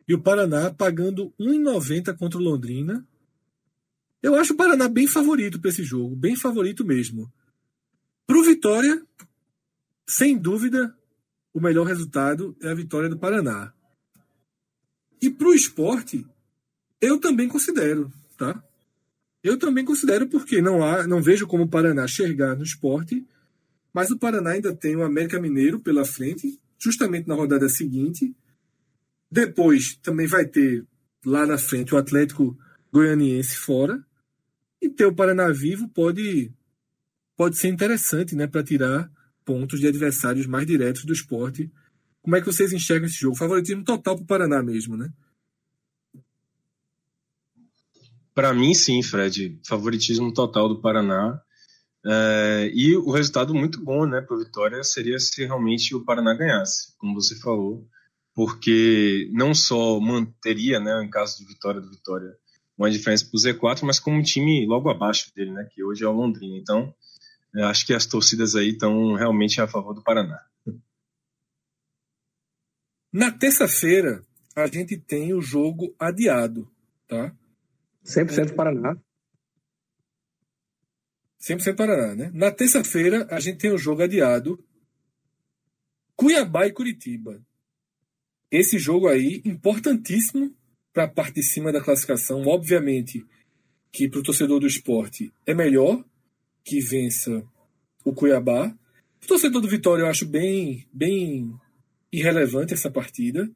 E 0.06 0.14
o 0.14 0.22
Paraná 0.22 0.70
pagando 0.70 1.34
1,90 1.40 2.18
contra 2.18 2.38
o 2.38 2.44
Londrina. 2.44 3.08
Eu 4.22 4.36
acho 4.36 4.52
o 4.52 4.58
Paraná 4.58 4.90
bem 4.90 5.08
favorito 5.08 5.58
para 5.58 5.70
esse 5.70 5.82
jogo, 5.82 6.14
bem 6.14 6.36
favorito 6.36 6.84
mesmo. 6.84 7.32
Para 8.28 8.38
o 8.38 8.44
Vitória, 8.44 9.02
sem 10.06 10.38
dúvida, 10.38 10.94
o 11.54 11.62
melhor 11.62 11.88
resultado 11.88 12.54
é 12.62 12.68
a 12.68 12.74
vitória 12.74 13.08
do 13.08 13.18
Paraná. 13.18 13.72
E 15.22 15.30
para 15.30 15.48
o 15.48 15.54
esporte, 15.54 16.28
eu 17.00 17.18
também 17.18 17.48
considero, 17.48 18.12
tá? 18.38 18.62
Eu 19.42 19.58
também 19.58 19.86
considero 19.86 20.28
porque 20.28 20.62
não 20.62 20.84
há, 20.84 21.08
não 21.08 21.22
vejo 21.22 21.48
como 21.48 21.64
o 21.64 21.70
Paraná 21.70 22.06
chegar 22.10 22.58
no 22.58 22.64
esporte, 22.64 23.26
mas 23.94 24.12
o 24.12 24.20
Paraná 24.20 24.50
ainda 24.50 24.76
tem 24.76 24.98
o 24.98 25.04
América 25.04 25.40
Mineiro 25.40 25.80
pela 25.80 26.04
frente, 26.04 26.60
justamente 26.82 27.28
na 27.28 27.36
rodada 27.36 27.70
seguinte. 27.70 28.36
Depois 29.30 29.96
também 30.02 30.28
vai 30.28 30.46
ter 30.46 30.86
lá 31.26 31.46
na 31.46 31.58
frente 31.58 31.94
o 31.94 31.98
Atlético 31.98 32.58
goianiense 32.92 33.56
fora. 33.56 34.04
E 34.82 34.90
ter 34.90 35.06
o 35.06 35.14
Paraná 35.14 35.50
vivo 35.50 35.88
pode, 35.90 36.52
pode 37.38 37.56
ser 37.56 37.68
interessante 37.68 38.36
né, 38.36 38.48
para 38.48 38.64
tirar 38.64 39.12
pontos 39.46 39.80
de 39.80 39.88
adversários 39.88 40.48
mais 40.48 40.66
diretos 40.66 41.06
do 41.06 41.14
esporte. 41.14 41.72
Como 42.22 42.36
é 42.36 42.42
que 42.42 42.48
vocês 42.48 42.74
enxergam 42.74 43.08
esse 43.08 43.20
jogo? 43.20 43.38
Favoritismo 43.38 43.84
total 43.84 44.16
para 44.16 44.24
o 44.24 44.28
Paraná 44.28 44.64
mesmo, 44.64 44.98
né? 44.98 45.12
Para 48.34 48.54
mim, 48.54 48.74
sim, 48.74 49.04
Fred. 49.04 49.60
Favoritismo 49.68 50.34
total 50.34 50.70
do 50.70 50.82
Paraná. 50.82 51.42
É, 52.06 52.72
e 52.74 52.96
o 52.96 53.12
resultado 53.12 53.54
muito 53.54 53.84
bom 53.84 54.06
né, 54.06 54.22
para 54.22 54.36
o 54.36 54.40
Vitória 54.40 54.84
seria 54.84 55.20
se 55.20 55.46
realmente 55.46 55.94
o 55.94 56.04
Paraná 56.04 56.34
ganhasse, 56.34 56.98
como 56.98 57.14
você 57.14 57.36
falou, 57.36 57.88
porque 58.34 59.30
não 59.34 59.54
só 59.54 60.00
manteria, 60.00 60.80
né, 60.80 61.04
em 61.04 61.10
caso 61.10 61.38
de 61.38 61.46
vitória 61.46 61.80
do 61.80 61.92
Vitória, 61.92 62.36
uma 62.78 62.90
diferença 62.90 63.26
para 63.26 63.38
o 63.38 63.42
Z4, 63.42 63.84
mas 63.84 64.00
como 64.00 64.18
um 64.18 64.24
time 64.24 64.66
logo 64.66 64.90
abaixo 64.90 65.32
dele, 65.36 65.52
né, 65.52 65.68
que 65.72 65.84
hoje 65.84 66.04
é 66.04 66.08
o 66.08 66.14
Londrina. 66.14 66.58
Então, 66.58 66.94
acho 67.66 67.86
que 67.86 67.94
as 67.94 68.06
torcidas 68.06 68.56
aí 68.56 68.70
estão 68.70 69.14
realmente 69.14 69.62
a 69.62 69.68
favor 69.68 69.94
do 69.94 70.02
Paraná. 70.04 70.40
Na 73.14 73.30
terça-feira, 73.30 74.26
a 74.56 74.68
gente 74.68 74.98
tem 74.98 75.34
o 75.34 75.42
jogo 75.42 75.94
adiado, 76.00 76.68
tá? 77.08 77.36
100% 78.06 78.56
Paraná. 78.56 78.98
100% 81.42 81.76
Paraná, 81.76 82.16
né? 82.16 82.32
Na 82.34 82.52
terça-feira, 82.52 83.28
a 83.32 83.40
gente 83.40 83.58
tem 83.58 83.72
o 83.72 83.78
jogo 83.78 84.04
adiado. 84.04 84.64
Cuiabá 86.16 86.68
e 86.68 86.72
Curitiba. 86.72 87.42
Esse 88.52 88.78
jogo 88.78 89.08
aí, 89.08 89.42
importantíssimo 89.44 90.56
para 90.94 91.06
a 91.06 91.08
parte 91.08 91.36
de 91.36 91.44
cima 91.44 91.72
da 91.72 91.82
classificação. 91.82 92.46
Obviamente 92.46 93.26
que 93.92 94.08
para 94.08 94.20
o 94.20 94.24
torcedor 94.24 94.60
do 94.60 94.68
esporte 94.68 95.34
é 95.46 95.54
melhor 95.54 96.04
que 96.64 96.80
vença 96.80 97.44
o 98.06 98.14
Cuiabá. 98.14 98.74
O 99.24 99.28
torcedor 99.28 99.62
do 99.62 99.68
Vitória 99.68 100.04
eu 100.04 100.08
acho 100.08 100.26
bem, 100.26 100.86
bem 100.94 101.54
irrelevante 102.12 102.74
essa 102.74 102.92
partida. 102.92 103.50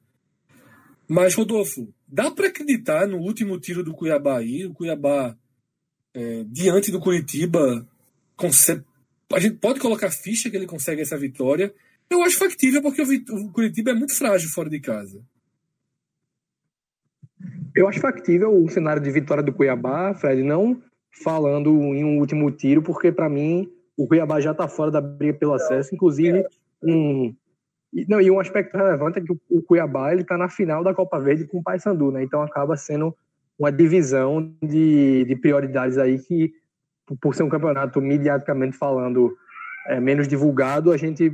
Mas, 1.08 1.36
Rodolfo, 1.36 1.94
dá 2.08 2.32
para 2.32 2.48
acreditar 2.48 3.08
no 3.08 3.18
último 3.18 3.60
tiro 3.60 3.84
do 3.84 3.94
Cuiabá 3.94 4.40
aí? 4.40 4.66
O 4.66 4.74
Cuiabá, 4.74 5.38
é, 6.16 6.46
diante 6.48 6.92
do 6.92 7.00
Curitiba, 7.00 7.86
consegue, 8.38 8.84
a 9.34 9.40
gente 9.40 9.58
pode 9.58 9.80
colocar 9.80 10.10
ficha 10.10 10.50
que 10.50 10.56
ele 10.56 10.66
consegue 10.66 11.02
essa 11.02 11.18
vitória. 11.18 11.74
Eu 12.10 12.24
acho 12.24 12.38
factível 12.38 12.82
porque 12.82 13.02
o, 13.02 13.46
o 13.48 13.52
Curitiba 13.52 13.92
é 13.92 13.94
muito 13.94 14.16
frágil 14.16 14.50
fora 14.50 14.70
de 14.70 14.80
casa. 14.80 15.22
Eu 17.76 17.88
acho 17.90 18.00
factível 18.00 18.56
o 18.56 18.70
cenário 18.70 19.02
de 19.02 19.12
vitória 19.12 19.44
do 19.44 19.52
Cuiabá, 19.52 20.14
Fred, 20.14 20.42
não 20.42 20.82
falando 21.24 21.70
em 21.94 22.04
um 22.04 22.20
último 22.20 22.50
tiro, 22.52 22.82
porque 22.82 23.12
para 23.12 23.30
mim 23.30 23.70
o 23.98 24.08
Cuiabá 24.08 24.40
já 24.40 24.52
está 24.52 24.68
fora 24.68 24.92
da 24.92 25.02
briga 25.02 25.38
pelo 25.38 25.54
acesso. 25.54 25.94
Inclusive, 25.94 26.46
um, 26.82 27.36
e, 27.94 28.06
não, 28.08 28.22
e 28.22 28.32
um 28.32 28.40
aspecto 28.40 28.78
relevante 28.78 29.20
é 29.20 29.22
que 29.22 29.32
o, 29.32 29.40
o 29.50 29.62
Cuiabá 29.62 30.14
ele 30.14 30.22
está 30.22 30.38
na 30.38 30.48
final 30.48 30.84
da 30.84 30.94
Copa 30.94 31.20
Verde 31.20 31.46
com 31.46 31.60
o 31.60 31.64
Paysandu, 31.64 32.12
né? 32.12 32.24
Então 32.24 32.42
acaba 32.42 32.78
sendo 32.78 33.16
uma 33.58 33.72
divisão 33.72 34.54
de, 34.62 35.26
de 35.26 35.36
prioridades 35.36 35.98
aí 35.98 36.20
que, 36.20 36.54
por 37.22 37.36
ser 37.36 37.44
um 37.44 37.50
campeonato 37.50 38.02
mediaticamente 38.02 38.78
falando 38.78 39.36
é, 39.88 40.00
menos 40.00 40.28
divulgado, 40.28 40.92
a 40.92 40.98
gente 40.98 41.32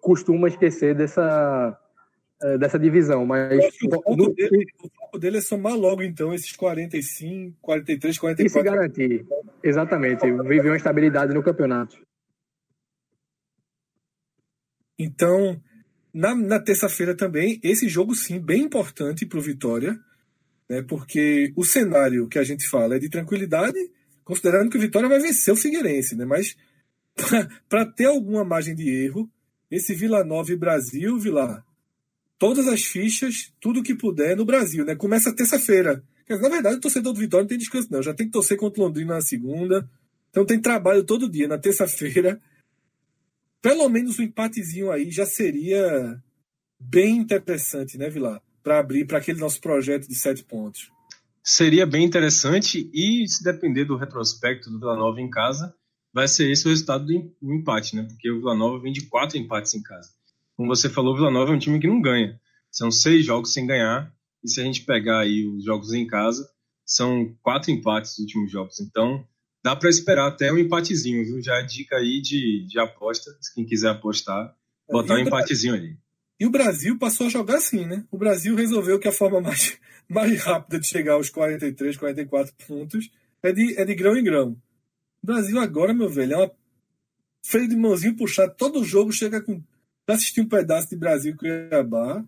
costuma 0.00 0.48
esquecer 0.48 0.94
dessa, 0.94 1.78
é, 2.42 2.58
dessa 2.58 2.78
divisão. 2.78 3.24
Mas 3.24 3.58
o 3.82 3.90
foco, 3.90 4.16
no, 4.16 4.34
dele, 4.34 4.66
o 4.82 4.88
foco 4.88 5.18
dele 5.18 5.38
é 5.38 5.40
somar 5.40 5.74
logo, 5.74 6.02
então, 6.02 6.34
esses 6.34 6.52
45, 6.52 7.56
43, 7.60 8.18
44. 8.18 8.46
E 8.46 8.50
se 8.50 8.62
garantir. 8.62 9.26
Exatamente. 9.62 10.30
Viver 10.30 10.68
uma 10.68 10.76
estabilidade 10.76 11.32
no 11.32 11.42
campeonato. 11.42 11.96
Então, 14.98 15.60
na, 16.12 16.34
na 16.34 16.60
terça-feira 16.60 17.14
também, 17.14 17.60
esse 17.62 17.88
jogo 17.88 18.14
sim, 18.14 18.40
bem 18.40 18.62
importante 18.62 19.26
para 19.26 19.38
o 19.38 19.42
Vitória, 19.42 19.98
né, 20.68 20.82
porque 20.82 21.52
o 21.56 21.64
cenário 21.64 22.28
que 22.28 22.38
a 22.38 22.44
gente 22.44 22.68
fala 22.68 22.96
é 22.96 22.98
de 22.98 23.08
tranquilidade, 23.08 23.78
considerando 24.24 24.70
que 24.70 24.76
o 24.76 24.80
Vitória 24.80 25.08
vai 25.08 25.20
vencer 25.20 25.52
o 25.52 25.56
Figueirense, 25.56 26.16
né, 26.16 26.24
mas 26.24 26.56
para 27.68 27.86
ter 27.86 28.06
alguma 28.06 28.44
margem 28.44 28.74
de 28.74 28.88
erro, 28.88 29.30
esse 29.70 29.94
Vila 29.94 30.24
Nova 30.24 30.52
e 30.52 30.56
Brasil, 30.56 31.18
Vila, 31.18 31.64
todas 32.38 32.68
as 32.68 32.82
fichas, 32.82 33.52
tudo 33.60 33.82
que 33.82 33.94
puder 33.94 34.36
no 34.36 34.44
Brasil, 34.44 34.84
né? 34.84 34.94
Começa 34.94 35.34
terça-feira. 35.34 36.04
Na 36.28 36.48
verdade, 36.48 36.76
o 36.76 36.80
torcedor 36.80 37.12
do 37.12 37.18
Vitória 37.18 37.42
não 37.42 37.48
tem 37.48 37.58
descanso, 37.58 37.88
não. 37.90 38.02
Já 38.02 38.14
tem 38.14 38.26
que 38.26 38.32
torcer 38.32 38.56
contra 38.56 38.80
o 38.80 38.84
Londrina 38.84 39.14
na 39.14 39.20
segunda. 39.20 39.88
Então 40.30 40.44
tem 40.44 40.60
trabalho 40.60 41.02
todo 41.02 41.28
dia. 41.28 41.48
Na 41.48 41.58
terça-feira 41.58 42.40
pelo 43.66 43.88
menos 43.88 44.20
um 44.20 44.22
empatezinho 44.22 44.92
aí 44.92 45.10
já 45.10 45.26
seria 45.26 46.22
bem 46.78 47.16
interessante, 47.16 47.98
né, 47.98 48.08
Vilar? 48.08 48.40
Para 48.66 48.80
abrir 48.80 49.06
para 49.06 49.18
aquele 49.18 49.38
nosso 49.38 49.60
projeto 49.60 50.08
de 50.08 50.16
sete 50.16 50.42
pontos. 50.42 50.90
Seria 51.40 51.86
bem 51.86 52.04
interessante 52.04 52.90
e, 52.92 53.24
se 53.28 53.44
depender 53.44 53.84
do 53.84 53.96
retrospecto 53.96 54.68
do 54.68 54.80
Vila 54.80 54.96
Nova 54.96 55.20
em 55.20 55.30
casa, 55.30 55.72
vai 56.12 56.26
ser 56.26 56.50
esse 56.50 56.66
o 56.66 56.70
resultado 56.70 57.06
do 57.06 57.54
empate, 57.54 57.94
né? 57.94 58.02
Porque 58.02 58.28
o 58.28 58.40
Vila 58.40 58.56
Nova 58.56 58.82
vem 58.82 58.92
de 58.92 59.02
quatro 59.02 59.38
empates 59.38 59.72
em 59.74 59.82
casa. 59.84 60.10
Como 60.56 60.66
você 60.66 60.88
falou, 60.90 61.14
o 61.14 61.16
Vila 61.16 61.30
Nova 61.30 61.52
é 61.52 61.54
um 61.54 61.58
time 61.60 61.78
que 61.78 61.86
não 61.86 62.02
ganha. 62.02 62.40
São 62.68 62.90
seis 62.90 63.24
jogos 63.24 63.52
sem 63.52 63.68
ganhar. 63.68 64.12
E 64.42 64.50
se 64.50 64.60
a 64.60 64.64
gente 64.64 64.82
pegar 64.82 65.20
aí 65.20 65.46
os 65.46 65.64
jogos 65.64 65.92
em 65.92 66.04
casa, 66.04 66.44
são 66.84 67.32
quatro 67.42 67.70
empates 67.70 68.18
nos 68.18 68.26
últimos 68.26 68.50
jogos. 68.50 68.80
Então, 68.80 69.24
dá 69.62 69.76
para 69.76 69.88
esperar 69.88 70.26
até 70.26 70.52
um 70.52 70.58
empatezinho, 70.58 71.24
viu? 71.24 71.40
Já 71.40 71.60
é 71.60 71.62
dica 71.62 71.98
aí 71.98 72.20
de, 72.20 72.66
de 72.66 72.80
aposta, 72.80 73.30
quem 73.54 73.64
quiser 73.64 73.90
apostar, 73.90 74.52
botar 74.90 75.14
um 75.14 75.18
empatezinho 75.18 75.74
aí. 75.74 75.96
E 76.38 76.46
o 76.46 76.50
Brasil 76.50 76.98
passou 76.98 77.26
a 77.26 77.30
jogar 77.30 77.56
assim, 77.56 77.86
né? 77.86 78.04
O 78.10 78.18
Brasil 78.18 78.54
resolveu 78.54 78.98
que 78.98 79.08
a 79.08 79.12
forma 79.12 79.40
mais, 79.40 79.78
mais 80.08 80.40
rápida 80.40 80.78
de 80.78 80.86
chegar 80.86 81.14
aos 81.14 81.30
43, 81.30 81.96
44 81.96 82.54
pontos 82.66 83.10
é 83.42 83.52
de, 83.52 83.78
é 83.80 83.84
de 83.84 83.94
grão 83.94 84.16
em 84.16 84.24
grão. 84.24 84.50
O 85.22 85.26
Brasil 85.26 85.58
agora, 85.58 85.94
meu 85.94 86.08
velho, 86.08 86.34
é 86.34 86.36
uma 86.36 86.52
freio 87.42 87.68
de 87.68 87.76
mãozinho 87.76 88.16
puxar. 88.16 88.48
Todo 88.50 88.84
jogo 88.84 89.12
chega 89.12 89.40
com. 89.40 89.62
Assistir 90.06 90.40
um 90.40 90.48
pedaço 90.48 90.88
de 90.88 90.96
Brasil 90.96 91.32
e 91.32 91.36
Cuiabá, 91.36 92.24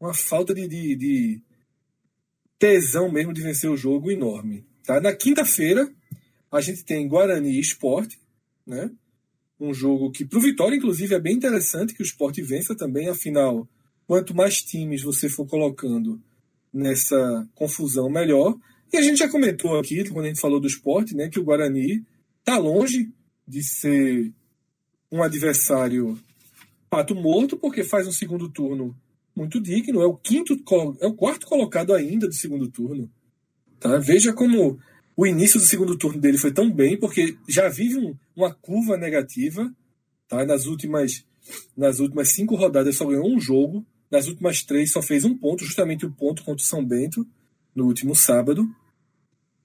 uma 0.00 0.12
falta 0.12 0.52
de, 0.52 0.66
de, 0.66 0.96
de 0.96 1.42
tesão 2.58 3.12
mesmo 3.12 3.32
de 3.32 3.42
vencer 3.42 3.70
o 3.70 3.76
jogo 3.76 4.10
enorme. 4.10 4.66
Tá? 4.84 5.00
Na 5.00 5.14
quinta-feira, 5.14 5.88
a 6.50 6.60
gente 6.60 6.84
tem 6.84 7.06
Guarani 7.06 7.60
Esporte, 7.60 8.18
né? 8.66 8.90
Um 9.58 9.72
jogo 9.72 10.10
que 10.10 10.24
para 10.24 10.38
o 10.38 10.42
Vitória, 10.42 10.76
inclusive, 10.76 11.14
é 11.14 11.20
bem 11.20 11.34
interessante 11.34 11.94
que 11.94 12.02
o 12.02 12.04
esporte 12.04 12.42
vença 12.42 12.74
também, 12.74 13.08
afinal, 13.08 13.66
quanto 14.06 14.34
mais 14.34 14.62
times 14.62 15.02
você 15.02 15.28
for 15.28 15.46
colocando 15.46 16.20
nessa 16.72 17.48
confusão, 17.54 18.10
melhor. 18.10 18.56
E 18.92 18.96
a 18.96 19.02
gente 19.02 19.18
já 19.18 19.28
comentou 19.28 19.78
aqui, 19.78 20.08
quando 20.10 20.26
a 20.26 20.28
gente 20.28 20.40
falou 20.40 20.60
do 20.60 20.66
esporte, 20.66 21.16
né, 21.16 21.28
que 21.28 21.40
o 21.40 21.44
Guarani 21.44 22.04
está 22.40 22.58
longe 22.58 23.10
de 23.48 23.62
ser 23.62 24.32
um 25.10 25.22
adversário 25.22 26.18
pato 26.90 27.14
morto, 27.14 27.56
porque 27.56 27.82
faz 27.82 28.06
um 28.06 28.12
segundo 28.12 28.48
turno 28.48 28.94
muito 29.34 29.60
digno, 29.60 30.00
é 30.00 30.06
o 30.06 30.16
quinto, 30.16 30.54
é 31.00 31.06
o 31.06 31.14
quarto 31.14 31.46
colocado 31.46 31.92
ainda 31.92 32.26
do 32.26 32.34
segundo 32.34 32.68
turno. 32.68 33.10
Tá? 33.78 33.98
Veja 33.98 34.32
como 34.32 34.78
o 35.16 35.26
início 35.26 35.58
do 35.58 35.64
segundo 35.64 35.96
turno 35.96 36.20
dele 36.20 36.36
foi 36.36 36.52
tão 36.52 36.70
bem, 36.70 36.98
porque 36.98 37.38
já 37.48 37.68
vive 37.68 37.96
um, 37.96 38.14
uma 38.36 38.52
curva 38.52 38.98
negativa. 38.98 39.74
Tá? 40.28 40.44
Nas, 40.44 40.66
últimas, 40.66 41.24
nas 41.74 42.00
últimas 42.00 42.28
cinco 42.28 42.54
rodadas 42.54 42.96
só 42.96 43.06
ganhou 43.06 43.26
um 43.26 43.40
jogo. 43.40 43.84
Nas 44.10 44.28
últimas 44.28 44.62
três 44.62 44.92
só 44.92 45.00
fez 45.00 45.24
um 45.24 45.36
ponto, 45.36 45.64
justamente 45.64 46.04
o 46.04 46.12
ponto 46.12 46.44
contra 46.44 46.62
o 46.62 46.66
São 46.66 46.84
Bento, 46.84 47.26
no 47.74 47.86
último 47.86 48.14
sábado. 48.14 48.68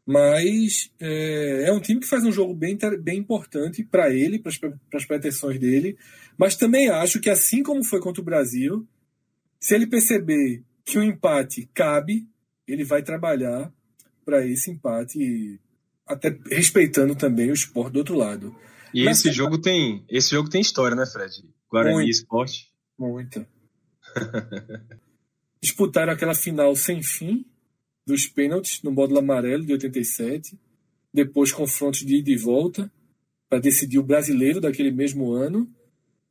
Mas 0.05 0.89
é, 0.99 1.65
é 1.67 1.73
um 1.73 1.81
time 1.81 1.99
que 1.99 2.07
faz 2.07 2.23
um 2.23 2.31
jogo 2.31 2.53
bem, 2.53 2.77
bem 3.01 3.19
importante 3.19 3.83
para 3.83 4.09
ele, 4.09 4.39
para 4.39 4.51
as 4.93 5.05
pretensões 5.05 5.59
dele. 5.59 5.97
Mas 6.37 6.55
também 6.55 6.89
acho 6.89 7.19
que, 7.19 7.29
assim 7.29 7.61
como 7.61 7.83
foi 7.83 7.99
contra 7.99 8.21
o 8.21 8.25
Brasil, 8.25 8.87
se 9.59 9.75
ele 9.75 9.85
perceber 9.85 10.63
que 10.85 10.97
o 10.97 11.03
empate 11.03 11.69
cabe, 11.73 12.25
ele 12.65 12.85
vai 12.85 13.03
trabalhar 13.03 13.71
para 14.31 14.47
esse 14.47 14.71
empate, 14.71 15.59
até 16.07 16.33
respeitando 16.49 17.13
também 17.15 17.51
o 17.51 17.53
esporte 17.53 17.91
do 17.91 17.99
outro 17.99 18.15
lado. 18.15 18.55
E 18.93 19.03
Mas, 19.03 19.19
esse 19.19 19.31
jogo 19.31 19.57
tem 19.57 20.05
esse 20.09 20.31
jogo 20.31 20.49
tem 20.49 20.61
história, 20.61 20.95
né, 20.95 21.05
Fred? 21.05 21.43
Guarani 21.69 21.95
muito, 21.95 22.09
Esporte. 22.09 22.71
Muita. 22.97 23.45
Disputaram 25.61 26.13
aquela 26.13 26.33
final 26.33 26.73
sem 26.77 27.03
fim 27.03 27.45
dos 28.07 28.25
pênaltis 28.25 28.81
no 28.81 28.91
módulo 28.91 29.19
amarelo 29.19 29.65
de 29.65 29.73
87, 29.73 30.57
depois 31.13 31.51
confrontos 31.51 31.99
de 31.99 32.15
ida 32.15 32.31
e 32.31 32.37
volta 32.37 32.89
para 33.49 33.59
decidir 33.59 33.99
o 33.99 34.03
brasileiro 34.03 34.61
daquele 34.61 34.91
mesmo 34.91 35.33
ano. 35.33 35.69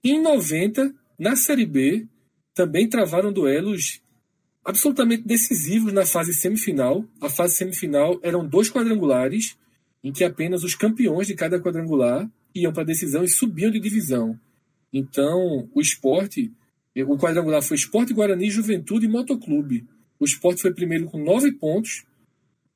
E 0.02 0.12
em 0.12 0.22
90, 0.22 0.94
na 1.18 1.36
Série 1.36 1.66
B, 1.66 2.08
também 2.54 2.88
travaram 2.88 3.30
duelos 3.30 4.00
absolutamente 4.64 5.22
decisivos 5.22 5.92
na 5.92 6.04
fase 6.04 6.34
semifinal. 6.34 7.04
A 7.20 7.28
fase 7.28 7.54
semifinal 7.54 8.18
eram 8.22 8.46
dois 8.46 8.70
quadrangulares, 8.70 9.56
em 10.02 10.12
que 10.12 10.24
apenas 10.24 10.62
os 10.62 10.74
campeões 10.74 11.26
de 11.26 11.34
cada 11.34 11.60
quadrangular 11.60 12.28
iam 12.54 12.72
para 12.72 12.82
a 12.82 12.86
decisão 12.86 13.22
e 13.24 13.28
subiam 13.28 13.70
de 13.70 13.80
divisão. 13.80 14.38
Então, 14.92 15.68
o 15.72 15.80
esporte, 15.80 16.52
o 16.96 17.16
quadrangular 17.16 17.62
foi 17.62 17.76
Esporte, 17.76 18.12
Guarani, 18.12 18.50
Juventude 18.50 19.06
e 19.06 19.08
Motoclube. 19.08 19.86
O 20.18 20.24
esporte 20.24 20.60
foi 20.60 20.74
primeiro 20.74 21.06
com 21.06 21.22
nove 21.22 21.52
pontos 21.52 22.04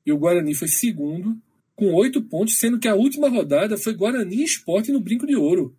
e 0.05 0.11
o 0.11 0.17
Guarani 0.17 0.55
foi 0.55 0.67
segundo 0.67 1.37
com 1.75 1.93
oito 1.93 2.21
pontos, 2.21 2.57
sendo 2.57 2.79
que 2.79 2.87
a 2.87 2.95
última 2.95 3.27
rodada 3.27 3.77
foi 3.77 3.93
Guarani 3.93 4.37
e 4.37 4.43
Esporte 4.43 4.91
no 4.91 5.01
Brinco 5.01 5.27
de 5.27 5.35
Ouro. 5.35 5.75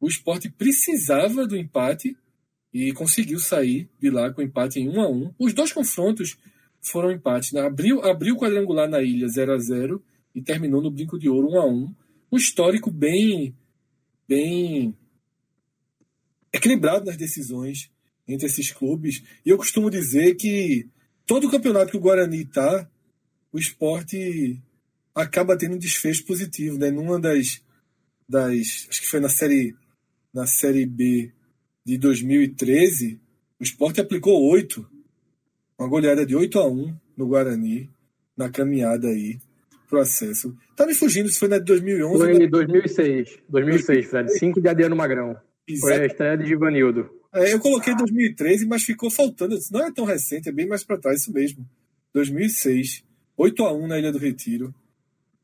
O 0.00 0.08
esporte 0.08 0.48
precisava 0.48 1.46
do 1.46 1.56
empate 1.56 2.16
e 2.72 2.92
conseguiu 2.92 3.38
sair 3.38 3.88
de 3.98 4.10
lá 4.10 4.32
com 4.32 4.42
empate 4.42 4.78
em 4.78 4.88
1 4.88 5.00
a 5.00 5.08
1 5.08 5.34
Os 5.38 5.52
dois 5.52 5.72
confrontos 5.72 6.36
foram 6.80 7.10
empates. 7.10 7.52
Né? 7.52 7.60
Abriu, 7.60 8.02
abriu 8.02 8.34
o 8.34 8.38
quadrangular 8.38 8.88
na 8.88 9.02
ilha 9.02 9.28
0 9.28 9.52
a 9.52 9.58
0 9.58 10.02
e 10.34 10.42
terminou 10.42 10.82
no 10.82 10.90
Brinco 10.90 11.18
de 11.18 11.28
Ouro 11.28 11.52
1 11.52 11.60
a 11.60 11.66
1 11.66 11.94
Um 12.32 12.36
histórico 12.36 12.90
bem, 12.90 13.54
bem 14.28 14.94
equilibrado 16.52 17.06
nas 17.06 17.16
decisões 17.16 17.90
entre 18.26 18.46
esses 18.46 18.70
clubes. 18.70 19.22
E 19.44 19.50
eu 19.50 19.56
costumo 19.56 19.90
dizer 19.90 20.34
que 20.34 20.86
todo 21.26 21.50
campeonato 21.50 21.90
que 21.90 21.96
o 21.96 22.00
Guarani 22.00 22.42
está, 22.42 22.88
o 23.50 23.58
esporte 23.58 24.62
acaba 25.14 25.56
tendo 25.56 25.74
um 25.74 25.78
desfecho 25.78 26.24
positivo. 26.26 26.78
Né? 26.78 26.90
Numa 26.90 27.18
das, 27.18 27.62
das. 28.28 28.86
Acho 28.90 29.00
que 29.00 29.08
foi 29.08 29.20
na 29.20 29.30
série, 29.30 29.74
na 30.32 30.46
série 30.46 30.84
B 30.84 31.32
de 31.88 31.96
2013, 31.96 33.18
o 33.58 33.62
esporte 33.62 33.98
aplicou 33.98 34.42
oito, 34.50 34.86
uma 35.78 35.88
goleada 35.88 36.26
de 36.26 36.36
8 36.36 36.58
a 36.58 36.68
1 36.68 36.94
no 37.16 37.26
Guarani, 37.26 37.88
na 38.36 38.50
caminhada 38.50 39.08
aí 39.08 39.38
pro 39.88 39.98
acesso. 39.98 40.54
Tá 40.76 40.86
me 40.86 40.94
fugindo 40.94 41.30
se 41.30 41.38
foi 41.38 41.48
na 41.48 41.56
de 41.56 41.64
2011. 41.64 42.18
Foi 42.18 42.44
em 42.44 42.50
2006, 42.50 43.38
2006, 43.48 44.06
Fred, 44.06 44.38
5 44.38 44.60
de 44.60 44.68
Adriano 44.68 44.94
Magrão. 44.94 45.34
Exato. 45.66 45.80
Foi 45.80 46.02
a 46.02 46.06
estreia 46.06 46.36
de 46.36 46.46
Givanildo. 46.46 47.08
É, 47.32 47.54
eu 47.54 47.58
coloquei 47.58 47.96
2013, 47.96 48.66
mas 48.66 48.82
ficou 48.82 49.10
faltando. 49.10 49.56
Disse, 49.56 49.72
não 49.72 49.86
é 49.86 49.90
tão 49.90 50.04
recente, 50.04 50.50
é 50.50 50.52
bem 50.52 50.68
mais 50.68 50.84
para 50.84 50.98
trás, 50.98 51.22
isso 51.22 51.32
mesmo. 51.32 51.66
2006, 52.12 53.02
8 53.34 53.64
a 53.64 53.72
1 53.72 53.86
na 53.86 53.98
Ilha 53.98 54.12
do 54.12 54.18
Retiro. 54.18 54.74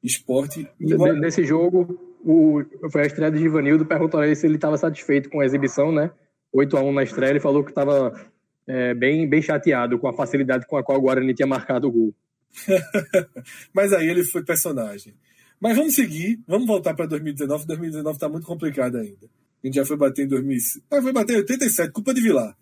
Esporte. 0.02 0.68
Nesse 0.78 1.42
jogo, 1.42 1.98
o, 2.22 2.62
foi 2.92 3.04
a 3.04 3.06
estreia 3.06 3.30
de 3.30 3.38
Givanildo. 3.38 3.86
Perguntou 3.86 4.20
a 4.20 4.26
ele 4.26 4.36
se 4.36 4.46
ele 4.46 4.56
estava 4.56 4.76
satisfeito 4.76 5.30
com 5.30 5.40
a 5.40 5.46
exibição, 5.46 5.90
né? 5.90 6.10
8 6.54 6.76
a 6.76 6.82
1 6.82 6.92
na 6.92 7.02
estreia, 7.02 7.30
ele 7.30 7.40
falou 7.40 7.64
que 7.64 7.72
estava 7.72 8.30
é, 8.64 8.94
bem, 8.94 9.28
bem 9.28 9.42
chateado 9.42 9.98
com 9.98 10.06
a 10.06 10.12
facilidade 10.12 10.66
com 10.66 10.76
a 10.76 10.84
qual 10.84 10.98
o 10.98 11.02
Guarani 11.02 11.34
tinha 11.34 11.48
marcado 11.48 11.88
o 11.88 11.90
gol. 11.90 12.14
Mas 13.74 13.92
aí 13.92 14.08
ele 14.08 14.22
foi 14.22 14.44
personagem. 14.44 15.14
Mas 15.60 15.76
vamos 15.76 15.94
seguir, 15.94 16.40
vamos 16.46 16.66
voltar 16.66 16.94
para 16.94 17.06
2019. 17.06 17.66
2019 17.66 18.16
está 18.16 18.28
muito 18.28 18.46
complicado 18.46 18.98
ainda. 18.98 19.26
A 19.26 19.66
gente 19.66 19.74
já 19.74 19.84
foi 19.84 19.96
bater 19.96 20.24
em 20.24 20.28
2000. 20.28 20.58
Ah, 20.90 21.02
foi 21.02 21.12
bater 21.12 21.34
em 21.34 21.38
87, 21.38 21.92
culpa 21.92 22.14
de 22.14 22.20
Vilar. 22.20 22.56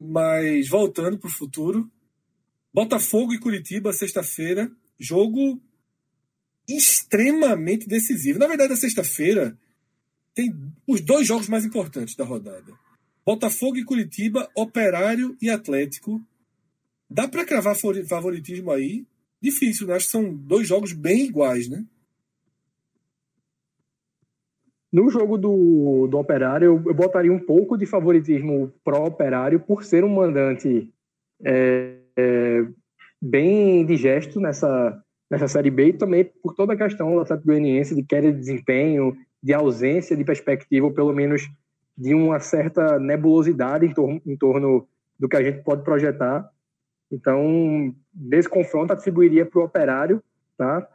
Mas 0.00 0.68
voltando 0.68 1.18
para 1.18 1.28
o 1.28 1.32
futuro. 1.32 1.90
Botafogo 2.72 3.34
e 3.34 3.38
Curitiba, 3.38 3.92
sexta-feira. 3.92 4.70
Jogo 4.98 5.60
extremamente 6.68 7.86
decisivo. 7.86 8.38
Na 8.38 8.46
verdade, 8.46 8.72
a 8.72 8.76
sexta-feira 8.76 9.56
tem 10.36 10.54
os 10.86 11.00
dois 11.00 11.26
jogos 11.26 11.48
mais 11.48 11.64
importantes 11.64 12.14
da 12.14 12.24
rodada. 12.24 12.72
Botafogo 13.24 13.78
e 13.78 13.84
Curitiba, 13.84 14.48
Operário 14.54 15.34
e 15.40 15.48
Atlético. 15.48 16.20
Dá 17.10 17.26
para 17.26 17.46
cravar 17.46 17.74
favoritismo 17.74 18.70
aí? 18.70 19.06
Difícil, 19.40 19.86
né? 19.86 19.94
Acho 19.94 20.04
que 20.04 20.12
são 20.12 20.32
dois 20.32 20.68
jogos 20.68 20.92
bem 20.92 21.24
iguais, 21.24 21.68
né? 21.68 21.84
No 24.92 25.10
jogo 25.10 25.38
do, 25.38 26.06
do 26.06 26.18
Operário, 26.18 26.66
eu, 26.66 26.82
eu 26.86 26.94
botaria 26.94 27.32
um 27.32 27.40
pouco 27.40 27.76
de 27.76 27.86
favoritismo 27.86 28.72
pró-Operário 28.84 29.58
por 29.58 29.84
ser 29.84 30.04
um 30.04 30.14
mandante 30.14 30.90
é, 31.44 31.96
é, 32.16 32.66
bem 33.20 33.84
digesto 33.84 34.40
nessa, 34.40 35.02
nessa 35.30 35.48
Série 35.48 35.70
B 35.70 35.88
e 35.88 35.92
também 35.92 36.24
por 36.42 36.54
toda 36.54 36.74
a 36.74 36.76
questão 36.76 37.12
do 37.12 37.20
Atlético 37.20 37.48
Goianiense 37.48 37.94
de 37.94 38.02
queda 38.02 38.32
de 38.32 38.38
desempenho, 38.38 39.16
de 39.42 39.52
ausência 39.52 40.16
de 40.16 40.24
perspectiva, 40.24 40.86
ou 40.86 40.92
pelo 40.92 41.12
menos 41.12 41.48
de 41.96 42.14
uma 42.14 42.38
certa 42.40 42.98
nebulosidade 42.98 43.86
em 43.86 43.92
torno, 43.92 44.20
em 44.26 44.36
torno 44.36 44.86
do 45.18 45.28
que 45.28 45.36
a 45.36 45.42
gente 45.42 45.62
pode 45.62 45.82
projetar. 45.82 46.48
Então, 47.10 47.94
desse 48.12 48.48
confronto, 48.48 48.92
atribuiria 48.92 49.46
para 49.46 49.60
o 49.60 49.64
operário, 49.64 50.22
tá? 50.58 50.86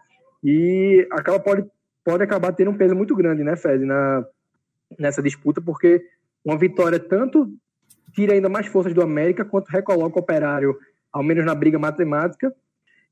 E 0.44 1.08
acaba, 1.12 1.40
pode, 1.40 1.66
pode 2.04 2.24
acabar 2.24 2.52
tendo 2.52 2.72
um 2.72 2.78
peso 2.78 2.96
muito 2.96 3.16
grande, 3.16 3.44
né, 3.44 3.56
Fred, 3.56 3.86
na, 3.86 4.26
nessa 5.00 5.22
disputa, 5.22 5.62
porque 5.62 6.04
uma 6.44 6.58
vitória 6.58 7.00
tanto 7.00 7.52
tira 8.14 8.34
ainda 8.34 8.50
mais 8.50 8.68
forças 8.68 8.94
do 8.94 9.02
América, 9.02 9.46
quanto 9.46 9.70
recoloca 9.70 10.18
o 10.18 10.22
operário, 10.22 10.78
ao 11.12 11.24
menos 11.24 11.46
na 11.46 11.56
briga 11.56 11.80
matemática. 11.80 12.54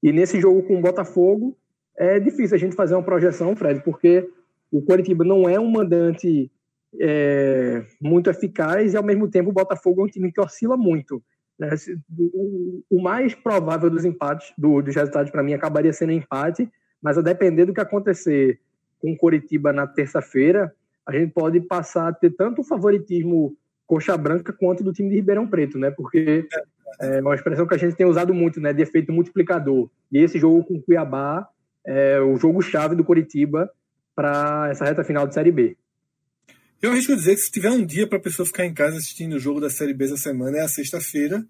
E 0.03 0.11
nesse 0.11 0.39
jogo 0.39 0.63
com 0.63 0.77
o 0.77 0.81
Botafogo, 0.81 1.57
é 1.97 2.19
difícil 2.19 2.55
a 2.55 2.59
gente 2.59 2.75
fazer 2.75 2.95
uma 2.95 3.03
projeção, 3.03 3.55
Fred, 3.55 3.81
porque 3.81 4.29
o 4.71 4.81
Coritiba 4.81 5.23
não 5.23 5.47
é 5.47 5.59
um 5.59 5.69
mandante 5.69 6.51
é, 6.99 7.83
muito 8.01 8.29
eficaz 8.29 8.93
e, 8.93 8.97
ao 8.97 9.03
mesmo 9.03 9.29
tempo, 9.29 9.49
o 9.49 9.53
Botafogo 9.53 10.01
é 10.01 10.03
um 10.05 10.09
time 10.09 10.31
que 10.31 10.41
oscila 10.41 10.77
muito. 10.77 11.21
Né? 11.57 11.69
O, 12.89 13.01
mais 13.01 13.35
provável 13.35 13.89
dos 13.89 14.05
empates, 14.05 14.53
do, 14.57 14.81
dos 14.81 14.95
resultados, 14.95 15.31
para 15.31 15.43
mim, 15.43 15.53
acabaria 15.53 15.91
sendo 15.91 16.11
empate, 16.11 16.69
mas 17.01 17.17
a 17.17 17.21
depender 17.21 17.65
do 17.65 17.73
que 17.73 17.81
acontecer 17.81 18.59
com 18.99 19.11
o 19.11 19.17
Coritiba 19.17 19.73
na 19.73 19.87
terça-feira, 19.87 20.73
a 21.05 21.11
gente 21.13 21.33
pode 21.33 21.59
passar 21.61 22.07
a 22.07 22.13
ter 22.13 22.31
tanto 22.31 22.61
o 22.61 22.63
favoritismo 22.63 23.55
coxa 23.87 24.15
branca 24.15 24.53
quanto 24.53 24.83
do 24.83 24.93
time 24.93 25.09
de 25.09 25.15
Ribeirão 25.15 25.47
Preto, 25.47 25.79
né? 25.79 25.89
Porque 25.89 26.47
é 27.01 27.21
uma 27.21 27.33
expressão 27.33 27.65
que 27.65 27.73
a 27.73 27.77
gente 27.77 27.95
tem 27.95 28.05
usado 28.05 28.33
muito, 28.33 28.59
né? 28.59 28.71
De 28.71 28.83
efeito 28.83 29.11
multiplicador. 29.11 29.89
E 30.11 30.19
esse 30.19 30.37
jogo 30.37 30.63
com 30.63 30.75
o 30.75 30.81
Cuiabá 30.81 31.47
é 31.85 32.19
o 32.19 32.37
jogo-chave 32.37 32.95
do 32.95 33.03
Coritiba 33.03 33.69
para 34.19 34.69
essa 34.69 34.83
reta 34.83 35.01
final 35.01 35.25
de 35.25 35.33
Série 35.33 35.49
B. 35.49 35.77
Eu 36.81 36.91
arrisco 36.91 37.15
dizer 37.15 37.35
que 37.35 37.41
se 37.41 37.49
tiver 37.49 37.71
um 37.71 37.85
dia 37.85 38.05
para 38.05 38.17
a 38.17 38.21
pessoa 38.21 38.45
ficar 38.45 38.65
em 38.65 38.73
casa 38.73 38.97
assistindo 38.97 39.37
o 39.37 39.39
jogo 39.39 39.61
da 39.61 39.69
Série 39.69 39.93
B 39.93 40.03
essa 40.03 40.17
semana 40.17 40.57
é 40.57 40.61
a 40.61 40.67
sexta-feira, 40.67 41.47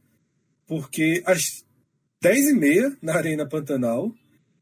porque 0.67 1.23
às 1.25 1.65
10h30 2.23 2.99
na 3.01 3.15
Arena 3.15 3.49
Pantanal, 3.49 4.13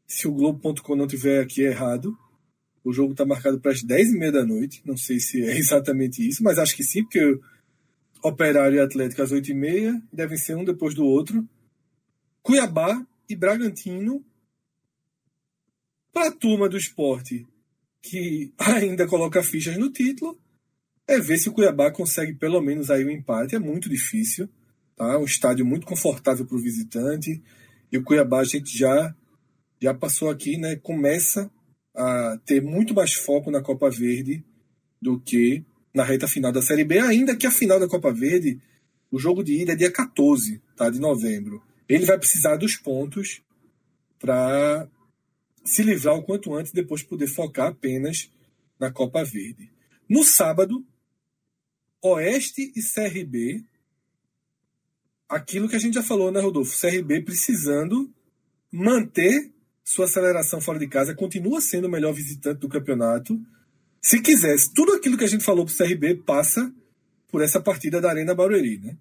se 0.06 0.26
o 0.26 0.32
Globo.com 0.32 0.96
não 0.96 1.06
tiver 1.06 1.42
aqui 1.42 1.60
errado, 1.60 2.16
o 2.82 2.94
jogo 2.94 3.12
está 3.12 3.26
marcado 3.26 3.60
para 3.60 3.72
as 3.72 3.84
10h30 3.84 4.30
da 4.30 4.46
noite. 4.46 4.80
Não 4.86 4.96
sei 4.96 5.20
se 5.20 5.44
é 5.44 5.52
exatamente 5.60 6.26
isso, 6.26 6.42
mas 6.42 6.58
acho 6.58 6.74
que 6.74 6.84
sim, 6.84 7.02
porque 7.02 7.38
Operário 8.22 8.76
e 8.76 8.80
Atlético 8.80 9.20
às 9.20 9.32
8h30 9.32 10.02
devem 10.10 10.38
ser 10.38 10.56
um 10.56 10.64
depois 10.64 10.94
do 10.94 11.04
outro. 11.04 11.46
Cuiabá 12.40 13.06
e 13.28 13.36
Bragantino. 13.36 14.24
Para 16.10 16.28
a 16.28 16.32
turma 16.32 16.70
do 16.70 16.78
esporte, 16.78 17.46
que 18.02 18.52
ainda 18.58 19.06
coloca 19.06 19.42
fichas 19.42 19.76
no 19.76 19.90
título, 19.90 20.38
é 21.06 21.18
ver 21.18 21.38
se 21.38 21.48
o 21.48 21.52
Cuiabá 21.52 21.90
consegue 21.90 22.34
pelo 22.34 22.60
menos 22.60 22.90
aí 22.90 23.04
o 23.04 23.08
um 23.08 23.10
empate. 23.10 23.56
É 23.56 23.58
muito 23.58 23.88
difícil, 23.88 24.48
tá? 24.94 25.18
Um 25.18 25.24
estádio 25.24 25.64
muito 25.64 25.86
confortável 25.86 26.44
para 26.44 26.56
o 26.56 26.62
visitante. 26.62 27.42
E 27.90 27.96
o 27.96 28.04
Cuiabá 28.04 28.40
a 28.40 28.44
gente 28.44 28.76
já 28.76 29.14
já 29.80 29.94
passou 29.94 30.28
aqui, 30.28 30.58
né? 30.58 30.76
Começa 30.76 31.50
a 31.94 32.38
ter 32.44 32.60
muito 32.60 32.94
mais 32.94 33.14
foco 33.14 33.50
na 33.50 33.62
Copa 33.62 33.90
Verde 33.90 34.44
do 35.00 35.18
que 35.20 35.64
na 35.94 36.04
reta 36.04 36.28
final 36.28 36.52
da 36.52 36.62
Série 36.62 36.84
B, 36.84 36.98
ainda 36.98 37.36
que 37.36 37.46
a 37.46 37.50
final 37.50 37.80
da 37.80 37.88
Copa 37.88 38.12
Verde, 38.12 38.60
o 39.10 39.18
jogo 39.18 39.42
de 39.42 39.62
ida 39.62 39.72
é 39.72 39.76
dia 39.76 39.90
14 39.90 40.60
tá, 40.76 40.90
de 40.90 41.00
novembro. 41.00 41.62
Ele 41.88 42.04
vai 42.04 42.18
precisar 42.18 42.56
dos 42.56 42.76
pontos 42.76 43.40
para 44.18 44.88
se 45.68 45.82
livrar 45.82 46.14
o 46.16 46.22
quanto 46.22 46.54
antes, 46.54 46.72
depois 46.72 47.02
poder 47.02 47.26
focar 47.26 47.68
apenas 47.68 48.30
na 48.78 48.90
Copa 48.90 49.24
Verde. 49.24 49.70
No 50.08 50.24
sábado, 50.24 50.84
Oeste 52.02 52.72
e 52.74 52.82
CRB, 52.82 53.64
aquilo 55.28 55.68
que 55.68 55.76
a 55.76 55.78
gente 55.78 55.94
já 55.94 56.02
falou, 56.02 56.32
né, 56.32 56.40
Rodolfo? 56.40 56.80
CRB 56.80 57.22
precisando 57.22 58.10
manter 58.72 59.52
sua 59.84 60.04
aceleração 60.04 60.60
fora 60.60 60.78
de 60.78 60.86
casa, 60.86 61.14
continua 61.14 61.60
sendo 61.60 61.86
o 61.86 61.90
melhor 61.90 62.12
visitante 62.12 62.60
do 62.60 62.68
campeonato. 62.68 63.38
Se 64.00 64.20
quisesse, 64.22 64.72
tudo 64.72 64.92
aquilo 64.92 65.18
que 65.18 65.24
a 65.24 65.28
gente 65.28 65.44
falou 65.44 65.66
para 65.66 65.74
o 65.74 65.76
CRB 65.76 66.16
passa 66.16 66.72
por 67.28 67.42
essa 67.42 67.60
partida 67.60 68.00
da 68.00 68.10
Arena 68.10 68.34
Barueri, 68.34 68.78
né? 68.78 68.96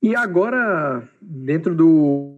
E 0.00 0.14
agora, 0.14 1.08
dentro 1.20 1.74
do 1.74 2.37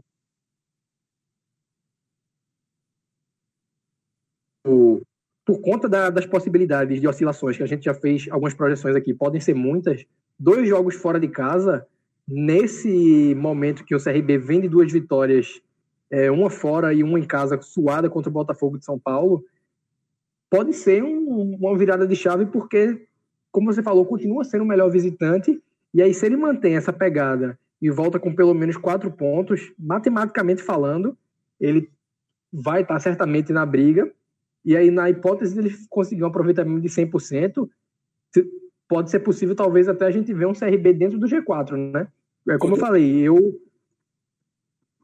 por 5.45 5.61
conta 5.61 5.89
da, 5.89 6.11
das 6.11 6.27
possibilidades 6.27 7.01
de 7.01 7.09
oscilações 7.09 7.57
que 7.57 7.63
a 7.63 7.67
gente 7.67 7.85
já 7.85 7.95
fez 7.95 8.29
algumas 8.31 8.55
projeções 8.55 8.95
aqui, 8.95 9.13
podem 9.13 9.41
ser 9.41 9.55
muitas, 9.55 10.05
dois 10.39 10.69
jogos 10.69 10.95
fora 10.95 11.19
de 11.19 11.29
casa, 11.29 11.87
nesse 12.27 13.35
momento 13.35 13.85
que 13.85 13.95
o 13.95 14.03
CRB 14.03 14.39
vem 14.39 14.61
de 14.61 14.69
duas 14.69 14.93
vitórias, 14.93 15.61
é, 16.11 16.31
uma 16.31 16.51
fora 16.51 16.95
e 16.95 17.03
uma 17.03 17.19
em 17.19 17.25
casa, 17.25 17.61
suada 17.61 18.09
contra 18.09 18.31
o 18.31 18.33
Botafogo 18.33 18.79
de 18.79 18.85
São 18.85 18.99
Paulo, 18.99 19.45
pode 20.49 20.73
ser 20.73 21.03
um, 21.03 21.57
uma 21.61 21.77
virada 21.77 22.07
de 22.07 22.17
chave, 22.17 22.47
porque, 22.47 23.07
como 23.51 23.73
você 23.73 23.83
falou, 23.83 24.05
continua 24.05 24.45
sendo 24.45 24.63
o 24.63 24.67
melhor 24.67 24.91
visitante. 24.91 25.61
E 25.95 26.03
aí, 26.03 26.13
se 26.13 26.27
ele 26.27 26.37
mantém 26.37 26.77
essa 26.77 26.93
pegada 26.93 27.59
e 27.81 27.91
volta 27.91 28.19
com 28.19 28.35
pelo 28.35 28.55
menos 28.55 28.77
quatro 28.77 29.11
pontos, 29.11 29.73
matematicamente 29.79 30.63
falando, 30.63 31.17
ele 31.59 31.89
vai 32.53 32.83
estar 32.83 32.99
certamente 32.99 33.53
na 33.53 33.65
briga. 33.65 34.11
E 34.65 34.77
aí, 34.77 34.91
na 34.91 35.09
hipótese 35.09 35.55
de 35.55 35.61
ele 35.61 35.77
conseguir 35.89 36.23
um 36.23 36.27
aproveitamento 36.27 36.81
de 36.81 36.89
100%, 36.89 37.69
pode 38.89 39.11
ser 39.11 39.21
possível, 39.21 39.55
talvez, 39.55 39.89
até 39.89 40.07
a 40.07 40.11
gente 40.11 40.33
ver 40.35 40.47
um 40.47 40.53
CRB 40.53 40.93
dentro 40.93 41.19
do 41.19 41.27
G4, 41.27 41.77
né? 41.77 42.09
É 42.49 42.59
como 42.59 42.75
eu 42.75 42.79
falei, 42.79 43.21
eu 43.21 43.61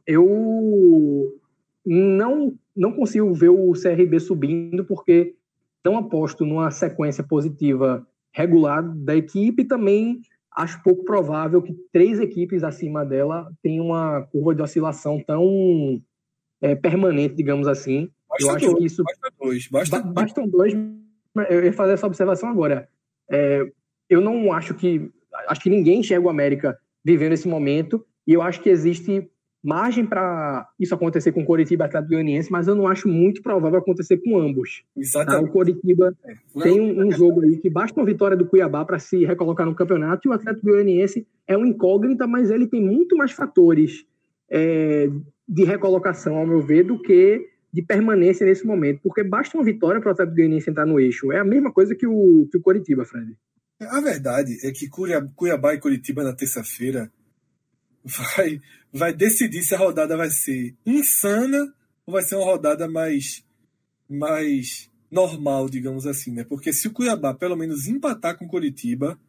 eu 0.06 1.38
não 1.84 2.54
não 2.74 2.92
consigo 2.92 3.32
ver 3.32 3.48
o 3.48 3.72
CRB 3.72 4.20
subindo 4.20 4.84
porque 4.84 5.34
não 5.84 5.96
aposto 5.96 6.44
numa 6.44 6.70
sequência 6.70 7.24
positiva 7.24 8.06
regular 8.32 8.82
da 8.82 9.16
equipe 9.16 9.64
também 9.64 10.20
acho 10.56 10.82
pouco 10.82 11.04
provável 11.04 11.60
que 11.60 11.74
três 11.92 12.18
equipes 12.18 12.64
acima 12.64 13.04
dela 13.04 13.52
tenham 13.62 13.86
uma 13.86 14.22
curva 14.22 14.54
de 14.54 14.62
oscilação 14.62 15.22
tão 15.24 16.02
é, 16.62 16.74
permanente, 16.74 17.34
digamos 17.34 17.68
assim. 17.68 18.10
Basta 18.44 18.44
eu 18.44 18.56
acho 18.56 18.66
dois, 18.66 18.78
que 18.78 18.84
isso 18.86 19.02
basta 19.04 19.32
dois, 19.40 19.68
basta... 19.68 20.02
bastam 20.02 20.48
dois. 20.48 20.74
Eu 21.50 21.64
ia 21.64 21.72
fazer 21.72 21.92
essa 21.92 22.06
observação 22.06 22.48
agora. 22.48 22.88
É, 23.30 23.62
eu 24.08 24.20
não 24.20 24.52
acho 24.52 24.74
que 24.74 25.10
acho 25.48 25.60
que 25.60 25.70
ninguém 25.70 26.00
enxerga 26.00 26.26
o 26.26 26.30
América 26.30 26.78
vivendo 27.04 27.32
esse 27.32 27.46
momento 27.46 28.04
e 28.26 28.32
eu 28.32 28.42
acho 28.42 28.60
que 28.62 28.70
existe 28.70 29.30
margem 29.62 30.06
para 30.06 30.68
isso 30.78 30.94
acontecer 30.94 31.32
com 31.32 31.42
o 31.42 31.44
Coritiba 31.44 31.84
e 31.84 31.86
Atlético 31.86 32.12
Goianiense, 32.12 32.52
mas 32.52 32.68
eu 32.68 32.76
não 32.76 32.86
acho 32.86 33.08
muito 33.08 33.42
provável 33.42 33.80
acontecer 33.80 34.18
com 34.18 34.38
ambos. 34.38 34.84
Tá? 34.94 35.00
Exatamente. 35.00 35.42
Tá? 35.42 35.50
O 35.50 35.52
Coritiba 35.52 36.16
é. 36.24 36.60
tem 36.62 36.80
um, 36.80 37.04
um, 37.04 37.10
jogo 37.10 37.42
aí 37.42 37.56
que 37.56 37.68
basta 37.68 37.98
uma 37.98 38.06
vitória 38.06 38.36
do 38.36 38.46
Cuiabá 38.46 38.84
para 38.84 39.00
se 39.00 39.24
recolocar 39.24 39.66
no 39.66 39.74
campeonato 39.74 40.26
e 40.26 40.30
o 40.30 40.32
Atlético 40.32 40.66
Goianiense 40.66 41.26
é 41.48 41.58
um 41.58 41.66
incógnita, 41.66 42.28
mas 42.28 42.50
ele 42.50 42.68
tem 42.68 42.80
muito 42.80 43.16
mais 43.16 43.32
fatores 43.32 44.06
é, 44.48 45.10
de 45.48 45.64
recolocação, 45.64 46.36
ao 46.36 46.46
meu 46.46 46.62
ver, 46.62 46.84
do 46.84 47.02
que 47.02 47.44
de 47.76 47.82
permanência 47.82 48.46
nesse 48.46 48.66
momento, 48.66 49.00
porque 49.02 49.22
basta 49.22 49.54
uma 49.54 49.62
vitória 49.62 50.00
para 50.00 50.08
o 50.08 50.12
Atlético 50.12 50.36
Goianiense 50.36 50.70
entrar 50.70 50.86
no 50.86 50.98
eixo. 50.98 51.30
É 51.30 51.40
a 51.40 51.44
mesma 51.44 51.70
coisa 51.70 51.94
que 51.94 52.06
o, 52.06 52.48
que 52.50 52.56
o 52.56 52.62
Coritiba, 52.62 53.04
Fred. 53.04 53.36
A 53.78 54.00
verdade 54.00 54.56
é 54.66 54.72
que 54.72 54.88
Cuiabá 54.88 55.74
e 55.74 55.78
Curitiba 55.78 56.24
na 56.24 56.32
terça-feira 56.32 57.12
vai, 58.02 58.62
vai 58.90 59.12
decidir 59.12 59.60
se 59.62 59.74
a 59.74 59.78
rodada 59.78 60.16
vai 60.16 60.30
ser 60.30 60.74
insana 60.86 61.70
ou 62.06 62.14
vai 62.14 62.22
ser 62.22 62.36
uma 62.36 62.46
rodada 62.46 62.88
mais, 62.88 63.44
mais 64.08 64.90
normal, 65.10 65.68
digamos 65.68 66.06
assim, 66.06 66.32
né? 66.32 66.44
Porque 66.44 66.72
se 66.72 66.88
o 66.88 66.92
Cuiabá 66.92 67.34
pelo 67.34 67.56
menos 67.56 67.86
empatar 67.86 68.38
com 68.38 68.48
Curitiba, 68.48 69.20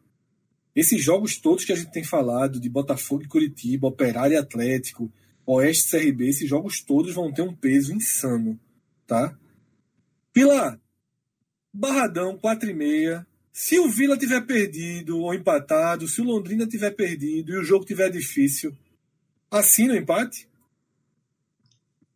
esses 0.74 1.04
jogos 1.04 1.36
todos 1.36 1.66
que 1.66 1.72
a 1.74 1.76
gente 1.76 1.92
tem 1.92 2.02
falado 2.02 2.58
de 2.58 2.70
Botafogo 2.70 3.24
e 3.24 3.28
Curitiba, 3.28 3.88
Operário 3.88 4.32
e 4.32 4.38
Atlético, 4.38 5.12
Oeste 5.50 5.96
e 5.96 6.00
CRB, 6.00 6.28
esses 6.28 6.48
jogos 6.48 6.82
todos 6.82 7.14
vão 7.14 7.32
ter 7.32 7.40
um 7.40 7.54
peso 7.54 7.94
insano, 7.94 8.60
tá? 9.06 9.34
Pilar, 10.30 10.78
Barradão, 11.72 12.36
4 12.36 12.68
e 12.68 12.74
meia. 12.74 13.26
Se 13.50 13.78
o 13.78 13.88
Vila 13.88 14.18
tiver 14.18 14.42
perdido 14.42 15.18
ou 15.18 15.32
empatado, 15.32 16.06
se 16.06 16.20
o 16.20 16.24
Londrina 16.24 16.66
tiver 16.66 16.90
perdido 16.90 17.52
e 17.52 17.56
o 17.56 17.64
jogo 17.64 17.86
tiver 17.86 18.10
difícil, 18.10 18.76
assina 19.50 19.94
o 19.94 19.96
empate? 19.96 20.46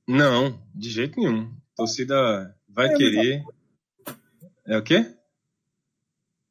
Não, 0.07 0.63
de 0.75 0.91
jeito 0.91 1.19
nenhum. 1.19 1.45
A 1.73 1.77
torcida 1.77 2.55
vai 2.69 2.89
é, 2.89 2.97
querer. 2.97 3.45
É 4.67 4.77
o 4.77 4.83
quê? 4.83 5.07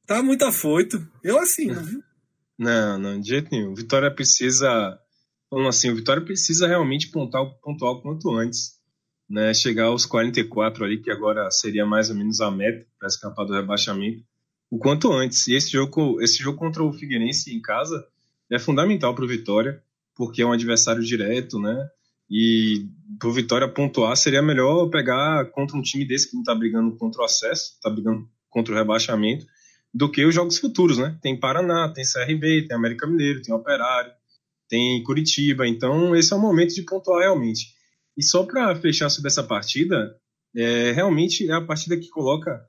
Tá 0.07 0.23
muito 0.23 0.43
afoito. 0.45 1.07
Eu 1.23 1.37
assino, 1.37 1.79
viu? 1.83 2.03
Não, 2.57 2.97
não, 2.97 3.19
de 3.19 3.29
jeito 3.29 3.49
nenhum. 3.51 3.73
Vitória 3.73 4.13
precisa. 4.13 4.99
Falando 5.51 5.67
assim, 5.67 5.91
o 5.91 5.95
Vitória 5.95 6.23
precisa 6.23 6.67
realmente 6.67 7.09
pontuar, 7.09 7.45
pontuar 7.61 7.91
o 7.91 8.01
quanto 8.01 8.33
antes. 8.33 8.79
Né? 9.29 9.53
Chegar 9.53 9.85
aos 9.85 10.05
44 10.05 10.83
ali, 10.83 11.01
que 11.01 11.11
agora 11.11 11.51
seria 11.51 11.85
mais 11.85 12.09
ou 12.09 12.15
menos 12.15 12.41
a 12.41 12.49
meta 12.49 12.87
para 12.97 13.07
escapar 13.07 13.45
do 13.45 13.53
rebaixamento 13.53 14.23
o 14.71 14.77
quanto 14.77 15.11
antes. 15.11 15.45
E 15.47 15.53
esse 15.53 15.69
jogo, 15.69 16.21
esse 16.21 16.41
jogo 16.41 16.57
contra 16.57 16.81
o 16.81 16.93
Figueirense 16.93 17.53
em 17.53 17.61
casa 17.61 18.07
é 18.49 18.57
fundamental 18.57 19.13
para 19.13 19.25
o 19.25 19.27
Vitória, 19.27 19.83
porque 20.15 20.41
é 20.41 20.45
um 20.45 20.53
adversário 20.53 21.03
direto, 21.03 21.59
né? 21.59 21.89
E 22.29 22.87
para 23.19 23.27
o 23.27 23.33
Vitória 23.33 23.67
pontuar 23.67 24.15
seria 24.15 24.41
melhor 24.41 24.89
pegar 24.89 25.51
contra 25.51 25.77
um 25.77 25.81
time 25.81 26.05
desse 26.05 26.29
que 26.29 26.35
não 26.35 26.41
está 26.41 26.55
brigando 26.55 26.95
contra 26.95 27.21
o 27.21 27.25
acesso, 27.25 27.73
está 27.73 27.89
brigando 27.89 28.25
contra 28.49 28.73
o 28.73 28.77
rebaixamento, 28.77 29.45
do 29.93 30.09
que 30.09 30.25
os 30.25 30.33
jogos 30.33 30.57
futuros, 30.57 30.97
né? 30.97 31.17
Tem 31.21 31.37
Paraná, 31.37 31.89
tem 31.89 32.05
CRB, 32.05 32.67
tem 32.67 32.77
América 32.77 33.05
Mineiro, 33.05 33.41
tem 33.41 33.53
Operário, 33.53 34.13
tem 34.71 35.03
Curitiba. 35.03 35.67
Então 35.67 36.15
esse 36.15 36.31
é 36.31 36.35
o 36.35 36.39
momento 36.39 36.73
de 36.73 36.83
pontuar 36.83 37.19
realmente. 37.19 37.73
E 38.17 38.23
só 38.23 38.45
para 38.45 38.73
fechar 38.75 39.09
sobre 39.09 39.27
essa 39.27 39.43
partida, 39.43 40.15
é, 40.55 40.93
realmente 40.93 41.49
é 41.49 41.53
a 41.53 41.61
partida 41.61 41.97
que 41.97 42.07
coloca 42.07 42.61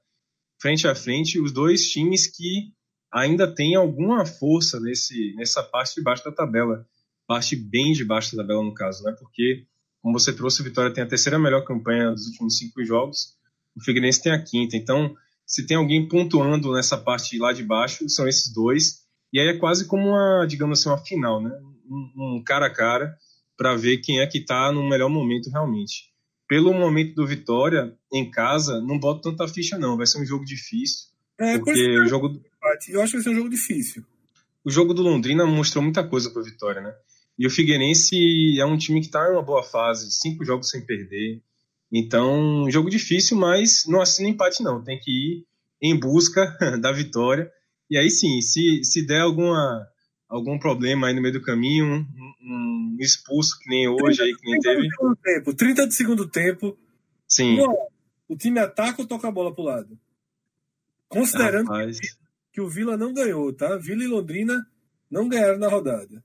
frente 0.61 0.87
a 0.89 0.95
frente 0.95 1.41
os 1.41 1.53
dois 1.53 1.87
times 1.89 2.27
que 2.27 2.73
ainda 3.13 3.53
têm 3.53 3.77
alguma 3.77 4.27
força 4.27 4.81
nesse, 4.81 5.35
nessa 5.37 5.63
parte 5.63 5.95
de 5.95 6.03
baixo 6.03 6.25
da 6.25 6.33
tabela. 6.33 6.85
Parte 7.27 7.55
bem 7.55 7.93
de 7.93 8.05
baixo 8.05 8.35
da 8.35 8.43
tabela, 8.43 8.65
no 8.65 8.75
caso, 8.75 9.05
né? 9.05 9.15
Porque, 9.19 9.65
como 10.01 10.19
você 10.19 10.33
trouxe, 10.33 10.61
o 10.61 10.65
Vitória 10.65 10.93
tem 10.93 11.05
a 11.05 11.09
terceira 11.09 11.39
melhor 11.39 11.65
campanha 11.65 12.11
dos 12.11 12.27
últimos 12.27 12.59
cinco 12.59 12.85
jogos, 12.85 13.37
o 13.77 13.83
Figueirense 13.83 14.23
tem 14.23 14.33
a 14.33 14.43
quinta. 14.43 14.77
Então, 14.77 15.15
se 15.47 15.67
tem 15.67 15.77
alguém 15.77 16.09
pontuando 16.09 16.73
nessa 16.73 16.97
parte 16.99 17.39
lá 17.39 17.53
de 17.53 17.63
baixo, 17.63 18.09
são 18.09 18.27
esses 18.27 18.53
dois. 18.53 19.03
E 19.33 19.41
aí 19.41 19.49
é 19.49 19.59
quase 19.59 19.87
como 19.87 20.09
uma, 20.09 20.47
digamos 20.47 20.81
assim, 20.81 20.89
uma 20.89 20.99
final, 20.99 21.41
né? 21.41 21.51
Um, 21.93 22.37
um 22.37 22.45
cara 22.45 22.67
a 22.67 22.71
cara 22.73 23.17
para 23.57 23.77
ver 23.77 23.99
quem 23.99 24.21
é 24.21 24.27
que 24.27 24.39
está 24.39 24.73
no 24.73 24.89
melhor 24.89 25.11
momento 25.11 25.51
realmente 25.51 26.13
pelo 26.53 26.75
momento 26.75 27.15
do 27.15 27.27
Vitória, 27.27 27.97
em 28.13 28.31
casa, 28.31 28.79
não 28.83 28.99
boto 28.99 29.23
tanta 29.23 29.49
ficha, 29.49 29.79
não. 29.79 29.97
Vai 29.97 30.07
ser 30.07 30.21
um 30.21 30.27
jogo 30.27 30.45
difícil. 30.45 31.09
É, 31.41 31.57
porque 31.57 31.99
o 31.99 32.07
jogo. 32.07 32.43
Eu 32.91 33.01
acho 33.01 33.13
que 33.13 33.17
vai 33.17 33.23
ser 33.23 33.31
um 33.31 33.37
jogo 33.37 33.49
difícil. 33.49 34.05
O 34.63 34.71
jogo 34.71 34.93
do 34.93 35.01
Londrina 35.01 35.47
mostrou 35.47 35.83
muita 35.83 36.07
coisa 36.07 36.29
para 36.29 36.43
Vitória, 36.43 36.83
né? 36.83 36.95
E 37.39 37.47
o 37.47 37.51
Figueirense 37.51 38.61
é 38.61 38.67
um 38.67 38.77
time 38.77 39.01
que 39.01 39.07
está 39.07 39.27
em 39.27 39.33
uma 39.33 39.43
boa 39.43 39.63
fase, 39.63 40.13
cinco 40.13 40.45
jogos 40.45 40.69
sem 40.69 40.85
perder. 40.85 41.41
Então, 41.91 42.65
um 42.65 42.71
jogo 42.71 42.91
difícil, 42.91 43.35
mas 43.35 43.87
não 43.87 44.03
assina 44.03 44.29
empate, 44.29 44.63
não. 44.63 44.85
Tem 44.85 44.99
que 45.01 45.11
ir 45.11 45.47
em 45.81 45.99
busca 45.99 46.55
da 46.83 46.93
vitória. 46.93 47.51
E 47.89 47.97
aí 47.97 48.11
sim, 48.11 48.43
se, 48.43 48.85
se 48.85 49.07
der 49.07 49.23
alguma 49.23 49.89
algum 50.33 50.59
problema 50.59 51.09
aí 51.09 51.15
no 51.15 51.21
meio 51.21 51.35
do 51.35 51.43
caminho, 51.43 51.87
um, 51.87 52.07
um 52.41 52.97
expulso 52.99 53.59
que 53.59 53.69
nem 53.69 53.87
hoje 53.87 54.23
aí, 54.23 54.35
que 54.35 54.51
nem 54.51 54.59
teve. 54.59 54.89
Tempo, 55.23 55.55
30 55.55 55.87
do 55.87 55.93
segundo 55.93 56.29
tempo. 56.29 56.77
Sim. 57.29 57.59
o 58.29 58.37
time 58.37 58.59
ataca 58.59 59.03
ou 59.03 59.09
toca 59.09 59.29
a 59.29 59.31
bola 59.31 59.55
pro 59.55 59.65
lado? 59.65 59.99
Considerando 61.09 61.71
que, 61.71 62.09
que 62.53 62.61
o 62.61 62.69
Vila 62.69 62.97
não 62.97 63.13
ganhou, 63.13 63.53
tá? 63.53 63.77
Vila 63.77 64.03
e 64.03 64.07
Londrina 64.07 64.67
não 65.11 65.29
ganharam 65.29 65.59
na 65.59 65.69
rodada. 65.69 66.25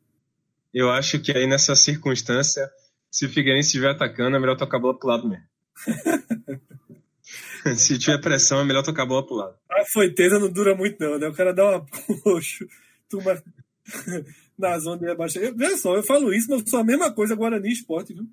Eu 0.73 0.89
acho 0.89 1.19
que 1.19 1.31
aí 1.31 1.45
nessa 1.45 1.75
circunstância, 1.75 2.69
se 3.11 3.25
o 3.25 3.29
Figueirense 3.29 3.67
estiver 3.67 3.89
atacando, 3.89 4.37
é 4.37 4.39
melhor 4.39 4.55
tocar 4.55 4.77
a 4.77 4.79
bola 4.79 4.97
pro 4.97 5.09
lado 5.09 5.27
mesmo. 5.27 5.45
se 7.75 7.99
tiver 7.99 8.21
pressão, 8.21 8.61
é 8.61 8.63
melhor 8.63 8.83
tocar 8.83 9.03
a 9.03 9.07
bola 9.07 9.25
pro 9.25 9.35
lado. 9.35 9.55
A 9.69 9.85
foiteza 9.85 10.39
não 10.39 10.49
dura 10.49 10.75
muito, 10.75 10.97
não, 10.99 11.19
né? 11.19 11.27
O 11.27 11.33
cara 11.33 11.53
dá 11.53 11.69
uma 11.69 11.85
poxa, 12.23 12.65
turma 13.09 13.41
na 14.57 14.79
zona 14.79 14.97
de 14.97 15.05
rebaixamento. 15.05 15.57
Veja 15.57 15.77
só, 15.77 15.95
eu 15.95 16.03
falo 16.03 16.33
isso, 16.33 16.47
mas 16.49 16.63
sou 16.69 16.79
a 16.79 16.83
mesma 16.83 17.11
coisa 17.11 17.35
Guarani 17.35 17.71
Esporte, 17.71 18.13
viu? 18.13 18.27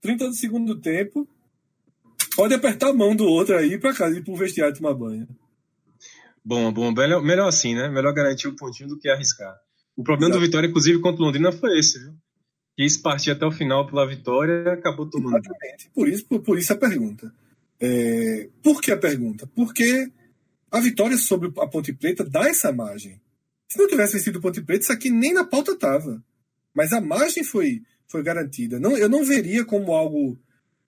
30 0.00 0.28
do 0.28 0.34
segundo 0.34 0.80
tempo. 0.80 1.28
Pode 2.36 2.54
apertar 2.54 2.90
a 2.90 2.94
mão 2.94 3.14
do 3.14 3.24
outro 3.24 3.56
aí 3.56 3.78
para 3.78 3.94
casa 3.94 4.18
ir 4.18 4.24
pro 4.24 4.34
vestiário 4.34 4.74
tomar 4.74 4.94
banho. 4.94 5.26
Bom, 6.44 6.72
bom, 6.72 6.92
melhor, 6.92 7.22
melhor 7.22 7.48
assim, 7.48 7.74
né? 7.74 7.88
Melhor 7.88 8.12
garantir 8.12 8.48
o 8.48 8.50
um 8.50 8.56
pontinho 8.56 8.88
do 8.88 8.98
que 8.98 9.08
arriscar. 9.08 9.56
O 9.96 10.02
problema 10.02 10.32
Exato. 10.32 10.40
do 10.40 10.46
Vitória, 10.46 10.66
inclusive, 10.68 11.00
contra 11.00 11.22
o 11.22 11.26
Londrina 11.26 11.52
foi 11.52 11.78
esse, 11.78 11.98
viu? 11.98 12.12
Quis 12.76 12.96
partir 12.96 13.30
até 13.30 13.46
o 13.46 13.52
final 13.52 13.86
pela 13.86 14.06
vitória 14.06 14.72
acabou 14.72 15.08
tomando. 15.08 15.38
Exatamente. 15.38 15.90
Por 15.94 16.08
isso, 16.08 16.26
por, 16.26 16.40
por 16.40 16.58
isso 16.58 16.72
a 16.72 16.76
pergunta. 16.76 17.32
É... 17.80 18.48
Por 18.62 18.80
que 18.80 18.90
a 18.90 18.96
pergunta? 18.96 19.46
Porque 19.54 20.10
a 20.70 20.80
vitória 20.80 21.16
sobre 21.16 21.52
a 21.60 21.66
Ponte 21.68 21.92
Preta 21.92 22.24
dá 22.24 22.48
essa 22.48 22.72
margem. 22.72 23.20
Se 23.68 23.78
não 23.78 23.88
tivesse 23.88 24.14
vencido 24.14 24.40
Ponte 24.40 24.62
Preta, 24.62 24.82
isso 24.84 24.92
aqui 24.92 25.10
nem 25.10 25.32
na 25.32 25.44
pauta 25.44 25.72
estava. 25.72 26.22
Mas 26.74 26.92
a 26.92 27.00
margem 27.00 27.44
foi, 27.44 27.82
foi 28.06 28.22
garantida. 28.22 28.78
Não, 28.78 28.96
eu 28.96 29.08
não 29.08 29.24
veria 29.24 29.64
como 29.64 29.92
algo 29.92 30.38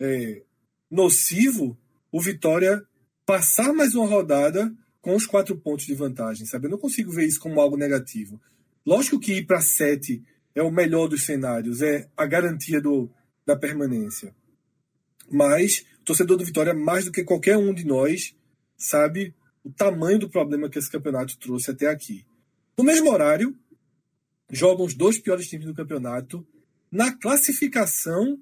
é, 0.01 0.43
nocivo 0.91 1.77
o 2.11 2.21
Vitória 2.21 2.85
passar 3.25 3.73
mais 3.73 3.95
uma 3.95 4.07
rodada 4.07 4.73
com 5.01 5.15
os 5.15 5.27
quatro 5.27 5.57
pontos 5.57 5.87
de 5.87 5.95
vantagem, 5.95 6.47
sabe? 6.47 6.67
Eu 6.67 6.71
não 6.71 6.79
consigo 6.79 7.13
ver 7.13 7.27
isso 7.27 7.41
como 7.41 7.61
algo 7.61 7.77
negativo. 7.77 8.41
Lógico 8.85 9.21
que 9.21 9.35
ir 9.35 9.47
para 9.47 9.61
sete 9.61 10.23
é 10.55 10.63
o 10.63 10.71
melhor 10.71 11.09
dos 11.09 11.25
cenários, 11.25 11.83
é 11.83 12.09
a 12.17 12.25
garantia 12.27 12.81
do, 12.81 13.11
da 13.45 13.57
permanência. 13.57 14.35
Mas 15.31 15.85
o 16.01 16.05
torcedor 16.05 16.37
do 16.37 16.45
Vitória, 16.45 16.73
mais 16.73 17.05
do 17.05 17.13
que 17.13 17.25
qualquer 17.25 17.57
um 17.57 17.75
de 17.75 17.85
nós, 17.85 18.35
sabe 18.77 19.35
o 19.65 19.71
tamanho 19.71 20.19
do 20.19 20.31
problema 20.31 20.69
que 20.69 20.79
esse 20.79 20.91
campeonato 20.91 21.37
trouxe 21.39 21.71
até 21.71 21.89
aqui. 21.89 22.25
No 22.77 22.85
mesmo 22.85 23.11
horário, 23.11 23.59
jogam 24.51 24.85
os 24.85 24.95
dois 24.95 25.19
piores 25.19 25.49
times 25.49 25.67
do 25.67 25.75
campeonato 25.75 26.47
na 26.91 27.13
classificação 27.13 28.41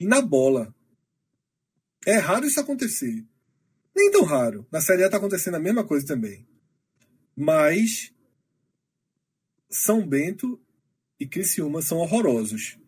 e 0.00 0.06
na 0.06 0.20
bola. 0.20 0.74
É 2.06 2.16
raro 2.18 2.46
isso 2.46 2.60
acontecer. 2.60 3.24
Nem 3.94 4.10
tão 4.10 4.24
raro. 4.24 4.66
Na 4.70 4.80
Série 4.80 5.02
A 5.02 5.06
está 5.06 5.18
acontecendo 5.18 5.56
a 5.56 5.60
mesma 5.60 5.84
coisa 5.84 6.06
também. 6.06 6.46
Mas 7.34 8.12
São 9.68 10.06
Bento 10.06 10.60
e 11.18 11.26
Criciúma 11.26 11.82
são 11.82 11.98
horrorosos. 11.98 12.78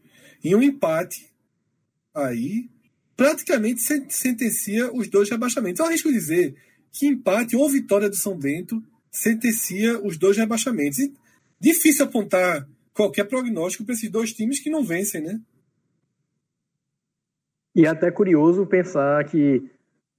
E 0.43 0.55
um 0.55 0.63
empate 0.63 1.33
aí 2.15 2.71
praticamente 3.17 3.81
sentencia 3.81 4.93
os 4.95 5.09
dois 5.09 5.29
rebaixamentos. 5.29 5.81
Eu 5.81 5.87
arrisco 5.87 6.13
dizer 6.13 6.55
que 6.93 7.07
empate 7.07 7.57
ou 7.57 7.69
vitória 7.69 8.09
do 8.09 8.17
São 8.17 8.39
Bento 8.39 8.83
sentencia 9.11 9.99
os 10.05 10.17
dois 10.17 10.37
rebaixamentos. 10.37 10.99
E 10.99 11.13
difícil 11.61 12.05
apontar 12.05 12.67
qualquer 12.93 13.25
prognóstico 13.25 13.85
para 13.85 13.95
esses 13.95 14.11
dois 14.11 14.33
times 14.33 14.61
que 14.61 14.71
não 14.71 14.85
vencem, 14.85 15.23
né? 15.23 15.41
E 17.75 17.85
é 17.85 17.89
até 17.89 18.11
curioso 18.11 18.67
pensar 18.67 19.25
que 19.25 19.63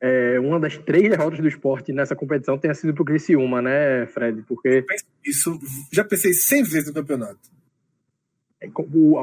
é, 0.01 0.39
uma 0.39 0.59
das 0.59 0.77
três 0.77 1.09
derrotas 1.09 1.39
do 1.39 1.47
esporte 1.47 1.91
nessa 1.91 2.15
competição 2.15 2.57
tenha 2.57 2.73
sido 2.73 2.93
para 2.93 3.01
o 3.01 3.05
Criciúma, 3.05 3.61
né, 3.61 4.05
Fred? 4.07 4.43
Porque. 4.43 4.85
Isso, 5.25 5.59
já 5.91 6.03
pensei 6.05 6.33
100 6.33 6.63
vezes 6.63 6.87
no 6.87 6.93
campeonato. 6.93 7.39
É, 8.61 8.67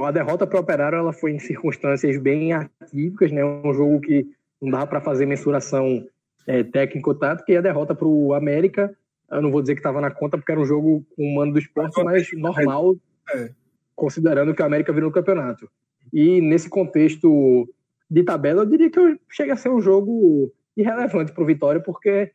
a 0.04 0.10
derrota 0.10 0.46
para 0.46 0.58
o 0.58 0.60
Operário 0.60 0.98
ela 0.98 1.12
foi 1.12 1.32
em 1.32 1.38
circunstâncias 1.38 2.18
bem 2.18 2.52
atípicas, 2.52 3.32
né? 3.32 3.42
Um 3.44 3.72
jogo 3.72 4.00
que 4.00 4.26
não 4.60 4.70
dava 4.70 4.86
para 4.86 5.00
fazer 5.00 5.24
mensuração 5.24 6.06
é, 6.46 6.62
técnico-tática, 6.62 7.50
e 7.52 7.56
a 7.56 7.62
derrota 7.62 7.94
para 7.94 8.06
o 8.06 8.34
América, 8.34 8.94
eu 9.30 9.42
não 9.42 9.50
vou 9.50 9.60
dizer 9.60 9.74
que 9.74 9.80
estava 9.80 10.00
na 10.00 10.10
conta, 10.10 10.36
porque 10.36 10.52
era 10.52 10.60
um 10.60 10.66
jogo 10.66 11.04
com 11.14 11.22
o 11.22 11.34
mando 11.34 11.54
do 11.54 11.58
esporte, 11.58 12.02
mas 12.02 12.28
normal, 12.32 12.96
é. 13.32 13.50
considerando 13.94 14.54
que 14.54 14.62
o 14.62 14.64
América 14.64 14.92
virou 14.92 15.10
o 15.10 15.12
campeonato. 15.12 15.68
E 16.12 16.40
nesse 16.40 16.68
contexto 16.68 17.68
de 18.08 18.22
tabela, 18.22 18.62
eu 18.62 18.66
diria 18.66 18.90
que 18.90 19.20
chega 19.28 19.54
a 19.54 19.56
ser 19.56 19.68
um 19.68 19.80
jogo 19.80 20.52
irrelevante 20.76 21.32
para 21.32 21.42
o 21.42 21.46
Vitória, 21.46 21.80
porque, 21.80 22.30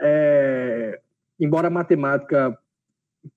é, 0.00 1.00
embora 1.40 1.68
a 1.68 1.70
matemática 1.70 2.56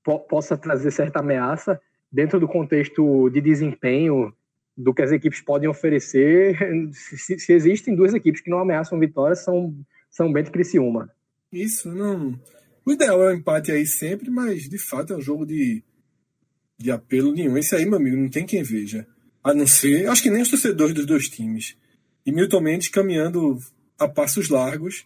po 0.03 0.19
possa 0.19 0.57
trazer 0.57 0.91
certa 0.91 1.19
ameaça, 1.19 1.79
dentro 2.11 2.39
do 2.39 2.47
contexto 2.47 3.29
de 3.29 3.39
desempenho 3.39 4.33
do 4.75 4.93
que 4.93 5.01
as 5.01 5.11
equipes 5.11 5.41
podem 5.41 5.69
oferecer, 5.69 6.57
se, 6.91 7.39
se 7.39 7.53
existem 7.53 7.95
duas 7.95 8.13
equipes 8.13 8.41
que 8.41 8.49
não 8.49 8.59
ameaçam 8.59 8.99
vitória, 8.99 9.35
são 9.35 9.73
São 10.09 10.31
Bento 10.31 10.49
e 10.49 10.51
Criciúma. 10.51 11.09
Isso, 11.51 11.89
não. 11.89 12.37
O 12.85 12.91
ideal 12.91 13.21
é 13.23 13.27
o 13.27 13.29
um 13.29 13.37
empate 13.37 13.71
aí 13.71 13.85
sempre, 13.85 14.29
mas 14.29 14.67
de 14.67 14.77
fato 14.77 15.13
é 15.13 15.17
um 15.17 15.21
jogo 15.21 15.45
de, 15.45 15.83
de 16.77 16.91
apelo 16.91 17.31
nenhum. 17.31 17.57
Esse 17.57 17.75
aí, 17.75 17.85
meu 17.85 17.97
amigo, 17.97 18.17
não 18.17 18.29
tem 18.29 18.45
quem 18.45 18.63
veja. 18.63 19.07
A 19.43 19.53
não 19.53 19.67
ser, 19.67 20.07
acho 20.07 20.21
que 20.23 20.29
nem 20.29 20.41
os 20.41 20.49
torcedores 20.49 20.93
dos 20.93 21.05
dois 21.05 21.29
times. 21.29 21.75
E 22.25 22.31
Milton 22.31 22.61
Mendes 22.61 22.89
caminhando 22.89 23.57
a 23.97 24.07
passos 24.07 24.49
largos 24.49 25.05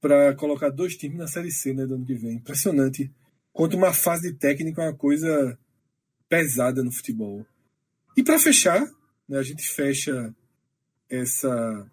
para 0.00 0.34
colocar 0.34 0.70
dois 0.70 0.96
times 0.96 1.18
na 1.18 1.26
Série 1.26 1.50
C 1.50 1.72
né, 1.72 1.86
do 1.86 1.94
ano 1.94 2.06
que 2.06 2.14
vem. 2.14 2.34
Impressionante. 2.34 3.10
Quanto 3.52 3.76
uma 3.76 3.92
fase 3.92 4.32
técnica 4.32 4.82
é 4.82 4.86
uma 4.86 4.94
coisa 4.96 5.58
pesada 6.28 6.82
no 6.82 6.92
futebol. 6.92 7.44
E 8.16 8.22
para 8.22 8.38
fechar, 8.38 8.86
né, 9.28 9.38
a 9.38 9.42
gente 9.42 9.66
fecha 9.66 10.34
essa 11.08 11.86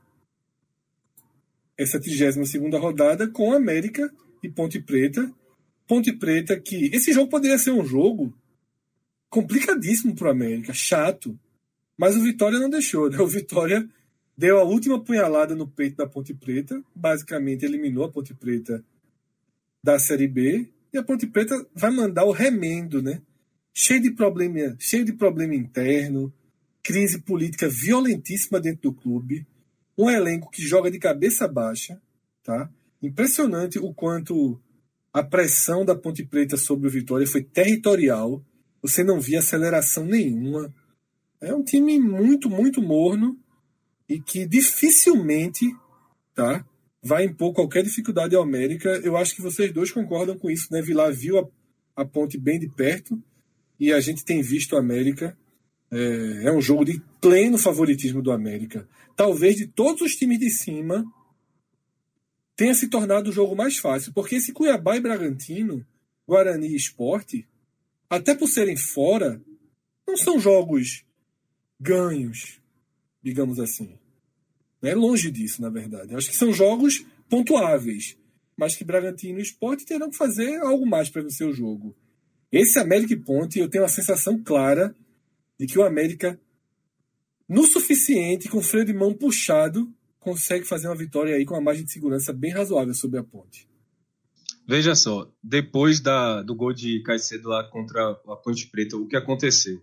essa 1.78 2.00
32 2.00 2.50
segunda 2.50 2.80
rodada 2.80 3.28
com 3.28 3.52
América 3.52 4.10
e 4.46 4.52
Ponte 4.52 4.80
Preta. 4.80 5.32
Ponte 5.88 6.12
Preta 6.14 6.60
que 6.60 6.90
esse 6.94 7.14
jogo 7.14 7.30
poderia 7.30 7.58
ser 7.58 7.72
um 7.72 7.86
jogo 7.86 8.34
complicadíssimo 9.30 10.16
para 10.16 10.28
o 10.28 10.32
América, 10.32 10.74
chato, 10.74 11.38
mas 11.98 12.16
o 12.16 12.22
Vitória 12.22 12.60
não 12.60 12.70
deixou. 12.70 13.10
Né? 13.10 13.20
O 13.20 13.28
Vitória 13.28 13.88
deu 14.38 14.60
a 14.60 14.64
última 14.64 15.04
punhalada 15.04 15.56
no 15.56 15.68
peito 15.68 15.98
da 15.98 16.08
Ponte 16.08 16.34
Preta, 16.34 16.82
basicamente 16.96 17.66
eliminou 17.66 18.06
a 18.06 18.12
Ponte 18.12 18.34
Preta 18.34 18.84
da 19.84 20.00
Série 20.00 20.28
B 20.28 20.68
e 20.94 20.98
a 20.98 21.04
Ponte 21.04 21.28
Preta 21.28 21.66
vai 21.74 21.92
mandar 21.92 22.26
o 22.26 22.32
remendo, 22.32 23.02
né? 23.02 23.22
cheio 23.74 24.02
de 24.02 24.12
problema, 24.12 24.76
cheio 24.80 25.04
de 25.04 25.12
problema 25.12 25.54
interno, 25.54 26.34
crise 26.82 27.20
política 27.20 27.68
violentíssima 27.68 28.60
dentro 28.60 28.84
do 28.84 28.94
clube, 28.94 29.46
um 29.98 30.10
elenco 30.10 30.50
que 30.50 30.62
joga 30.62 30.90
de 30.90 30.98
cabeça 30.98 31.46
baixa, 31.48 32.02
tá? 32.42 32.70
Impressionante 33.06 33.78
o 33.78 33.94
quanto 33.94 34.60
a 35.14 35.24
pressão 35.24 35.86
da 35.86 35.96
Ponte 35.96 36.26
Preta 36.26 36.58
sobre 36.58 36.88
o 36.88 36.92
Vitória 36.92 37.28
foi 37.28 37.44
territorial. 37.44 38.44
Você 38.82 39.04
não 39.04 39.20
via 39.20 39.40
aceleração 39.40 40.06
nenhuma. 40.06 40.74
É 41.40 41.54
um 41.54 41.64
time 41.64 42.00
muito, 42.00 42.50
muito 42.50 42.82
morno 42.82 43.38
e 44.10 44.20
que 44.20 44.48
dificilmente, 44.48 45.66
tá? 46.34 46.66
Vai 47.02 47.26
impor 47.26 47.54
qualquer 47.54 47.84
dificuldade 47.84 48.36
ao 48.36 48.42
América. 48.42 48.90
Eu 49.04 49.16
acho 49.16 49.36
que 49.36 49.42
vocês 49.42 49.72
dois 49.72 49.92
concordam 49.92 50.38
com 50.38 50.50
isso, 50.50 50.68
né? 50.72 50.82
Vilar 50.82 51.14
viu 51.14 51.38
a, 51.38 51.48
a 52.02 52.06
Ponte 52.06 52.40
bem 52.40 52.60
de 52.60 52.68
perto 52.68 53.22
e 53.80 53.94
a 53.94 54.00
gente 54.00 54.26
tem 54.26 54.42
visto 54.42 54.74
o 54.74 54.80
América. 54.80 55.38
É, 55.92 56.46
é 56.46 56.52
um 56.52 56.60
jogo 56.60 56.84
de 56.84 57.00
pleno 57.22 57.60
favoritismo 57.60 58.20
do 58.20 58.32
América. 58.32 58.90
Talvez 59.16 59.58
de 59.58 59.68
todos 59.68 60.02
os 60.02 60.16
times 60.16 60.40
de 60.40 60.50
cima 60.50 61.06
tenha 62.56 62.74
se 62.74 62.88
tornado 62.88 63.30
o 63.30 63.34
jogo 63.34 63.56
mais 63.56 63.78
fácil, 63.78 64.14
porque 64.14 64.36
esse 64.36 64.54
Cuiabá 64.54 64.96
e 64.96 65.02
Bragantino, 65.02 65.86
Guarani 66.28 66.70
e 66.70 66.76
Esporte, 66.76 67.48
até 68.10 68.34
por 68.34 68.48
serem 68.48 68.78
fora, 68.78 69.42
não 70.08 70.16
são 70.16 70.40
jogos 70.40 71.04
ganhos, 71.80 72.60
digamos 73.22 73.60
assim. 73.60 73.98
É 74.82 74.94
longe 74.94 75.32
disso, 75.32 75.62
na 75.62 75.70
verdade. 75.70 76.16
Acho 76.16 76.30
que 76.30 76.36
são 76.36 76.54
jogos 76.54 77.06
pontuáveis, 77.30 78.18
mas 78.56 78.76
que 78.76 78.84
Bragantino 78.84 79.40
e 79.40 79.42
Esporte 79.42 79.86
terão 79.86 80.10
que 80.10 80.18
fazer 80.18 80.58
algo 80.62 80.86
mais 80.86 81.10
para 81.10 81.24
vencer 81.24 81.48
o 81.48 81.54
jogo. 81.54 81.96
Esse 82.52 82.80
América 82.80 83.14
e 83.14 83.20
Ponte, 83.20 83.60
eu 83.60 83.68
tenho 83.68 83.84
a 83.84 83.90
sensação 83.90 84.42
clara 84.42 84.96
de 85.60 85.66
que 85.66 85.78
o 85.78 85.84
América, 85.84 86.40
no 87.50 87.64
suficiente, 87.66 88.48
com 88.48 88.60
o 88.60 88.64
freio 88.64 88.86
de 88.86 88.94
mão 88.94 89.14
puxado, 89.14 89.92
consegue 90.26 90.66
fazer 90.66 90.88
uma 90.88 90.98
vitória 90.98 91.36
aí 91.36 91.46
com 91.46 91.54
uma 91.54 91.62
margem 91.62 91.86
de 91.86 91.92
segurança 91.92 92.34
bem 92.34 92.52
razoável 92.52 92.96
sobre 92.96 93.20
a 93.20 93.24
Ponte. 93.24 93.70
Veja 94.68 94.96
só, 94.96 95.32
depois 95.44 96.00
da, 96.00 96.42
do 96.42 96.56
gol 96.56 96.74
de 96.74 97.04
Caicedo 97.04 97.50
lá 97.50 97.64
contra 97.70 98.10
a 98.10 98.36
Ponte 98.36 98.68
Preta, 98.68 98.98
o 98.98 99.08
que 99.08 99.16
aconteceu? 99.16 99.80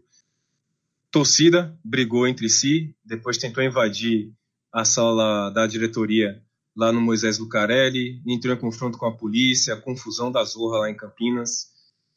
Torcida 1.12 1.78
brigou 1.84 2.26
entre 2.26 2.48
si, 2.48 2.92
depois 3.04 3.38
tentou 3.38 3.62
invadir 3.62 4.32
a 4.72 4.84
sala 4.84 5.50
da 5.50 5.64
diretoria 5.68 6.42
lá 6.74 6.90
no 6.90 7.00
Moisés 7.00 7.38
Lucarelli, 7.38 8.20
entrou 8.26 8.52
em 8.52 8.58
confronto 8.58 8.98
com 8.98 9.06
a 9.06 9.16
polícia, 9.16 9.76
confusão 9.76 10.32
da 10.32 10.42
Zorra 10.42 10.80
lá 10.80 10.90
em 10.90 10.96
Campinas 10.96 11.70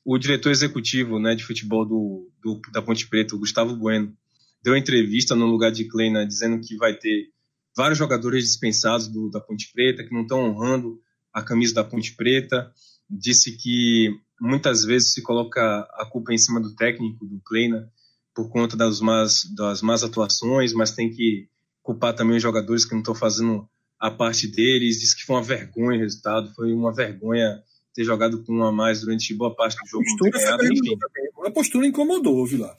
o 0.05 0.19
diretor 0.19 0.51
executivo 0.51 1.19
né, 1.19 1.33
de 1.33 1.43
futebol 1.43 1.83
do, 1.83 2.31
do, 2.39 2.61
da 2.71 2.81
Ponte 2.81 3.07
Preta, 3.07 3.35
o 3.35 3.39
Gustavo 3.39 3.75
Bueno, 3.75 4.15
deu 4.63 4.77
entrevista 4.77 5.35
no 5.35 5.47
lugar 5.47 5.71
de 5.71 5.85
Kleina 5.85 6.27
dizendo 6.27 6.61
que 6.61 6.77
vai 6.77 6.93
ter 6.93 7.29
vários 7.75 7.97
jogadores 7.97 8.45
dispensados 8.45 9.07
do, 9.07 9.29
da 9.29 9.39
Ponte 9.39 9.71
Preta 9.73 10.03
que 10.03 10.13
não 10.13 10.21
estão 10.21 10.39
honrando 10.39 10.99
a 11.33 11.41
camisa 11.41 11.75
da 11.75 11.83
Ponte 11.83 12.15
Preta. 12.15 12.71
Disse 13.09 13.57
que 13.57 14.09
muitas 14.39 14.83
vezes 14.83 15.13
se 15.13 15.21
coloca 15.21 15.61
a 15.93 16.05
culpa 16.09 16.33
em 16.33 16.37
cima 16.37 16.59
do 16.59 16.75
técnico, 16.75 17.25
do 17.25 17.39
Kleina, 17.45 17.91
por 18.33 18.49
conta 18.49 18.75
das 18.75 18.99
más, 18.99 19.43
das 19.55 19.81
más 19.81 20.03
atuações, 20.03 20.73
mas 20.73 20.91
tem 20.91 21.09
que 21.09 21.47
culpar 21.81 22.13
também 22.13 22.37
os 22.37 22.43
jogadores 22.43 22.85
que 22.85 22.93
não 22.93 22.99
estão 22.99 23.15
fazendo 23.15 23.67
a 23.99 24.09
parte 24.09 24.47
deles. 24.47 24.99
Disse 24.99 25.15
que 25.15 25.23
foi 25.23 25.35
uma 25.35 25.43
vergonha 25.43 25.99
o 25.99 26.01
resultado, 26.01 26.53
foi 26.53 26.73
uma 26.73 26.93
vergonha 26.93 27.61
ter 27.93 28.03
jogado 28.03 28.43
com 28.43 28.57
um 28.57 28.63
a 28.63 28.71
mais 28.71 29.01
durante 29.01 29.33
boa 29.33 29.55
parte 29.55 29.77
do 29.77 29.87
jogo. 29.87 30.03
Postura, 30.03 30.65
enfim. 30.65 30.97
a 31.45 31.51
postura 31.51 31.87
incomodou, 31.87 32.45
Vilar. 32.45 32.75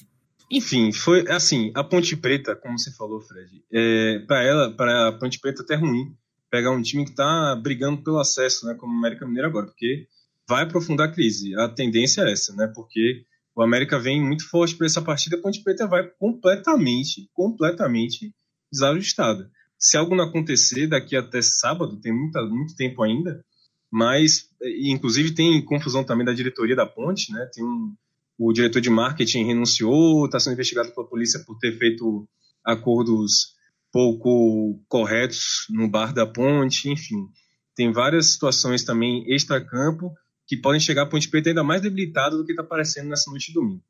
Enfim, 0.50 0.92
foi 0.92 1.28
assim, 1.28 1.72
a 1.74 1.82
Ponte 1.82 2.16
Preta, 2.16 2.54
como 2.54 2.78
você 2.78 2.92
falou, 2.92 3.20
Fred, 3.20 3.64
é, 3.72 4.20
para 4.20 4.42
ela, 4.44 4.70
para 4.70 5.08
a 5.08 5.12
Ponte 5.12 5.40
Preta 5.40 5.62
até 5.62 5.74
ruim 5.74 6.14
pegar 6.50 6.70
um 6.70 6.80
time 6.80 7.04
que 7.04 7.10
está 7.10 7.56
brigando 7.56 8.02
pelo 8.02 8.20
acesso, 8.20 8.66
né, 8.66 8.74
como 8.74 8.94
o 8.94 8.96
América 8.96 9.26
Mineiro 9.26 9.48
agora, 9.48 9.66
porque 9.66 10.06
vai 10.48 10.62
aprofundar 10.62 11.08
a 11.08 11.12
crise. 11.12 11.54
A 11.58 11.68
tendência 11.68 12.22
é 12.22 12.32
essa, 12.32 12.54
né, 12.54 12.70
porque 12.72 13.24
o 13.56 13.62
América 13.62 13.98
vem 13.98 14.22
muito 14.22 14.48
forte 14.48 14.76
para 14.76 14.86
essa 14.86 15.02
partida, 15.02 15.36
a 15.36 15.40
Ponte 15.40 15.62
Preta 15.62 15.86
vai 15.86 16.08
completamente, 16.18 17.28
completamente 17.34 18.32
desajustada. 18.70 19.50
Se 19.78 19.96
algo 19.96 20.14
não 20.14 20.24
acontecer 20.24 20.86
daqui 20.86 21.16
até 21.16 21.42
sábado, 21.42 22.00
tem 22.00 22.12
muita, 22.12 22.40
muito 22.42 22.76
tempo 22.76 23.02
ainda, 23.02 23.44
mas, 23.90 24.48
inclusive, 24.62 25.34
tem 25.34 25.64
confusão 25.64 26.04
também 26.04 26.24
da 26.24 26.32
diretoria 26.32 26.76
da 26.76 26.86
Ponte, 26.86 27.32
né? 27.32 27.48
Tem 27.52 27.64
um, 27.64 27.94
o 28.38 28.52
diretor 28.52 28.80
de 28.80 28.90
marketing 28.90 29.44
renunciou, 29.44 30.26
está 30.26 30.38
sendo 30.38 30.54
investigado 30.54 30.92
pela 30.92 31.06
polícia 31.06 31.42
por 31.46 31.58
ter 31.58 31.76
feito 31.78 32.28
acordos 32.64 33.54
pouco 33.92 34.78
corretos 34.88 35.66
no 35.70 35.88
bar 35.88 36.12
da 36.12 36.26
Ponte, 36.26 36.90
enfim. 36.90 37.28
Tem 37.74 37.92
várias 37.92 38.32
situações 38.32 38.84
também 38.84 39.24
extra-campo 39.32 40.12
que 40.46 40.56
podem 40.56 40.80
chegar 40.80 41.02
a 41.02 41.06
Ponte 41.06 41.28
Preta 41.28 41.48
ainda 41.48 41.64
mais 41.64 41.80
debilitada 41.80 42.36
do 42.36 42.44
que 42.44 42.52
está 42.52 42.62
aparecendo 42.62 43.08
nessa 43.08 43.30
noite 43.30 43.48
de 43.48 43.54
domingo. 43.54 43.82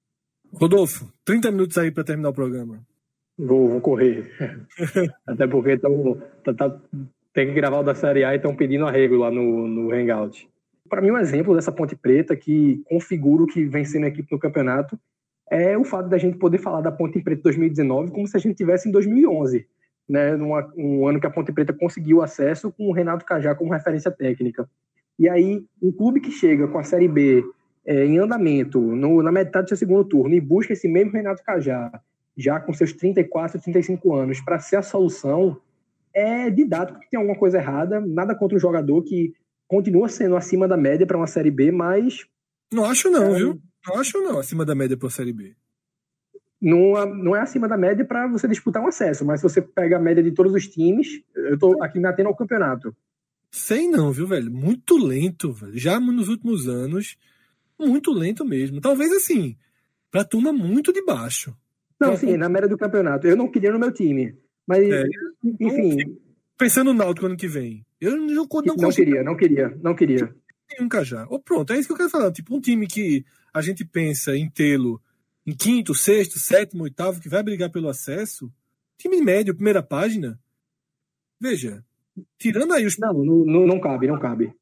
Rodolfo, 0.53 1.13
30 1.25 1.51
minutos 1.51 1.77
aí 1.77 1.91
para 1.91 2.05
terminar 2.05 2.31
o 2.31 2.35
programa. 2.35 2.81
Vou, 3.37 3.69
vou 3.69 3.81
correr. 3.81 4.33
Até 5.27 5.47
porque 5.47 5.77
tão, 5.77 6.21
tá, 6.45 6.55
tá, 6.55 6.81
tem 7.35 7.49
que 7.49 7.55
gravar 7.55 7.81
o 7.81 7.83
da 7.83 7.95
Série 7.95 8.25
A 8.25 8.33
e 8.33 8.37
estão 8.37 8.57
pedindo 8.57 8.87
arrego 8.87 9.17
lá 9.17 9.31
no, 9.31 9.69
no 9.69 9.93
Hangout. 9.93 10.49
Para 10.89 11.01
mim, 11.01 11.11
um 11.11 11.19
exemplo 11.19 11.55
dessa 11.55 11.73
Ponte 11.73 11.97
Preta 11.97 12.37
que 12.37 12.83
configura 12.87 13.43
o 13.43 13.47
que 13.47 13.65
vem 13.65 13.85
sendo 13.85 14.05
a 14.05 14.09
equipe 14.09 14.31
no 14.31 14.39
campeonato 14.39 14.99
é 15.51 15.77
o 15.79 15.85
fato 15.85 16.09
da 16.09 16.19
gente 16.19 16.39
poder 16.39 16.59
falar 16.59 16.81
da 16.81 16.91
Ponte 16.91 17.21
Preta 17.21 17.43
2019 17.43 18.11
como 18.11 18.27
se 18.27 18.37
a 18.37 18.41
gente 18.41 18.57
tivesse 18.57 18.89
em 18.89 18.93
2011, 18.93 19.67
né, 20.09 20.37
numa, 20.37 20.73
um 20.77 21.07
ano 21.07 21.21
que 21.21 21.27
a 21.27 21.31
Ponte 21.31 21.53
Preta 21.53 21.73
conseguiu 21.73 22.23
acesso 22.23 22.73
com 22.73 22.89
o 22.89 22.93
Renato 22.93 23.25
Cajá 23.25 23.55
como 23.55 23.73
referência 23.73 24.11
técnica. 24.11 24.69
E 25.19 25.29
aí, 25.29 25.65
um 25.83 25.91
clube 25.91 26.21
que 26.21 26.31
chega 26.31 26.69
com 26.69 26.79
a 26.79 26.83
Série 26.83 27.09
B 27.09 27.45
é, 27.87 28.05
em 28.05 28.19
andamento, 28.19 28.81
no, 28.81 29.23
na 29.23 29.33
metade 29.33 29.67
do 29.67 29.69
seu 29.69 29.77
segundo 29.77 30.05
turno, 30.05 30.35
e 30.35 30.41
busca 30.41 30.73
esse 30.73 30.89
mesmo 30.89 31.13
Renato 31.13 31.43
Cajá, 31.43 32.01
já 32.37 32.61
com 32.61 32.73
seus 32.75 32.93
34, 32.93 33.61
35 33.61 34.15
anos, 34.15 34.41
para 34.41 34.59
ser 34.59 34.77
a 34.77 34.83
solução, 34.83 35.59
é 36.13 36.51
didático 36.51 37.01
que 37.01 37.11
tem 37.11 37.19
alguma 37.19 37.39
coisa 37.39 37.59
errada. 37.59 38.01
Nada 38.01 38.35
contra 38.35 38.57
o 38.57 38.61
jogador 38.61 39.03
que 39.03 39.35
continua 39.67 40.09
sendo 40.09 40.37
acima 40.37 40.67
da 40.67 40.77
média 40.77 41.07
para 41.07 41.17
uma 41.17 41.27
Série 41.27 41.51
B, 41.51 41.71
mas. 41.71 42.27
Não 42.73 42.85
acho, 42.85 43.11
não, 43.11 43.35
é, 43.35 43.39
viu? 43.39 43.61
Não 43.87 43.99
acho, 43.99 44.21
não, 44.21 44.39
acima 44.39 44.65
da 44.65 44.75
média 44.75 44.97
para 44.97 45.09
a 45.09 45.11
Série 45.11 45.33
B. 45.33 45.55
Não, 46.61 46.99
é, 46.99 47.07
não 47.07 47.37
é 47.37 47.41
acima 47.41 47.69
da 47.69 47.77
média 47.77 48.05
para 48.05 48.27
você 48.27 48.49
disputar 48.49 48.83
um 48.83 48.89
acesso, 48.89 49.25
mas 49.25 49.41
se 49.41 49.49
você 49.49 49.61
pega 49.61 49.97
a 49.97 50.01
média 50.01 50.23
de 50.23 50.33
todos 50.33 50.53
os 50.53 50.67
times, 50.67 51.23
eu 51.35 51.55
estou 51.55 51.83
aqui 51.83 51.99
me 51.99 52.09
atendo 52.09 52.29
ao 52.29 52.37
campeonato. 52.37 52.97
Sei 53.51 53.89
não, 53.89 54.11
viu, 54.11 54.27
velho? 54.27 54.51
Muito 54.51 54.97
lento, 54.97 55.53
velho. 55.53 55.79
Já 55.79 56.01
nos 56.01 56.29
últimos 56.29 56.69
anos, 56.69 57.17
muito 57.79 58.13
lento 58.13 58.45
mesmo. 58.45 58.81
Talvez 58.81 59.13
assim, 59.13 59.57
pra 60.11 60.25
turma 60.25 60.53
muito 60.53 60.93
de 60.93 61.05
baixo. 61.05 61.57
Não, 62.01 62.09
então, 62.09 62.17
sim, 62.17 62.37
na 62.37 62.49
média 62.49 62.69
do 62.69 62.77
campeonato. 62.77 63.27
Eu 63.27 63.37
não 63.37 63.49
queria 63.49 63.73
no 63.73 63.79
meu 63.79 63.93
time. 63.93 64.37
Mas, 64.67 64.83
é, 64.91 65.05
enfim. 65.61 66.19
Pensando 66.59 66.93
no 66.93 66.99
Náutico 66.99 67.27
ano 67.27 67.37
que 67.37 67.47
vem. 67.47 67.86
Eu 68.01 68.17
não, 68.17 68.27
não, 68.27 68.49
não, 68.67 68.77
não 68.77 68.91
queria, 68.91 69.23
não 69.23 69.37
queria, 69.37 69.79
não 69.83 69.95
queria. 69.95 70.35
Nunca 70.79 71.05
já. 71.05 71.27
Ou 71.29 71.39
pronto, 71.39 71.73
é 71.73 71.79
isso 71.79 71.89
que 71.89 71.93
eu 71.93 71.97
quero 71.97 72.11
falar. 72.11 72.31
Tipo, 72.33 72.55
um 72.55 72.61
time 72.61 72.87
que 72.87 73.25
a 73.55 73.63
gente 73.63 73.85
pensa 73.85 74.37
em 74.37 74.51
tê-lo 74.51 75.01
em 75.47 75.55
quinto, 75.55 75.95
sexto, 75.95 76.39
sétimo, 76.39 76.83
oitavo, 76.83 77.21
que 77.21 77.29
vai 77.29 77.43
brigar 77.43 77.71
pelo 77.71 77.89
acesso, 77.89 78.53
time 78.99 79.23
médio, 79.23 79.55
primeira 79.55 79.81
página. 79.81 80.39
Veja, 81.41 81.85
tirando 82.37 82.73
aí 82.73 82.85
os. 82.85 82.99
Não, 82.99 83.13
não, 83.13 83.67
não 83.67 83.81
cabe, 83.81 84.09
não 84.09 84.19
cabe. 84.19 84.53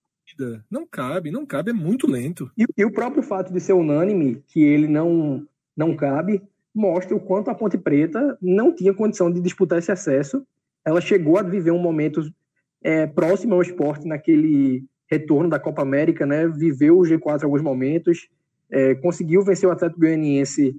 Não 0.70 0.86
cabe, 0.86 1.30
não 1.30 1.46
cabe, 1.46 1.70
é 1.70 1.74
muito 1.74 2.10
lento. 2.10 2.50
E, 2.56 2.66
e, 2.76 2.84
o 2.84 2.92
próprio 2.92 3.22
fato 3.22 3.52
de 3.52 3.60
ser 3.60 3.72
unânime, 3.72 4.42
que 4.48 4.60
ele 4.60 4.88
não, 4.88 5.46
não 5.76 5.94
cabe, 5.94 6.42
mostra 6.74 7.14
o 7.16 7.20
quanto 7.20 7.50
a 7.50 7.54
Ponte 7.54 7.78
Preta 7.78 8.36
não 8.42 8.74
tinha 8.74 8.92
condição 8.92 9.30
de 9.30 9.40
disputar 9.40 9.78
esse 9.78 9.92
acesso. 9.92 10.44
Ela 10.84 11.00
chegou 11.00 11.38
a 11.38 11.42
viver 11.42 11.70
um 11.70 11.78
momento 11.78 12.22
é, 12.84 13.06
próximo 13.06 13.54
ao 13.54 13.62
esporte 13.62 14.06
naquele 14.06 14.84
retorno 15.10 15.48
da 15.48 15.58
Copa 15.58 15.80
América, 15.80 16.26
né? 16.26 16.46
Viveu 16.46 16.98
o 16.98 17.02
G4 17.02 17.40
em 17.40 17.44
alguns 17.44 17.62
momentos, 17.62 18.28
é, 18.70 18.94
conseguiu 18.96 19.42
vencer 19.42 19.66
o 19.66 19.72
Atlético 19.72 20.00
Goianiense, 20.00 20.78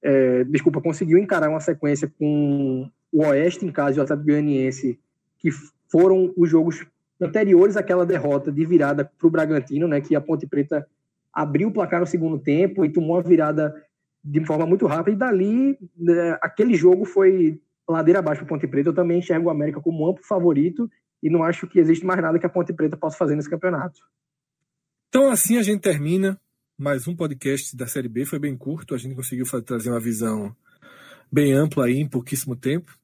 é, 0.00 0.44
desculpa, 0.44 0.80
conseguiu 0.80 1.18
encarar 1.18 1.50
uma 1.50 1.60
sequência 1.60 2.10
com 2.18 2.88
o 3.10 3.24
Oeste 3.24 3.66
em 3.66 3.72
casa 3.72 3.96
e 3.96 4.00
o 4.00 4.02
Atlético 4.02 4.28
Goianiense, 4.28 4.98
que 5.38 5.50
foram 5.90 6.32
os 6.36 6.48
jogos 6.48 6.86
anteriores 7.20 7.76
àquela 7.76 8.06
derrota 8.06 8.50
de 8.52 8.64
virada 8.64 9.04
para 9.04 9.26
o 9.26 9.30
Bragantino, 9.30 9.88
né? 9.88 10.00
Que 10.00 10.14
a 10.14 10.20
Ponte 10.20 10.46
Preta 10.46 10.86
abriu 11.32 11.68
o 11.68 11.72
placar 11.72 12.00
no 12.00 12.06
segundo 12.06 12.38
tempo 12.38 12.84
e 12.84 12.92
tomou 12.92 13.16
a 13.16 13.22
virada 13.22 13.74
de 14.24 14.44
forma 14.46 14.64
muito 14.64 14.86
rápida, 14.86 15.16
e 15.16 15.18
dali 15.18 15.78
né, 15.96 16.38
aquele 16.40 16.74
jogo 16.74 17.04
foi 17.04 17.60
ladeira 17.88 18.20
abaixo 18.20 18.42
para 18.42 18.48
Ponte 18.48 18.68
Preta. 18.68 18.90
Eu 18.90 18.94
também 18.94 19.18
enxergo 19.18 19.48
o 19.48 19.50
América 19.50 19.80
como 19.80 20.04
um 20.04 20.10
amplo 20.10 20.24
favorito 20.24 20.88
e 21.22 21.30
não 21.30 21.44
acho 21.44 21.66
que 21.66 21.78
existe 21.78 22.04
mais 22.04 22.20
nada 22.20 22.38
que 22.38 22.46
a 22.46 22.48
Ponte 22.48 22.72
Preta 22.72 22.96
possa 22.96 23.16
fazer 23.16 23.36
nesse 23.36 23.48
campeonato. 23.48 24.00
Então, 25.08 25.30
assim 25.30 25.56
a 25.58 25.62
gente 25.62 25.80
termina 25.80 26.40
mais 26.76 27.06
um 27.06 27.14
podcast 27.14 27.76
da 27.76 27.86
Série 27.86 28.08
B. 28.08 28.24
Foi 28.24 28.38
bem 28.38 28.56
curto, 28.56 28.94
a 28.94 28.98
gente 28.98 29.14
conseguiu 29.14 29.44
trazer 29.62 29.90
uma 29.90 30.00
visão 30.00 30.54
bem 31.30 31.52
ampla 31.52 31.86
aí 31.86 31.98
em 31.98 32.08
pouquíssimo 32.08 32.56
tempo. 32.56 32.96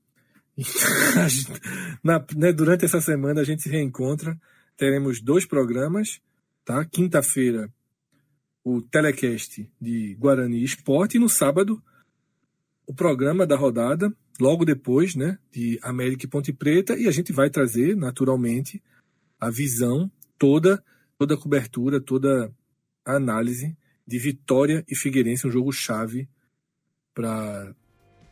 Na, 2.02 2.24
né, 2.36 2.52
durante 2.52 2.84
essa 2.84 3.00
semana 3.00 3.40
a 3.40 3.44
gente 3.44 3.62
se 3.62 3.68
reencontra. 3.68 4.36
Teremos 4.76 5.20
dois 5.20 5.46
programas, 5.46 6.20
tá? 6.64 6.84
Quinta-feira 6.84 7.70
o 8.64 8.82
telecast 8.82 9.70
de 9.80 10.14
Guarani 10.16 10.62
Esporte 10.62 11.16
e 11.16 11.20
no 11.20 11.28
sábado 11.28 11.82
o 12.86 12.94
programa 12.94 13.46
da 13.46 13.56
rodada, 13.56 14.12
logo 14.40 14.64
depois, 14.64 15.14
né, 15.14 15.38
de 15.50 15.78
América 15.82 16.24
e 16.24 16.28
Ponte 16.28 16.52
Preta, 16.52 16.96
e 16.96 17.08
a 17.08 17.10
gente 17.10 17.32
vai 17.32 17.50
trazer, 17.50 17.96
naturalmente, 17.96 18.82
a 19.40 19.50
visão 19.50 20.10
toda, 20.38 20.82
toda 21.18 21.34
a 21.34 21.38
cobertura, 21.38 22.00
toda 22.00 22.52
a 23.04 23.16
análise 23.16 23.76
de 24.06 24.18
Vitória 24.18 24.84
e 24.88 24.96
Figueirense, 24.96 25.46
um 25.46 25.50
jogo 25.50 25.72
chave 25.72 26.28
para 27.14 27.74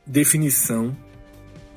definição 0.07 0.97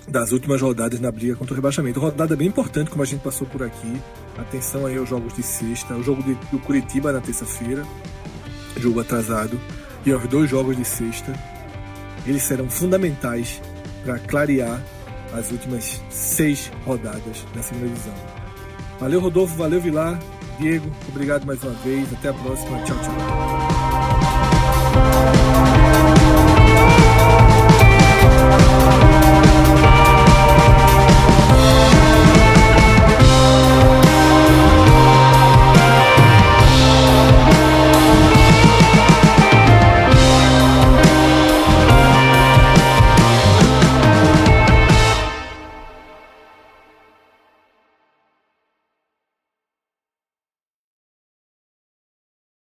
das 0.07 0.31
últimas 0.31 0.61
rodadas 0.61 0.99
na 0.99 1.11
briga 1.11 1.35
contra 1.35 1.53
o 1.53 1.55
rebaixamento. 1.55 1.99
Rodada 1.99 2.35
bem 2.35 2.47
importante, 2.47 2.89
como 2.89 3.03
a 3.03 3.05
gente 3.05 3.21
passou 3.21 3.47
por 3.47 3.63
aqui. 3.63 4.01
Atenção 4.37 4.85
aí 4.85 4.97
aos 4.97 5.09
jogos 5.09 5.33
de 5.33 5.43
sexta, 5.43 5.95
o 5.95 6.03
jogo 6.03 6.23
de, 6.23 6.33
do 6.49 6.59
Curitiba 6.59 7.11
na 7.11 7.19
terça-feira, 7.19 7.83
jogo 8.77 8.99
atrasado, 8.99 9.59
e 10.05 10.11
aos 10.11 10.27
dois 10.27 10.49
jogos 10.49 10.77
de 10.77 10.85
sexta. 10.85 11.33
Eles 12.25 12.43
serão 12.43 12.69
fundamentais 12.69 13.61
para 14.03 14.19
clarear 14.19 14.81
as 15.33 15.51
últimas 15.51 16.01
seis 16.09 16.71
rodadas 16.85 17.45
da 17.53 17.61
segunda 17.61 17.87
divisão. 17.87 18.13
Valeu, 18.99 19.19
Rodolfo, 19.19 19.55
valeu, 19.55 19.79
Vilar. 19.79 20.19
Diego, 20.59 20.89
obrigado 21.07 21.45
mais 21.45 21.63
uma 21.63 21.73
vez. 21.73 22.11
Até 22.13 22.29
a 22.29 22.33
próxima. 22.33 22.81
Tchau, 22.83 22.97
tchau. 22.97 23.13